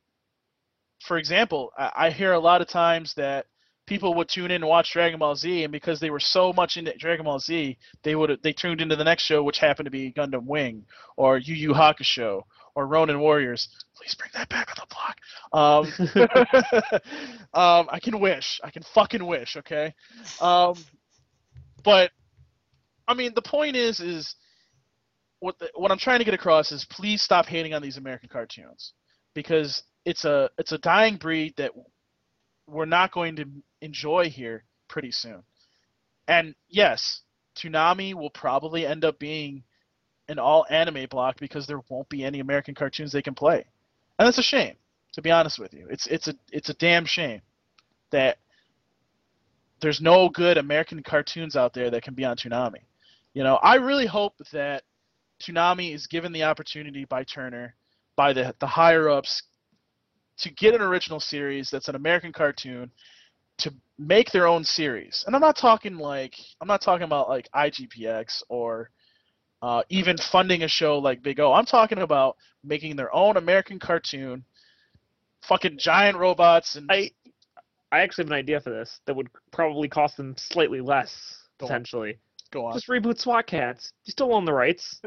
for 1.01 1.17
example, 1.17 1.71
I, 1.77 1.91
I 1.95 2.09
hear 2.11 2.33
a 2.33 2.39
lot 2.39 2.61
of 2.61 2.67
times 2.67 3.13
that 3.15 3.47
people 3.87 4.13
would 4.15 4.29
tune 4.29 4.51
in 4.51 4.61
and 4.61 4.67
watch 4.67 4.91
Dragon 4.93 5.19
Ball 5.19 5.35
Z, 5.35 5.63
and 5.63 5.71
because 5.71 5.99
they 5.99 6.09
were 6.09 6.19
so 6.19 6.53
much 6.53 6.77
into 6.77 6.95
Dragon 6.97 7.25
Ball 7.25 7.39
Z, 7.39 7.77
they 8.03 8.15
would 8.15 8.39
they 8.43 8.53
tuned 8.53 8.81
into 8.81 8.95
the 8.95 9.03
next 9.03 9.23
show, 9.23 9.43
which 9.43 9.59
happened 9.59 9.85
to 9.85 9.91
be 9.91 10.11
Gundam 10.11 10.45
Wing 10.45 10.85
or 11.15 11.37
Yu 11.37 11.55
Yu 11.55 11.73
Hakusho 11.73 12.43
or 12.75 12.85
Ronin 12.85 13.19
Warriors. 13.19 13.69
Please 13.95 14.13
bring 14.13 14.29
that 14.33 14.49
back 14.49 14.69
on 14.69 14.77
the 14.79 14.93
block. 14.93 15.17
Um, 15.53 17.01
um, 17.53 17.87
I 17.89 17.99
can 17.99 18.19
wish. 18.19 18.61
I 18.63 18.69
can 18.69 18.83
fucking 18.93 19.25
wish. 19.25 19.57
Okay. 19.57 19.93
Um, 20.39 20.75
but 21.83 22.11
I 23.07 23.13
mean, 23.13 23.33
the 23.33 23.41
point 23.41 23.75
is, 23.75 23.99
is 23.99 24.35
what 25.39 25.57
the, 25.59 25.69
what 25.75 25.91
I'm 25.91 25.97
trying 25.97 26.19
to 26.19 26.25
get 26.25 26.33
across 26.33 26.71
is 26.71 26.85
please 26.85 27.21
stop 27.21 27.45
hating 27.45 27.73
on 27.73 27.81
these 27.81 27.97
American 27.97 28.29
cartoons 28.29 28.93
because 29.33 29.83
it's 30.05 30.25
a 30.25 30.49
it's 30.57 30.71
a 30.71 30.77
dying 30.77 31.17
breed 31.17 31.53
that 31.57 31.71
we're 32.67 32.85
not 32.85 33.11
going 33.11 33.35
to 33.37 33.45
enjoy 33.81 34.29
here 34.29 34.63
pretty 34.87 35.11
soon. 35.11 35.43
And 36.27 36.55
yes, 36.69 37.21
Toonami 37.57 38.13
will 38.13 38.29
probably 38.29 38.85
end 38.85 39.05
up 39.05 39.19
being 39.19 39.63
an 40.27 40.39
all 40.39 40.65
anime 40.69 41.07
block 41.09 41.39
because 41.39 41.67
there 41.67 41.81
won't 41.89 42.09
be 42.09 42.23
any 42.23 42.39
American 42.39 42.75
cartoons 42.75 43.11
they 43.11 43.21
can 43.21 43.33
play. 43.35 43.65
And 44.19 44.25
that's 44.25 44.37
a 44.37 44.43
shame, 44.43 44.75
to 45.13 45.21
be 45.21 45.31
honest 45.31 45.59
with 45.59 45.73
you. 45.73 45.87
It's 45.89 46.07
it's 46.07 46.27
a 46.27 46.35
it's 46.51 46.69
a 46.69 46.73
damn 46.73 47.05
shame 47.05 47.41
that 48.11 48.37
there's 49.79 50.01
no 50.01 50.29
good 50.29 50.57
American 50.57 51.03
cartoons 51.03 51.55
out 51.55 51.73
there 51.73 51.91
that 51.91 52.03
can 52.03 52.15
be 52.15 52.25
on 52.25 52.35
Toonami. 52.35 52.81
You 53.37 53.43
know, 53.43 53.57
I 53.57 53.75
really 53.75 54.07
hope 54.07 54.33
that 54.51 54.81
Toonami 55.43 55.93
is 55.93 56.07
given 56.07 56.31
the 56.31 56.41
opportunity 56.45 57.05
by 57.05 57.23
Turner, 57.23 57.75
by 58.15 58.33
the 58.33 58.55
the 58.59 58.65
higher 58.65 59.09
ups, 59.09 59.43
to 60.39 60.49
get 60.49 60.73
an 60.73 60.81
original 60.81 61.19
series 61.19 61.69
that's 61.69 61.87
an 61.87 61.93
American 61.93 62.33
cartoon, 62.33 62.89
to 63.59 63.71
make 63.99 64.31
their 64.31 64.47
own 64.47 64.63
series. 64.63 65.23
And 65.27 65.35
I'm 65.35 65.41
not 65.43 65.55
talking 65.55 65.97
like 65.97 66.33
I'm 66.61 66.67
not 66.67 66.81
talking 66.81 67.03
about 67.03 67.29
like 67.29 67.47
IGPX 67.53 68.41
or 68.49 68.89
uh, 69.61 69.83
even 69.89 70.17
funding 70.17 70.63
a 70.63 70.67
show 70.67 70.97
like 70.97 71.21
Big 71.21 71.39
O. 71.39 71.53
I'm 71.53 71.67
talking 71.67 71.99
about 71.99 72.37
making 72.63 72.95
their 72.95 73.13
own 73.13 73.37
American 73.37 73.77
cartoon, 73.77 74.45
fucking 75.43 75.77
giant 75.77 76.17
robots 76.17 76.75
and 76.75 76.91
I 76.91 77.11
I 77.91 77.99
actually 77.99 78.23
have 78.23 78.31
an 78.31 78.39
idea 78.39 78.61
for 78.61 78.71
this 78.71 78.99
that 79.05 79.15
would 79.15 79.29
probably 79.51 79.89
cost 79.89 80.17
them 80.17 80.33
slightly 80.39 80.81
less 80.81 81.37
potentially. 81.59 82.17
Go 82.51 82.65
on. 82.65 82.73
Just 82.73 82.87
reboot 82.87 83.19
SWAT 83.19 83.47
Kats. 83.47 83.91
You 84.05 84.11
still 84.11 84.33
own 84.33 84.45
the 84.45 84.53
rights. 84.53 84.99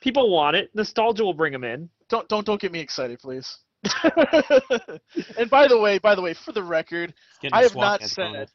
People 0.00 0.30
want 0.30 0.56
it. 0.56 0.70
Nostalgia 0.74 1.24
will 1.24 1.34
bring 1.34 1.52
them 1.52 1.64
in. 1.64 1.88
don't 2.08 2.28
don't 2.28 2.44
don't 2.46 2.60
get 2.60 2.72
me 2.72 2.80
excited, 2.80 3.18
please. 3.18 3.58
and 5.38 5.50
by 5.50 5.66
the 5.68 5.78
way, 5.78 5.98
by 5.98 6.14
the 6.14 6.22
way, 6.22 6.34
for 6.34 6.52
the 6.52 6.62
record, 6.62 7.14
I 7.52 7.62
have 7.62 7.72
SWAT 7.72 7.82
not 7.82 8.00
cats 8.00 8.12
said. 8.12 8.32
going. 8.32 8.46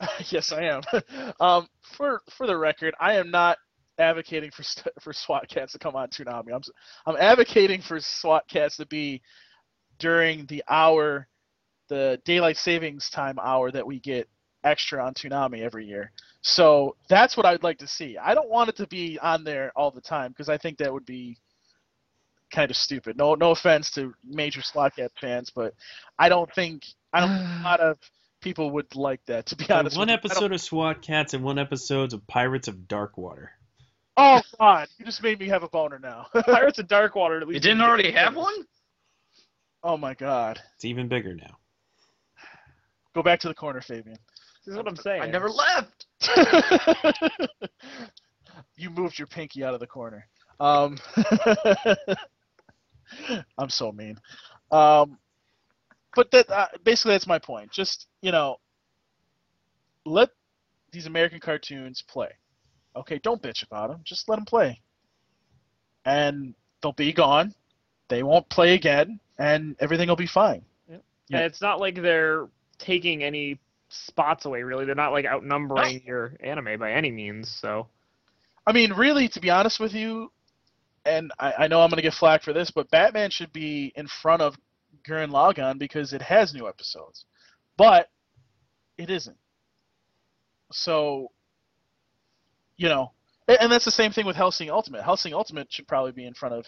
yes, 0.30 0.52
I 0.52 0.62
am. 0.62 0.82
um, 1.40 1.68
for 1.82 2.22
for 2.30 2.46
the 2.46 2.56
record, 2.56 2.94
I 3.00 3.14
am 3.14 3.30
not 3.30 3.58
advocating 3.98 4.50
for 4.50 4.62
for 5.00 5.12
SWAT 5.12 5.48
Kats 5.48 5.72
to 5.72 5.78
come 5.78 5.94
on 5.94 6.08
Toonami. 6.08 6.52
I'm 6.52 6.56
s- 6.56 6.70
I'm 7.06 7.16
advocating 7.18 7.82
for 7.82 8.00
SWAT 8.00 8.44
Kats 8.48 8.76
to 8.78 8.86
be 8.86 9.20
during 9.98 10.46
the 10.46 10.64
hour, 10.68 11.28
the 11.88 12.20
daylight 12.24 12.56
savings 12.56 13.10
time 13.10 13.38
hour 13.40 13.70
that 13.70 13.86
we 13.86 14.00
get 14.00 14.28
extra 14.64 15.04
on 15.04 15.14
Toonami 15.14 15.60
every 15.60 15.86
year. 15.86 16.12
So 16.42 16.96
that's 17.08 17.36
what 17.36 17.44
I'd 17.46 17.62
like 17.62 17.78
to 17.78 17.86
see. 17.86 18.16
I 18.16 18.34
don't 18.34 18.48
want 18.48 18.70
it 18.70 18.76
to 18.76 18.86
be 18.86 19.18
on 19.18 19.44
there 19.44 19.72
all 19.76 19.90
the 19.90 20.00
time 20.00 20.30
because 20.32 20.48
I 20.48 20.56
think 20.56 20.78
that 20.78 20.92
would 20.92 21.04
be 21.04 21.36
kind 22.50 22.70
of 22.70 22.76
stupid. 22.76 23.16
No, 23.16 23.34
no 23.34 23.50
offense 23.50 23.90
to 23.92 24.14
major 24.24 24.62
SWAT 24.62 24.96
Kat 24.96 25.12
fans, 25.20 25.50
but 25.54 25.74
I 26.18 26.28
don't 26.28 26.52
think 26.54 26.84
I 27.12 27.20
don't 27.20 27.36
think 27.36 27.60
a 27.60 27.62
lot 27.64 27.80
of 27.80 27.98
people 28.40 28.70
would 28.72 28.94
like 28.96 29.20
that. 29.26 29.46
To 29.46 29.56
be 29.56 29.68
honest, 29.70 29.96
one 29.96 30.08
with 30.08 30.12
you. 30.12 30.30
Episode 30.30 30.52
of 30.52 30.60
SWAT 30.60 31.02
Kats 31.02 31.34
and 31.34 31.44
one 31.44 31.58
episode 31.58 32.12
of 32.12 32.26
Pirates 32.26 32.68
of 32.68 32.76
Darkwater. 32.88 33.48
Oh 34.16 34.40
God, 34.58 34.88
you 34.98 35.04
just 35.04 35.22
made 35.22 35.38
me 35.38 35.48
have 35.48 35.62
a 35.62 35.68
boner 35.68 35.98
now. 35.98 36.26
Pirates 36.46 36.78
of 36.78 36.86
Darkwater. 36.88 37.40
At 37.40 37.48
least. 37.48 37.56
You 37.56 37.70
didn't 37.70 37.82
already 37.82 38.10
have 38.12 38.34
one? 38.34 38.64
oh 39.82 39.96
my 39.96 40.12
God, 40.14 40.60
It's 40.74 40.84
even 40.84 41.08
bigger 41.08 41.34
now. 41.34 41.56
go 43.14 43.22
back 43.22 43.40
to 43.40 43.48
the 43.48 43.54
corner, 43.54 43.80
Fabian. 43.80 44.18
This 44.64 44.72
is 44.72 44.76
what 44.76 44.88
I'm 44.88 44.96
saying. 44.96 45.22
I 45.22 45.26
never 45.26 45.48
left. 45.48 46.06
you 48.76 48.90
moved 48.90 49.18
your 49.18 49.26
pinky 49.26 49.64
out 49.64 49.74
of 49.74 49.80
the 49.80 49.86
corner. 49.86 50.26
Um, 50.58 50.98
I'm 53.58 53.70
so 53.70 53.90
mean. 53.90 54.18
Um, 54.70 55.18
but 56.14 56.30
that 56.32 56.50
uh, 56.50 56.66
basically 56.84 57.12
that's 57.12 57.26
my 57.26 57.38
point. 57.38 57.70
Just 57.70 58.06
you 58.20 58.32
know, 58.32 58.56
let 60.04 60.30
these 60.92 61.06
American 61.06 61.40
cartoons 61.40 62.02
play. 62.02 62.30
Okay, 62.96 63.18
don't 63.22 63.42
bitch 63.42 63.62
about 63.62 63.88
them. 63.88 64.00
Just 64.04 64.28
let 64.28 64.36
them 64.36 64.44
play, 64.44 64.80
and 66.04 66.54
they'll 66.82 66.92
be 66.92 67.12
gone. 67.12 67.54
They 68.08 68.22
won't 68.22 68.48
play 68.50 68.74
again, 68.74 69.20
and 69.38 69.76
everything 69.80 70.08
will 70.08 70.16
be 70.16 70.26
fine. 70.26 70.62
Yeah. 70.88 70.96
And 71.32 71.44
it's 71.44 71.62
not 71.62 71.80
like 71.80 72.02
they're 72.02 72.48
taking 72.78 73.22
any 73.22 73.58
spots 73.90 74.46
away. 74.46 74.62
Really, 74.62 74.84
they're 74.84 74.94
not 74.94 75.12
like 75.12 75.26
outnumbering 75.26 76.02
your 76.06 76.34
anime 76.40 76.78
by 76.78 76.92
any 76.92 77.10
means. 77.10 77.50
So 77.60 77.88
I 78.66 78.72
mean, 78.72 78.92
really, 78.92 79.28
to 79.30 79.40
be 79.40 79.50
honest 79.50 79.80
with 79.80 79.94
you, 79.94 80.30
and 81.04 81.32
I, 81.38 81.52
I 81.60 81.68
know 81.68 81.80
I'm 81.80 81.90
going 81.90 81.96
to 81.96 82.02
get 82.02 82.14
flack 82.14 82.42
for 82.42 82.52
this, 82.52 82.70
but 82.70 82.90
Batman 82.90 83.30
should 83.30 83.52
be 83.52 83.92
in 83.96 84.06
front 84.06 84.42
of 84.42 84.56
Gurren 85.08 85.30
Lagann 85.30 85.78
because 85.78 86.12
it 86.12 86.22
has 86.22 86.52
new 86.52 86.68
episodes, 86.68 87.24
but 87.76 88.08
it 88.98 89.10
isn't. 89.10 89.36
So, 90.72 91.32
you 92.76 92.88
know, 92.88 93.12
and 93.48 93.72
that's 93.72 93.86
the 93.86 93.90
same 93.90 94.12
thing 94.12 94.26
with 94.26 94.36
Hellsing 94.36 94.70
Ultimate. 94.70 95.02
Hellsing 95.02 95.34
Ultimate 95.34 95.72
should 95.72 95.88
probably 95.88 96.12
be 96.12 96.26
in 96.26 96.34
front 96.34 96.54
of 96.54 96.66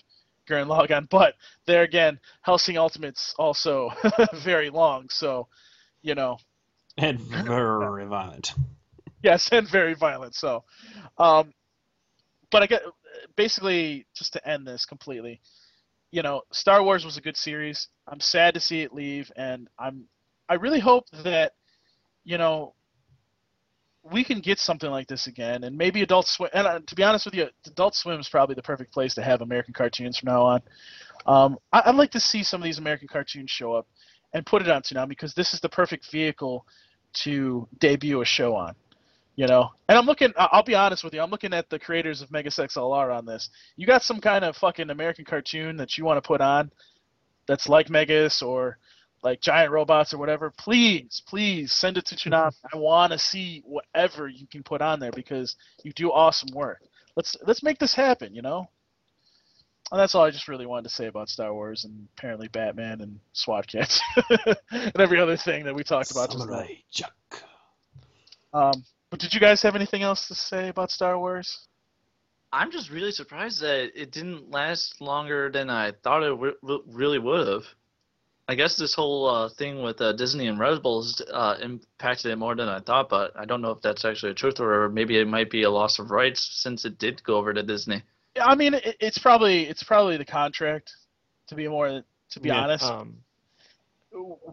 Gurren 0.49 0.67
Lagann, 0.67 1.09
but 1.11 1.35
there 1.67 1.83
again, 1.83 2.19
Hellsing 2.41 2.79
Ultimate's 2.79 3.35
also 3.39 3.91
very 4.43 4.71
long, 4.71 5.09
so, 5.11 5.47
you 6.01 6.15
know, 6.15 6.39
And 6.99 7.21
very 7.47 8.07
violent. 8.07 8.53
yes, 9.23 9.49
and 9.53 9.69
very 9.69 9.95
violent. 9.95 10.35
So, 10.35 10.65
um, 11.19 11.53
but 12.51 12.63
I 12.63 12.67
get 12.67 12.83
basically 13.37 14.07
just 14.15 14.33
to 14.35 14.49
end 14.49 14.67
this 14.67 14.85
completely. 14.85 15.41
You 16.11 16.23
know, 16.23 16.43
Star 16.53 16.83
Wars 16.83 17.05
was 17.05 17.17
a 17.17 17.23
good 17.23 17.37
series. 17.37 17.89
I'm 18.07 18.21
sad 18.21 18.55
to 18.55 18.61
see 18.61 18.83
it 18.83 18.93
leave, 18.93 19.33
and 19.37 19.69
I'm 19.79 20.05
I 20.49 20.55
really 20.55 20.81
hope 20.81 21.05
that 21.25 21.53
you 22.25 22.37
know 22.39 22.75
we 24.03 24.25
can 24.25 24.41
get 24.41 24.59
something 24.59 24.91
like 24.91 25.07
this 25.07 25.27
again, 25.27 25.65
and 25.65 25.77
maybe 25.77 26.03
Adult 26.03 26.27
Swim. 26.27 26.51
And 26.53 26.67
uh, 26.67 26.81
to 26.87 26.95
be 26.95 27.03
honest 27.03 27.25
with 27.25 27.35
you, 27.35 27.47
Adult 27.67 27.95
Swim 27.95 28.21
is 28.21 28.29
probably 28.29 28.55
the 28.55 28.63
perfect 28.63 28.93
place 28.93 29.15
to 29.15 29.23
have 29.23 29.41
American 29.41 29.73
cartoons 29.73 30.19
from 30.19 30.33
now 30.33 30.43
on. 30.43 30.63
Um, 31.25 31.59
I, 31.73 31.83
I'd 31.87 31.95
like 31.95 32.11
to 32.13 32.21
see 32.21 32.43
some 32.43 32.61
of 32.61 32.65
these 32.65 32.79
American 32.79 33.09
cartoons 33.09 33.51
show 33.51 33.73
up 33.73 33.87
and 34.35 34.47
put 34.47 34.63
it 34.63 34.69
on 34.69 34.83
Toonami 34.83 35.09
because 35.09 35.35
this 35.35 35.55
is 35.55 35.61
the 35.61 35.69
perfect 35.69 36.11
vehicle 36.11 36.67
to 37.15 37.69
debut 37.79 38.21
a 38.21 38.25
show 38.25 38.55
on 38.55 38.75
you 39.37 39.47
know? 39.47 39.71
And 39.89 39.99
i'm 39.99 40.07
looking 40.07 40.33
i'll 40.37 40.63
be 40.63 40.75
honest 40.75 41.05
with 41.05 41.15
you 41.15 41.21
i'm 41.21 41.31
looking 41.31 41.55
at 41.55 41.69
the 41.71 41.79
creators 41.79 42.23
of 42.23 42.31
megas 42.31 42.57
xlr 42.57 43.17
on 43.17 43.27
this. 43.27 43.51
You 43.77 43.87
got 43.87 44.03
some 44.03 44.21
kind 44.21 44.45
of 44.45 44.57
fucking 44.57 44.91
american 44.91 45.25
cartoon 45.25 45.77
that 45.77 45.97
you 45.97 46.05
want 46.05 46.23
to 46.23 46.27
put 46.27 46.41
on 46.41 46.71
that's 47.47 47.69
like 47.69 47.91
megas 47.91 48.43
or 48.43 48.79
like 49.23 49.41
giant 49.41 49.71
robots 49.73 50.13
or 50.13 50.19
whatever 50.19 50.53
please 50.57 51.23
please 51.27 51.73
send 51.73 51.97
it 51.97 52.07
to 52.07 52.15
mm-hmm. 52.15 52.33
Toonami. 52.35 52.53
i 52.73 52.77
want 52.77 53.13
to 53.13 53.19
see 53.19 53.63
whatever 53.65 54.29
you 54.29 54.47
can 54.47 54.63
put 54.63 54.83
on 54.83 55.01
there 55.01 55.13
because 55.13 55.57
you 55.83 55.93
do 55.93 56.11
awesome 56.11 56.55
work. 56.55 56.81
Let's 57.17 57.37
let's 57.47 57.63
make 57.63 57.79
this 57.79 57.95
happen 57.95 58.35
you 58.35 58.43
know 58.43 58.69
and 59.93 60.01
that's 60.01 60.15
all 60.15 60.25
I 60.25 60.31
just 60.31 60.49
really 60.49 60.65
wanted 60.65 60.89
to 60.89 60.95
say 60.95 61.07
about 61.07 61.29
Star 61.29 61.53
Wars 61.53 61.85
and 61.85 62.09
apparently 62.17 62.49
Batman 62.49 63.03
and 63.03 63.21
SWAT 63.35 63.67
Kats 63.67 64.01
and 64.71 64.99
every 64.99 65.21
other 65.21 65.37
thing 65.37 65.65
that 65.65 65.75
we 65.75 65.85
talked 65.85 66.11
about 66.11 66.31
just 66.31 66.39
now. 66.39 66.45
Samurai 66.47 66.75
Um, 68.55 68.85
but 69.11 69.21
did 69.21 69.35
you 69.35 69.41
guys 69.41 69.61
have 69.61 69.77
anything 69.77 70.03
else 70.03 70.29
to 70.29 70.35
say 70.35 70.71
about 70.71 70.91
Star 70.91 71.19
Wars? 71.19 71.69
I'm 72.55 72.71
just 72.71 72.91
really 72.91 73.13
surprised 73.13 73.61
that 73.61 73.91
it 73.95 74.13
didn't 74.13 74.51
last 74.51 74.99
longer 75.03 75.51
than 75.51 75.69
I 75.69 75.93
thought 76.03 76.23
it 76.23 76.31
w- 76.31 76.57
w- 76.63 76.85
really 76.87 77.19
would 77.19 77.47
have. 77.47 77.65
I 78.49 78.55
guess 78.55 78.77
this 78.77 78.95
whole 78.95 79.29
uh, 79.29 79.51
thing 79.51 79.83
with 79.83 80.01
uh, 80.01 80.15
Disney 80.15 80.49
and 80.49 80.59
Rebels 80.59 81.23
uh, 81.33 81.57
impacted 81.61 82.33
it 82.33 82.37
more 82.37 82.55
than 82.55 82.69
I 82.69 82.81
thought, 82.81 83.11
but 83.11 83.33
I 83.37 83.45
don't 83.45 83.61
know 83.61 83.71
if 83.71 83.83
that's 83.83 84.07
actually 84.07 84.33
a 84.33 84.35
truth 84.35 84.59
or 84.59 84.89
maybe 84.89 85.19
it 85.19 85.29
might 85.29 85.51
be 85.51 85.63
a 85.65 85.71
loss 85.71 85.99
of 85.99 86.11
rights 86.11 86.49
since 86.51 86.87
it 86.87 86.99
did 86.99 87.23
go 87.25 87.37
over 87.37 87.53
to 87.53 87.63
Disney. 87.63 88.03
Yeah, 88.37 88.47
I 88.47 88.55
mean, 88.55 88.75
it, 88.75 88.97
it's 89.01 89.19
probably 89.19 89.65
it's 89.65 89.83
probably 89.83 90.17
the 90.17 90.25
contract. 90.25 90.93
To 91.49 91.55
be 91.55 91.69
more, 91.69 92.03
to 92.31 92.41
be 92.41 92.49
Yeah, 92.49 92.61
honest, 92.61 92.85
um, 92.85 93.17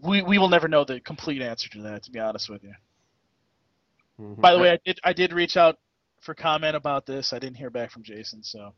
we 0.01 0.21
we 0.21 0.37
will 0.37 0.49
never 0.49 0.67
know 0.67 0.83
the 0.83 0.99
complete 0.99 1.41
answer 1.41 1.69
to 1.69 1.81
that. 1.83 2.03
To 2.03 2.11
be 2.11 2.19
honest 2.19 2.49
with 2.49 2.63
you. 2.63 2.73
Mhm. 4.19 4.41
By 4.41 4.53
the 4.53 4.59
way, 4.59 4.71
I 4.71 4.79
did 4.83 4.99
I 5.03 5.13
did 5.13 5.33
reach 5.33 5.55
out 5.55 5.77
for 6.21 6.33
comment 6.33 6.75
about 6.75 7.05
this. 7.05 7.31
I 7.31 7.39
didn't 7.39 7.55
hear 7.57 7.69
back 7.69 7.91
from 7.91 8.03
Jason, 8.03 8.43
so. 8.43 8.73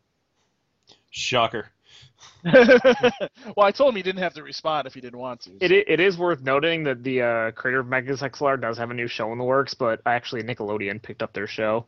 Shocker. 1.10 1.70
well, 2.44 3.66
I 3.66 3.72
told 3.72 3.90
him 3.90 3.96
he 3.96 4.02
didn't 4.04 4.22
have 4.22 4.34
to 4.36 4.44
respond 4.44 4.88
if 4.88 4.94
he 4.94 5.02
didn't 5.02 5.20
want 5.20 5.42
to. 5.42 5.52
it 5.60 5.72
it 5.72 6.00
is 6.00 6.18
worth 6.18 6.42
noting 6.42 6.84
that 6.84 7.04
the 7.04 7.22
uh, 7.22 7.52
creator 7.52 7.80
of 7.80 7.88
Megas 7.88 8.22
XLR 8.22 8.60
does 8.60 8.78
have 8.78 8.92
a 8.92 8.94
new 8.94 9.08
show 9.08 9.32
in 9.32 9.38
the 9.38 9.44
works, 9.44 9.74
but 9.74 10.02
actually 10.06 10.44
Nickelodeon 10.44 11.02
picked 11.02 11.22
up 11.22 11.34
their 11.34 11.48
show. 11.48 11.86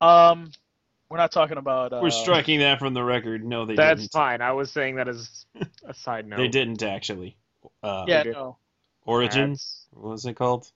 Um, 0.00 0.52
we're 1.10 1.16
not 1.18 1.32
talking 1.32 1.56
about. 1.58 1.92
Uh, 1.92 2.00
We're 2.02 2.10
striking 2.10 2.60
that 2.60 2.78
from 2.78 2.94
the 2.94 3.02
record. 3.02 3.44
No, 3.44 3.64
they 3.66 3.74
That's 3.76 4.00
didn't. 4.02 4.12
fine. 4.12 4.40
I 4.42 4.52
was 4.52 4.70
saying 4.70 4.96
that 4.96 5.08
as 5.08 5.46
a 5.86 5.94
side 5.94 6.26
note. 6.26 6.36
They 6.36 6.48
didn't 6.48 6.82
actually. 6.82 7.36
Uh, 7.82 8.04
Yeah, 8.06 8.22
no. 8.24 8.58
Origins. 9.04 9.86
What 9.92 10.10
was 10.12 10.26
it 10.26 10.34
called? 10.34 10.70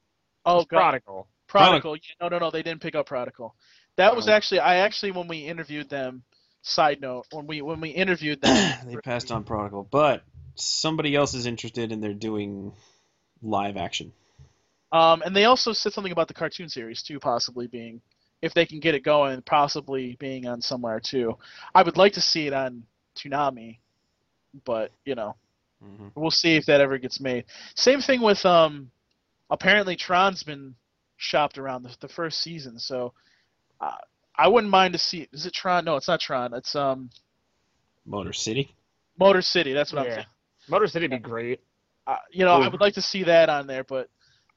Oh, 0.45 0.61
It's 0.61 0.67
God. 0.71 0.79
Prodigal. 0.79 1.29
Prodigal. 1.47 1.97
Yeah, 1.97 2.03
no, 2.23 2.29
no, 2.29 2.39
no. 2.39 2.51
They 2.51 2.63
didn't 2.63 2.81
pick 2.81 2.95
up 2.95 3.07
Prodigal. 3.07 3.55
That 3.97 4.17
was 4.17 4.27
actually 4.27 4.61
I 4.61 4.77
actually 4.77 5.13
when 5.13 5.29
we 5.29 5.39
interviewed 5.47 5.89
them. 5.91 6.23
Side 6.65 7.01
note: 7.01 7.27
when 7.33 7.49
we 7.49 7.61
when 7.61 7.81
we 7.81 7.91
interviewed 7.91 8.41
them, 8.41 8.73
they 8.87 8.95
passed 8.97 9.33
on 9.33 9.43
Prodigal, 9.43 9.83
but 9.91 10.23
somebody 10.55 11.15
else 11.17 11.35
is 11.35 11.45
interested 11.47 11.91
and 11.91 12.01
they're 12.03 12.15
doing 12.15 12.73
live 13.43 13.77
action. 13.77 14.13
um, 14.93 15.23
and 15.23 15.35
they 15.35 15.45
also 15.45 15.73
said 15.73 15.93
something 15.93 16.13
about 16.13 16.29
the 16.29 16.35
cartoon 16.35 16.69
series 16.69 17.03
too, 17.03 17.19
possibly 17.19 17.67
being 17.67 18.01
if 18.43 18.53
they 18.55 18.67
can 18.67 18.81
get 18.81 18.95
it 18.95 19.05
going, 19.05 19.41
possibly 19.43 20.17
being 20.19 20.47
on 20.47 20.61
somewhere 20.61 21.01
too. 21.01 21.37
I 21.75 21.83
would 21.83 21.97
like 21.97 22.13
to 22.15 22.21
see 22.21 22.47
it 22.47 22.53
on 22.53 22.83
Toonami, 23.17 23.79
but 24.65 24.91
you 25.05 25.15
know, 25.15 25.37
hmm 25.81 26.09
we'll 26.15 26.31
see 26.31 26.57
if 26.57 26.67
that 26.67 26.81
ever 26.81 26.99
gets 26.99 27.21
made. 27.21 27.45
Same 27.77 28.01
thing 28.01 28.21
with 28.21 28.45
um, 28.45 28.91
apparently 29.51 29.97
Tron's 29.97 30.43
been 30.43 30.75
shopped 31.17 31.57
around 31.59 31.85
the, 31.85 31.97
the 32.01 32.09
first 32.09 32.43
season, 32.43 32.79
so 32.79 33.13
uh, 33.81 33.97
I 34.37 34.49
wouldn't 34.49 34.71
mind 34.71 34.93
to 34.95 34.99
see. 34.99 35.29
Is 35.33 35.47
it 35.47 35.55
Tron? 35.55 35.85
No, 35.85 35.97
it's 35.97 36.09
not 36.09 36.21
Tron. 36.21 36.53
It's 36.55 36.75
um, 36.75 37.11
Motor 38.05 38.33
City. 38.33 38.75
Motor 39.19 39.43
City. 39.43 39.73
That's 39.73 39.93
what 39.93 40.01
I'm 40.01 40.07
Yeah. 40.07 40.15
thinking. 40.15 40.33
Motor 40.69 40.87
City 40.87 41.05
would 41.07 41.11
be 41.11 41.19
great. 41.19 41.61
Uh, 42.07 42.17
you 42.31 42.45
know, 42.45 42.53
I 42.53 42.69
would 42.69 42.81
like 42.81 42.95
to 42.95 43.03
see 43.03 43.23
that 43.25 43.49
on 43.49 43.67
there, 43.67 43.85
but 43.85 44.09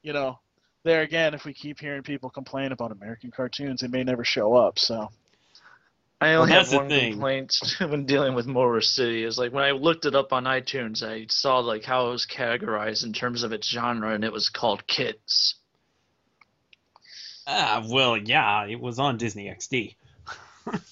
you 0.02 0.12
know, 0.12 0.38
there 0.86 1.02
again, 1.02 1.34
if 1.34 1.44
we 1.44 1.52
keep 1.52 1.78
hearing 1.80 2.02
people 2.02 2.30
complain 2.30 2.72
about 2.72 2.92
American 2.92 3.30
cartoons, 3.30 3.82
it 3.82 3.90
may 3.90 4.02
never 4.04 4.24
show 4.24 4.54
up. 4.54 4.78
So 4.78 5.10
I 6.20 6.34
only 6.34 6.52
that's 6.52 6.70
have 6.70 6.70
the 6.70 6.76
one 6.78 6.88
thing. 6.88 7.12
complaint 7.12 7.54
when 7.80 8.06
dealing 8.06 8.34
with 8.34 8.46
Motor 8.46 8.80
City. 8.80 9.24
Is 9.24 9.36
like 9.38 9.52
when 9.52 9.64
I 9.64 9.72
looked 9.72 10.06
it 10.06 10.14
up 10.14 10.32
on 10.32 10.44
iTunes, 10.44 11.02
I 11.02 11.26
saw 11.28 11.58
like 11.58 11.84
how 11.84 12.06
it 12.08 12.10
was 12.12 12.26
categorized 12.26 13.04
in 13.04 13.12
terms 13.12 13.42
of 13.42 13.52
its 13.52 13.68
genre, 13.68 14.14
and 14.14 14.24
it 14.24 14.32
was 14.32 14.48
called 14.48 14.86
kids. 14.86 15.56
Ah, 17.46 17.84
well, 17.88 18.16
yeah, 18.16 18.64
it 18.66 18.80
was 18.80 18.98
on 18.98 19.18
Disney 19.18 19.46
XD. 19.46 19.94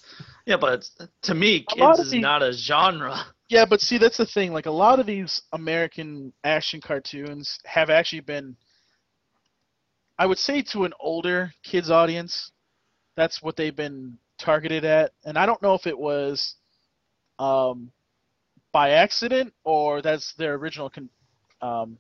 Yeah, 0.46 0.58
but 0.58 0.86
to 1.22 1.34
me, 1.34 1.60
kids 1.66 2.00
is 2.00 2.10
the- 2.10 2.20
not 2.20 2.42
a 2.42 2.52
genre. 2.52 3.16
yeah, 3.48 3.64
but 3.64 3.80
see, 3.80 3.96
that's 3.96 4.18
the 4.18 4.26
thing. 4.26 4.52
Like 4.52 4.66
a 4.66 4.70
lot 4.70 5.00
of 5.00 5.06
these 5.06 5.40
American 5.54 6.34
action 6.44 6.82
cartoons 6.82 7.58
have 7.64 7.88
actually 7.88 8.20
been, 8.20 8.54
I 10.18 10.26
would 10.26 10.38
say, 10.38 10.62
to 10.62 10.84
an 10.84 10.92
older 11.00 11.52
kids 11.62 11.90
audience. 11.90 12.52
That's 13.16 13.42
what 13.42 13.56
they've 13.56 13.74
been 13.74 14.18
targeted 14.38 14.84
at, 14.84 15.12
and 15.24 15.38
I 15.38 15.46
don't 15.46 15.62
know 15.62 15.74
if 15.74 15.86
it 15.86 15.98
was, 15.98 16.56
um, 17.38 17.92
by 18.72 18.90
accident 18.90 19.54
or 19.62 20.02
that's 20.02 20.34
their 20.34 20.54
original 20.54 20.90
con- 20.90 21.08
um, 21.62 21.96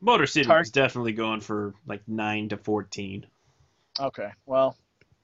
Motor 0.00 0.26
City 0.26 0.48
Tar- 0.48 0.58
was 0.58 0.70
definitely 0.70 1.12
going 1.12 1.40
for 1.40 1.74
like 1.86 2.02
nine 2.08 2.48
to 2.48 2.56
fourteen. 2.56 3.26
Okay, 4.00 4.28
well, 4.44 4.76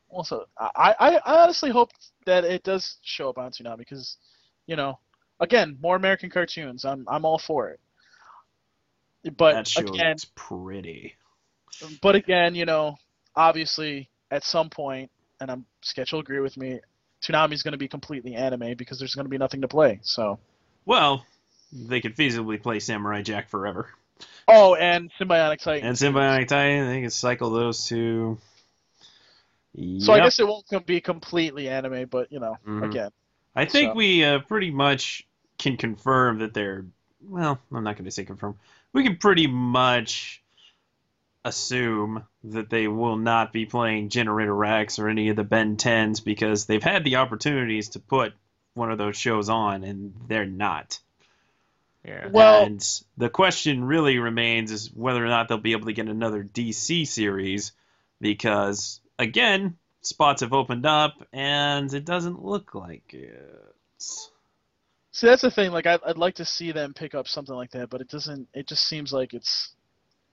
also 0.08 0.46
I, 0.58 0.94
I, 0.98 1.16
I 1.16 1.42
honestly 1.42 1.70
hope 1.70 1.90
that 2.24 2.44
it 2.44 2.62
does 2.62 2.98
show 3.02 3.28
up 3.28 3.38
on 3.38 3.50
Toonami 3.50 3.78
because, 3.78 4.16
you 4.66 4.76
know, 4.76 4.98
again, 5.40 5.76
more 5.80 5.96
American 5.96 6.30
cartoons. 6.30 6.84
I'm 6.84 7.04
I'm 7.08 7.24
all 7.24 7.38
for 7.38 7.70
it. 7.70 7.80
But 9.36 9.54
that 9.54 9.68
show 9.68 9.80
again, 9.80 10.10
looks 10.10 10.30
pretty. 10.34 11.16
But 12.00 12.14
again, 12.14 12.54
you 12.54 12.64
know, 12.64 12.96
obviously 13.34 14.08
at 14.30 14.44
some 14.44 14.70
point, 14.70 15.10
and 15.40 15.50
I'm 15.50 15.64
Sketch 15.82 16.12
will 16.12 16.20
agree 16.20 16.40
with 16.40 16.56
me, 16.56 16.80
Toonami's 17.22 17.62
going 17.62 17.72
to 17.72 17.78
be 17.78 17.88
completely 17.88 18.34
anime 18.34 18.74
because 18.76 18.98
there's 18.98 19.14
going 19.14 19.24
to 19.26 19.30
be 19.30 19.38
nothing 19.38 19.60
to 19.62 19.68
play. 19.68 20.00
So. 20.02 20.38
Well, 20.84 21.24
they 21.72 22.00
could 22.00 22.16
feasibly 22.16 22.60
play 22.62 22.80
Samurai 22.80 23.22
Jack 23.22 23.48
forever. 23.48 23.88
Oh, 24.48 24.74
and 24.74 25.10
Symbiotic 25.20 25.60
Titan. 25.62 25.88
And 25.88 25.96
Symbiotic 25.96 26.48
Titan, 26.48 26.88
they 26.88 27.00
can 27.00 27.10
cycle 27.10 27.50
those 27.50 27.86
two. 27.86 28.38
So 30.00 30.12
I 30.12 30.18
guess 30.20 30.38
it 30.38 30.46
won't 30.46 30.86
be 30.86 31.00
completely 31.00 31.68
anime, 31.68 32.06
but 32.06 32.30
you 32.30 32.40
know, 32.40 32.58
Mhm. 32.66 32.90
again. 32.90 33.10
I 33.56 33.64
think 33.64 33.90
So- 33.92 33.94
we 33.94 34.24
uh, 34.24 34.40
pretty 34.40 34.70
much 34.70 35.26
can 35.58 35.76
confirm 35.76 36.40
that 36.40 36.52
they're. 36.54 36.84
Well, 37.22 37.58
I'm 37.72 37.84
not 37.84 37.94
going 37.96 38.04
to 38.04 38.10
say 38.10 38.24
confirm. 38.24 38.58
We 38.92 39.04
can 39.04 39.16
pretty 39.16 39.46
much 39.46 40.41
assume 41.44 42.24
that 42.44 42.70
they 42.70 42.86
will 42.88 43.16
not 43.16 43.52
be 43.52 43.66
playing 43.66 44.08
Generator 44.08 44.54
Rex 44.54 44.98
or 44.98 45.08
any 45.08 45.28
of 45.28 45.36
the 45.36 45.44
Ben 45.44 45.76
10s 45.76 46.24
because 46.24 46.66
they've 46.66 46.82
had 46.82 47.04
the 47.04 47.16
opportunities 47.16 47.90
to 47.90 48.00
put 48.00 48.32
one 48.74 48.90
of 48.90 48.98
those 48.98 49.16
shows 49.16 49.48
on 49.48 49.84
and 49.84 50.14
they're 50.28 50.46
not. 50.46 50.98
Yeah. 52.04 52.28
Well- 52.28 52.64
and 52.64 53.00
the 53.16 53.28
question 53.28 53.84
really 53.84 54.18
remains 54.18 54.70
is 54.70 54.92
whether 54.92 55.24
or 55.24 55.28
not 55.28 55.48
they'll 55.48 55.58
be 55.58 55.72
able 55.72 55.86
to 55.86 55.92
get 55.92 56.08
another 56.08 56.42
DC 56.44 57.06
series 57.06 57.72
because 58.20 59.00
again, 59.18 59.76
spots 60.00 60.40
have 60.42 60.52
opened 60.52 60.86
up 60.86 61.26
and 61.32 61.92
it 61.92 62.04
doesn't 62.04 62.44
look 62.44 62.74
like 62.74 63.14
it. 63.14 63.74
See, 65.12 65.26
that's 65.26 65.42
the 65.42 65.50
thing. 65.50 65.72
Like, 65.72 65.86
I'd, 65.86 66.00
I'd 66.06 66.16
like 66.16 66.36
to 66.36 66.44
see 66.44 66.72
them 66.72 66.94
pick 66.94 67.14
up 67.14 67.28
something 67.28 67.54
like 67.54 67.72
that, 67.72 67.90
but 67.90 68.00
it 68.00 68.08
doesn't. 68.08 68.48
It 68.54 68.66
just 68.66 68.86
seems 68.86 69.12
like 69.12 69.34
it's. 69.34 69.70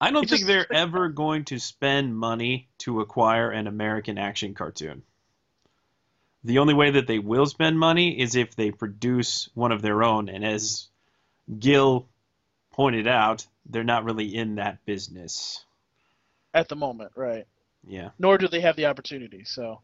I 0.01 0.11
don't 0.11 0.21
think 0.21 0.39
just- 0.41 0.47
they're 0.47 0.71
ever 0.71 1.09
going 1.09 1.45
to 1.45 1.59
spend 1.59 2.17
money 2.17 2.69
to 2.80 3.01
acquire 3.01 3.51
an 3.51 3.67
American 3.67 4.17
action 4.17 4.53
cartoon. 4.53 5.03
The 6.43 6.59
only 6.59 6.73
way 6.73 6.91
that 6.91 7.05
they 7.07 7.19
will 7.19 7.45
spend 7.45 7.77
money 7.77 8.17
is 8.19 8.35
if 8.35 8.55
they 8.55 8.71
produce 8.71 9.49
one 9.53 9.73
of 9.73 9.81
their 9.81 10.03
own, 10.03 10.30
and 10.30 10.45
as 10.45 10.88
Gil 11.59 12.07
pointed 12.71 13.07
out, 13.07 13.45
they're 13.65 13.84
not 13.84 14.05
really 14.05 14.34
in 14.34 14.55
that 14.55 14.85
business. 14.85 15.65
At 16.53 16.69
the 16.69 16.77
moment, 16.77 17.11
right? 17.15 17.45
Yeah, 17.88 18.11
Nor 18.17 18.38
do 18.38 18.47
they 18.47 18.61
have 18.61 18.76
the 18.76 18.85
opportunity. 18.88 19.43
So, 19.43 19.81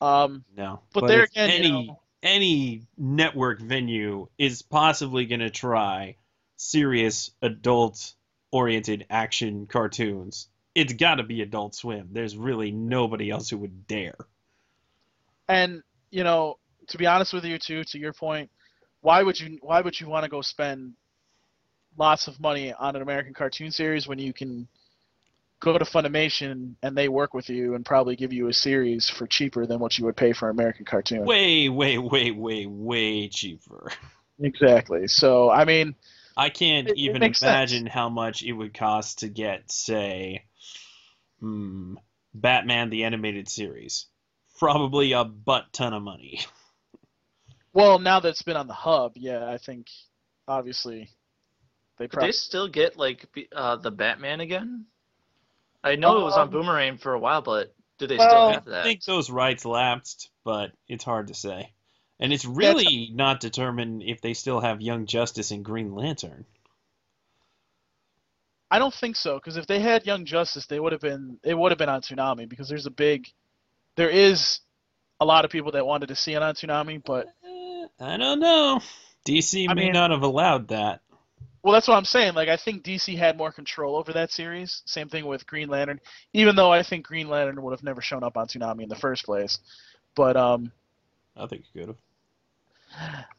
um, 0.00 0.44
no. 0.56 0.80
But 0.92 1.06
there 1.06 1.24
if 1.24 1.30
again, 1.30 1.50
you 1.50 1.54
any 1.56 1.86
know- 1.86 2.00
any 2.22 2.82
network 2.96 3.60
venue 3.60 4.28
is 4.38 4.62
possibly 4.62 5.26
going 5.26 5.40
to 5.40 5.50
try 5.50 6.16
serious 6.56 7.30
adult 7.42 8.14
oriented 8.54 9.04
action 9.10 9.66
cartoons. 9.66 10.46
It's 10.76 10.92
got 10.92 11.16
to 11.16 11.24
be 11.24 11.42
Adult 11.42 11.74
Swim. 11.74 12.10
There's 12.12 12.36
really 12.36 12.70
nobody 12.70 13.28
else 13.28 13.50
who 13.50 13.58
would 13.58 13.88
dare. 13.88 14.16
and 15.48 15.82
you 16.10 16.22
know, 16.22 16.58
to 16.88 16.98
be 16.98 17.06
honest 17.06 17.32
with 17.32 17.44
you, 17.44 17.58
too, 17.58 17.82
to 17.82 17.98
your 17.98 18.12
point, 18.12 18.50
why 19.00 19.24
would 19.24 19.40
you 19.40 19.58
why 19.60 19.80
would 19.80 20.00
you 20.00 20.08
want 20.08 20.22
to 20.22 20.30
go 20.30 20.40
spend 20.40 20.94
lots 21.98 22.28
of 22.28 22.38
money 22.38 22.72
on 22.72 22.94
an 22.94 23.02
American 23.02 23.34
cartoon 23.34 23.72
series 23.72 24.06
when 24.06 24.20
you 24.20 24.32
can 24.32 24.68
go 25.58 25.76
to 25.76 25.84
Funimation 25.84 26.74
and 26.80 26.96
they 26.96 27.08
work 27.08 27.34
with 27.34 27.48
you 27.48 27.74
and 27.74 27.84
probably 27.84 28.14
give 28.14 28.32
you 28.32 28.46
a 28.46 28.52
series 28.52 29.08
for 29.08 29.26
cheaper 29.26 29.66
than 29.66 29.80
what 29.80 29.98
you 29.98 30.04
would 30.04 30.16
pay 30.16 30.32
for 30.32 30.48
an 30.48 30.56
American 30.56 30.84
cartoon? 30.84 31.24
Way, 31.24 31.68
way, 31.68 31.98
way, 31.98 32.30
way, 32.30 32.66
way 32.66 33.28
cheaper. 33.28 33.90
Exactly. 34.40 35.06
So, 35.06 35.48
I 35.48 35.64
mean, 35.64 35.94
I 36.36 36.50
can't 36.50 36.90
It- 36.90 36.98
it 36.98 36.98
even 36.98 37.22
sense. 37.34 37.40
imagine 37.42 37.86
how 37.86 38.08
much 38.08 38.42
it 38.42 38.52
would 38.52 38.74
cost 38.74 39.20
to 39.20 39.28
get, 39.28 39.70
say, 39.72 40.46
hmm, 41.40 41.96
Batman 42.34 42.90
the 42.90 43.04
Animated 43.04 43.48
Series. 43.48 44.06
Probably 44.58 45.12
a 45.12 45.24
butt 45.24 45.72
ton 45.72 45.94
of 45.94 46.02
money. 46.02 46.40
well, 47.72 47.98
now 47.98 48.20
that 48.20 48.28
it's 48.30 48.42
been 48.42 48.56
on 48.56 48.66
the 48.66 48.74
hub, 48.74 49.12
yeah, 49.16 49.46
I 49.48 49.58
think 49.58 49.88
obviously 50.46 51.10
they 51.98 52.08
Could 52.08 52.12
probably 52.12 52.28
they 52.28 52.32
still 52.32 52.68
get 52.68 52.96
like 52.96 53.26
uh, 53.52 53.76
the 53.76 53.90
Batman 53.90 54.40
again? 54.40 54.86
I 55.84 55.94
know 55.96 56.18
it 56.20 56.24
was 56.24 56.36
on 56.36 56.48
Um, 56.48 56.50
Boomerang 56.50 56.98
for 56.98 57.14
a 57.14 57.18
while, 57.18 57.42
but 57.42 57.74
do 57.98 58.06
they 58.08 58.18
well, 58.18 58.28
still 58.28 58.44
have 58.44 58.64
that? 58.66 58.80
I 58.80 58.82
think 58.82 59.04
those 59.04 59.30
rights 59.30 59.64
lapsed, 59.64 60.30
but 60.44 60.72
it's 60.88 61.04
hard 61.04 61.28
to 61.28 61.34
say. 61.34 61.72
And 62.20 62.32
it's 62.32 62.44
really 62.44 63.10
not 63.12 63.40
determined 63.40 64.02
if 64.02 64.20
they 64.20 64.34
still 64.34 64.60
have 64.60 64.80
Young 64.80 65.06
Justice 65.06 65.50
and 65.50 65.64
Green 65.64 65.94
Lantern. 65.94 66.44
I 68.70 68.78
don't 68.78 68.94
think 68.94 69.16
so 69.16 69.34
because 69.36 69.56
if 69.56 69.66
they 69.66 69.78
had 69.78 70.06
Young 70.06 70.24
Justice, 70.24 70.66
they 70.66 70.80
would 70.80 70.92
have 70.92 71.00
been 71.00 71.38
it 71.44 71.54
would 71.54 71.70
have 71.70 71.78
been 71.78 71.88
on 71.88 72.02
Toonami 72.02 72.48
because 72.48 72.68
there's 72.68 72.86
a 72.86 72.90
big, 72.90 73.28
there 73.96 74.10
is 74.10 74.60
a 75.20 75.24
lot 75.24 75.44
of 75.44 75.50
people 75.50 75.72
that 75.72 75.86
wanted 75.86 76.08
to 76.08 76.16
see 76.16 76.32
it 76.32 76.42
on 76.42 76.54
Toonami, 76.54 77.02
but 77.04 77.28
I 78.00 78.16
don't 78.16 78.40
know. 78.40 78.80
DC 79.26 79.68
I 79.68 79.74
may 79.74 79.84
mean- 79.84 79.92
not 79.92 80.10
have 80.10 80.22
allowed 80.22 80.68
that. 80.68 81.00
well, 81.62 81.72
that's 81.72 81.86
what 81.88 81.96
I'm 81.96 82.04
saying. 82.04 82.34
Like 82.34 82.48
I 82.48 82.56
think 82.56 82.82
DC 82.84 83.16
had 83.16 83.36
more 83.36 83.52
control 83.52 83.96
over 83.96 84.12
that 84.14 84.32
series. 84.32 84.82
Same 84.86 85.08
thing 85.08 85.26
with 85.26 85.46
Green 85.46 85.68
Lantern, 85.68 86.00
even 86.32 86.56
though 86.56 86.72
I 86.72 86.82
think 86.82 87.06
Green 87.06 87.28
Lantern 87.28 87.62
would 87.62 87.72
have 87.72 87.84
never 87.84 88.00
shown 88.00 88.24
up 88.24 88.36
on 88.36 88.48
Toonami 88.48 88.82
in 88.82 88.88
the 88.88 88.96
first 88.96 89.24
place. 89.24 89.58
But 90.16 90.36
um, 90.36 90.72
I 91.36 91.46
think 91.46 91.64
you 91.72 91.80
could 91.80 91.88
have. 91.88 91.96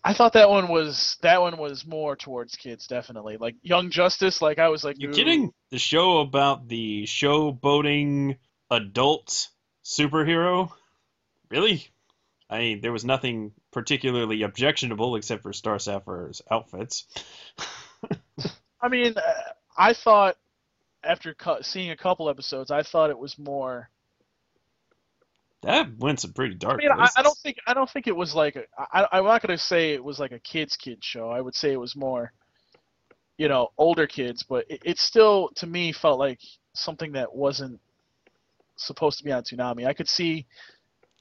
I 0.03 0.13
thought 0.13 0.33
that 0.33 0.49
one 0.49 0.67
was 0.67 1.17
that 1.21 1.41
one 1.41 1.57
was 1.57 1.85
more 1.85 2.15
towards 2.15 2.55
kids, 2.55 2.87
definitely. 2.87 3.37
Like 3.37 3.55
Young 3.61 3.89
Justice, 3.89 4.41
like 4.41 4.59
I 4.59 4.69
was 4.69 4.83
like, 4.83 4.97
You 4.99 5.09
kidding? 5.09 5.51
The 5.71 5.79
show 5.79 6.19
about 6.19 6.67
the 6.67 7.03
showboating 7.03 8.37
adult 8.69 9.47
superhero? 9.83 10.71
Really? 11.49 11.87
I 12.49 12.59
mean, 12.59 12.81
there 12.81 12.91
was 12.91 13.05
nothing 13.05 13.53
particularly 13.71 14.43
objectionable 14.43 15.15
except 15.15 15.41
for 15.41 15.53
Star 15.53 15.79
Sapphire's 15.79 16.41
outfits. 16.51 17.07
I 18.81 18.87
mean, 18.89 19.15
uh, 19.17 19.21
I 19.77 19.93
thought 19.93 20.37
after 21.03 21.33
cu- 21.33 21.63
seeing 21.63 21.91
a 21.91 21.97
couple 21.97 22.29
episodes, 22.29 22.71
I 22.71 22.83
thought 22.83 23.09
it 23.09 23.17
was 23.17 23.37
more. 23.39 23.89
That 25.65 25.97
went 25.97 26.19
some 26.19 26.31
pretty 26.33 26.53
I 26.53 26.57
dark 26.57 26.77
mean, 26.77 26.91
I, 26.91 26.95
places. 26.95 27.15
I 27.17 27.23
don't 27.23 27.37
think 27.37 27.57
I 27.65 27.73
don't 27.73 27.89
think 27.89 28.05
it 28.05 28.15
was 28.15 28.35
like 28.35 28.55
a, 28.55 28.65
I, 28.77 29.07
I'm 29.11 29.23
not 29.25 29.41
gonna 29.41 29.57
say 29.57 29.93
it 29.93 30.03
was 30.03 30.19
like 30.19 30.31
a 30.31 30.39
kids 30.39 30.77
kid 30.77 31.03
show. 31.03 31.29
I 31.29 31.41
would 31.41 31.55
say 31.55 31.71
it 31.71 31.79
was 31.79 31.95
more, 31.95 32.31
you 33.37 33.47
know, 33.47 33.69
older 33.75 34.05
kids, 34.05 34.43
but 34.43 34.69
it, 34.69 34.81
it 34.85 34.99
still 34.99 35.49
to 35.55 35.65
me 35.65 35.91
felt 35.91 36.19
like 36.19 36.39
something 36.73 37.13
that 37.13 37.33
wasn't 37.33 37.79
supposed 38.75 39.17
to 39.17 39.23
be 39.23 39.31
on 39.31 39.41
Toonami. 39.41 39.87
I 39.87 39.93
could 39.93 40.07
see, 40.07 40.45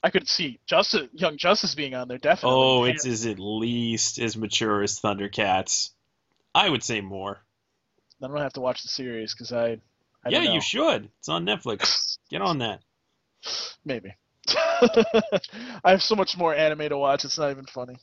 I 0.03 0.11
could 0.11 0.27
see 0.27 0.59
Justice, 0.67 1.07
Young 1.13 1.37
Justice 1.37 1.73
being 1.73 1.95
on 1.95 2.07
there 2.07 2.19
definitely. 2.19 2.59
Oh, 2.59 2.83
it's 2.83 3.25
at 3.25 3.39
least 3.39 4.19
as 4.19 4.37
mature 4.37 4.83
as 4.83 4.99
Thundercats. 4.99 5.89
I 6.53 6.69
would 6.69 6.83
say 6.83 7.01
more. 7.01 7.39
I 8.23 8.27
don't 8.27 8.37
have 8.37 8.53
to 8.53 8.61
watch 8.61 8.83
the 8.83 8.89
series 8.89 9.33
because 9.33 9.51
I. 9.51 9.79
I 10.23 10.29
yeah, 10.29 10.53
you 10.53 10.61
should. 10.61 11.09
It's 11.19 11.29
on 11.29 11.45
Netflix. 11.45 12.17
Get 12.29 12.41
on 12.41 12.59
that. 12.59 12.81
Maybe. 13.83 14.13
I 15.83 15.91
have 15.91 16.03
so 16.03 16.15
much 16.15 16.37
more 16.37 16.53
anime 16.55 16.89
to 16.89 16.97
watch. 16.97 17.25
It's 17.25 17.37
not 17.37 17.51
even 17.51 17.65
funny. 17.65 17.95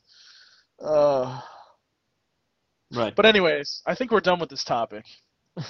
Uh, 0.82 1.40
Right. 2.94 3.15
but 3.16 3.24
anyways, 3.24 3.82
I 3.86 3.94
think 3.94 4.11
we're 4.11 4.20
done 4.20 4.39
with 4.39 4.51
this 4.51 4.65
topic. 4.65 5.05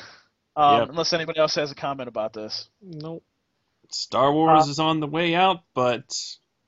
Um, 0.54 0.80
Yep. 0.80 0.88
Unless 0.90 1.12
anybody 1.14 1.38
else 1.40 1.54
has 1.54 1.70
a 1.70 1.74
comment 1.74 2.10
about 2.10 2.34
this. 2.34 2.68
Nope. 2.82 3.24
Star 3.90 4.30
Wars 4.30 4.66
Uh, 4.66 4.70
is 4.70 4.78
on 4.78 5.00
the 5.00 5.06
way 5.06 5.34
out, 5.34 5.62
but 5.72 6.04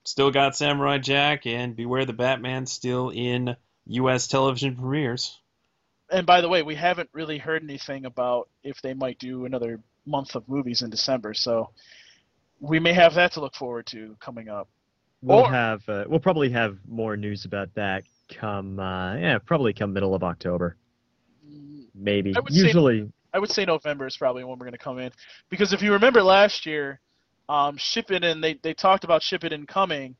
still 0.05 0.31
got 0.31 0.55
Samurai 0.55 0.97
Jack 0.97 1.45
and 1.45 1.75
Beware 1.75 2.05
the 2.05 2.11
Batman 2.13 2.65
still 2.65 3.11
in 3.11 3.55
U.S. 3.85 4.27
television 4.27 4.75
premieres. 4.75 5.37
And 6.09 6.25
by 6.25 6.41
the 6.41 6.49
way, 6.49 6.63
we 6.63 6.73
haven't 6.73 7.11
really 7.13 7.37
heard 7.37 7.61
anything 7.61 8.05
about 8.05 8.49
if 8.63 8.81
they 8.81 8.95
might 8.95 9.19
do 9.19 9.45
another 9.45 9.79
month 10.03 10.33
of 10.35 10.49
movies 10.49 10.81
in 10.81 10.89
December. 10.89 11.35
So 11.35 11.69
we 12.59 12.79
may 12.79 12.93
have 12.93 13.13
that 13.15 13.31
to 13.33 13.41
look 13.41 13.55
forward 13.55 13.85
to 13.87 14.15
coming 14.19 14.49
up. 14.49 14.67
We'll 15.21 15.39
Or- 15.39 15.51
have 15.51 15.81
uh, 15.89 16.05
we'll 16.07 16.19
probably 16.19 16.49
have 16.51 16.77
more 16.87 17.17
news 17.17 17.45
about 17.45 17.73
that 17.75 18.03
come 18.29 18.79
uh, 18.79 19.15
yeah 19.15 19.37
probably 19.39 19.73
come 19.73 19.93
middle 19.93 20.15
of 20.15 20.23
October. 20.23 20.77
Maybe 21.93 22.33
I 22.35 22.39
would 22.39 22.53
say- 22.53 22.59
usually 22.59 23.11
I 23.33 23.39
would 23.39 23.51
say 23.51 23.65
November 23.65 24.07
is 24.07 24.15
probably 24.17 24.43
when 24.45 24.57
we're 24.57 24.65
going 24.65 24.71
to 24.71 24.77
come 24.77 24.97
in 24.99 25.11
because 25.49 25.73
if 25.73 25.81
you 25.81 25.91
remember 25.91 26.23
last 26.23 26.65
year, 26.65 27.01
um, 27.49 27.77
Shippuden 27.77 28.41
they 28.41 28.53
they 28.63 28.73
talked 28.73 29.03
about 29.03 29.21
Shippuden 29.21 29.67
coming, 29.67 30.15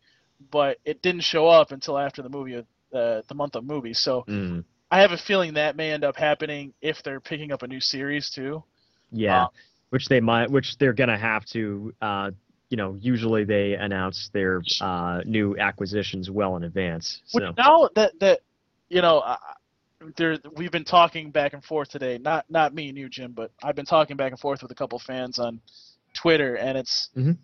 but 0.52 0.78
it 0.86 1.02
didn't 1.02 1.22
show 1.24 1.48
up 1.48 1.72
until 1.72 1.98
after 1.98 2.22
the 2.22 2.30
movie 2.30 2.58
uh, 2.58 2.64
the 2.92 3.34
month 3.36 3.56
of 3.56 3.64
movies. 3.64 4.00
So 4.00 4.26
mm, 4.28 4.64
I 4.92 5.02
have 5.02 5.12
a 5.12 5.18
feeling 5.18 5.54
that 5.54 5.76
may 5.76 5.92
end 5.92 6.04
up 6.04 6.16
happening 6.18 6.74
if 6.82 7.02
they're 7.04 7.20
picking 7.22 7.52
up 7.52 7.64
a 7.64 7.68
new 7.68 7.80
series 7.80 8.30
too. 8.30 8.64
yeah, 9.12 9.44
Uh, 9.44 9.48
which 9.96 10.10
they 10.10 10.20
might 10.20 10.52
which 10.52 10.78
they're 10.78 10.92
gonna 10.92 11.18
have 11.18 11.46
to 11.46 11.94
uh, 12.02 12.30
you 12.70 12.76
know 12.76 12.98
usually 13.00 13.46
they 13.46 13.76
announce 13.76 14.30
their 14.34 14.62
uh, 14.82 15.22
new 15.26 15.56
acquisitions 15.58 16.30
well 16.30 16.58
in 16.58 16.66
advance. 16.66 17.22
Which 17.32 17.46
So 17.46 17.54
now 17.58 17.88
that 17.96 18.12
that 18.20 18.42
you 18.90 19.02
know, 19.02 19.22
I, 19.22 19.38
there 20.18 20.38
we've 20.54 20.70
been 20.70 20.84
talking 20.84 21.32
back 21.32 21.54
and 21.54 21.64
forth 21.64 21.88
today. 21.88 22.18
Not 22.18 22.44
not 22.50 22.74
me 22.74 22.90
and 22.90 22.98
you, 22.98 23.08
Jim, 23.08 23.32
but 23.32 23.52
I've 23.64 23.78
been 23.78 23.86
talking 23.86 24.18
back 24.18 24.34
and 24.34 24.40
forth 24.40 24.62
with 24.62 24.70
a 24.70 24.76
couple 24.76 25.00
fans 25.00 25.40
on 25.40 25.62
Twitter, 26.14 26.56
and 26.56 26.78
it's 26.78 27.08
Mhm. 27.16 27.38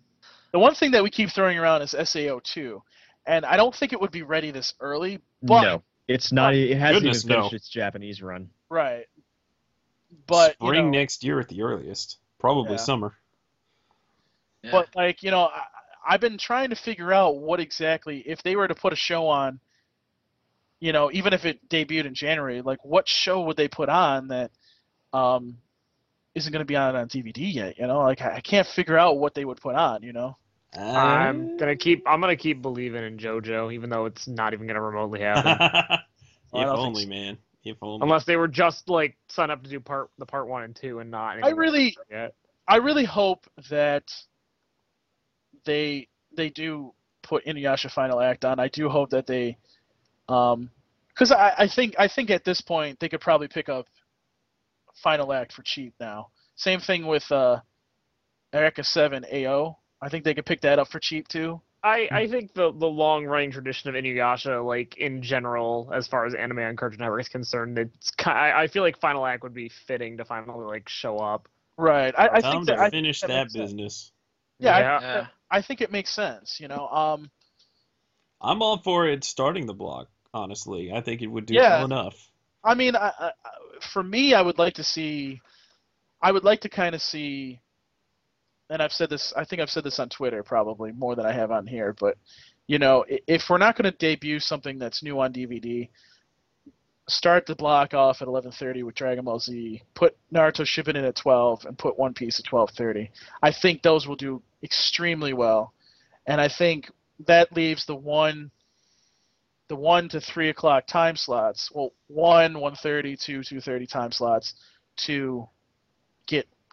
the 0.52 0.58
one 0.58 0.74
thing 0.74 0.90
that 0.90 1.02
we 1.02 1.08
keep 1.08 1.30
throwing 1.30 1.56
around 1.58 1.80
is 1.80 1.94
SAO 1.94 2.38
two, 2.44 2.82
and 3.24 3.46
I 3.46 3.56
don't 3.56 3.74
think 3.74 3.94
it 3.94 4.00
would 4.02 4.12
be 4.12 4.24
ready 4.24 4.50
this 4.50 4.74
early. 4.78 5.20
But 5.42 5.62
no, 5.62 5.82
it's 6.06 6.32
not. 6.32 6.54
It 6.54 6.76
hasn't 6.76 7.04
Goodness, 7.04 7.24
even 7.24 7.36
finished 7.36 7.52
no. 7.52 7.56
its 7.56 7.70
Japanese 7.70 8.20
run. 8.20 8.50
right, 8.68 9.06
but 10.26 10.56
you 10.60 10.68
Spring 10.68 10.90
know, 10.90 10.98
next 10.98 11.24
year 11.24 11.40
at 11.40 11.48
the 11.48 11.62
earliest. 11.62 12.18
Probably 12.42 12.72
Yeah. 12.72 12.78
summer. 12.78 13.16
But 14.70 14.94
like 14.94 15.22
you 15.22 15.30
know, 15.30 15.44
I, 15.44 15.62
I've 16.06 16.20
been 16.20 16.36
trying 16.36 16.70
to 16.70 16.76
figure 16.76 17.12
out 17.12 17.38
what 17.38 17.60
exactly 17.60 18.18
if 18.26 18.42
they 18.42 18.56
were 18.56 18.68
to 18.68 18.74
put 18.74 18.92
a 18.92 18.96
show 18.96 19.28
on. 19.28 19.60
You 20.80 20.92
know, 20.92 21.10
even 21.12 21.32
if 21.32 21.44
it 21.44 21.68
debuted 21.68 22.06
in 22.06 22.14
January, 22.14 22.60
like 22.60 22.84
what 22.84 23.08
show 23.08 23.42
would 23.42 23.56
they 23.56 23.68
put 23.68 23.88
on 23.88 24.28
that 24.28 24.50
um, 25.12 25.56
isn't 26.34 26.52
going 26.52 26.60
to 26.60 26.66
be 26.66 26.74
on 26.74 26.96
on 26.96 27.06
DVD 27.06 27.54
yet? 27.54 27.78
You 27.78 27.86
know, 27.86 28.00
like 28.00 28.20
I, 28.20 28.36
I 28.36 28.40
can't 28.40 28.66
figure 28.66 28.98
out 28.98 29.18
what 29.18 29.34
they 29.34 29.44
would 29.44 29.60
put 29.60 29.76
on. 29.76 30.02
You 30.02 30.12
know, 30.12 30.36
I'm 30.74 31.56
gonna 31.56 31.76
keep. 31.76 32.02
I'm 32.06 32.20
gonna 32.20 32.36
keep 32.36 32.60
believing 32.62 33.04
in 33.04 33.18
JoJo, 33.18 33.72
even 33.72 33.90
though 33.90 34.06
it's 34.06 34.26
not 34.26 34.52
even 34.52 34.66
gonna 34.66 34.82
remotely 34.82 35.20
happen. 35.20 35.52
if 35.52 36.54
I 36.54 36.64
don't 36.64 36.74
think 36.74 36.86
only, 36.88 37.04
so. 37.04 37.10
man. 37.10 37.38
If 37.64 37.76
only. 37.82 38.02
Unless 38.02 38.24
they 38.24 38.36
were 38.36 38.48
just 38.48 38.88
like 38.88 39.16
signed 39.28 39.52
up 39.52 39.62
to 39.62 39.70
do 39.70 39.80
part 39.80 40.10
the 40.18 40.26
part 40.26 40.48
one 40.48 40.64
and 40.64 40.74
two 40.74 40.98
and 40.98 41.10
not. 41.10 41.42
I 41.42 41.50
really. 41.50 41.96
I 42.68 42.76
really 42.76 43.04
hope 43.04 43.46
that 43.70 44.04
they 45.64 46.08
they 46.36 46.50
do 46.50 46.92
put 47.22 47.44
Inuyasha 47.44 47.90
Final 47.90 48.20
Act 48.20 48.44
on. 48.44 48.58
I 48.58 48.68
do 48.68 48.88
hope 48.88 49.10
that 49.10 49.26
they, 49.26 49.56
um, 50.28 50.70
because 51.08 51.32
I, 51.32 51.52
I 51.58 51.68
think 51.68 51.94
I 51.98 52.08
think 52.08 52.30
at 52.30 52.44
this 52.44 52.60
point 52.60 52.98
they 53.00 53.08
could 53.08 53.20
probably 53.20 53.48
pick 53.48 53.68
up 53.68 53.86
Final 55.02 55.32
Act 55.32 55.52
for 55.52 55.62
cheap 55.62 55.94
now. 56.00 56.28
Same 56.56 56.80
thing 56.80 57.06
with 57.06 57.30
uh, 57.30 57.60
Eureka 58.52 58.84
Seven 58.84 59.24
AO. 59.32 59.78
I 60.00 60.08
think 60.08 60.24
they 60.24 60.34
could 60.34 60.46
pick 60.46 60.60
that 60.62 60.78
up 60.78 60.88
for 60.88 60.98
cheap 60.98 61.28
too. 61.28 61.60
I, 61.84 62.08
I 62.12 62.28
think 62.28 62.54
the 62.54 62.72
the 62.72 62.86
long 62.86 63.24
running 63.24 63.50
tradition 63.50 63.90
of 63.90 63.96
Inuyasha, 63.96 64.64
like 64.64 64.96
in 64.98 65.20
general, 65.20 65.90
as 65.92 66.06
far 66.06 66.26
as 66.26 66.34
anime 66.34 66.60
on 66.60 66.76
Cartoon 66.76 67.00
Network 67.00 67.22
is 67.22 67.28
concerned, 67.28 67.76
it's 67.76 68.12
ki- 68.12 68.30
I, 68.30 68.62
I 68.62 68.66
feel 68.68 68.82
like 68.84 69.00
Final 69.00 69.26
Act 69.26 69.42
would 69.42 69.54
be 69.54 69.68
fitting 69.68 70.16
to 70.18 70.24
finally 70.24 70.64
like 70.64 70.88
show 70.88 71.18
up. 71.18 71.48
Right. 71.76 72.14
I, 72.16 72.28
I 72.34 72.40
Time 72.40 72.52
think 72.52 72.66
to 72.66 72.72
that 72.72 72.78
I 72.78 72.82
think 72.84 72.92
finish 72.92 73.20
that 73.22 73.28
that 73.28 73.52
business. 73.52 74.12
Yeah, 74.60 74.78
Yeah. 74.78 74.96
I, 74.96 75.14
think 75.14 75.28
I 75.50 75.62
think 75.62 75.80
it 75.80 75.90
makes 75.90 76.10
sense. 76.10 76.58
You 76.60 76.68
know, 76.68 76.86
um, 76.88 77.30
I'm 78.40 78.62
all 78.62 78.78
for 78.78 79.08
it 79.08 79.24
starting 79.24 79.66
the 79.66 79.74
block. 79.74 80.08
Honestly, 80.34 80.92
I 80.94 81.00
think 81.00 81.20
it 81.20 81.26
would 81.26 81.46
do 81.46 81.54
Yeah. 81.54 81.76
well 81.78 81.84
enough. 81.86 82.30
I 82.64 82.74
mean, 82.74 82.94
I, 82.94 83.12
I, 83.18 83.30
for 83.80 84.02
me, 84.02 84.34
I 84.34 84.40
would 84.40 84.58
like 84.58 84.74
to 84.74 84.84
see, 84.84 85.40
I 86.22 86.30
would 86.30 86.44
like 86.44 86.60
to 86.60 86.68
kind 86.68 86.94
of 86.94 87.02
see, 87.02 87.60
and 88.72 88.80
I've 88.80 88.92
said 88.92 89.10
this, 89.10 89.34
I 89.36 89.44
think 89.44 89.60
I've 89.60 89.70
said 89.70 89.84
this 89.84 89.98
on 89.98 90.08
Twitter 90.08 90.42
probably 90.42 90.92
more 90.92 91.14
than 91.14 91.26
I 91.26 91.32
have 91.32 91.50
on 91.50 91.66
here, 91.66 91.94
but 92.00 92.16
you 92.66 92.78
know, 92.78 93.04
if 93.08 93.50
we're 93.50 93.58
not 93.58 93.76
going 93.76 93.90
to 93.90 93.98
debut 93.98 94.40
something 94.40 94.78
that's 94.78 95.02
new 95.02 95.20
on 95.20 95.30
DVD, 95.30 95.90
start 97.06 97.44
the 97.44 97.54
block 97.54 97.92
off 97.92 98.22
at 98.22 98.28
11:30 98.28 98.82
with 98.84 98.94
Dragon 98.94 99.26
Ball 99.26 99.38
Z, 99.38 99.82
put 99.92 100.16
Naruto 100.32 100.64
Shippuden 100.64 100.96
in 100.96 101.04
at 101.04 101.16
12, 101.16 101.66
and 101.66 101.76
put 101.76 101.98
One 101.98 102.14
Piece 102.14 102.38
at 102.38 102.46
12:30. 102.46 103.10
I 103.42 103.52
think 103.52 103.82
those 103.82 104.06
will 104.06 104.16
do 104.16 104.40
extremely 104.62 105.34
well, 105.34 105.74
and 106.26 106.40
I 106.40 106.48
think 106.48 106.90
that 107.26 107.52
leaves 107.52 107.84
the 107.84 107.96
one 107.96 108.50
the 109.68 109.76
one 109.76 110.08
to 110.10 110.20
three 110.20 110.48
o'clock 110.48 110.86
time 110.86 111.16
slots. 111.16 111.70
Well, 111.74 111.92
one, 112.06 112.54
1:30, 112.54 113.20
two 113.20 113.40
2:30 113.40 113.86
time 113.86 114.12
slots 114.12 114.54
to 114.98 115.46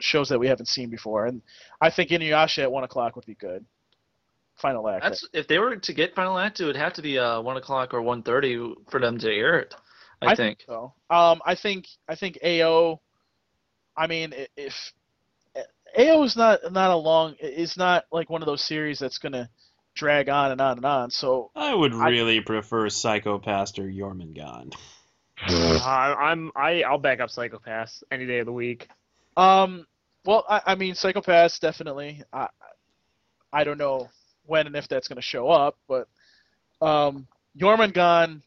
shows 0.01 0.29
that 0.29 0.39
we 0.39 0.47
haven't 0.47 0.67
seen 0.67 0.89
before, 0.89 1.25
and 1.25 1.41
I 1.81 1.89
think 1.89 2.09
Inuyasha 2.09 2.63
at 2.63 2.71
one 2.71 2.83
o'clock 2.83 3.15
would 3.15 3.25
be 3.25 3.35
good. 3.35 3.65
Final 4.55 4.89
act. 4.89 5.03
That's 5.03 5.27
if 5.33 5.47
they 5.47 5.57
were 5.57 5.77
to 5.77 5.93
get 5.93 6.15
Final 6.15 6.37
Act, 6.37 6.59
it 6.59 6.65
would 6.65 6.75
have 6.75 6.93
to 6.93 7.01
be 7.01 7.17
uh 7.17 7.39
one 7.41 7.55
o'clock 7.55 7.93
or 7.93 8.01
one 8.01 8.23
thirty 8.23 8.61
for 8.89 8.99
them 8.99 9.17
to 9.19 9.31
air 9.31 9.59
it. 9.59 9.73
I, 10.21 10.35
think. 10.35 10.59
so. 10.65 10.93
Um, 11.09 11.41
I 11.45 11.55
think 11.55 11.87
I 12.07 12.15
think 12.15 12.39
AO. 12.43 12.99
I 13.95 14.07
mean, 14.07 14.33
if 14.57 14.91
AO 15.97 16.23
is 16.23 16.35
not 16.35 16.59
not 16.71 16.91
a 16.91 16.95
long, 16.95 17.35
is 17.39 17.77
not 17.77 18.05
like 18.11 18.29
one 18.29 18.41
of 18.41 18.45
those 18.45 18.63
series 18.63 18.99
that's 18.99 19.17
gonna 19.17 19.49
drag 19.95 20.29
on 20.29 20.51
and 20.51 20.61
on 20.61 20.77
and 20.77 20.85
on. 20.85 21.11
So 21.11 21.51
I 21.55 21.73
would 21.73 21.93
really 21.93 22.41
prefer 22.41 22.89
Psycho-Pass 22.89 23.77
or 23.79 23.83
Jormungand. 23.83 24.75
Uh, 25.47 25.79
I'm 25.83 26.51
I 26.55 26.83
I'll 26.83 26.97
back 26.97 27.19
up 27.19 27.29
Psycho-Pass 27.29 28.03
any 28.11 28.25
day 28.25 28.39
of 28.39 28.45
the 28.45 28.53
week. 28.53 28.89
Um, 29.37 29.85
well, 30.25 30.45
I, 30.49 30.61
I 30.67 30.75
mean, 30.75 30.95
Psycho-Pass 30.95 31.59
definitely. 31.59 32.23
I, 32.31 32.47
I 33.51 33.63
don't 33.63 33.77
know 33.77 34.09
when 34.45 34.67
and 34.67 34.75
if 34.75 34.87
that's 34.87 35.07
going 35.07 35.17
to 35.17 35.21
show 35.21 35.49
up, 35.49 35.77
but 35.87 36.07
um, 36.81 37.27
Jormungand, 37.57 38.41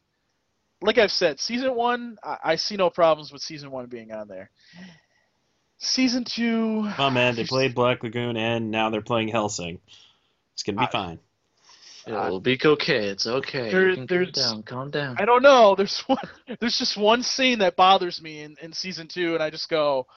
like 0.81 0.97
I've 0.97 1.11
said, 1.11 1.39
season 1.39 1.75
one, 1.75 2.17
I, 2.23 2.37
I 2.43 2.55
see 2.55 2.75
no 2.75 2.89
problems 2.89 3.31
with 3.31 3.41
season 3.41 3.71
one 3.71 3.85
being 3.87 4.11
on 4.11 4.27
there. 4.27 4.49
Season 5.77 6.23
two, 6.23 6.89
Oh 6.97 7.09
man, 7.09 7.35
they 7.35 7.43
played 7.43 7.75
Black 7.75 8.03
Lagoon 8.03 8.37
and 8.37 8.71
now 8.71 8.89
they're 8.89 9.01
playing 9.01 9.27
Hellsing. 9.27 9.79
It's 10.53 10.63
gonna 10.63 10.79
be 10.79 10.87
fine. 10.91 11.19
It'll 12.05 12.39
be 12.39 12.59
okay. 12.63 13.07
It's 13.07 13.25
okay. 13.25 13.71
There- 13.71 13.89
you 13.89 13.95
can 13.95 14.07
calm 14.07 14.31
down. 14.31 14.63
Calm 14.63 14.91
down. 14.91 15.15
I 15.19 15.25
don't 15.25 15.41
know. 15.41 15.75
There's 15.77 15.99
one, 16.01 16.17
there's 16.59 16.77
just 16.77 16.97
one 16.97 17.23
scene 17.23 17.59
that 17.59 17.75
bothers 17.75 18.21
me 18.21 18.41
in, 18.41 18.55
in 18.61 18.73
season 18.73 19.07
two, 19.07 19.33
and 19.33 19.43
I 19.43 19.49
just 19.49 19.69
go, 19.69 20.07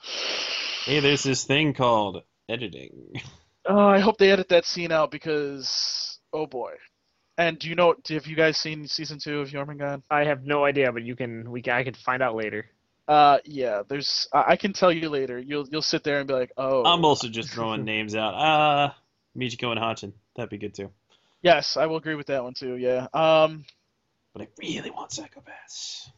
Hey, 0.84 1.00
there's 1.00 1.22
this 1.22 1.44
thing 1.44 1.74
called 1.74 2.22
editing. 2.48 3.12
oh, 3.66 3.86
I 3.88 3.98
hope 3.98 4.18
they 4.18 4.30
edit 4.30 4.48
that 4.50 4.64
scene 4.64 4.92
out 4.92 5.10
because, 5.10 6.18
oh 6.32 6.46
boy. 6.46 6.72
And 7.38 7.58
do 7.58 7.68
you 7.68 7.74
know? 7.74 7.94
Have 8.08 8.26
you 8.26 8.36
guys 8.36 8.56
seen 8.56 8.86
season 8.86 9.18
two 9.18 9.40
of 9.40 9.48
Jormungand? 9.50 10.02
I 10.10 10.24
have 10.24 10.44
no 10.44 10.64
idea, 10.64 10.90
but 10.90 11.02
you 11.02 11.14
can 11.16 11.50
we 11.50 11.60
can, 11.60 11.74
I 11.74 11.84
could 11.84 11.96
find 11.96 12.22
out 12.22 12.34
later. 12.34 12.66
Uh, 13.06 13.38
yeah. 13.44 13.82
There's. 13.86 14.26
I 14.32 14.52
I 14.52 14.56
can 14.56 14.72
tell 14.72 14.90
you 14.90 15.10
later. 15.10 15.38
You'll 15.38 15.68
you'll 15.68 15.82
sit 15.82 16.02
there 16.02 16.18
and 16.18 16.26
be 16.26 16.32
like, 16.32 16.52
oh. 16.56 16.84
I'm 16.84 17.04
also 17.04 17.28
just 17.28 17.50
throwing 17.52 17.84
names 17.84 18.14
out. 18.14 18.34
Uh 18.34 18.92
Michiko 19.36 19.70
and 19.70 19.78
Hatchin. 19.78 20.14
That'd 20.34 20.48
be 20.50 20.56
good 20.56 20.74
too. 20.74 20.90
Yes, 21.46 21.76
I 21.76 21.86
will 21.86 21.96
agree 21.96 22.16
with 22.16 22.26
that 22.26 22.42
one 22.42 22.54
too. 22.54 22.74
Yeah. 22.74 23.06
Um, 23.14 23.64
But 24.32 24.42
I 24.42 24.48
really 24.58 24.90
want 24.90 25.12
Psycho-Pass. 25.12 26.10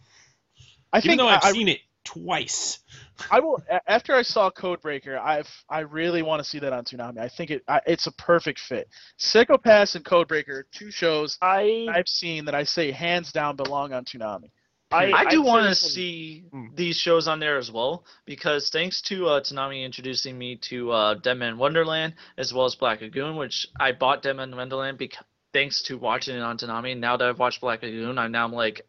I 0.90 0.98
Even 0.98 1.06
think 1.06 1.18
though 1.18 1.28
I've 1.28 1.44
I, 1.44 1.52
seen 1.52 1.68
it 1.68 1.80
twice. 2.02 2.78
I 3.30 3.40
will. 3.40 3.62
After 3.86 4.14
I 4.14 4.22
saw 4.22 4.50
Codebreaker, 4.50 5.20
I've 5.20 5.50
I 5.68 5.80
really 5.80 6.22
want 6.22 6.42
to 6.42 6.48
see 6.48 6.58
that 6.60 6.72
on 6.72 6.84
Toonami. 6.84 7.18
I 7.18 7.28
think 7.28 7.50
it 7.50 7.62
I, 7.68 7.82
it's 7.86 8.06
a 8.06 8.12
perfect 8.12 8.58
fit. 8.58 8.88
Psycho-Pass 9.18 9.96
and 9.96 10.04
Codebreaker, 10.04 10.48
are 10.48 10.66
two 10.72 10.90
shows 10.90 11.36
I 11.42 11.86
I've 11.92 12.08
seen 12.08 12.46
that 12.46 12.54
I 12.54 12.64
say 12.64 12.90
hands 12.90 13.30
down 13.30 13.56
belong 13.56 13.92
on 13.92 14.06
Toonami. 14.06 14.50
I, 14.90 15.12
I- 15.12 15.24
do 15.30 15.42
want 15.42 15.68
to 15.68 15.74
see 15.74 16.44
Hmm. 16.50 16.66
these 16.74 16.96
shows 16.96 17.28
on 17.28 17.40
there 17.40 17.58
as 17.58 17.70
well 17.70 18.04
because 18.24 18.70
thanks 18.70 19.02
to 19.02 19.26
uh, 19.26 19.40
Toonami 19.40 19.84
introducing 19.84 20.38
me 20.38 20.56
to 20.56 20.90
uh, 20.92 21.14
Deadman 21.14 21.58
Wonderland 21.58 22.14
as 22.38 22.52
well 22.54 22.64
as 22.64 22.74
Black 22.74 23.00
Lagoon, 23.02 23.36
which 23.36 23.66
I 23.78 23.92
bought 23.92 24.22
Deadman 24.22 24.56
Wonderland 24.56 24.96
because 24.98 25.22
thanks 25.52 25.82
to 25.84 25.98
watching 25.98 26.36
it 26.36 26.40
on 26.40 26.56
Toonami. 26.56 26.96
Now 26.98 27.16
that 27.16 27.28
I've 27.28 27.38
watched 27.38 27.60
Black 27.60 27.82
Lagoon, 27.82 28.18
I'm 28.18 28.32
now 28.32 28.48
like, 28.48 28.82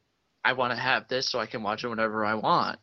I 0.45 0.53
want 0.53 0.71
to 0.71 0.77
have 0.79 1.07
this 1.09 1.29
so 1.29 1.39
I 1.39 1.45
can 1.45 1.63
watch 1.63 1.83
it 1.83 1.87
whenever 1.89 2.25
I 2.25 2.35
want. 2.35 2.79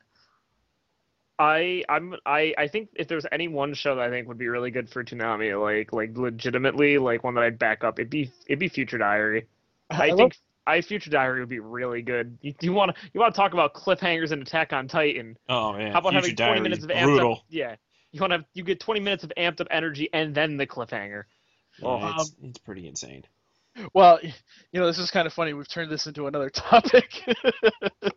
I 1.38 1.84
I'm 1.88 2.14
I 2.24 2.54
I 2.56 2.68
think 2.68 2.88
if 2.94 3.08
there's 3.08 3.26
any 3.30 3.46
one 3.48 3.74
show 3.74 3.94
that 3.96 4.02
I 4.06 4.08
think 4.10 4.26
would 4.28 4.38
be 4.38 4.48
really 4.48 4.70
good 4.70 4.88
for 4.88 5.04
Toonami, 5.04 5.60
like 5.60 5.92
like 5.92 6.16
legitimately 6.16 6.96
like 6.96 7.24
one 7.24 7.34
that 7.34 7.44
I'd 7.44 7.58
back 7.58 7.84
up, 7.84 7.98
it'd 7.98 8.08
be 8.10 8.30
it'd 8.46 8.58
be 8.58 8.68
Future 8.68 8.96
Diary. 8.98 9.46
I, 9.90 10.08
love- 10.08 10.18
think 10.18 10.36
I 10.66 10.80
Future 10.80 11.10
Diary 11.10 11.40
would 11.40 11.48
be 11.48 11.60
really 11.60 12.02
good. 12.02 12.38
You, 12.40 12.54
you 12.60 12.72
want 12.72 12.94
to 12.94 13.02
you 13.12 13.20
want 13.20 13.34
to 13.34 13.36
talk 13.40 13.52
about 13.52 13.74
cliffhangers 13.74 14.32
and 14.32 14.42
Attack 14.42 14.72
on 14.72 14.88
Titan? 14.88 15.36
Oh 15.48 15.72
man. 15.72 15.92
How 15.92 15.98
about 16.00 16.12
Future 16.12 16.28
having 16.30 16.36
20 16.36 16.48
Diary 16.52 16.60
minutes 16.60 16.84
of 16.84 16.90
amped 16.90 17.04
brutal. 17.04 17.32
up? 17.34 17.42
Yeah, 17.48 17.76
you 18.12 18.20
want 18.20 18.32
to 18.32 18.44
you 18.54 18.64
get 18.64 18.80
20 18.80 19.00
minutes 19.00 19.24
of 19.24 19.32
amped 19.36 19.60
up 19.60 19.68
energy 19.70 20.08
and 20.12 20.34
then 20.34 20.56
the 20.56 20.66
cliffhanger. 20.66 21.24
Oh, 21.82 21.98
Yeah, 21.98 22.14
it's, 22.16 22.34
it's 22.42 22.58
pretty 22.58 22.88
insane. 22.88 23.24
Well, 23.92 24.18
you 24.22 24.80
know, 24.80 24.86
this 24.86 24.98
is 24.98 25.10
kind 25.10 25.26
of 25.26 25.32
funny. 25.34 25.52
We've 25.52 25.68
turned 25.68 25.90
this 25.90 26.06
into 26.06 26.26
another 26.26 26.50
topic. 26.54 27.10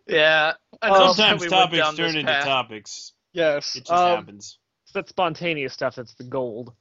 Yeah. 0.06 0.54
I 0.82 0.88
Sometimes 0.88 1.42
we 1.42 1.48
topics 1.48 1.94
turn 1.94 2.16
into 2.16 2.32
path. 2.32 2.44
topics. 2.44 3.12
yes. 3.32 3.76
It 3.76 3.80
just 3.80 3.92
um, 3.92 4.16
happens. 4.16 4.58
It's 4.84 4.92
that 4.92 5.08
spontaneous 5.08 5.74
stuff 5.74 5.94
that's 5.94 6.14
the 6.14 6.24
gold. 6.24 6.72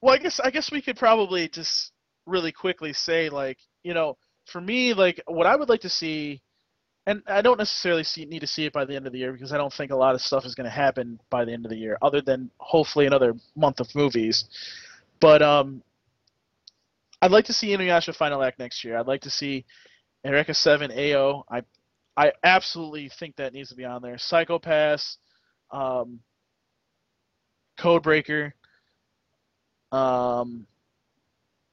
Well, 0.00 0.14
I 0.14 0.18
guess 0.18 0.40
I 0.40 0.50
guess 0.50 0.70
we 0.70 0.82
could 0.82 0.96
probably 0.96 1.48
just 1.48 1.92
really 2.26 2.52
quickly 2.52 2.92
say 2.92 3.28
like, 3.30 3.58
you 3.82 3.94
know, 3.94 4.18
for 4.46 4.60
me, 4.60 4.94
like 4.94 5.20
what 5.26 5.46
I 5.46 5.56
would 5.56 5.68
like 5.68 5.82
to 5.82 5.88
see, 5.88 6.40
and 7.06 7.22
I 7.26 7.42
don't 7.42 7.58
necessarily 7.58 8.04
see, 8.04 8.24
need 8.24 8.40
to 8.40 8.46
see 8.46 8.64
it 8.64 8.72
by 8.72 8.84
the 8.84 8.96
end 8.96 9.06
of 9.06 9.12
the 9.12 9.18
year 9.18 9.32
because 9.32 9.52
I 9.52 9.58
don't 9.58 9.72
think 9.72 9.90
a 9.90 9.96
lot 9.96 10.14
of 10.14 10.20
stuff 10.20 10.44
is 10.44 10.54
going 10.54 10.64
to 10.64 10.70
happen 10.70 11.20
by 11.30 11.44
the 11.44 11.52
end 11.52 11.64
of 11.64 11.70
the 11.70 11.76
year, 11.76 11.98
other 12.02 12.20
than 12.20 12.50
hopefully 12.58 13.06
another 13.06 13.34
month 13.54 13.80
of 13.80 13.94
movies. 13.94 14.44
But 15.20 15.42
um, 15.42 15.82
I'd 17.20 17.30
like 17.30 17.46
to 17.46 17.52
see 17.52 17.68
Inuyasha 17.68 18.14
Final 18.14 18.42
Act 18.42 18.58
next 18.58 18.84
year. 18.84 18.98
I'd 18.98 19.06
like 19.06 19.22
to 19.22 19.30
see 19.30 19.64
Eureka 20.24 20.54
Seven 20.54 20.90
AO. 20.92 21.44
I 21.50 21.62
I 22.16 22.32
absolutely 22.42 23.10
think 23.18 23.36
that 23.36 23.52
needs 23.52 23.68
to 23.68 23.74
be 23.74 23.84
on 23.84 24.00
there. 24.00 24.16
Psycho-Pass, 24.16 25.18
um, 25.70 26.20
Codebreaker, 27.78 28.52
um, 29.92 30.66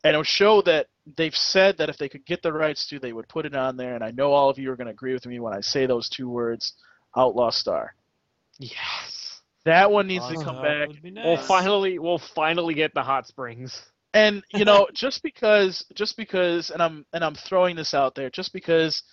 and 0.04 0.10
it'll 0.10 0.24
show 0.24 0.62
that 0.64 0.88
they've 1.18 1.36
said 1.36 1.78
that 1.78 1.90
if 1.90 1.98
they 1.98 2.10
could 2.10 2.26
get 2.26 2.42
the 2.42 2.54
rights 2.54 2.88
to, 2.88 3.00
they 3.00 3.14
would 3.14 3.28
put 3.28 3.46
it 3.46 3.56
on 3.56 3.78
there. 3.78 3.96
And 3.96 4.04
I 4.04 4.12
know 4.12 4.32
all 4.32 4.50
of 4.50 4.58
you 4.58 4.72
are 4.72 4.76
going 4.76 4.88
to 4.88 4.94
agree 4.94 5.14
with 5.14 5.26
me 5.26 5.40
when 5.40 5.54
I 5.54 5.62
say 5.62 5.86
those 5.86 6.10
two 6.10 6.30
words, 6.30 6.74
Outlaw 7.18 7.50
Star. 7.50 7.96
Yes. 8.60 9.42
That 9.66 9.92
one 9.92 10.08
needs 10.08 10.28
to 10.28 10.36
come 10.36 10.62
back. 10.62 10.90
would 10.90 11.16
We'll 11.16 11.38
finally 11.38 11.98
we'll 11.98 12.20
finally 12.20 12.74
get 12.74 12.94
the 12.94 13.02
hot 13.02 13.28
springs. 13.28 13.82
And 14.14 14.44
you 14.54 14.66
know, 14.66 14.88
just 14.94 15.24
because, 15.24 15.86
just 15.96 16.18
because, 16.18 16.70
and 16.70 16.82
I'm 16.82 17.06
and 17.14 17.24
I'm 17.24 17.36
throwing 17.36 17.76
this 17.76 17.94
out 17.94 18.14
there, 18.14 18.30
just 18.30 18.52
because 18.52 19.04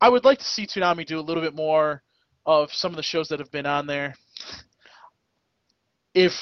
I 0.00 0.08
would 0.08 0.24
like 0.24 0.38
to 0.38 0.44
see 0.44 0.66
Toonami 0.66 1.06
do 1.06 1.20
a 1.20 1.22
little 1.22 1.42
bit 1.42 1.54
more 1.54 2.02
of 2.46 2.72
some 2.72 2.90
of 2.90 2.96
the 2.96 3.02
shows 3.02 3.28
that 3.28 3.38
have 3.38 3.50
been 3.50 3.66
on 3.66 3.86
there. 3.86 4.14
If 6.14 6.32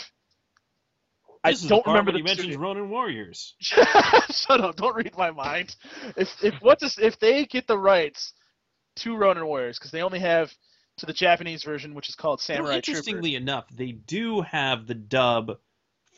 I 1.48 1.68
don't 1.68 1.86
remember 1.86 2.12
the 2.12 2.18
he 2.18 2.24
mentions 2.24 2.56
Ronin 2.56 2.90
Warriors. 2.90 3.54
Shut 3.60 4.60
up! 4.60 4.76
Don't 4.76 4.94
read 4.94 5.16
my 5.16 5.30
mind. 5.30 5.74
If 6.16 6.32
if 6.42 6.54
what 6.60 6.80
this, 6.80 6.98
if 6.98 7.18
they 7.18 7.44
get 7.46 7.66
the 7.66 7.78
rights 7.78 8.32
to 8.96 9.16
Ronin 9.16 9.46
Warriors, 9.46 9.78
because 9.78 9.90
they 9.90 10.02
only 10.02 10.18
have 10.20 10.54
to 10.98 11.06
the 11.06 11.12
Japanese 11.12 11.62
version, 11.62 11.94
which 11.94 12.08
is 12.08 12.14
called 12.14 12.38
Well, 12.38 12.56
Samurai 12.56 12.80
Trooper. 12.80 12.90
interestingly 12.90 13.34
enough, 13.34 13.66
they 13.70 13.92
do 13.92 14.42
have 14.42 14.86
the 14.86 14.94
dub 14.94 15.58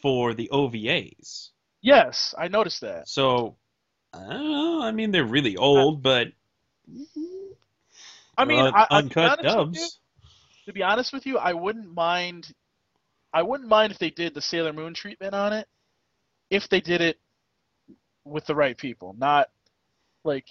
for 0.02 0.34
the 0.34 0.48
OVAs. 0.52 1.50
Yes, 1.82 2.34
I 2.36 2.48
noticed 2.48 2.80
that. 2.82 3.08
So, 3.08 3.56
I 4.12 4.18
don't 4.20 4.50
know. 4.50 4.82
I 4.82 4.92
mean, 4.92 5.10
they're 5.10 5.24
really 5.24 5.56
old, 5.56 5.98
uh, 5.98 6.00
but 6.00 6.28
I 8.36 8.44
mean, 8.44 8.58
un- 8.60 8.72
I, 8.74 8.86
uncut 8.90 9.42
you, 9.42 9.48
dubs. 9.48 9.98
to 10.66 10.72
be 10.72 10.82
honest 10.82 11.12
with 11.12 11.26
you, 11.26 11.38
I 11.38 11.52
wouldn't 11.52 11.94
mind. 11.94 12.52
I 13.32 13.42
wouldn't 13.42 13.68
mind 13.68 13.92
if 13.92 13.98
they 13.98 14.10
did 14.10 14.34
the 14.34 14.40
Sailor 14.40 14.72
Moon 14.72 14.94
treatment 14.94 15.34
on 15.34 15.52
it, 15.52 15.68
if 16.50 16.68
they 16.68 16.80
did 16.80 17.00
it 17.00 17.18
with 18.24 18.44
the 18.46 18.54
right 18.54 18.76
people, 18.76 19.14
not 19.18 19.48
like 20.24 20.46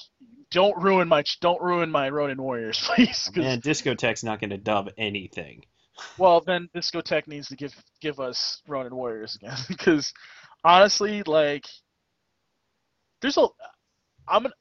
don't 0.52 0.78
ruin 0.82 1.08
my 1.08 1.24
don't 1.42 1.62
ruin 1.62 1.92
my 1.92 2.10
Ronin 2.10 2.42
Warriors, 2.42 2.80
please. 2.84 3.30
'cause- 3.34 3.38
Man, 3.44 3.62
Discotek's 3.62 4.24
not 4.24 4.40
going 4.40 4.50
to 4.52 4.58
dub 4.58 4.90
anything. 4.98 5.66
Well, 6.18 6.40
then 6.40 6.70
Discotek 6.74 7.28
needs 7.28 7.50
to 7.50 7.58
give 7.58 7.74
give 8.00 8.22
us 8.22 8.62
Ronin 8.70 8.96
Warriors 8.96 9.36
again 9.36 9.58
because 9.68 10.14
honestly, 10.64 11.24
like, 11.24 11.66
there's 13.22 13.36
a 13.36 13.48
I'm 14.26 14.46
an, 14.46 14.54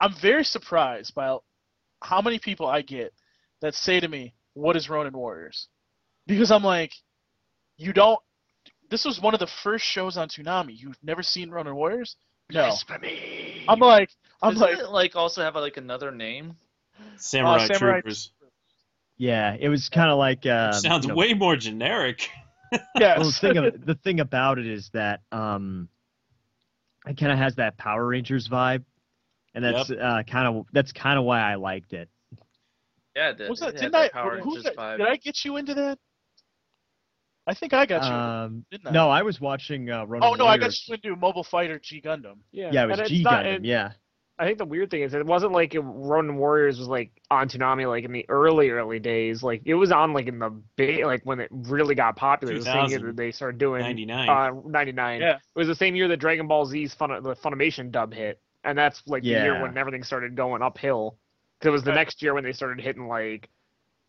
I'm 0.00 0.14
very 0.14 0.42
surprised 0.42 1.14
by 1.14 1.36
how 2.02 2.22
many 2.22 2.38
people 2.38 2.66
I 2.66 2.80
get 2.80 3.12
that 3.60 3.74
say 3.74 4.00
to 4.00 4.08
me, 4.08 4.32
"What 4.54 4.74
is 4.74 4.88
Ronin 4.88 5.12
Warriors?" 5.12 5.68
Because 6.26 6.50
I'm 6.50 6.64
like, 6.64 6.92
you 7.76 7.92
don't. 7.92 8.18
This 8.90 9.04
was 9.04 9.20
one 9.20 9.34
of 9.34 9.40
the 9.40 9.48
first 9.62 9.84
shows 9.84 10.16
on 10.16 10.28
Toonami. 10.28 10.78
You've 10.78 10.98
never 11.02 11.22
seen 11.22 11.50
Ronin 11.50 11.74
Warriors? 11.74 12.16
No. 12.52 12.70
I'm 13.68 13.78
like, 13.78 14.10
I'm 14.42 14.54
Doesn't 14.54 14.68
like, 14.68 14.78
it 14.78 14.90
like 14.90 15.16
also 15.16 15.42
have 15.42 15.54
like 15.56 15.76
another 15.76 16.10
name? 16.10 16.56
Samurai, 17.16 17.66
Samurai 17.66 18.00
Troopers. 18.00 18.30
Yeah, 19.16 19.56
it 19.58 19.68
was 19.68 19.88
kind 19.88 20.10
of 20.10 20.18
like. 20.18 20.44
Uh, 20.44 20.72
Sounds 20.72 21.04
you 21.04 21.10
know, 21.10 21.14
way 21.14 21.34
more 21.34 21.56
generic. 21.56 22.28
yes. 22.98 23.18
Well, 23.18 23.26
the 23.26 23.32
thing, 23.32 23.56
of, 23.56 23.86
the 23.86 23.94
thing 23.94 24.20
about 24.20 24.58
it 24.58 24.66
is 24.66 24.90
that 24.92 25.20
um, 25.32 25.88
it 27.06 27.16
kind 27.16 27.32
of 27.32 27.38
has 27.38 27.54
that 27.56 27.76
Power 27.78 28.06
Rangers 28.06 28.48
vibe, 28.48 28.84
and 29.54 29.64
that's 29.64 29.90
uh, 29.90 30.22
kind 30.28 30.48
of 30.48 30.66
that's 30.72 30.92
kind 30.92 31.18
of 31.18 31.24
why 31.24 31.40
I 31.40 31.54
liked 31.54 31.92
it. 31.92 32.08
Yeah, 33.14 33.30
it 33.30 33.38
did. 33.38 33.50
was 33.50 33.60
that? 33.60 33.76
Didn't 33.76 33.94
I? 33.94 34.08
Power 34.08 34.40
who- 34.40 34.56
Rangers 34.56 34.72
vibe. 34.76 34.98
Did 34.98 35.06
I 35.06 35.16
get 35.16 35.44
you 35.44 35.56
into 35.56 35.74
that? 35.74 35.98
I 37.46 37.54
think 37.54 37.72
I 37.74 37.84
got 37.86 38.04
you. 38.04 38.10
Um, 38.10 38.64
didn't 38.70 38.86
I? 38.88 38.90
no, 38.90 39.10
I 39.10 39.22
was 39.22 39.40
watching 39.40 39.90
uh, 39.90 40.04
Ronin 40.06 40.26
Oh 40.28 40.34
no, 40.34 40.46
I 40.46 40.56
got 40.58 40.72
you 40.88 40.94
into 40.94 41.14
Mobile 41.16 41.44
Fighter 41.44 41.78
G 41.78 42.00
Gundam. 42.00 42.36
Yeah, 42.52 42.70
Yeah, 42.72 42.84
it 42.84 42.86
was 42.86 42.98
and 42.98 43.00
it's 43.02 43.10
G 43.10 43.22
not- 43.22 43.44
Gundam. 43.44 43.60
Yeah, 43.64 43.92
I 44.38 44.46
think 44.46 44.58
the 44.58 44.64
weird 44.64 44.90
thing 44.90 45.02
is 45.02 45.14
it 45.14 45.24
wasn't 45.26 45.52
like 45.52 45.74
it, 45.74 45.80
Ronin 45.80 46.36
Warriors 46.36 46.78
was 46.78 46.88
like 46.88 47.12
on 47.30 47.48
Toonami 47.48 47.86
like 47.88 48.04
in 48.04 48.12
the 48.12 48.24
early 48.28 48.70
early 48.70 48.98
days. 48.98 49.42
Like 49.42 49.62
it 49.64 49.74
was 49.74 49.92
on 49.92 50.12
like 50.12 50.26
in 50.26 50.38
the 50.38 50.50
big 50.76 51.04
like 51.04 51.20
when 51.24 51.38
it 51.38 51.48
really 51.52 51.94
got 51.94 52.16
popular. 52.16 52.52
It 52.52 52.56
was 52.56 52.64
the 52.64 52.72
same 52.72 52.88
year 52.90 52.98
2000. 52.98 53.06
that 53.08 53.16
they 53.16 53.30
started 53.30 53.58
doing 53.58 53.82
99. 53.82 54.28
Uh, 54.28 54.50
99. 54.66 55.20
Yeah. 55.20 55.34
It 55.36 55.40
was 55.54 55.68
the 55.68 55.74
same 55.74 55.94
year 55.94 56.08
that 56.08 56.16
Dragon 56.16 56.48
Ball 56.48 56.64
Z's 56.66 56.94
Fun 56.94 57.10
the 57.22 57.36
Funimation 57.36 57.90
dub 57.90 58.12
hit, 58.14 58.40
and 58.64 58.76
that's 58.76 59.02
like 59.06 59.22
the 59.22 59.28
year 59.28 59.62
when 59.62 59.76
everything 59.78 60.02
started 60.02 60.34
going 60.34 60.62
uphill. 60.62 61.16
Because 61.60 61.68
it 61.68 61.72
was 61.72 61.84
the 61.84 61.90
Right. 61.90 61.96
next 61.96 62.20
year 62.22 62.34
when 62.34 62.42
they 62.42 62.52
started 62.52 62.82
hitting 62.82 63.06
like 63.06 63.48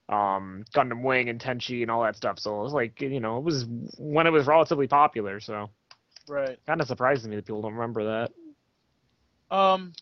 um 0.10 0.64
Gundam 0.76 1.04
Wing 1.04 1.30
and 1.30 1.40
Tenchi 1.40 1.82
and 1.82 1.90
all 1.90 2.04
that 2.04 2.16
stuff. 2.16 2.40
So 2.40 2.60
it 2.60 2.64
was 2.64 2.74
like 2.74 3.02
you 3.02 3.20
know 3.20 3.38
it 3.38 3.44
was 3.44 3.66
when 3.98 4.28
it 4.28 4.32
was 4.32 4.48
relatively 4.48 4.88
popular. 4.88 5.40
So 5.40 5.70
Right. 6.28 6.58
kind 6.66 6.82
of 6.82 6.88
surprising 6.88 7.30
me 7.30 7.36
that 7.36 7.46
people 7.46 7.62
don't 7.62 7.76
remember 7.76 8.04
that. 8.04 9.56
Um, 9.56 9.94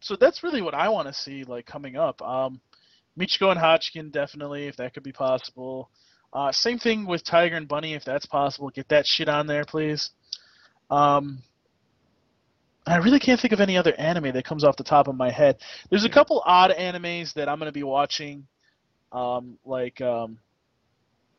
so 0.00 0.16
that's 0.16 0.42
really 0.42 0.60
what 0.60 0.74
I 0.74 0.88
want 0.88 1.08
to 1.08 1.14
see 1.14 1.44
like 1.44 1.66
coming 1.66 1.96
up. 1.96 2.20
Um, 2.22 2.60
Michiko 3.18 3.50
and 3.50 3.58
Hatchin 3.58 4.10
definitely, 4.10 4.66
if 4.66 4.76
that 4.76 4.94
could 4.94 5.02
be 5.02 5.12
possible. 5.12 5.90
Uh, 6.32 6.52
same 6.52 6.78
thing 6.78 7.06
with 7.06 7.24
Tiger 7.24 7.56
and 7.56 7.66
Bunny, 7.66 7.94
if 7.94 8.04
that's 8.04 8.26
possible. 8.26 8.70
Get 8.70 8.88
that 8.88 9.06
shit 9.06 9.28
on 9.28 9.46
there, 9.46 9.64
please. 9.64 10.10
Um, 10.90 11.42
I 12.86 12.96
really 12.96 13.18
can't 13.18 13.40
think 13.40 13.52
of 13.52 13.60
any 13.60 13.76
other 13.76 13.94
anime 13.94 14.32
that 14.32 14.44
comes 14.44 14.64
off 14.64 14.76
the 14.76 14.84
top 14.84 15.08
of 15.08 15.16
my 15.16 15.30
head. 15.30 15.56
There's 15.90 16.04
a 16.04 16.08
couple 16.08 16.42
odd 16.44 16.70
animes 16.70 17.34
that 17.34 17.48
I'm 17.48 17.58
going 17.58 17.68
to 17.68 17.72
be 17.72 17.82
watching, 17.82 18.46
um, 19.12 19.58
like 19.64 20.00
um, 20.00 20.38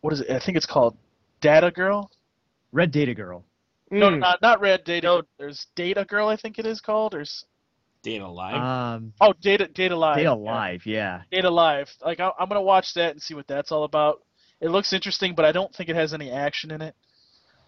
what 0.02 0.14
is 0.14 0.22
it? 0.22 0.30
I 0.32 0.40
think 0.40 0.58
it's 0.58 0.66
called 0.66 0.96
Data 1.42 1.72
Girl. 1.72 2.12
Red 2.72 2.92
Data 2.92 3.14
Girl. 3.14 3.44
No, 3.90 4.10
Mm. 4.10 4.20
not 4.20 4.42
not 4.42 4.62
Red 4.62 4.84
Data. 4.84 5.26
There's 5.38 5.68
Data 5.76 6.06
Girl, 6.06 6.28
I 6.28 6.38
think 6.38 6.60
it 6.60 6.66
is 6.66 6.80
called. 6.82 7.14
There's 7.14 7.46
Date 8.04 8.22
A 8.22 8.28
Live. 8.28 8.56
Um, 8.56 9.14
oh 9.22 9.34
Data 9.42 9.68
Date 9.68 9.92
A 9.92 9.96
Live. 9.98 10.16
Data 10.18 10.30
yeah. 10.30 10.32
Live. 10.34 10.86
Yeah. 10.86 11.22
Date 11.32 11.46
A 11.46 11.50
Live. 11.50 11.90
Like 12.04 12.20
I, 12.20 12.32
I'm 12.40 12.48
gonna 12.48 12.62
watch 12.62 12.94
that 12.96 13.12
and 13.12 13.22
see 13.22 13.34
what 13.34 13.48
that's 13.48 13.72
all 13.72 13.84
about. 13.84 14.22
It 14.62 14.70
looks 14.70 14.94
interesting, 14.94 15.34
but 15.36 15.44
I 15.46 15.52
don't 15.52 15.74
think 15.76 15.90
it 15.90 15.96
has 15.96 16.14
any 16.14 16.32
action 16.32 16.72
in 16.72 16.82
it. 16.82 16.96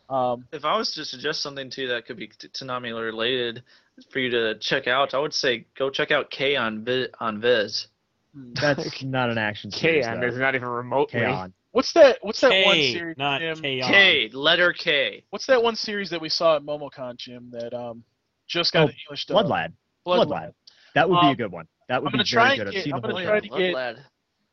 Um, 0.10 0.46
If 0.52 0.64
I 0.64 0.78
was 0.78 0.94
to 0.94 1.06
suggest 1.06 1.42
something 1.42 1.70
to 1.72 1.82
you 1.82 1.88
that 1.88 2.06
could 2.06 2.18
be 2.18 2.28
t- 2.28 2.48
Toonami 2.50 2.94
related 2.94 3.64
for 4.12 4.20
you 4.20 4.30
to 4.32 4.60
check 4.60 4.86
out, 4.88 5.14
I 5.14 5.20
would 5.20 5.34
say 5.34 5.66
go 5.78 5.90
check 5.90 6.12
out 6.12 6.30
K 6.30 6.56
on 6.56 6.84
Vi- 6.86 7.08
on 7.20 7.42
Viz. 7.42 7.88
That's 8.34 9.04
not 9.04 9.30
an 9.30 9.38
action 9.38 9.70
K 9.72 9.78
series. 9.80 10.06
and 10.08 10.18
though. 10.18 10.22
there's 10.22 10.38
not 10.38 10.56
even 10.56 10.68
remotely. 10.68 11.20
K-On. 11.20 11.54
what's 11.72 11.94
that? 11.94 12.18
What's 12.22 12.42
that 12.42 12.66
one 12.66 12.76
series? 12.76 13.18
not 13.18 13.42
Jim? 13.42 13.62
K-On. 13.62 13.90
K, 13.92 14.30
letter 14.34 14.74
K. 14.74 15.24
What's 15.30 15.46
that 15.48 15.62
one 15.62 15.76
series 15.76 16.10
that 16.10 16.20
we 16.22 16.30
saw 16.30 16.56
at 16.56 16.64
MomoCon, 16.64 17.18
Jim? 17.18 17.50
That 17.52 17.74
um 17.74 18.04
just 18.48 18.74
got 18.74 18.82
Oh, 18.86 18.88
an 18.88 18.96
English 19.08 19.26
dub. 19.28 19.36
Blood 19.36 19.48
Lad. 19.48 19.74
Blood 20.04 20.16
Blood 20.16 20.30
Lad. 20.30 20.42
Lad. 20.46 20.54
That 20.96 21.10
would 21.10 21.22
be 21.22 21.28
Um, 21.28 21.32
a 21.34 21.36
good 21.36 21.52
one. 21.52 21.68
That 21.90 22.02
would 22.02 22.08
I'm 22.08 22.12
be 22.14 22.18
gonna 22.20 22.24
try 22.26 22.44
very 22.48 22.52
and 22.52 22.60
good. 22.60 22.68
I've 22.68 22.74
get- 22.74 22.84
seen 22.86 22.94
I'm 22.94 23.02
the 23.02 23.08
gonna 23.10 23.26
try 23.26 23.40
thing. 23.40 23.52
to 23.52 23.58
get- 23.58 23.72
Blood 23.74 23.96
Lad. 23.98 24.06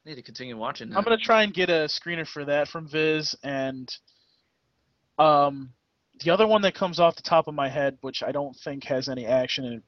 Need 0.07 0.15
to 0.17 0.23
continue 0.23 0.57
watching 0.57 0.89
that. 0.91 0.97
I'm 0.99 1.05
gonna 1.05 1.17
try 1.19 1.43
and 1.43 1.53
get 1.55 1.69
a 1.71 1.85
screener 1.87 2.27
for 2.27 2.45
that 2.47 2.69
from 2.69 2.89
Viz 2.89 3.35
and 3.43 3.95
um 5.19 5.73
the 6.25 6.31
other 6.31 6.47
one 6.47 6.63
that 6.63 6.75
comes 6.75 7.01
off 7.01 7.17
the 7.17 7.23
top 7.23 7.49
of 7.49 7.55
my 7.55 7.69
head, 7.69 7.97
which 8.03 8.23
I 8.23 8.31
don't 8.33 8.55
think 8.57 8.85
has 8.85 9.09
any 9.09 9.25
action 9.27 9.65
and 9.65 9.83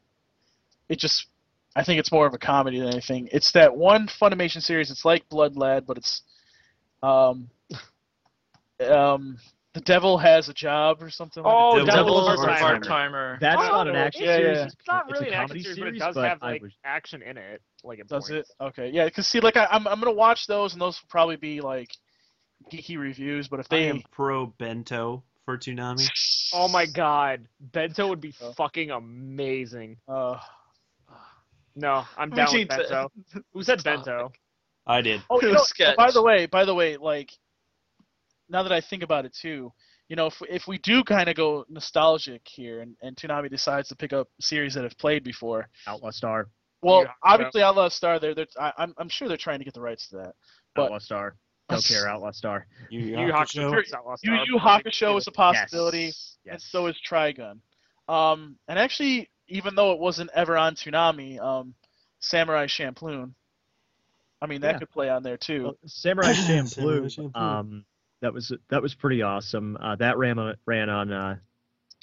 it 0.88 0.98
just 0.98 1.26
I 1.74 1.82
think 1.84 1.98
it's 2.00 2.12
more 2.12 2.26
of 2.26 2.34
a 2.34 2.38
comedy 2.38 2.78
than 2.80 2.88
anything. 2.88 3.28
It's 3.32 3.52
that 3.52 3.74
one 3.76 4.06
Funimation 4.08 4.62
series. 4.62 4.90
It's 4.90 5.04
like 5.04 5.28
Blood 5.28 5.56
Lad, 5.56 5.86
but 5.86 5.96
it's 5.98 6.22
um 7.02 7.48
um 8.90 9.38
the 9.74 9.80
devil 9.80 10.18
has 10.18 10.50
a 10.50 10.52
job 10.54 10.98
or 11.02 11.08
something. 11.08 11.42
Oh, 11.46 11.70
like 11.70 11.86
that. 11.86 11.92
Devil 11.94 12.20
Devil's 12.26 12.34
is 12.34 12.40
a 12.40 12.42
a 12.42 12.46
part 12.46 12.60
Part-Timer. 12.60 12.84
timer. 12.84 13.38
That's 13.40 13.62
Oh, 13.62 13.68
not 13.70 13.88
an 13.88 13.96
action 13.96 14.24
yeah, 14.24 14.36
series. 14.36 14.58
yeah. 14.58 14.64
It's 14.64 14.74
not 14.86 15.04
It's 15.08 15.12
really 15.20 15.32
a 15.32 15.34
an 15.34 15.40
action 15.44 15.60
series, 15.62 15.76
series, 15.76 15.98
but 15.98 16.08
it 16.10 16.12
does 16.14 16.24
have 16.24 16.42
like 16.42 16.62
was- 16.62 16.72
action 16.84 17.22
in 17.22 17.38
it. 17.38 17.62
Like 17.82 17.98
it 18.00 18.08
Does 18.08 18.28
it? 18.30 18.46
Okay, 18.60 18.90
yeah. 18.90 19.08
Cause 19.08 19.26
see, 19.26 19.40
like 19.40 19.56
I, 19.56 19.66
I'm 19.70 19.88
I'm 19.88 19.98
gonna 19.98 20.12
watch 20.12 20.46
those, 20.46 20.74
and 20.74 20.80
those 20.82 21.00
will 21.00 21.08
probably 21.08 21.36
be 21.36 21.60
like 21.62 21.88
geeky 22.70 22.98
reviews. 22.98 23.48
But 23.48 23.60
if 23.60 23.66
I 23.70 23.76
they 23.76 23.88
am 23.88 24.02
pro 24.12 24.46
Bento 24.46 25.22
for 25.46 25.56
Toonami. 25.56 26.06
Oh 26.52 26.68
my 26.68 26.84
god, 26.86 27.48
Bento 27.60 28.06
would 28.08 28.20
be 28.20 28.34
Oh. 28.42 28.52
fucking 28.52 28.90
amazing. 28.90 29.96
uh, 30.06 30.38
No, 31.74 32.04
I'm 32.16 32.30
down 32.30 32.46
with 32.46 32.54
Eugene 32.54 32.68
Bento. 32.68 33.08
Who 33.52 33.62
said 33.62 33.82
Bento? 33.82 34.32
I 34.86 35.00
did. 35.00 35.22
Oh, 35.30 35.40
you 35.40 35.52
know, 35.52 35.94
by 35.96 36.10
the 36.10 36.22
way, 36.22 36.46
by 36.46 36.64
the 36.64 36.74
way, 36.74 36.96
like 36.96 37.30
now 38.48 38.62
that 38.62 38.72
I 38.72 38.80
think 38.80 39.02
about 39.02 39.24
it 39.24 39.34
too, 39.40 39.72
you 40.08 40.16
know, 40.16 40.26
if 40.26 40.42
if 40.48 40.66
we 40.66 40.78
do 40.78 41.02
kind 41.04 41.28
of 41.28 41.36
go 41.36 41.64
nostalgic 41.68 42.42
here, 42.46 42.80
and 42.80 42.96
and 43.02 43.16
Toonami 43.16 43.48
decides 43.50 43.88
to 43.88 43.96
pick 43.96 44.12
up 44.12 44.28
series 44.40 44.74
that 44.74 44.82
have 44.84 44.98
played 44.98 45.24
before, 45.24 45.68
Outlaw 45.86 46.10
Star. 46.10 46.48
well, 46.82 47.02
Yeah, 47.02 47.10
obviously 47.22 47.62
Outlaw 47.62 47.88
Star, 47.88 48.18
they're 48.18 48.34
they're 48.34 48.46
I, 48.60 48.72
I'm 48.78 48.94
I'm 48.98 49.08
sure 49.08 49.28
they're 49.28 49.36
trying 49.36 49.60
to 49.60 49.64
get 49.64 49.74
the 49.74 49.80
rights 49.80 50.08
to 50.08 50.16
that. 50.16 50.32
But- 50.74 50.84
Outlaw 50.86 50.98
Star. 50.98 51.36
Don't 51.68 51.84
care. 51.84 52.08
Outlaw 52.08 52.32
Star. 52.32 52.66
Yu 52.90 53.00
Yu 53.00 53.06
Yu 53.18 53.26
Yu 53.28 53.32
Hakusho. 53.32 53.70
Hakusho 53.72 54.14
is 54.14 54.20
Yu 54.24 54.32
Yu 54.46 54.58
Hakusho 54.58 55.16
is 55.16 55.26
a 55.28 55.30
possibility, 55.30 56.12
Yes. 56.44 56.54
and 56.54 56.60
so 56.60 56.86
is 56.88 56.96
Trigun. 57.08 57.60
Um, 58.08 58.56
and 58.68 58.78
actually, 58.78 59.30
even 59.52 59.74
though 59.74 59.92
it 59.92 59.98
wasn't 59.98 60.30
ever 60.34 60.56
on 60.56 60.74
Toonami, 60.74 61.40
um, 61.40 61.74
Samurai 62.20 62.66
Champloo 62.66 63.32
I 64.42 64.46
mean, 64.46 64.60
that 64.62 64.72
Yeah. 64.74 64.78
could 64.80 64.90
play 64.90 65.08
on 65.08 65.22
there 65.22 65.36
too. 65.36 65.62
Well, 65.62 65.76
Samurai 65.86 66.32
Samurai 66.32 66.62
Champloo. 66.64 67.04
Champloo. 67.06 67.36
Um, 67.36 67.84
that 68.20 68.34
was 68.34 68.52
that 68.70 68.82
was 68.82 68.92
pretty 68.92 69.22
awesome. 69.22 69.76
Uh, 69.80 69.94
that 69.96 70.18
ran 70.18 70.38
on, 70.38 70.56
ran 70.66 70.90
on 70.90 71.12
uh, 71.12 71.36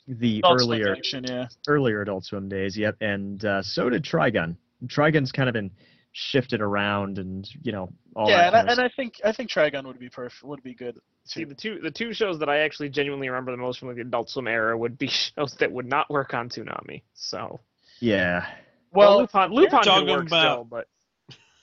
the 0.08 0.40
Adult 0.40 0.62
earlier 0.62 0.96
action, 0.96 1.26
yeah. 1.28 1.48
earlier 1.68 2.02
Adult 2.02 2.24
Swim 2.24 2.48
days. 2.48 2.78
Yep, 2.78 2.96
and 3.02 3.44
uh, 3.44 3.62
so 3.62 3.90
did 3.90 4.04
Trigun. 4.04 4.56
Trigun's 4.86 5.34
kind 5.34 5.50
of 5.50 5.54
been 5.54 5.70
shifted 6.12 6.62
around, 6.62 7.18
and 7.20 7.50
you 7.64 7.72
know 7.72 7.92
all 8.16 8.30
yeah, 8.30 8.50
that. 8.50 8.54
and 8.54 8.56
I, 8.56 8.60
kind 8.60 8.70
of 8.70 8.78
and 8.78 8.82
I 8.82 8.90
think 8.96 9.22
I 9.26 9.32
think 9.32 9.50
Trigun 9.50 9.86
would 9.86 10.00
be 10.00 10.10
perfect. 10.10 10.44
Would 10.44 10.64
be 10.64 10.74
good. 10.74 11.00
See, 11.26 11.44
the 11.44 11.54
two 11.56 11.80
the 11.80 11.92
two 11.92 12.14
shows 12.14 12.40
that 12.40 12.50
I 12.50 12.60
actually 12.60 12.90
genuinely 12.90 13.30
remember 13.30 13.52
the 13.52 13.58
most 13.58 13.80
from 13.80 13.94
the 13.94 14.02
Adult 14.02 14.30
Swim 14.30 14.48
era 14.48 14.78
would 14.78 14.98
be 14.98 15.08
shows 15.36 15.56
that 15.60 15.72
would 15.72 15.86
not 15.88 16.10
work 16.10 16.34
on 16.34 16.50
Toonami. 16.50 17.04
So 17.14 17.60
yeah. 18.00 18.46
well, 18.92 19.18
Well, 19.18 19.20
Lupin 19.20 19.52
Lupin 19.52 19.70
could 19.80 19.84
talking 19.84 20.08
work 20.10 20.28
about- 20.28 20.54
still, 20.54 20.64
but 20.64 20.88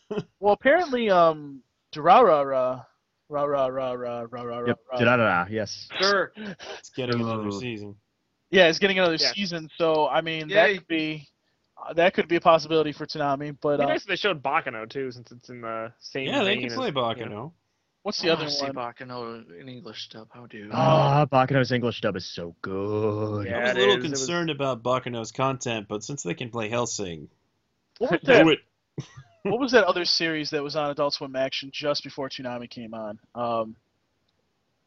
well, 0.40 0.52
apparently, 0.52 1.10
um, 1.10 1.62
Durara, 1.92 2.84
ra 3.28 3.42
ra 3.42 3.66
ra 3.66 3.66
ra 3.66 3.92
ra 3.92 4.20
ra 4.30 4.42
ra 4.42 4.66
Yep. 4.66 4.78
ra. 4.92 4.98
Da-da-da-da, 4.98 5.46
Yes. 5.50 5.88
Sure. 5.98 6.32
It's 6.78 6.90
getting 6.90 7.20
another 7.20 7.50
season. 7.50 7.96
Yeah, 8.50 8.68
it's 8.68 8.78
getting 8.78 8.98
another 9.00 9.16
Yeah. 9.18 9.32
season, 9.32 9.68
so 9.76 10.06
I 10.08 10.20
mean 10.20 10.48
Yay. 10.48 10.54
that 10.54 10.74
could 10.78 10.86
be 10.86 11.26
that 11.94 12.14
could 12.14 12.28
be 12.28 12.36
a 12.36 12.40
possibility 12.40 12.92
for 12.92 13.06
Toonami. 13.06 13.56
But 13.60 13.74
it'd 13.74 13.86
uh, 13.86 13.88
nice 13.88 14.04
they 14.04 14.16
showed 14.16 14.42
Baccano 14.42 14.88
too, 14.88 15.10
since 15.12 15.30
it's 15.32 15.48
in 15.48 15.60
the 15.60 15.92
same. 16.00 16.26
Yeah, 16.28 16.40
they 16.44 16.54
vein 16.54 16.60
can 16.62 16.70
as, 16.72 16.74
play 16.76 16.88
you 16.88 16.92
know. 16.94 17.00
Baccano. 17.02 17.52
what's 18.02 18.20
the 18.20 18.30
I 18.30 18.32
other 18.32 18.42
wanna 18.42 18.50
see 18.50 18.66
one? 18.66 18.74
Baccano 18.74 19.60
in 19.60 19.68
English 19.68 20.08
dub. 20.08 20.28
How 20.32 20.46
do? 20.46 20.70
Ah, 20.72 21.26
Baccano's 21.30 21.72
English 21.72 22.00
dub 22.00 22.16
is 22.16 22.26
so 22.26 22.54
good. 22.62 23.46
Yeah, 23.46 23.58
I 23.58 23.60
was 23.62 23.70
a 23.72 23.74
little 23.74 23.88
is. 23.98 24.04
It 24.04 24.10
was- 24.10 24.18
concerned 24.20 24.50
about 24.50 24.82
Baccano's 24.82 25.32
content, 25.32 25.86
but 25.88 26.02
since 26.04 26.22
they 26.22 26.34
can 26.34 26.50
play 26.50 26.68
Hellsing, 26.68 27.28
What 27.98 28.10
was 28.12 28.20
that? 28.24 28.44
do 28.44 28.50
it. 28.50 28.58
what 29.42 29.60
was 29.60 29.72
that 29.72 29.84
other 29.84 30.04
series 30.04 30.50
that 30.50 30.62
was 30.62 30.74
on 30.76 30.90
Adult 30.90 31.14
Swim 31.14 31.36
Action 31.36 31.70
just 31.72 32.02
before 32.04 32.28
Toonami 32.28 32.68
came 32.70 32.94
on? 32.94 33.18
Um, 33.34 33.76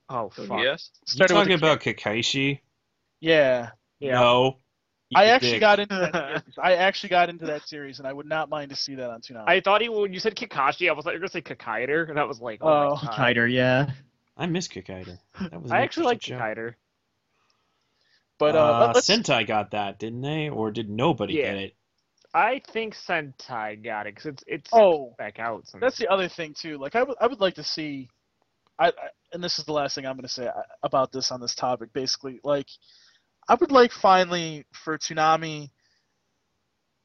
Oh 0.10 0.30
fuck. 0.30 0.60
yes. 0.62 0.90
You 1.08 1.12
started 1.14 1.34
with 1.36 1.44
talking 1.44 1.54
about 1.56 1.82
Kakashi? 1.82 2.60
yeah. 3.20 3.72
Yeah. 4.00 4.14
No. 4.14 4.58
Eat 5.12 5.18
I 5.18 5.26
actually 5.26 5.52
dick. 5.54 5.62
got 5.62 5.80
into 5.80 5.96
that. 5.96 6.14
series. 6.44 6.58
I 6.62 6.74
actually 6.76 7.10
got 7.10 7.30
into 7.30 7.46
that 7.48 7.68
series, 7.68 7.98
and 8.00 8.08
I 8.08 8.14
would 8.14 8.28
not 8.28 8.50
mind 8.50 8.70
to 8.70 8.76
see 8.76 8.96
that 8.96 9.10
on 9.10 9.22
Toonami. 9.22 9.46
I 9.48 9.60
thought 9.60 9.82
he 9.82 9.90
when 9.90 10.14
you 10.14 10.20
said 10.20 10.36
Kakashi, 10.36 10.88
I 10.90 10.94
was 10.94 11.06
like 11.06 11.14
you're 11.14 11.20
gonna 11.20 11.30
say 11.30 11.42
Kikaider, 11.42 12.08
and 12.10 12.18
that 12.18 12.28
was 12.28 12.40
like 12.40 12.60
oh, 12.62 12.68
Oh. 12.68 12.96
my 12.96 13.02
god. 13.08 13.16
Kiter, 13.16 13.48
yeah. 13.52 13.92
I 14.38 14.46
miss 14.46 14.68
Kikaider. 14.68 15.18
That 15.52 15.62
was 15.62 15.72
I 15.72 15.82
actually 15.82 16.06
like 16.06 16.18
interesting. 16.30 16.38
Kikaider. 16.38 16.74
but 18.38 18.56
uh, 18.56 18.60
Uh, 18.60 18.80
let- 18.88 18.96
let's, 18.96 19.10
Sentai 19.10 19.46
got 19.48 19.72
that, 19.72 20.00
didn't 20.00 20.22
they? 20.22 20.50
Or 20.50 20.72
did 20.72 20.90
nobody 20.90 21.34
Yeah. 21.36 21.54
get 21.54 21.56
it? 21.58 21.76
I 22.34 22.62
think 22.72 22.96
Sentai 22.96 23.84
got 23.84 24.06
it 24.06 24.14
because 24.14 24.28
it's 24.28 24.44
it's 24.46 24.70
oh, 24.72 25.16
back 25.18 25.40
out. 25.40 25.68
Since, 25.68 25.82
that's 25.82 25.98
the 25.98 26.08
other 26.10 26.30
thing 26.30 26.54
too. 26.54 26.78
Like 26.78 26.96
I 26.96 27.02
would, 27.04 27.18
I 27.20 27.26
would 27.26 27.40
like 27.42 27.56
to 27.56 27.64
see. 27.64 28.10
I, 28.78 28.90
I 28.90 28.92
and 29.34 29.44
this 29.44 29.58
is 29.60 29.66
the 29.66 29.74
last 29.74 29.96
thing 29.96 30.06
I'm 30.06 30.16
going 30.16 30.24
to 30.28 30.30
say 30.30 30.46
uh, 30.48 30.62
about 30.84 31.12
this 31.12 31.32
on 31.32 31.42
this 31.42 31.56
topic. 31.56 31.92
Basically, 31.92 32.40
like 32.44 32.68
I 33.50 33.56
would 33.56 33.72
like 33.72 33.92
finally 33.92 34.66
for 34.72 34.98
Toonami 34.98 35.70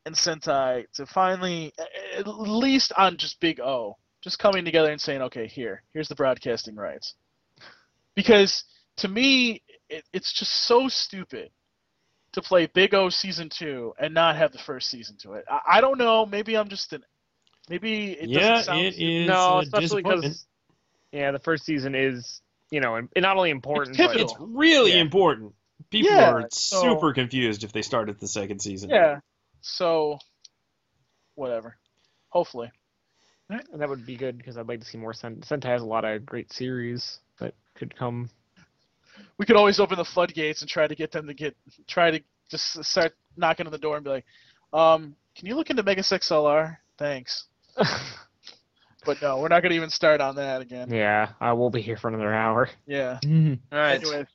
and 0.06 0.14
Sentai 0.14 0.84
to 0.94 1.06
finally, 1.06 1.72
at 2.18 2.26
least 2.26 2.92
on 2.98 3.16
just 3.16 3.40
Big 3.40 3.60
O, 3.60 3.96
just 4.22 4.38
coming 4.38 4.64
together 4.64 4.90
and 4.92 5.00
saying, 5.00 5.22
okay, 5.22 5.46
here, 5.46 5.82
here's 5.94 6.08
the 6.08 6.14
broadcasting 6.14 6.76
rights. 6.76 7.14
Because 8.14 8.64
to 8.98 9.08
me, 9.08 9.62
it, 9.88 10.04
it's 10.12 10.32
just 10.34 10.52
so 10.66 10.86
stupid 10.88 11.50
to 12.32 12.42
play 12.42 12.66
Big 12.66 12.94
O 12.94 13.08
season 13.08 13.48
two 13.48 13.94
and 13.98 14.12
not 14.12 14.36
have 14.36 14.52
the 14.52 14.58
first 14.58 14.90
season 14.90 15.16
to 15.22 15.32
it. 15.34 15.44
I, 15.50 15.78
I 15.78 15.80
don't 15.80 15.98
know. 15.98 16.26
Maybe 16.26 16.56
I'm 16.56 16.68
just 16.68 16.92
an. 16.92 17.02
Maybe 17.70 18.12
it 18.12 18.28
yeah, 18.28 18.50
doesn't 18.50 18.64
sound. 18.66 18.80
it 18.86 18.98
is. 18.98 19.26
no, 19.28 19.56
a 19.56 19.60
especially 19.60 20.02
disappointment. 20.02 20.22
because 20.22 20.46
yeah, 21.12 21.30
the 21.30 21.38
first 21.38 21.64
season 21.64 21.94
is 21.94 22.42
you 22.70 22.80
know 22.80 22.96
and 22.96 23.08
not 23.16 23.36
only 23.38 23.50
important 23.50 23.98
It's 23.98 24.06
but. 24.06 24.20
It's 24.20 24.34
really 24.38 24.92
Yeah. 24.92 24.98
important. 25.00 25.54
People 25.90 26.10
Yeah, 26.12 26.30
are 26.32 26.48
so- 26.50 26.80
super 26.82 27.12
confused 27.12 27.64
if 27.64 27.72
they 27.72 27.82
start 27.82 28.08
at 28.08 28.18
the 28.18 28.28
second 28.28 28.60
season. 28.60 28.90
Yeah. 28.90 29.20
So, 29.60 30.18
whatever. 31.34 31.76
Hopefully. 32.30 32.70
and 33.50 33.80
that 33.80 33.88
would 33.88 34.06
be 34.06 34.16
good 34.16 34.38
because 34.38 34.56
I'd 34.56 34.66
like 34.68 34.80
to 34.80 34.86
see 34.86 34.98
more. 34.98 35.12
Sen- 35.12 35.40
Sentai 35.42 35.64
has 35.64 35.82
a 35.82 35.86
lot 35.86 36.04
of 36.04 36.24
great 36.24 36.52
series 36.52 37.20
that 37.38 37.54
could 37.74 37.94
come. 37.94 38.30
We 39.38 39.44
could 39.46 39.56
always 39.56 39.78
open 39.78 39.96
the 39.98 40.04
floodgates 40.04 40.62
and 40.62 40.68
try 40.70 40.86
to 40.86 40.94
get 40.94 41.12
them 41.12 41.26
to 41.26 41.34
get 41.34 41.54
try 41.86 42.10
to 42.10 42.20
just 42.50 42.82
start 42.84 43.14
knocking 43.36 43.66
on 43.66 43.72
the 43.72 43.78
door 43.78 43.96
and 43.96 44.04
be 44.04 44.10
like, 44.10 44.24
um, 44.72 45.14
can 45.36 45.46
you 45.46 45.54
look 45.56 45.70
into 45.70 45.82
Megas 45.82 46.10
XLR? 46.10 46.78
Thanks. 46.98 47.44
But 49.06 49.20
no, 49.20 49.36
we're 49.38 49.48
not 49.48 49.62
gonna 49.62 49.74
even 49.74 49.90
start 49.90 50.22
on 50.22 50.36
that 50.36 50.62
again. 50.62 50.90
yeah, 50.90 51.32
I 51.38 51.52
will 51.52 51.68
be 51.68 51.82
here 51.82 51.98
for 51.98 52.08
another 52.08 52.32
hour. 52.32 52.70
Yeah. 52.86 53.18
Mhm. 53.22 53.58
All 53.72 53.78
right. 53.78 54.00
Anyways, 54.00 54.26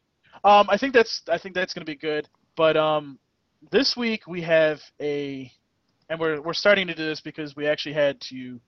um, 0.43 0.67
I 0.69 0.77
think 0.77 0.93
that's 0.93 1.21
I 1.29 1.37
think 1.37 1.55
that's 1.55 1.73
gonna 1.73 1.85
be 1.85 1.95
good. 1.95 2.27
But 2.55 2.77
um, 2.77 3.19
this 3.71 3.95
week 3.97 4.27
we 4.27 4.41
have 4.41 4.81
a, 5.01 5.51
and 6.09 6.19
we're 6.19 6.41
we're 6.41 6.53
starting 6.53 6.87
to 6.87 6.95
do 6.95 7.05
this 7.05 7.21
because 7.21 7.55
we 7.55 7.67
actually 7.67 7.93
had 7.93 8.19
to 8.21 8.59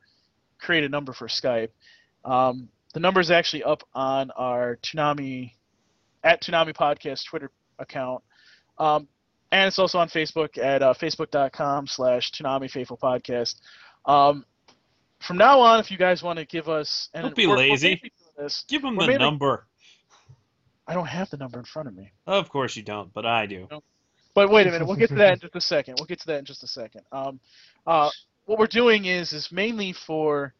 create 0.59 0.83
a 0.83 0.89
number 0.89 1.13
for 1.13 1.27
Skype. 1.27 1.69
Um, 2.25 2.69
the 2.93 2.99
number 2.99 3.19
is 3.19 3.31
actually 3.31 3.63
up 3.63 3.83
on 3.93 4.31
our 4.31 4.77
Toonami 4.83 5.51
at 6.23 6.41
Toonami 6.41 6.75
Podcast 6.75 7.25
Twitter 7.25 7.49
account, 7.79 8.21
um, 8.77 9.07
and 9.51 9.67
it's 9.67 9.79
also 9.79 9.97
on 9.97 10.07
Facebook 10.09 10.57
at 10.57 10.81
uh, 10.83 10.93
facebook.com 10.93 11.87
slash 11.87 12.31
Toonami 12.31 12.69
Faithful 12.69 12.97
Podcast. 12.97 13.55
Um, 14.05 14.45
from 15.19 15.37
now 15.37 15.59
on, 15.59 15.79
if 15.79 15.91
you 15.91 15.97
guys 15.97 16.23
want 16.23 16.39
to 16.39 16.45
give 16.45 16.67
us, 16.67 17.09
and 17.13 17.23
Don't 17.23 17.35
be 17.35 17.45
lazy. 17.47 18.01
this- 18.37 18.63
Give 18.67 18.81
them 18.81 18.95
the 18.95 19.05
mainly- 19.07 19.17
number. 19.19 19.67
I 20.87 20.93
don't 20.93 21.07
have 21.07 21.29
the 21.29 21.37
number 21.37 21.59
in 21.59 21.65
front 21.65 21.87
of 21.87 21.95
me. 21.95 22.11
Of 22.25 22.49
course 22.49 22.75
you 22.75 22.83
don't, 22.83 23.13
but 23.13 23.25
I 23.25 23.45
do. 23.45 23.67
But 24.33 24.49
wait 24.49 24.67
a 24.67 24.71
minute, 24.71 24.87
we'll 24.87 24.97
get 24.97 25.09
to 25.09 25.15
that 25.15 25.33
in 25.33 25.39
just 25.41 25.55
a 25.55 25.61
second. 25.61 25.95
We'll 25.99 26.07
get 26.07 26.19
to 26.21 26.27
that 26.27 26.39
in 26.39 26.45
just 26.45 26.63
a 26.63 26.67
second. 26.67 27.01
Um, 27.11 27.39
uh, 27.85 28.09
what 28.45 28.59
we're 28.59 28.67
doing 28.67 29.05
is 29.05 29.33
is 29.33 29.51
mainly 29.51 29.93
for. 29.93 30.53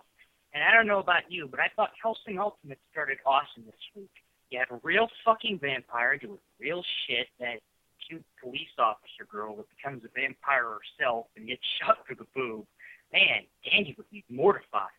And 0.53 0.63
I 0.63 0.71
don't 0.71 0.87
know 0.87 0.99
about 0.99 1.23
you, 1.29 1.47
but 1.49 1.59
I 1.59 1.67
thought 1.75 1.91
Hellsing 2.01 2.39
Ultimate 2.39 2.79
started 2.91 3.17
awesome 3.25 3.65
this 3.65 3.75
week. 3.95 4.11
You 4.49 4.59
have 4.59 4.71
a 4.71 4.81
real 4.83 5.07
fucking 5.23 5.59
vampire 5.61 6.17
doing 6.17 6.39
real 6.59 6.83
shit 7.05 7.27
that 7.39 7.59
cute 8.07 8.25
police 8.41 8.73
officer 8.79 9.25
girl 9.29 9.55
that 9.57 9.67
becomes 9.69 10.03
a 10.03 10.09
vampire 10.19 10.65
herself 10.79 11.27
and 11.37 11.47
gets 11.47 11.61
shot 11.81 11.97
through 12.05 12.17
the 12.17 12.27
boob. 12.35 12.65
Man, 13.13 13.45
Dandy 13.65 13.93
would 13.97 14.09
be 14.09 14.23
mortified. 14.29 14.93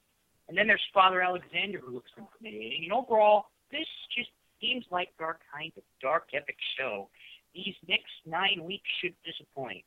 And 0.49 0.59
then 0.59 0.67
there's 0.67 0.83
Father 0.93 1.23
Alexander 1.23 1.79
who 1.79 1.95
looks 1.95 2.11
intimidating. 2.17 2.85
And 2.85 2.93
overall, 2.93 3.47
this 3.71 3.87
just 4.17 4.31
seems 4.61 4.85
like 4.91 5.11
our 5.21 5.39
kind 5.53 5.73
of 5.77 5.83
dark 6.03 6.29
epic 6.35 6.57
show. 6.79 7.09
These 7.55 7.75
next 7.89 8.11
nine 8.27 8.63
weeks 8.65 8.89
should 9.01 9.15
disappoint. 9.25 9.85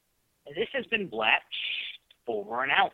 This 0.55 0.67
has 0.73 0.85
been 0.87 1.07
Blatch, 1.07 1.41
over 2.27 2.63
and 2.63 2.71
out. 2.71 2.91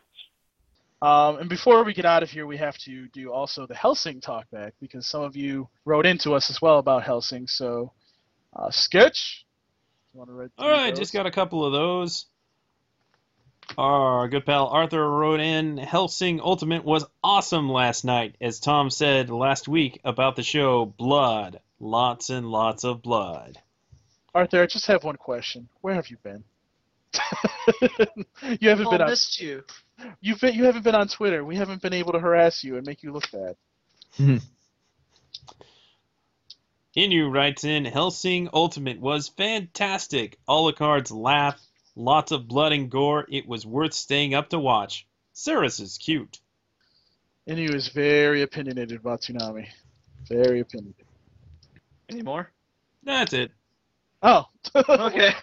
Um, 1.02 1.38
and 1.38 1.48
before 1.48 1.82
we 1.82 1.94
get 1.94 2.04
out 2.04 2.22
of 2.22 2.30
here, 2.30 2.46
we 2.46 2.58
have 2.58 2.76
to 2.78 3.08
do 3.08 3.32
also 3.32 3.66
the 3.66 3.74
Hellsing 3.74 4.20
talkback 4.20 4.72
because 4.80 5.06
some 5.06 5.22
of 5.22 5.34
you 5.34 5.68
wrote 5.84 6.04
into 6.04 6.34
us 6.34 6.50
as 6.50 6.60
well 6.60 6.78
about 6.78 7.02
Hellsing. 7.04 7.48
So, 7.48 7.92
uh, 8.54 8.70
sketch. 8.70 9.46
You 10.12 10.18
want 10.18 10.30
to 10.30 10.34
read 10.34 10.50
All 10.58 10.68
right, 10.68 10.94
just 10.94 11.12
got 11.12 11.26
a 11.26 11.30
couple 11.30 11.64
of 11.64 11.72
those. 11.72 12.26
Our 13.78 14.28
good 14.28 14.44
pal 14.44 14.66
Arthur 14.66 15.08
wrote 15.08 15.40
in 15.40 15.78
Hellsing 15.78 16.40
Ultimate 16.40 16.84
was 16.84 17.06
awesome 17.22 17.70
last 17.70 18.04
night, 18.04 18.34
as 18.40 18.58
Tom 18.58 18.90
said 18.90 19.30
last 19.30 19.68
week 19.68 20.00
about 20.04 20.36
the 20.36 20.42
show 20.42 20.84
Blood. 20.84 21.60
Lots 21.78 22.28
and 22.28 22.50
lots 22.50 22.84
of 22.84 23.00
blood. 23.00 23.56
Arthur, 24.34 24.62
I 24.62 24.66
just 24.66 24.86
have 24.86 25.02
one 25.02 25.16
question. 25.16 25.68
Where 25.80 25.94
have 25.94 26.10
you 26.10 26.18
been? 26.22 26.44
you 28.60 28.68
haven't 28.68 28.90
been 28.90 29.02
on. 29.02 29.10
missed 29.10 29.40
you. 29.40 29.64
You've 30.20 30.40
been, 30.40 30.54
you 30.54 30.64
haven't 30.64 30.82
been 30.82 30.94
on 30.94 31.08
Twitter. 31.08 31.44
We 31.44 31.56
haven't 31.56 31.82
been 31.82 31.92
able 31.92 32.12
to 32.12 32.18
harass 32.18 32.64
you 32.64 32.76
and 32.76 32.86
make 32.86 33.02
you 33.02 33.12
look 33.12 33.30
bad. 33.30 33.56
Inu 36.96 37.32
writes 37.32 37.64
in 37.64 37.84
Hellsing 37.84 38.48
Ultimate 38.52 39.00
was 39.00 39.28
fantastic. 39.28 40.38
Alucard's 40.48 41.12
laugh, 41.12 41.60
lots 41.94 42.32
of 42.32 42.48
blood 42.48 42.72
and 42.72 42.90
gore. 42.90 43.26
It 43.30 43.46
was 43.46 43.64
worth 43.64 43.94
staying 43.94 44.34
up 44.34 44.50
to 44.50 44.58
watch. 44.58 45.06
Seras 45.32 45.80
is 45.80 45.98
cute. 45.98 46.40
Inu 47.48 47.58
he 47.58 47.70
was 47.70 47.88
very 47.88 48.42
opinionated 48.42 48.98
about 48.98 49.22
Toonami. 49.22 49.68
Very 50.28 50.60
opinionated. 50.60 51.06
Any 52.08 52.22
more? 52.22 52.50
That's 53.04 53.32
it. 53.32 53.52
Oh. 54.22 54.46
okay. 54.74 55.34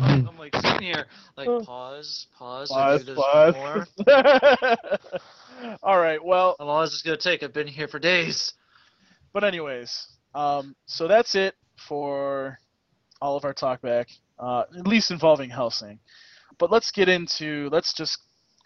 I 0.00 0.02
was 0.02 0.10
like, 0.10 0.20
I'm, 0.20 0.28
I'm 0.28 0.38
like 0.38 0.56
sitting 0.56 0.82
here, 0.82 1.06
like 1.36 1.46
pause, 1.64 2.26
pause. 2.38 2.70
Pause, 2.70 3.06
knew 3.06 3.14
pause. 3.14 3.54
more. 3.54 3.86
All 5.82 5.98
right. 5.98 6.22
Well, 6.24 6.56
How 6.58 6.64
long 6.64 6.84
is 6.84 6.92
this 6.92 7.02
gonna 7.02 7.16
take? 7.16 7.42
I've 7.42 7.52
been 7.52 7.66
here 7.66 7.88
for 7.88 7.98
days. 7.98 8.54
But 9.32 9.44
anyways, 9.44 10.08
um, 10.34 10.74
so 10.86 11.06
that's 11.06 11.34
it 11.34 11.54
for 11.76 12.58
all 13.20 13.36
of 13.36 13.44
our 13.44 13.52
talk 13.52 13.80
back, 13.82 14.08
uh, 14.38 14.64
at 14.76 14.86
least 14.86 15.10
involving 15.10 15.50
Hellsing. 15.50 15.98
But 16.58 16.70
let's 16.70 16.90
get 16.90 17.08
into 17.08 17.68
let's 17.70 17.92
just 17.92 18.18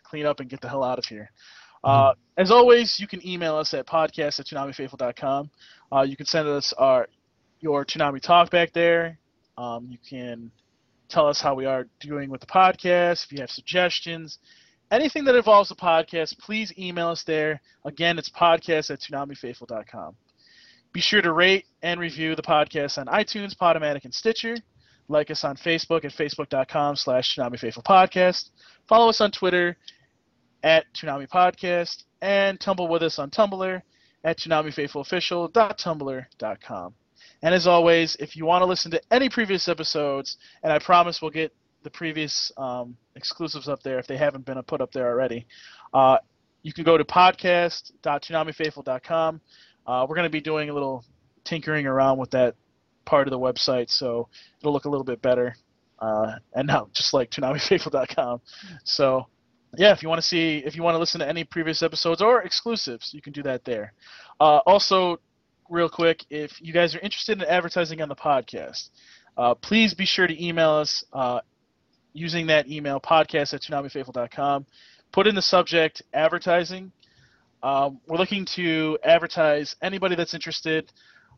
clean 0.05 0.27
up 0.27 0.41
and 0.41 0.49
get 0.49 0.61
the 0.61 0.69
hell 0.69 0.85
out 0.85 0.99
of 0.99 1.05
here. 1.05 1.31
Uh, 1.83 2.15
as 2.39 2.51
always, 2.51 2.99
you 2.99 3.07
can 3.07 3.27
email 3.27 3.57
us 3.57 3.75
at 3.75 3.87
podcast 3.87 4.41
at 4.41 4.47
toonamifaithful.com. 4.47 5.51
Uh, 5.93 6.01
you 6.01 6.17
can 6.17 6.25
send 6.25 6.49
us 6.49 6.73
our 6.79 7.09
your 7.61 7.85
Toonami 7.85 8.21
talk 8.21 8.51
back 8.51 8.73
there. 8.73 9.19
Um, 9.59 9.89
you 9.91 9.99
can 10.09 10.51
tell 11.09 11.27
us 11.27 11.41
how 11.41 11.55
we 11.55 11.67
are 11.67 11.89
doing 12.01 12.31
with 12.31 12.41
the 12.41 12.47
podcast. 12.47 13.25
If 13.25 13.33
you 13.33 13.41
have 13.41 13.51
suggestions, 13.51 14.39
anything 14.91 15.25
that 15.25 15.35
involves 15.35 15.69
the 15.69 15.75
podcast, 15.75 16.39
please 16.39 16.73
email 16.79 17.09
us 17.09 17.25
there. 17.25 17.61
Again, 17.85 18.19
it's 18.19 18.31
podcast 18.31 18.91
at 18.91 19.01
toonamifaithful.com. 19.01 20.15
Be 20.93 21.01
sure 21.01 21.23
to 21.23 21.33
rate 21.33 21.67
and 21.83 21.99
review 21.99 22.37
the 22.37 22.43
podcast 22.43 22.99
on 22.99 23.07
iTunes, 23.07 23.57
Podomatic, 23.57 24.05
and 24.05 24.15
Stitcher. 24.15 24.57
Like 25.09 25.31
us 25.31 25.45
on 25.45 25.57
Facebook 25.57 26.05
at 26.05 26.13
facebook.com 26.13 26.97
slash 26.97 27.37
Podcast. 27.37 28.51
Follow 28.89 29.11
us 29.11 29.21
on 29.21 29.31
Twitter 29.33 29.77
at 30.63 30.87
Toonami 30.95 31.29
Podcast. 31.29 32.05
And 32.23 32.61
tumble 32.61 32.89
with 32.89 33.03
us 33.03 33.19
on 33.19 33.31
Tumblr 33.31 33.83
at 34.25 34.39
ToonamiFaithfulOfficial.tumblr.com. 34.39 36.95
And 37.43 37.55
as 37.55 37.67
always, 37.67 38.17
if 38.17 38.37
you 38.37 38.47
want 38.47 38.63
to 38.63 38.67
listen 38.67 38.91
to 38.93 39.03
any 39.11 39.29
previous 39.29 39.69
episodes, 39.69 40.39
and 40.63 40.73
I 40.73 40.79
promise 40.79 41.21
we'll 41.21 41.31
get 41.31 41.55
the 41.83 41.91
previous 41.91 42.51
um, 42.57 42.97
exclusives 43.17 43.69
up 43.69 43.83
there 43.83 43.99
if 43.99 44.07
they 44.07 44.17
haven't 44.17 44.47
been 44.47 44.63
put 44.63 44.81
up 44.81 44.93
there 44.93 45.09
already, 45.09 45.47
uh, 45.93 46.17
you 46.63 46.73
can 46.73 46.85
go 46.85 46.97
to 46.97 47.05
podcast.toonamifaithful.com. 47.05 49.41
Uh, 49.87 50.07
we're 50.09 50.17
going 50.17 50.27
to 50.27 50.31
be 50.31 50.41
doing 50.41 50.71
a 50.71 50.73
little 50.73 51.05
tinkering 51.45 51.87
around 51.87 52.19
with 52.19 52.31
that 52.31 52.55
part 53.05 53.29
of 53.29 53.31
the 53.31 53.39
website, 53.39 53.91
so 53.91 54.29
it'll 54.61 54.73
look 54.73 54.87
a 54.87 54.89
little 54.89 55.05
bit 55.05 55.21
better. 55.21 55.55
Uh, 55.99 56.33
and 56.55 56.67
now, 56.69 56.89
just 56.93 57.13
like 57.13 57.31
ToonamiFaithful.com. 57.31 58.41
So, 58.85 59.27
yeah, 59.77 59.93
if 59.93 60.03
you 60.03 60.09
want 60.09 60.21
to 60.21 60.27
see, 60.27 60.63
if 60.65 60.75
you 60.75 60.83
want 60.83 60.95
to 60.95 60.99
listen 60.99 61.21
to 61.21 61.29
any 61.29 61.45
previous 61.45 61.83
episodes 61.83 62.23
or 62.23 62.43
exclusives, 62.43 63.13
you 63.13 63.21
can 63.21 63.33
do 63.33 63.43
that 63.43 63.65
there. 63.65 63.93
Uh, 64.41 64.59
also, 64.67 65.21
real 65.69 65.89
quick, 65.89 66.25
if 66.31 66.53
you 66.61 66.73
guys 66.73 66.95
are 66.95 67.01
interested 67.01 67.41
in 67.41 67.49
advertising 67.49 68.01
on 68.01 68.09
the 68.09 68.15
podcast, 68.15 68.91
uh, 69.37 69.55
please 69.55 69.95
be 69.95 70.05
sure 70.05 70.27
to 70.27 70.45
email 70.45 70.71
us 70.71 71.05
uh, 71.13 71.41
using 72.13 72.47
that 72.47 72.69
email, 72.69 73.01
podcast 73.01 73.55
at 73.55 73.63
toonamifaithful.com. 73.63 74.67
Put 75.13 75.27
in 75.27 75.35
the 75.35 75.43
subject 75.43 76.03
advertising. 76.13 76.93
Um, 77.63 78.01
we're 78.07 78.19
looking 78.19 78.45
to 78.57 78.99
advertise 79.05 79.75
anybody 79.83 80.17
that's 80.17 80.35
interested. 80.35 80.93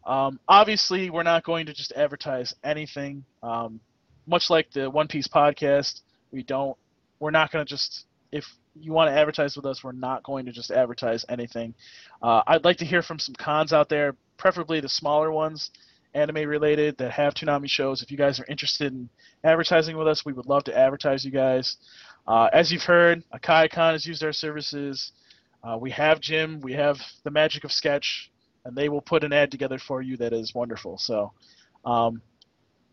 Um, 0.04 0.40
obviously, 0.48 1.10
we're 1.10 1.22
not 1.22 1.44
going 1.44 1.66
to 1.66 1.72
just 1.72 1.92
advertise 1.92 2.54
anything. 2.64 3.24
Um, 3.42 3.80
much 4.26 4.50
like 4.50 4.70
the 4.72 4.90
One 4.90 5.08
Piece 5.08 5.28
podcast, 5.28 6.00
we 6.30 6.42
don't. 6.42 6.76
We're 7.20 7.30
not 7.30 7.52
going 7.52 7.64
to 7.64 7.68
just. 7.68 8.06
If 8.32 8.44
you 8.80 8.92
want 8.92 9.08
to 9.08 9.18
advertise 9.18 9.56
with 9.56 9.66
us, 9.66 9.82
we're 9.82 9.92
not 9.92 10.22
going 10.22 10.46
to 10.46 10.52
just 10.52 10.70
advertise 10.70 11.24
anything. 11.28 11.74
Uh, 12.22 12.42
I'd 12.46 12.64
like 12.64 12.78
to 12.78 12.84
hear 12.84 13.02
from 13.02 13.18
some 13.18 13.34
cons 13.34 13.72
out 13.72 13.88
there, 13.88 14.14
preferably 14.36 14.80
the 14.80 14.88
smaller 14.88 15.30
ones, 15.30 15.70
anime 16.14 16.48
related 16.48 16.96
that 16.98 17.10
have 17.12 17.34
Toonami 17.34 17.68
shows. 17.68 18.02
If 18.02 18.10
you 18.10 18.16
guys 18.16 18.40
are 18.40 18.46
interested 18.46 18.92
in 18.92 19.08
advertising 19.44 19.96
with 19.96 20.08
us, 20.08 20.24
we 20.24 20.32
would 20.32 20.46
love 20.46 20.64
to 20.64 20.76
advertise 20.76 21.24
you 21.24 21.30
guys. 21.30 21.76
Uh, 22.26 22.48
as 22.52 22.72
you've 22.72 22.82
heard, 22.82 23.22
Akai 23.34 23.70
Con 23.70 23.92
has 23.92 24.06
used 24.06 24.24
our 24.24 24.32
services. 24.32 25.12
Uh, 25.62 25.76
we 25.78 25.90
have 25.90 26.20
Jim, 26.20 26.60
we 26.60 26.72
have 26.72 26.98
the 27.24 27.30
magic 27.30 27.64
of 27.64 27.72
sketch, 27.72 28.30
and 28.64 28.76
they 28.76 28.88
will 28.88 29.00
put 29.00 29.24
an 29.24 29.32
ad 29.32 29.50
together 29.50 29.78
for 29.78 30.02
you 30.02 30.16
that 30.16 30.32
is 30.32 30.54
wonderful. 30.54 30.98
So 30.98 31.32
um, 31.84 32.20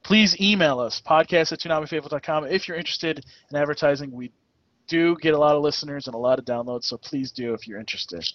please 0.03 0.39
email 0.39 0.80
us, 0.80 1.01
podcast 1.05 1.51
at 1.51 1.60
toonamifaithful.com. 1.60 2.45
If 2.45 2.68
you're 2.68 2.77
interested 2.77 3.26
in 3.49 3.57
advertising, 3.57 4.11
we 4.11 4.31
do 4.88 5.15
get 5.22 5.34
a 5.34 5.38
lot 5.38 5.55
of 5.55 5.61
listeners 5.64 6.07
and 6.07 6.15
a 6.15 6.19
lot 6.19 6.39
of 6.39 6.45
downloads, 6.45 6.84
so 6.85 6.97
please 6.97 7.31
do 7.31 7.53
if 7.53 7.68
you're 7.68 7.80
interested. 7.80 8.26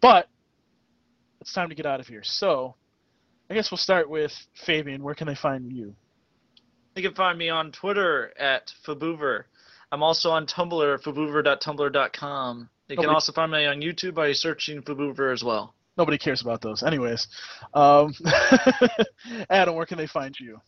But 0.00 0.28
it's 1.40 1.52
time 1.52 1.68
to 1.68 1.74
get 1.74 1.86
out 1.86 2.00
of 2.00 2.06
here. 2.06 2.22
So 2.22 2.74
I 3.50 3.54
guess 3.54 3.70
we'll 3.70 3.78
start 3.78 4.08
with 4.08 4.32
Fabian. 4.66 5.02
Where 5.02 5.14
can 5.14 5.26
they 5.26 5.34
find 5.34 5.72
you? 5.72 5.94
You 6.96 7.02
can 7.02 7.14
find 7.14 7.38
me 7.38 7.48
on 7.48 7.72
Twitter 7.72 8.32
at 8.38 8.72
Faboover. 8.86 9.44
I'm 9.90 10.02
also 10.02 10.30
on 10.30 10.46
Tumblr, 10.46 11.02
faboover.tumblr.com. 11.02 12.68
You 12.88 12.96
can 12.96 13.02
Nobody- 13.02 13.14
also 13.14 13.32
find 13.32 13.52
me 13.52 13.66
on 13.66 13.80
YouTube 13.80 14.14
by 14.14 14.32
searching 14.32 14.82
Faboover 14.82 15.32
as 15.32 15.42
well. 15.44 15.74
Nobody 15.96 16.18
cares 16.18 16.42
about 16.42 16.60
those. 16.60 16.82
Anyways, 16.82 17.26
um, 17.74 18.14
Adam, 19.50 19.74
where 19.74 19.86
can 19.86 19.98
they 19.98 20.06
find 20.06 20.38
you? 20.38 20.60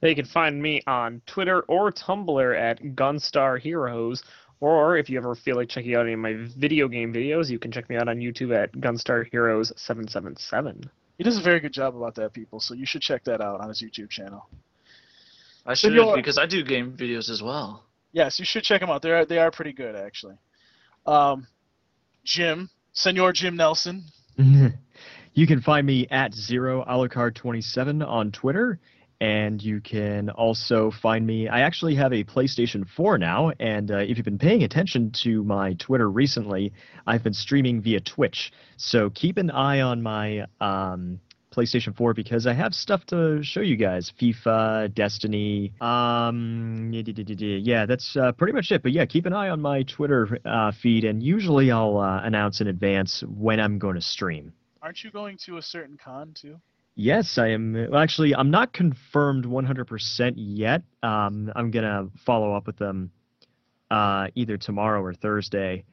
They 0.00 0.14
can 0.14 0.24
find 0.24 0.60
me 0.60 0.82
on 0.86 1.22
Twitter 1.26 1.62
or 1.62 1.92
Tumblr 1.92 2.60
at 2.60 2.82
Gunstar 2.94 3.60
Heroes. 3.60 4.22
Or 4.60 4.96
if 4.96 5.10
you 5.10 5.18
ever 5.18 5.34
feel 5.34 5.56
like 5.56 5.68
checking 5.68 5.94
out 5.94 6.02
any 6.02 6.14
of 6.14 6.18
my 6.18 6.34
video 6.56 6.88
game 6.88 7.12
videos, 7.12 7.50
you 7.50 7.58
can 7.58 7.70
check 7.70 7.88
me 7.90 7.96
out 7.96 8.08
on 8.08 8.18
YouTube 8.18 8.56
at 8.56 8.72
Gunstar 8.72 9.28
Heroes 9.30 9.72
777. 9.76 10.90
He 11.18 11.24
does 11.24 11.38
a 11.38 11.42
very 11.42 11.60
good 11.60 11.72
job 11.72 11.96
about 11.96 12.14
that, 12.16 12.32
people. 12.32 12.60
So 12.60 12.74
you 12.74 12.86
should 12.86 13.02
check 13.02 13.24
that 13.24 13.40
out 13.40 13.60
on 13.60 13.68
his 13.68 13.82
YouTube 13.82 14.10
channel. 14.10 14.48
I 15.66 15.74
should 15.74 15.94
because 16.14 16.38
I 16.38 16.46
do 16.46 16.62
game 16.62 16.96
videos 16.96 17.28
as 17.28 17.42
well. 17.42 17.84
Yes, 18.12 18.38
you 18.38 18.44
should 18.44 18.62
check 18.62 18.80
them 18.80 18.88
out. 18.88 19.02
They 19.02 19.10
are 19.10 19.26
they 19.26 19.38
are 19.38 19.50
pretty 19.50 19.72
good 19.72 19.96
actually. 19.96 20.36
Um, 21.06 21.46
Jim, 22.24 22.70
Senor 22.92 23.32
Jim 23.32 23.56
Nelson. 23.56 24.04
you 24.38 25.46
can 25.46 25.60
find 25.60 25.86
me 25.86 26.06
at 26.10 26.34
zero 26.34 26.84
alucard27 26.88 28.06
on 28.06 28.30
Twitter, 28.32 28.78
and 29.20 29.62
you 29.62 29.80
can 29.80 30.30
also 30.30 30.90
find 30.90 31.26
me. 31.26 31.48
I 31.48 31.60
actually 31.60 31.94
have 31.94 32.12
a 32.12 32.24
PlayStation 32.24 32.86
4 32.88 33.18
now, 33.18 33.52
and 33.58 33.90
uh, 33.90 33.98
if 33.98 34.16
you've 34.16 34.24
been 34.24 34.38
paying 34.38 34.62
attention 34.62 35.10
to 35.22 35.42
my 35.44 35.74
Twitter 35.74 36.10
recently, 36.10 36.72
I've 37.06 37.22
been 37.22 37.32
streaming 37.32 37.80
via 37.80 38.00
Twitch. 38.00 38.52
So 38.76 39.10
keep 39.10 39.38
an 39.38 39.50
eye 39.50 39.80
on 39.80 40.02
my 40.02 40.44
um, 40.60 41.20
PlayStation 41.56 41.96
4 41.96 42.12
because 42.12 42.46
I 42.46 42.52
have 42.52 42.74
stuff 42.74 43.06
to 43.06 43.42
show 43.42 43.60
you 43.60 43.76
guys. 43.76 44.12
FIFA, 44.20 44.94
Destiny. 44.94 45.72
Um, 45.80 46.90
yeah, 46.92 47.86
that's 47.86 48.16
uh, 48.16 48.32
pretty 48.32 48.52
much 48.52 48.70
it. 48.70 48.82
But 48.82 48.92
yeah, 48.92 49.06
keep 49.06 49.24
an 49.24 49.32
eye 49.32 49.48
on 49.48 49.60
my 49.60 49.82
Twitter 49.84 50.38
uh, 50.44 50.72
feed, 50.82 51.04
and 51.04 51.22
usually 51.22 51.70
I'll 51.70 51.98
uh, 51.98 52.20
announce 52.22 52.60
in 52.60 52.66
advance 52.66 53.24
when 53.26 53.60
I'm 53.60 53.78
going 53.78 53.94
to 53.94 54.02
stream. 54.02 54.52
Aren't 54.82 55.02
you 55.02 55.10
going 55.10 55.38
to 55.46 55.56
a 55.56 55.62
certain 55.62 55.96
con 55.96 56.34
too? 56.34 56.60
Yes, 56.98 57.36
I 57.36 57.48
am. 57.48 57.74
Well, 57.74 57.98
actually, 57.98 58.34
I'm 58.34 58.50
not 58.50 58.72
confirmed 58.72 59.44
100% 59.44 60.32
yet. 60.36 60.82
Um, 61.02 61.52
I'm 61.54 61.70
gonna 61.70 62.08
follow 62.24 62.54
up 62.54 62.66
with 62.66 62.78
them 62.78 63.10
uh, 63.90 64.28
either 64.34 64.56
tomorrow 64.56 65.02
or 65.02 65.12
Thursday 65.12 65.84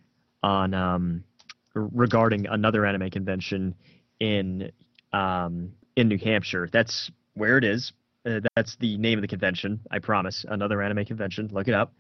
on 0.42 0.74
um, 0.74 1.26
regarding 1.74 2.48
another 2.48 2.86
anime 2.86 3.10
convention 3.10 3.76
in 4.22 4.72
um, 5.12 5.74
in 5.98 6.08
New 6.08 6.18
Hampshire. 6.18 6.70
That's 6.72 7.12
where 7.34 7.58
it 7.58 7.66
is. 7.66 7.92
Uh, 8.26 8.40
that's 8.56 8.78
the 8.78 8.98
name 8.98 9.18
of 9.18 9.24
the 9.24 9.28
convention. 9.28 9.82
I 9.92 10.00
promise. 10.00 10.46
Another 10.48 10.82
anime 10.82 11.04
convention. 11.04 11.50
Look 11.52 11.68
it 11.68 11.74
up. 11.74 11.94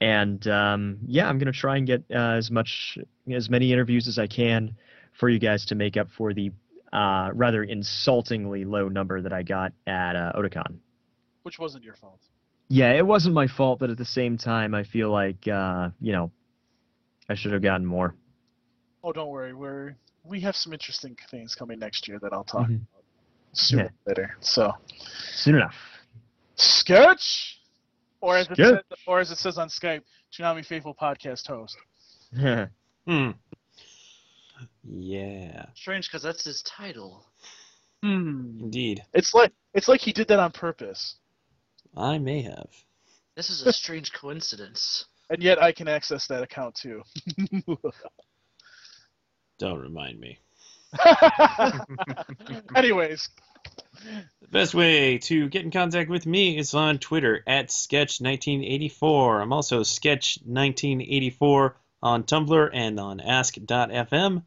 And 0.00 0.46
um, 0.48 0.98
yeah, 1.06 1.28
I'm 1.28 1.38
gonna 1.38 1.52
try 1.52 1.76
and 1.76 1.86
get 1.86 2.02
uh, 2.10 2.36
as 2.36 2.50
much 2.50 2.96
as 3.30 3.50
many 3.50 3.74
interviews 3.74 4.08
as 4.08 4.18
I 4.18 4.26
can 4.26 4.74
for 5.12 5.28
you 5.28 5.38
guys 5.38 5.66
to 5.66 5.74
make 5.74 5.98
up 5.98 6.08
for 6.16 6.32
the 6.32 6.50
uh, 6.92 7.30
rather 7.34 7.62
insultingly 7.64 8.64
low 8.64 8.88
number 8.88 9.20
that 9.20 9.32
I 9.32 9.42
got 9.42 9.72
at 9.86 10.16
uh, 10.16 10.32
Otakon. 10.36 10.76
Which 11.42 11.58
wasn't 11.58 11.84
your 11.84 11.94
fault. 11.94 12.20
Yeah, 12.68 12.92
it 12.92 13.06
wasn't 13.06 13.34
my 13.34 13.46
fault, 13.46 13.78
but 13.78 13.88
at 13.90 13.96
the 13.96 14.04
same 14.04 14.36
time, 14.36 14.74
I 14.74 14.84
feel 14.84 15.10
like 15.10 15.46
uh, 15.48 15.90
you 16.00 16.12
know, 16.12 16.30
I 17.28 17.34
should 17.34 17.52
have 17.52 17.62
gotten 17.62 17.86
more. 17.86 18.14
Oh, 19.02 19.12
don't 19.12 19.28
worry. 19.28 19.54
We're 19.54 19.94
we 20.24 20.40
have 20.40 20.54
some 20.56 20.72
interesting 20.72 21.16
things 21.30 21.54
coming 21.54 21.78
next 21.78 22.06
year 22.08 22.18
that 22.20 22.32
I'll 22.32 22.44
talk 22.44 22.68
Mhm. 22.68 22.74
about 22.76 23.04
sooner 23.52 23.84
Yeah. 23.84 23.88
later. 24.06 24.36
So 24.40 24.72
Soon 25.32 25.54
enough. 25.54 25.74
sketch, 26.56 27.60
or 28.20 28.36
as 28.36 28.48
it 28.50 28.56
says, 28.56 28.78
or 29.06 29.20
as 29.20 29.30
it 29.30 29.38
says 29.38 29.56
on 29.58 29.68
Skype, 29.68 30.02
Toonami 30.32 30.64
Faithful 30.66 30.94
podcast 30.94 31.46
host. 31.46 31.76
Hmm. 33.06 33.30
Yeah. 34.84 35.66
Strange, 35.74 36.08
because 36.08 36.22
that's 36.22 36.44
his 36.44 36.62
title. 36.62 37.24
Hmm. 38.02 38.58
Indeed. 38.60 39.02
It's 39.12 39.34
like 39.34 39.52
it's 39.74 39.88
like 39.88 40.00
he 40.00 40.12
did 40.12 40.28
that 40.28 40.38
on 40.38 40.52
purpose, 40.52 41.16
I 41.96 42.18
may 42.18 42.42
have. 42.42 42.68
This 43.36 43.50
is 43.50 43.62
a 43.66 43.72
strange 43.72 44.12
coincidence. 44.12 45.04
and 45.30 45.42
yet 45.42 45.62
I 45.62 45.72
can 45.72 45.88
access 45.88 46.26
that 46.28 46.42
account 46.42 46.74
too. 46.76 47.02
Don't 49.58 49.80
remind 49.80 50.18
me. 50.20 50.38
Anyways, 52.76 53.28
The 54.40 54.48
best 54.50 54.74
way 54.74 55.18
to 55.18 55.48
get 55.48 55.64
in 55.64 55.70
contact 55.70 56.08
with 56.10 56.24
me 56.26 56.56
is 56.56 56.72
on 56.74 56.98
Twitter 56.98 57.42
at 57.46 57.68
Sketch1984. 57.68 59.42
I'm 59.42 59.52
also 59.52 59.80
Sketch1984 59.82 61.72
on 62.02 62.24
Tumblr 62.24 62.70
and 62.72 62.98
on 63.00 63.20
Ask.fm. 63.20 64.42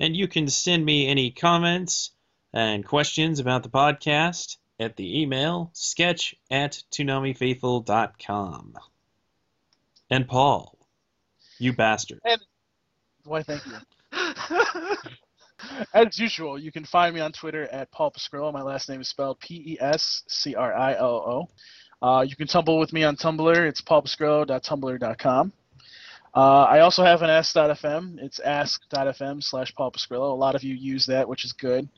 And 0.00 0.16
you 0.16 0.28
can 0.28 0.48
send 0.48 0.84
me 0.84 1.06
any 1.08 1.30
comments 1.30 2.10
and 2.52 2.84
questions 2.84 3.40
about 3.40 3.62
the 3.62 3.68
podcast 3.68 4.56
at 4.78 4.96
the 4.96 5.22
email 5.22 5.70
sketch 5.72 6.34
at 6.50 6.82
ToonamiFaithful.com. 6.90 8.74
And 10.10 10.28
Paul, 10.28 10.78
you 11.58 11.72
bastard. 11.72 12.20
and 12.24 12.40
why, 13.24 13.42
thank 13.42 13.62
you. 13.66 13.72
As 15.94 16.18
usual, 16.18 16.58
you 16.58 16.70
can 16.70 16.84
find 16.84 17.14
me 17.14 17.20
on 17.20 17.32
Twitter 17.32 17.62
at 17.64 17.90
Paul 17.90 18.12
Pescrillo. 18.12 18.52
My 18.52 18.62
last 18.62 18.88
name 18.88 19.00
is 19.00 19.08
spelled 19.08 19.40
P 19.40 19.54
E 19.54 19.78
S 19.80 20.22
C 20.28 20.54
R 20.54 20.74
I 20.74 20.94
L 20.94 21.48
O. 22.02 22.06
Uh, 22.06 22.20
you 22.20 22.36
can 22.36 22.46
tumble 22.46 22.78
with 22.78 22.92
me 22.92 23.02
on 23.04 23.16
Tumblr. 23.16 23.66
It's 23.66 23.80
paulpescrillo.tumblr.com. 23.80 25.52
Uh, 26.34 26.64
I 26.64 26.80
also 26.80 27.04
have 27.04 27.22
an 27.22 27.30
ask.fm. 27.30 28.18
It's 28.20 28.40
ask.fm 28.40 29.42
slash 29.42 29.74
Paul 29.74 29.92
Pescrillo. 29.92 30.32
A 30.32 30.34
lot 30.34 30.54
of 30.54 30.64
you 30.64 30.74
use 30.74 31.06
that, 31.06 31.28
which 31.28 31.44
is 31.44 31.52
good. 31.52 31.88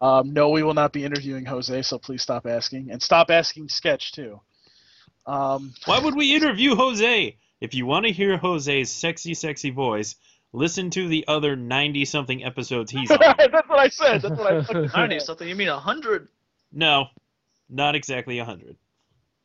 Um, 0.00 0.32
no, 0.32 0.50
we 0.50 0.62
will 0.62 0.74
not 0.74 0.92
be 0.92 1.04
interviewing 1.04 1.46
Jose, 1.46 1.82
so 1.82 1.98
please 1.98 2.22
stop 2.22 2.46
asking. 2.46 2.90
And 2.90 3.02
stop 3.02 3.30
asking 3.30 3.68
Sketch, 3.68 4.12
too. 4.12 4.40
Um, 5.26 5.74
Why 5.86 5.98
would 5.98 6.14
we 6.16 6.34
interview 6.34 6.74
Jose? 6.74 7.36
If 7.60 7.74
you 7.74 7.86
want 7.86 8.06
to 8.06 8.12
hear 8.12 8.36
Jose's 8.36 8.90
sexy, 8.90 9.34
sexy 9.34 9.70
voice, 9.70 10.14
listen 10.52 10.90
to 10.90 11.08
the 11.08 11.24
other 11.26 11.56
90 11.56 12.04
something 12.04 12.44
episodes 12.44 12.90
he's 12.92 13.10
on. 13.10 13.18
That's 13.38 13.68
what 13.68 13.78
I 13.78 13.88
said. 13.88 14.22
That's 14.22 14.38
what 14.38 14.52
I 14.52 14.62
fucking 14.62 14.90
Ninety 14.94 15.18
said. 15.18 15.26
something. 15.26 15.48
You 15.48 15.56
mean 15.56 15.68
a 15.68 15.78
hundred? 15.80 16.28
No, 16.72 17.06
not 17.68 17.94
exactly 17.94 18.36
100. 18.38 18.76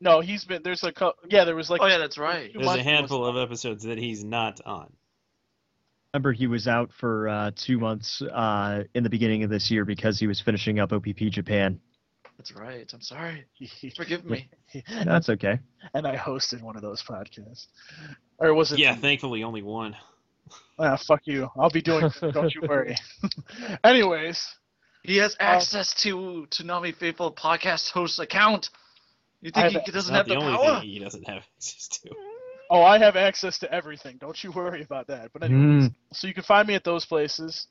No, 0.04 0.20
he's 0.20 0.44
been. 0.44 0.62
There's 0.64 0.84
a. 0.84 0.92
co- 0.92 1.14
Yeah, 1.30 1.46
there 1.46 1.56
was 1.56 1.70
like. 1.70 1.82
Oh 1.82 1.88
yeah, 1.88 1.98
that's 1.98 2.18
right. 2.18 2.52
two 2.52 2.60
There's 2.60 2.76
a 2.76 2.84
handful 2.84 3.26
of 3.26 3.38
episodes 3.38 3.84
that 3.86 3.98
he's 3.98 4.22
not 4.24 4.60
on. 4.66 4.92
Remember, 6.14 6.34
he 6.34 6.46
was 6.46 6.68
out 6.68 6.92
for 7.00 7.30
uh, 7.30 7.52
two 7.56 7.80
months 7.80 8.22
uh, 8.22 8.84
in 8.94 9.04
the 9.04 9.10
beginning 9.10 9.44
of 9.44 9.50
this 9.50 9.72
year 9.72 9.86
because 9.86 10.20
he 10.20 10.28
was 10.28 10.42
finishing 10.42 10.80
up 10.80 10.92
OPP 10.92 11.18
Japan. 11.32 11.80
That's 12.38 12.52
right. 12.54 12.88
I'm 12.94 13.02
sorry. 13.02 13.46
Forgive 13.96 14.26
me. 14.26 14.50
That's 15.06 15.30
okay. 15.30 15.60
and 15.94 16.06
I 16.06 16.18
hosted 16.18 16.62
one 16.62 16.76
of 16.76 16.82
those 16.82 17.02
podcasts. 17.02 17.68
Or 18.40 18.54
was 18.54 18.74
it? 18.74 18.80
Yeah, 18.80 18.96
thankfully 18.96 19.44
only 19.44 19.62
one. 19.64 19.96
Ah, 20.78 20.98
fuck 20.98 21.22
you. 21.26 21.48
I'll 21.58 21.70
be 21.70 21.82
doing. 21.82 22.10
don't 22.20 22.54
you 22.54 22.64
worry. 22.68 22.96
Anyways, 23.84 24.44
He 25.04 25.18
has 25.18 25.34
Uh, 25.40 25.44
access 25.44 25.94
to 26.02 26.48
Toonami 26.50 26.94
Faithful 26.96 27.32
podcast 27.32 27.92
host 27.92 28.20
account. 28.20 28.70
You 29.44 29.52
think 29.52 29.74
have- 29.74 29.84
he 29.86 29.92
doesn't 29.92 30.16
have 30.16 30.28
the 30.28 30.36
the 30.36 30.40
only 30.40 30.56
power? 30.58 30.80
thing 30.80 30.90
he 30.90 31.00
doesn't 31.00 31.28
have 31.28 31.44
access 31.58 31.88
to. 31.90 32.10
oh, 32.72 32.82
I 32.82 32.98
have 32.98 33.16
access 33.16 33.60
to 33.60 33.72
everything. 33.72 34.18
Don't 34.18 34.42
you 34.44 34.52
worry 34.52 34.82
about 34.84 35.08
that. 35.08 35.32
But 35.34 35.44
anyways, 35.44 35.92
so 36.14 36.28
you 36.28 36.34
can 36.34 36.44
find 36.44 36.68
me 36.68 36.76
at 36.76 36.84
those 36.84 37.06
places, 37.06 37.68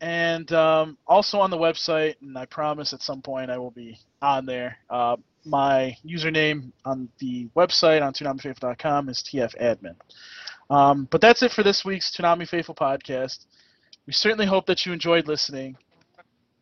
and 0.00 0.50
um, 0.52 0.96
also 1.06 1.38
on 1.40 1.50
the 1.50 1.58
website. 1.58 2.14
And 2.22 2.38
I 2.38 2.46
promise 2.46 2.92
at 2.92 3.02
some 3.02 3.22
point 3.22 3.50
I 3.50 3.58
will 3.58 3.72
be 3.72 3.98
on 4.22 4.46
there. 4.46 4.78
Uh, 4.88 5.16
my 5.44 5.96
username 6.06 6.72
on 6.84 7.08
the 7.18 7.48
website 7.56 8.00
on 8.02 8.12
ToonamiFaithful.com 8.14 9.08
is 9.10 9.22
tfadmin. 9.22 9.96
Um, 10.70 11.06
but 11.10 11.20
that's 11.20 11.42
it 11.42 11.52
for 11.52 11.62
this 11.62 11.84
week's 11.84 12.10
Toonami 12.16 12.48
Faithful 12.48 12.74
podcast. 12.74 13.44
We 14.06 14.12
certainly 14.14 14.46
hope 14.46 14.64
that 14.66 14.86
you 14.86 14.92
enjoyed 14.92 15.26
listening. 15.28 15.76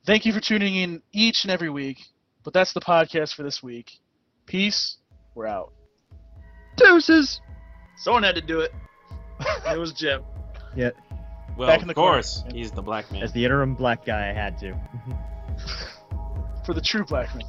Thank 0.05 0.27
you 0.27 0.33
for 0.33 0.41
tuning 0.41 0.75
in 0.75 1.03
each 1.13 1.45
and 1.45 1.53
every 1.53 1.71
week. 1.71 1.99
But 2.45 2.53
that's 2.55 2.73
the 2.73 2.81
podcast 2.81 3.35
for 3.35 3.45
this 3.45 3.63
week. 3.63 3.93
Peace. 4.53 4.99
We're 5.35 5.47
out. 5.47 5.73
Deuces. 6.77 7.41
Someone 7.97 8.23
had 8.23 8.35
to 8.35 8.43
do 8.43 8.61
it. 8.61 8.75
It 9.67 9.79
was 9.79 9.95
Jim. 9.95 10.23
Yeah. 10.77 10.91
Well, 11.57 11.69
Back 11.69 11.79
in 11.79 11.85
of 11.85 11.89
the 11.89 11.95
corner. 11.95 12.17
course, 12.17 12.45
he's 12.53 12.71
the 12.71 12.83
black 12.83 13.11
man. 13.11 13.23
As 13.23 13.33
the 13.33 13.43
interim 13.47 13.75
black 13.75 14.05
guy, 14.05 14.29
I 14.29 14.33
had 14.35 14.59
to. 14.59 14.79
For 16.67 16.75
the 16.75 16.83
true 16.83 17.03
black 17.07 17.35
man. 17.35 17.47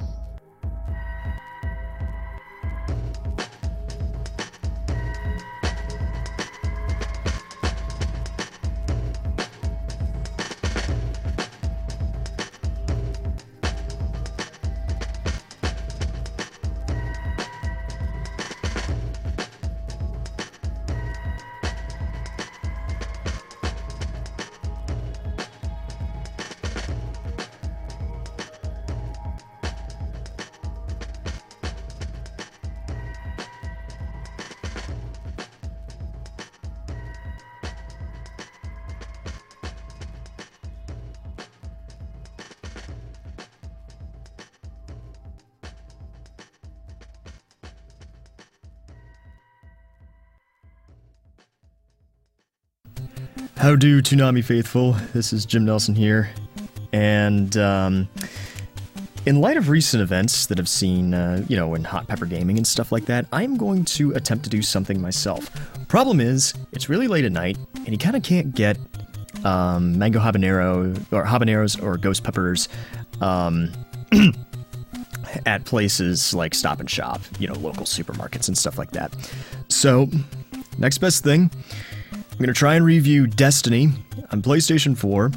How 53.74 53.78
do 53.78 54.00
Toonami 54.00 54.44
faithful? 54.44 54.92
This 55.14 55.32
is 55.32 55.44
Jim 55.44 55.64
Nelson 55.64 55.96
here, 55.96 56.30
and 56.92 57.56
um, 57.56 58.08
in 59.26 59.40
light 59.40 59.56
of 59.56 59.68
recent 59.68 60.00
events 60.00 60.46
that 60.46 60.60
I've 60.60 60.68
seen, 60.68 61.12
uh, 61.12 61.44
you 61.48 61.56
know, 61.56 61.74
in 61.74 61.82
Hot 61.82 62.06
Pepper 62.06 62.24
Gaming 62.26 62.56
and 62.56 62.64
stuff 62.64 62.92
like 62.92 63.06
that, 63.06 63.26
I'm 63.32 63.56
going 63.56 63.84
to 63.86 64.12
attempt 64.12 64.44
to 64.44 64.50
do 64.50 64.62
something 64.62 65.00
myself. 65.00 65.50
Problem 65.88 66.20
is, 66.20 66.54
it's 66.70 66.88
really 66.88 67.08
late 67.08 67.24
at 67.24 67.32
night, 67.32 67.58
and 67.74 67.88
you 67.88 67.98
kind 67.98 68.14
of 68.14 68.22
can't 68.22 68.54
get 68.54 68.78
um, 69.42 69.98
mango 69.98 70.20
habanero 70.20 70.96
or 71.12 71.24
habaneros 71.24 71.82
or 71.82 71.96
ghost 71.96 72.22
peppers 72.22 72.68
um, 73.20 73.72
at 75.46 75.64
places 75.64 76.32
like 76.32 76.54
Stop 76.54 76.78
and 76.78 76.88
Shop, 76.88 77.20
you 77.40 77.48
know, 77.48 77.54
local 77.54 77.86
supermarkets 77.86 78.46
and 78.46 78.56
stuff 78.56 78.78
like 78.78 78.92
that. 78.92 79.12
So, 79.66 80.08
next 80.78 80.98
best 80.98 81.24
thing, 81.24 81.50
I'm 82.34 82.38
going 82.38 82.48
to 82.48 82.52
try 82.52 82.74
and 82.74 82.84
review 82.84 83.28
Destiny 83.28 83.90
on 84.32 84.42
PlayStation 84.42 84.98
4, 84.98 85.28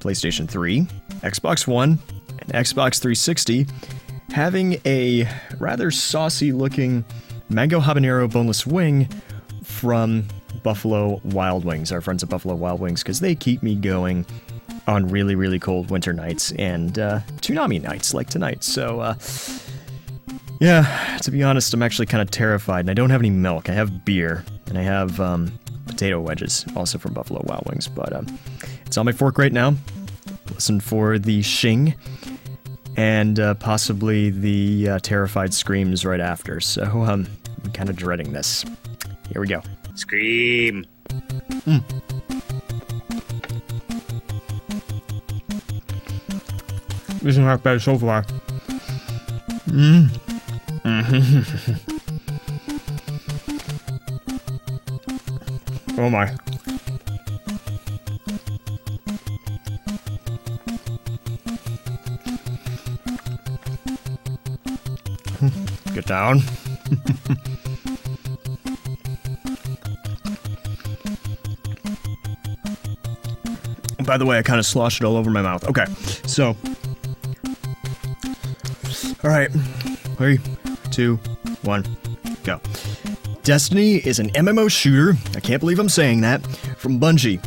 PlayStation 0.00 0.46
3, 0.46 0.82
Xbox 1.22 1.66
One, 1.66 1.98
and 2.40 2.52
Xbox 2.52 3.00
360, 3.00 3.66
having 4.28 4.78
a 4.84 5.26
rather 5.58 5.90
saucy 5.90 6.52
looking 6.52 7.06
mango 7.48 7.80
habanero 7.80 8.30
boneless 8.30 8.66
wing 8.66 9.08
from 9.64 10.28
Buffalo 10.62 11.22
Wild 11.24 11.64
Wings, 11.64 11.90
our 11.90 12.02
friends 12.02 12.22
at 12.22 12.28
Buffalo 12.28 12.54
Wild 12.54 12.80
Wings, 12.80 13.02
because 13.02 13.20
they 13.20 13.34
keep 13.34 13.62
me 13.62 13.74
going 13.74 14.26
on 14.86 15.08
really, 15.08 15.34
really 15.34 15.58
cold 15.58 15.90
winter 15.90 16.12
nights 16.12 16.52
and 16.52 16.98
uh, 16.98 17.20
Toonami 17.38 17.80
nights 17.80 18.12
like 18.12 18.28
tonight. 18.28 18.62
So, 18.62 19.00
uh, 19.00 19.14
yeah, 20.60 21.16
to 21.22 21.30
be 21.30 21.42
honest, 21.42 21.72
I'm 21.72 21.82
actually 21.82 22.06
kind 22.06 22.20
of 22.20 22.30
terrified. 22.30 22.80
And 22.80 22.90
I 22.90 22.94
don't 22.94 23.08
have 23.08 23.22
any 23.22 23.30
milk. 23.30 23.70
I 23.70 23.72
have 23.72 24.04
beer, 24.04 24.44
and 24.66 24.76
I 24.76 24.82
have 24.82 25.18
um, 25.18 25.58
potato 25.92 26.20
wedges, 26.20 26.64
also 26.74 26.98
from 26.98 27.12
Buffalo 27.12 27.42
Wild 27.44 27.64
Wings. 27.68 27.88
But 27.88 28.12
um, 28.12 28.26
it's 28.86 28.96
on 28.96 29.06
my 29.06 29.12
fork 29.12 29.38
right 29.38 29.52
now. 29.52 29.74
Listen 30.52 30.80
for 30.80 31.18
the 31.18 31.42
shing 31.42 31.94
and 32.96 33.38
uh, 33.40 33.54
possibly 33.54 34.30
the 34.30 34.88
uh, 34.90 34.98
terrified 35.00 35.54
screams 35.54 36.04
right 36.04 36.20
after. 36.20 36.60
So 36.60 36.84
um, 37.02 37.26
I'm 37.64 37.72
kind 37.72 37.88
of 37.88 37.96
dreading 37.96 38.32
this. 38.32 38.64
Here 39.30 39.40
we 39.40 39.48
go. 39.48 39.62
Scream. 39.94 40.86
Mm. 41.66 41.82
This 47.22 47.36
is 47.36 47.38
not 47.38 47.62
bad 47.62 47.80
so 47.80 47.98
far. 47.98 48.24
Mm. 49.68 50.10
oh 55.98 56.08
my. 56.10 56.26
Get 65.94 66.06
down. 66.06 66.40
By 74.04 74.16
the 74.18 74.26
way, 74.26 74.38
I 74.38 74.42
kind 74.42 74.58
of 74.58 74.66
sloshed 74.66 75.00
it 75.00 75.04
all 75.04 75.16
over 75.16 75.30
my 75.30 75.42
mouth. 75.42 75.68
Okay, 75.68 75.86
so. 76.26 76.56
All 79.24 79.30
right, 79.30 79.50
three, 80.16 80.40
two, 80.90 81.16
one, 81.62 81.84
go. 82.44 82.60
Destiny 83.44 83.96
is 83.96 84.20
an 84.20 84.30
MMO 84.30 84.70
shooter. 84.70 85.18
I 85.34 85.40
can't 85.40 85.58
believe 85.58 85.80
I'm 85.80 85.88
saying 85.88 86.20
that. 86.20 86.46
From 86.78 87.00
Bungie. 87.00 87.42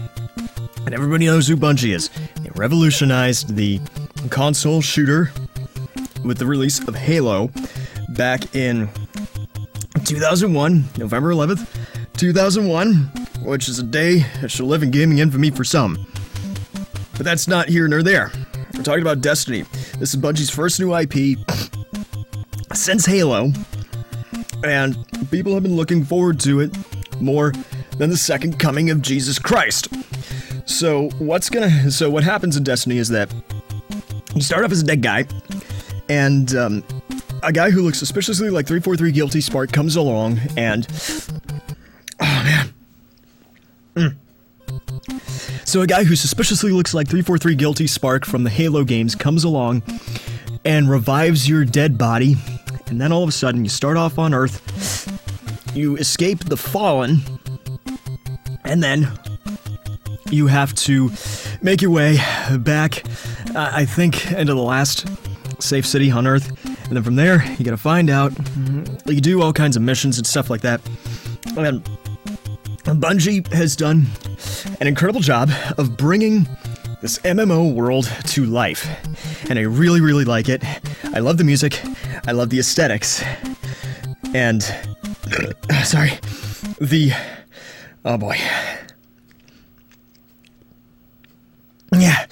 And 0.85 0.93
everybody 0.93 1.25
knows 1.25 1.47
who 1.47 1.55
Bungie 1.55 1.95
is. 1.95 2.09
They 2.41 2.49
revolutionized 2.55 3.55
the 3.55 3.79
console 4.29 4.81
shooter 4.81 5.31
with 6.25 6.37
the 6.37 6.45
release 6.45 6.85
of 6.85 6.95
Halo 6.95 7.49
back 8.09 8.55
in 8.55 8.89
2001, 10.03 10.83
November 10.97 11.31
11th, 11.31 11.65
2001, 12.17 12.95
which 13.43 13.69
is 13.69 13.79
a 13.79 13.83
day 13.83 14.25
that 14.41 14.51
shall 14.51 14.65
live 14.65 14.83
in 14.83 14.91
gaming 14.91 15.19
infamy 15.19 15.49
for 15.49 15.63
some. 15.63 16.05
But 17.13 17.23
that's 17.23 17.47
not 17.47 17.69
here 17.69 17.87
nor 17.87 18.03
there. 18.03 18.33
We're 18.73 18.83
talking 18.83 19.01
about 19.01 19.21
Destiny. 19.21 19.61
This 19.97 20.13
is 20.13 20.17
Bungie's 20.17 20.49
first 20.49 20.77
new 20.81 20.93
IP 20.93 21.39
since 22.73 23.05
Halo, 23.05 23.53
and 24.65 24.97
people 25.31 25.53
have 25.53 25.63
been 25.63 25.75
looking 25.75 26.03
forward 26.03 26.39
to 26.41 26.59
it 26.59 26.75
more 27.21 27.53
than 27.97 28.09
the 28.09 28.17
second 28.17 28.59
coming 28.59 28.89
of 28.89 29.01
Jesus 29.01 29.39
Christ. 29.39 29.87
So 30.65 31.09
what's 31.19 31.49
gonna? 31.49 31.91
So 31.91 32.09
what 32.09 32.23
happens 32.23 32.57
in 32.57 32.63
Destiny 32.63 32.97
is 32.97 33.09
that 33.09 33.33
you 34.33 34.41
start 34.41 34.63
off 34.65 34.71
as 34.71 34.81
a 34.81 34.85
dead 34.85 35.01
guy, 35.01 35.25
and 36.09 36.53
um, 36.55 36.83
a 37.43 37.51
guy 37.51 37.69
who 37.69 37.81
looks 37.81 37.99
suspiciously 37.99 38.49
like 38.49 38.67
343 38.67 39.11
Guilty 39.11 39.41
Spark 39.41 39.71
comes 39.71 39.95
along 39.95 40.39
and. 40.57 40.87
Oh, 42.19 42.41
man. 42.45 42.73
Mm. 43.95 44.15
So, 45.67 45.81
a 45.81 45.87
guy 45.87 46.03
who 46.03 46.15
suspiciously 46.15 46.71
looks 46.71 46.93
like 46.93 47.07
343 47.07 47.55
Guilty 47.55 47.87
Spark 47.87 48.25
from 48.25 48.43
the 48.43 48.49
Halo 48.49 48.83
games 48.83 49.15
comes 49.15 49.43
along 49.43 49.83
and 50.63 50.89
revives 50.89 51.47
your 51.47 51.65
dead 51.65 51.97
body. 51.97 52.35
And 52.87 53.01
then 53.01 53.11
all 53.11 53.23
of 53.23 53.29
a 53.29 53.33
sudden, 53.33 53.63
you 53.63 53.69
start 53.69 53.97
off 53.97 54.17
on 54.19 54.33
Earth, 54.33 55.14
you 55.75 55.97
escape 55.97 56.45
the 56.45 56.57
Fallen, 56.57 57.21
and 58.63 58.81
then 58.81 59.11
you 60.31 60.47
have 60.47 60.73
to 60.75 61.11
make 61.61 61.81
your 61.81 61.91
way 61.91 62.17
back, 62.59 63.03
uh, 63.55 63.71
I 63.73 63.85
think, 63.85 64.31
into 64.31 64.53
the 64.53 64.61
last 64.61 65.07
safe 65.61 65.85
city 65.85 66.09
on 66.11 66.25
Earth. 66.27 66.49
And 66.87 66.95
then 66.95 67.03
from 67.03 67.15
there, 67.15 67.43
you 67.57 67.65
gotta 67.65 67.77
find 67.77 68.09
out. 68.09 68.33
You 69.05 69.21
do 69.21 69.41
all 69.41 69.53
kinds 69.53 69.75
of 69.75 69.81
missions 69.81 70.17
and 70.17 70.25
stuff 70.25 70.49
like 70.49 70.61
that. 70.61 70.81
And 71.57 71.83
Bungie 73.01 73.51
has 73.53 73.75
done 73.75 74.05
an 74.79 74.87
incredible 74.87 75.21
job 75.21 75.49
of 75.77 75.97
bringing 75.97 76.47
this 77.01 77.19
MMO 77.19 77.73
world 77.73 78.05
to 78.25 78.45
life. 78.45 78.87
And 79.49 79.59
I 79.59 79.63
really, 79.63 80.01
really 80.01 80.25
like 80.25 80.49
it. 80.49 80.63
I 81.13 81.19
love 81.19 81.37
the 81.37 81.43
music, 81.43 81.81
I 82.27 82.31
love 82.31 82.49
the 82.49 82.59
aesthetics, 82.59 83.23
and. 84.33 84.94
sorry. 85.83 86.11
The. 86.79 87.11
Oh 88.03 88.17
boy. 88.17 88.37
Yeah. 91.93 92.25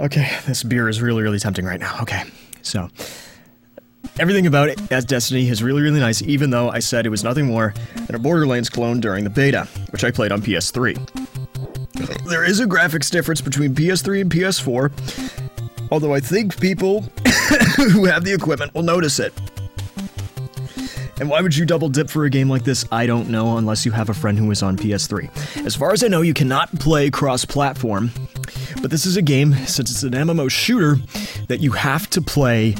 Okay, 0.00 0.30
this 0.46 0.62
beer 0.62 0.88
is 0.88 1.02
really, 1.02 1.22
really 1.22 1.38
tempting 1.38 1.64
right 1.64 1.80
now. 1.80 1.98
Okay, 2.02 2.22
so. 2.62 2.88
Everything 4.18 4.46
about 4.46 4.68
it 4.68 4.92
as 4.92 5.04
Destiny 5.04 5.48
is 5.48 5.62
really, 5.62 5.82
really 5.82 6.00
nice, 6.00 6.20
even 6.22 6.50
though 6.50 6.70
I 6.70 6.78
said 6.78 7.06
it 7.06 7.10
was 7.10 7.22
nothing 7.24 7.46
more 7.46 7.72
than 8.06 8.16
a 8.16 8.18
Borderlands 8.18 8.68
clone 8.68 9.00
during 9.00 9.24
the 9.24 9.30
beta, 9.30 9.66
which 9.90 10.04
I 10.04 10.10
played 10.10 10.32
on 10.32 10.42
PS3. 10.42 10.96
There 12.28 12.44
is 12.44 12.60
a 12.60 12.66
graphics 12.66 13.10
difference 13.10 13.40
between 13.40 13.74
PS3 13.74 14.22
and 14.22 14.30
PS4, 14.30 15.88
although 15.90 16.14
I 16.14 16.20
think 16.20 16.58
people 16.60 17.02
who 17.76 18.04
have 18.06 18.24
the 18.24 18.32
equipment 18.32 18.74
will 18.74 18.82
notice 18.82 19.18
it. 19.20 19.32
And 21.20 21.28
why 21.28 21.42
would 21.42 21.54
you 21.54 21.66
double 21.66 21.90
dip 21.90 22.08
for 22.08 22.24
a 22.24 22.30
game 22.30 22.48
like 22.48 22.64
this? 22.64 22.86
I 22.90 23.04
don't 23.04 23.28
know, 23.28 23.58
unless 23.58 23.84
you 23.84 23.92
have 23.92 24.08
a 24.08 24.14
friend 24.14 24.38
who 24.38 24.50
is 24.50 24.62
on 24.62 24.78
PS3. 24.78 25.66
As 25.66 25.76
far 25.76 25.92
as 25.92 26.02
I 26.02 26.08
know, 26.08 26.22
you 26.22 26.32
cannot 26.32 26.72
play 26.80 27.10
cross 27.10 27.44
platform, 27.44 28.10
but 28.80 28.90
this 28.90 29.04
is 29.04 29.18
a 29.18 29.22
game, 29.22 29.52
since 29.66 29.90
it's 29.90 30.02
an 30.02 30.12
MMO 30.12 30.50
shooter, 30.50 30.96
that 31.48 31.60
you 31.60 31.72
have 31.72 32.08
to 32.10 32.22
play 32.22 32.74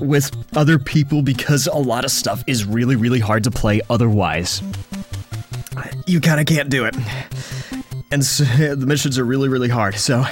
with 0.00 0.32
other 0.56 0.80
people 0.80 1.22
because 1.22 1.68
a 1.68 1.76
lot 1.76 2.04
of 2.04 2.10
stuff 2.10 2.42
is 2.48 2.64
really, 2.64 2.96
really 2.96 3.20
hard 3.20 3.44
to 3.44 3.52
play 3.52 3.80
otherwise. 3.88 4.60
You 6.06 6.20
kind 6.20 6.40
of 6.40 6.46
can't 6.46 6.70
do 6.70 6.86
it. 6.86 6.96
And 8.10 8.24
so, 8.24 8.42
the 8.74 8.86
missions 8.86 9.16
are 9.16 9.24
really, 9.24 9.48
really 9.48 9.68
hard. 9.68 9.94
So, 9.94 10.24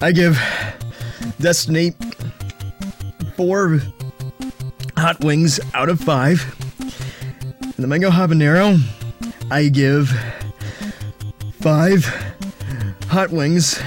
I 0.00 0.12
give 0.12 0.40
Destiny 1.38 1.92
four 3.36 3.80
hot 5.08 5.24
wings 5.24 5.58
out 5.72 5.88
of 5.88 5.98
five. 5.98 6.54
And 7.62 7.72
the 7.78 7.86
mango 7.86 8.10
habanero, 8.10 8.78
I 9.50 9.70
give 9.70 10.10
five 11.62 12.04
hot 13.08 13.30
wings 13.30 13.80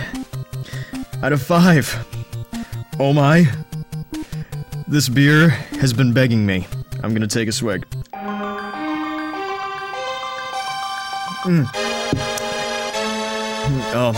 out 1.22 1.32
of 1.32 1.40
five. 1.40 1.96
Oh 3.00 3.14
my. 3.14 3.46
This 4.88 5.10
beer 5.10 5.50
has 5.80 5.94
been 5.94 6.12
begging 6.12 6.44
me. 6.44 6.66
I'm 7.04 7.14
gonna 7.14 7.28
take 7.28 7.48
a 7.48 7.52
swig. 7.52 7.86
Mm. 11.44 11.70
Oh 13.64 13.70
my 13.70 13.94
god. 13.94 14.16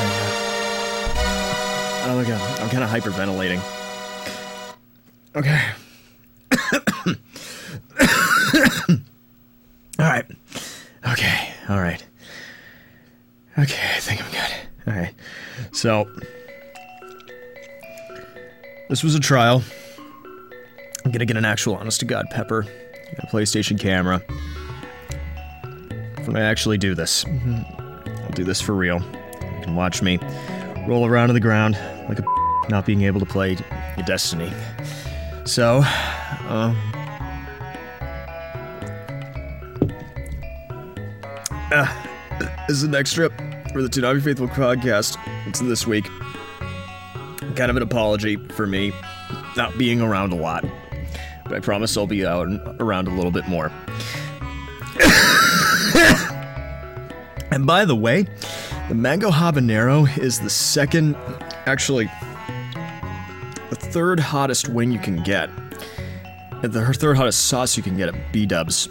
Oh 2.08 2.16
my 2.16 2.24
god. 2.24 2.60
I'm 2.62 2.70
kind 2.70 2.86
of 2.86 2.90
hyperventilating. 2.90 3.62
Okay. 5.36 5.83
all 10.00 10.00
right. 10.00 10.26
Okay. 11.12 11.54
All 11.70 11.80
right. 11.80 12.04
Okay. 13.58 13.92
I 13.96 14.00
think 14.00 14.24
I'm 14.24 14.32
good. 14.32 14.54
All 14.88 14.94
right. 15.00 15.14
So, 15.72 16.10
this 18.90 19.04
was 19.04 19.16
a 19.16 19.20
trial. 19.20 19.64
I'm 21.06 21.12
gonna 21.12 21.26
get 21.26 21.38
an 21.38 21.46
actual 21.46 21.76
honest 21.76 22.00
to 22.00 22.06
God 22.06 22.26
pepper, 22.32 22.66
a 23.18 23.28
PlayStation 23.28 23.80
camera. 23.80 24.20
When 26.26 26.38
I 26.38 26.42
actually 26.42 26.78
do 26.78 26.96
this, 26.96 27.26
I'll 27.26 28.32
do 28.32 28.44
this 28.44 28.62
for 28.62 28.74
real. 28.74 29.02
You 29.02 29.64
can 29.64 29.76
watch 29.76 30.02
me 30.02 30.20
roll 30.88 31.06
around 31.06 31.30
on 31.30 31.34
the 31.34 31.42
ground 31.42 31.78
like 32.08 32.20
a 32.20 32.24
not 32.70 32.86
being 32.86 33.04
able 33.04 33.20
to 33.20 33.26
play 33.26 33.58
Destiny. 34.06 34.52
So, 35.46 35.84
um, 36.48 36.78
uh, 41.72 42.06
as 42.70 42.82
the 42.82 42.88
next 42.88 43.14
trip 43.14 43.34
for 43.74 43.82
the 43.82 43.90
Toonami 43.90 44.24
Faithful 44.24 44.48
podcast, 44.48 45.18
it's 45.46 45.60
this 45.60 45.86
week. 45.86 46.06
Kind 47.56 47.70
of 47.70 47.76
an 47.76 47.84
apology 47.84 48.38
for 48.52 48.66
me 48.66 48.94
not 49.58 49.78
being 49.78 50.02
around 50.02 50.32
a 50.32 50.38
lot, 50.38 50.64
but 51.44 51.54
I 51.54 51.60
promise 51.60 51.98
I'll 51.98 52.08
be 52.08 52.26
out 52.26 52.48
and 52.48 52.82
around 52.82 53.10
a 53.10 53.14
little 53.14 53.32
bit 53.32 53.46
more. 53.48 53.66
and 57.52 57.68
by 57.68 57.84
the 57.84 57.98
way, 57.98 58.28
the 58.88 58.96
mango 58.96 59.30
habanero 59.30 60.18
is 60.18 60.40
the 60.40 60.50
second, 60.50 61.18
actually, 61.66 62.10
third 63.92 64.20
hottest 64.20 64.70
wing 64.70 64.92
you 64.92 65.00
can 65.00 65.22
get. 65.24 65.50
The 66.62 66.94
third 66.94 67.18
hottest 67.18 67.48
sauce 67.48 67.76
you 67.76 67.84
can 67.84 67.98
get 67.98 68.10
at 68.10 68.32
B 68.32 68.46
Dubs. 68.46 68.88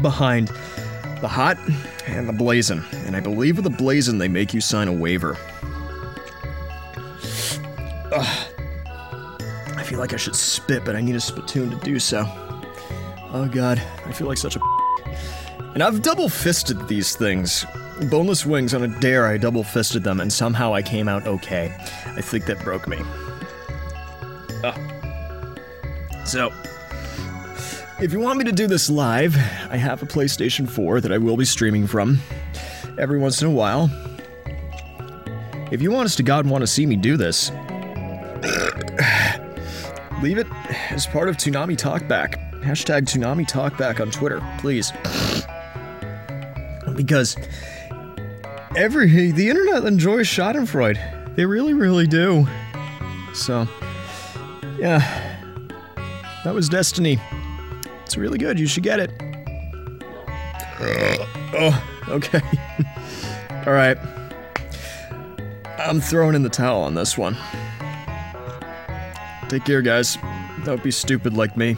Behind 0.00 0.48
the 1.20 1.28
hot 1.28 1.58
and 2.06 2.28
the 2.28 2.32
blazing. 2.32 2.82
And 3.06 3.16
I 3.16 3.20
believe 3.20 3.56
with 3.56 3.64
the 3.64 3.70
blazing, 3.70 4.18
they 4.18 4.28
make 4.28 4.54
you 4.54 4.60
sign 4.60 4.88
a 4.88 4.92
waiver. 4.92 5.36
Ugh. 8.12 8.46
I 9.76 9.82
feel 9.84 9.98
like 9.98 10.12
I 10.12 10.16
should 10.16 10.36
spit, 10.36 10.84
but 10.84 10.96
I 10.96 11.00
need 11.00 11.16
a 11.16 11.20
spittoon 11.20 11.70
to 11.70 11.76
do 11.84 11.98
so. 11.98 12.24
Oh 13.32 13.48
god, 13.50 13.80
I 14.06 14.12
feel 14.12 14.26
like 14.26 14.38
such 14.38 14.56
a. 14.56 14.60
And 15.72 15.84
I've 15.84 16.02
double 16.02 16.28
fisted 16.28 16.88
these 16.88 17.14
things. 17.14 17.64
Boneless 18.10 18.44
wings 18.44 18.74
on 18.74 18.82
a 18.82 19.00
dare, 19.00 19.26
I 19.26 19.36
double 19.36 19.62
fisted 19.62 20.02
them, 20.02 20.18
and 20.18 20.32
somehow 20.32 20.74
I 20.74 20.82
came 20.82 21.08
out 21.08 21.28
okay. 21.28 21.72
I 22.06 22.20
think 22.20 22.46
that 22.46 22.58
broke 22.64 22.88
me. 22.88 22.98
Ugh. 24.64 24.80
So, 26.26 26.52
if 28.00 28.12
you 28.12 28.20
want 28.20 28.38
me 28.38 28.44
to 28.44 28.52
do 28.52 28.66
this 28.68 28.88
live, 28.88 29.34
I 29.68 29.76
have 29.76 30.00
a 30.02 30.06
PlayStation 30.06 30.68
4 30.68 31.00
that 31.00 31.12
I 31.12 31.18
will 31.18 31.36
be 31.36 31.44
streaming 31.44 31.88
from 31.88 32.20
every 32.98 33.18
once 33.18 33.42
in 33.42 33.48
a 33.48 33.50
while. 33.50 33.90
If 35.70 35.82
you 35.82 35.94
honest 35.96 36.16
to 36.18 36.22
God 36.22 36.46
want 36.46 36.62
to 36.62 36.66
see 36.66 36.86
me 36.86 36.96
do 36.96 37.16
this, 37.16 37.50
leave 40.22 40.38
it 40.38 40.46
as 40.90 41.06
part 41.06 41.28
of 41.28 41.36
Toonami 41.36 41.76
Talkback. 41.76 42.62
Hashtag 42.62 43.02
Toonami 43.02 43.48
Talkback 43.48 44.00
on 44.00 44.10
Twitter, 44.10 44.40
please. 44.58 44.92
Because 46.96 47.36
every 48.76 49.30
the 49.30 49.48
internet 49.48 49.84
enjoys 49.84 50.26
Schadenfreude. 50.26 51.34
They 51.36 51.46
really, 51.46 51.72
really 51.72 52.06
do. 52.06 52.46
So, 53.32 53.66
yeah, 54.80 54.98
that 56.44 56.54
was 56.54 56.68
Destiny. 56.68 57.18
It's 58.04 58.16
really 58.16 58.38
good. 58.38 58.58
You 58.58 58.66
should 58.66 58.82
get 58.82 58.98
it. 58.98 59.12
oh, 61.54 62.04
okay. 62.08 62.40
All 63.66 63.72
right. 63.72 63.98
I'm 65.78 66.00
throwing 66.00 66.34
in 66.34 66.42
the 66.42 66.48
towel 66.48 66.82
on 66.82 66.94
this 66.94 67.18
one. 67.18 67.36
Take 69.48 69.64
care, 69.64 69.82
guys. 69.82 70.16
Don't 70.64 70.82
be 70.82 70.90
stupid 70.90 71.34
like 71.34 71.56
me. 71.56 71.76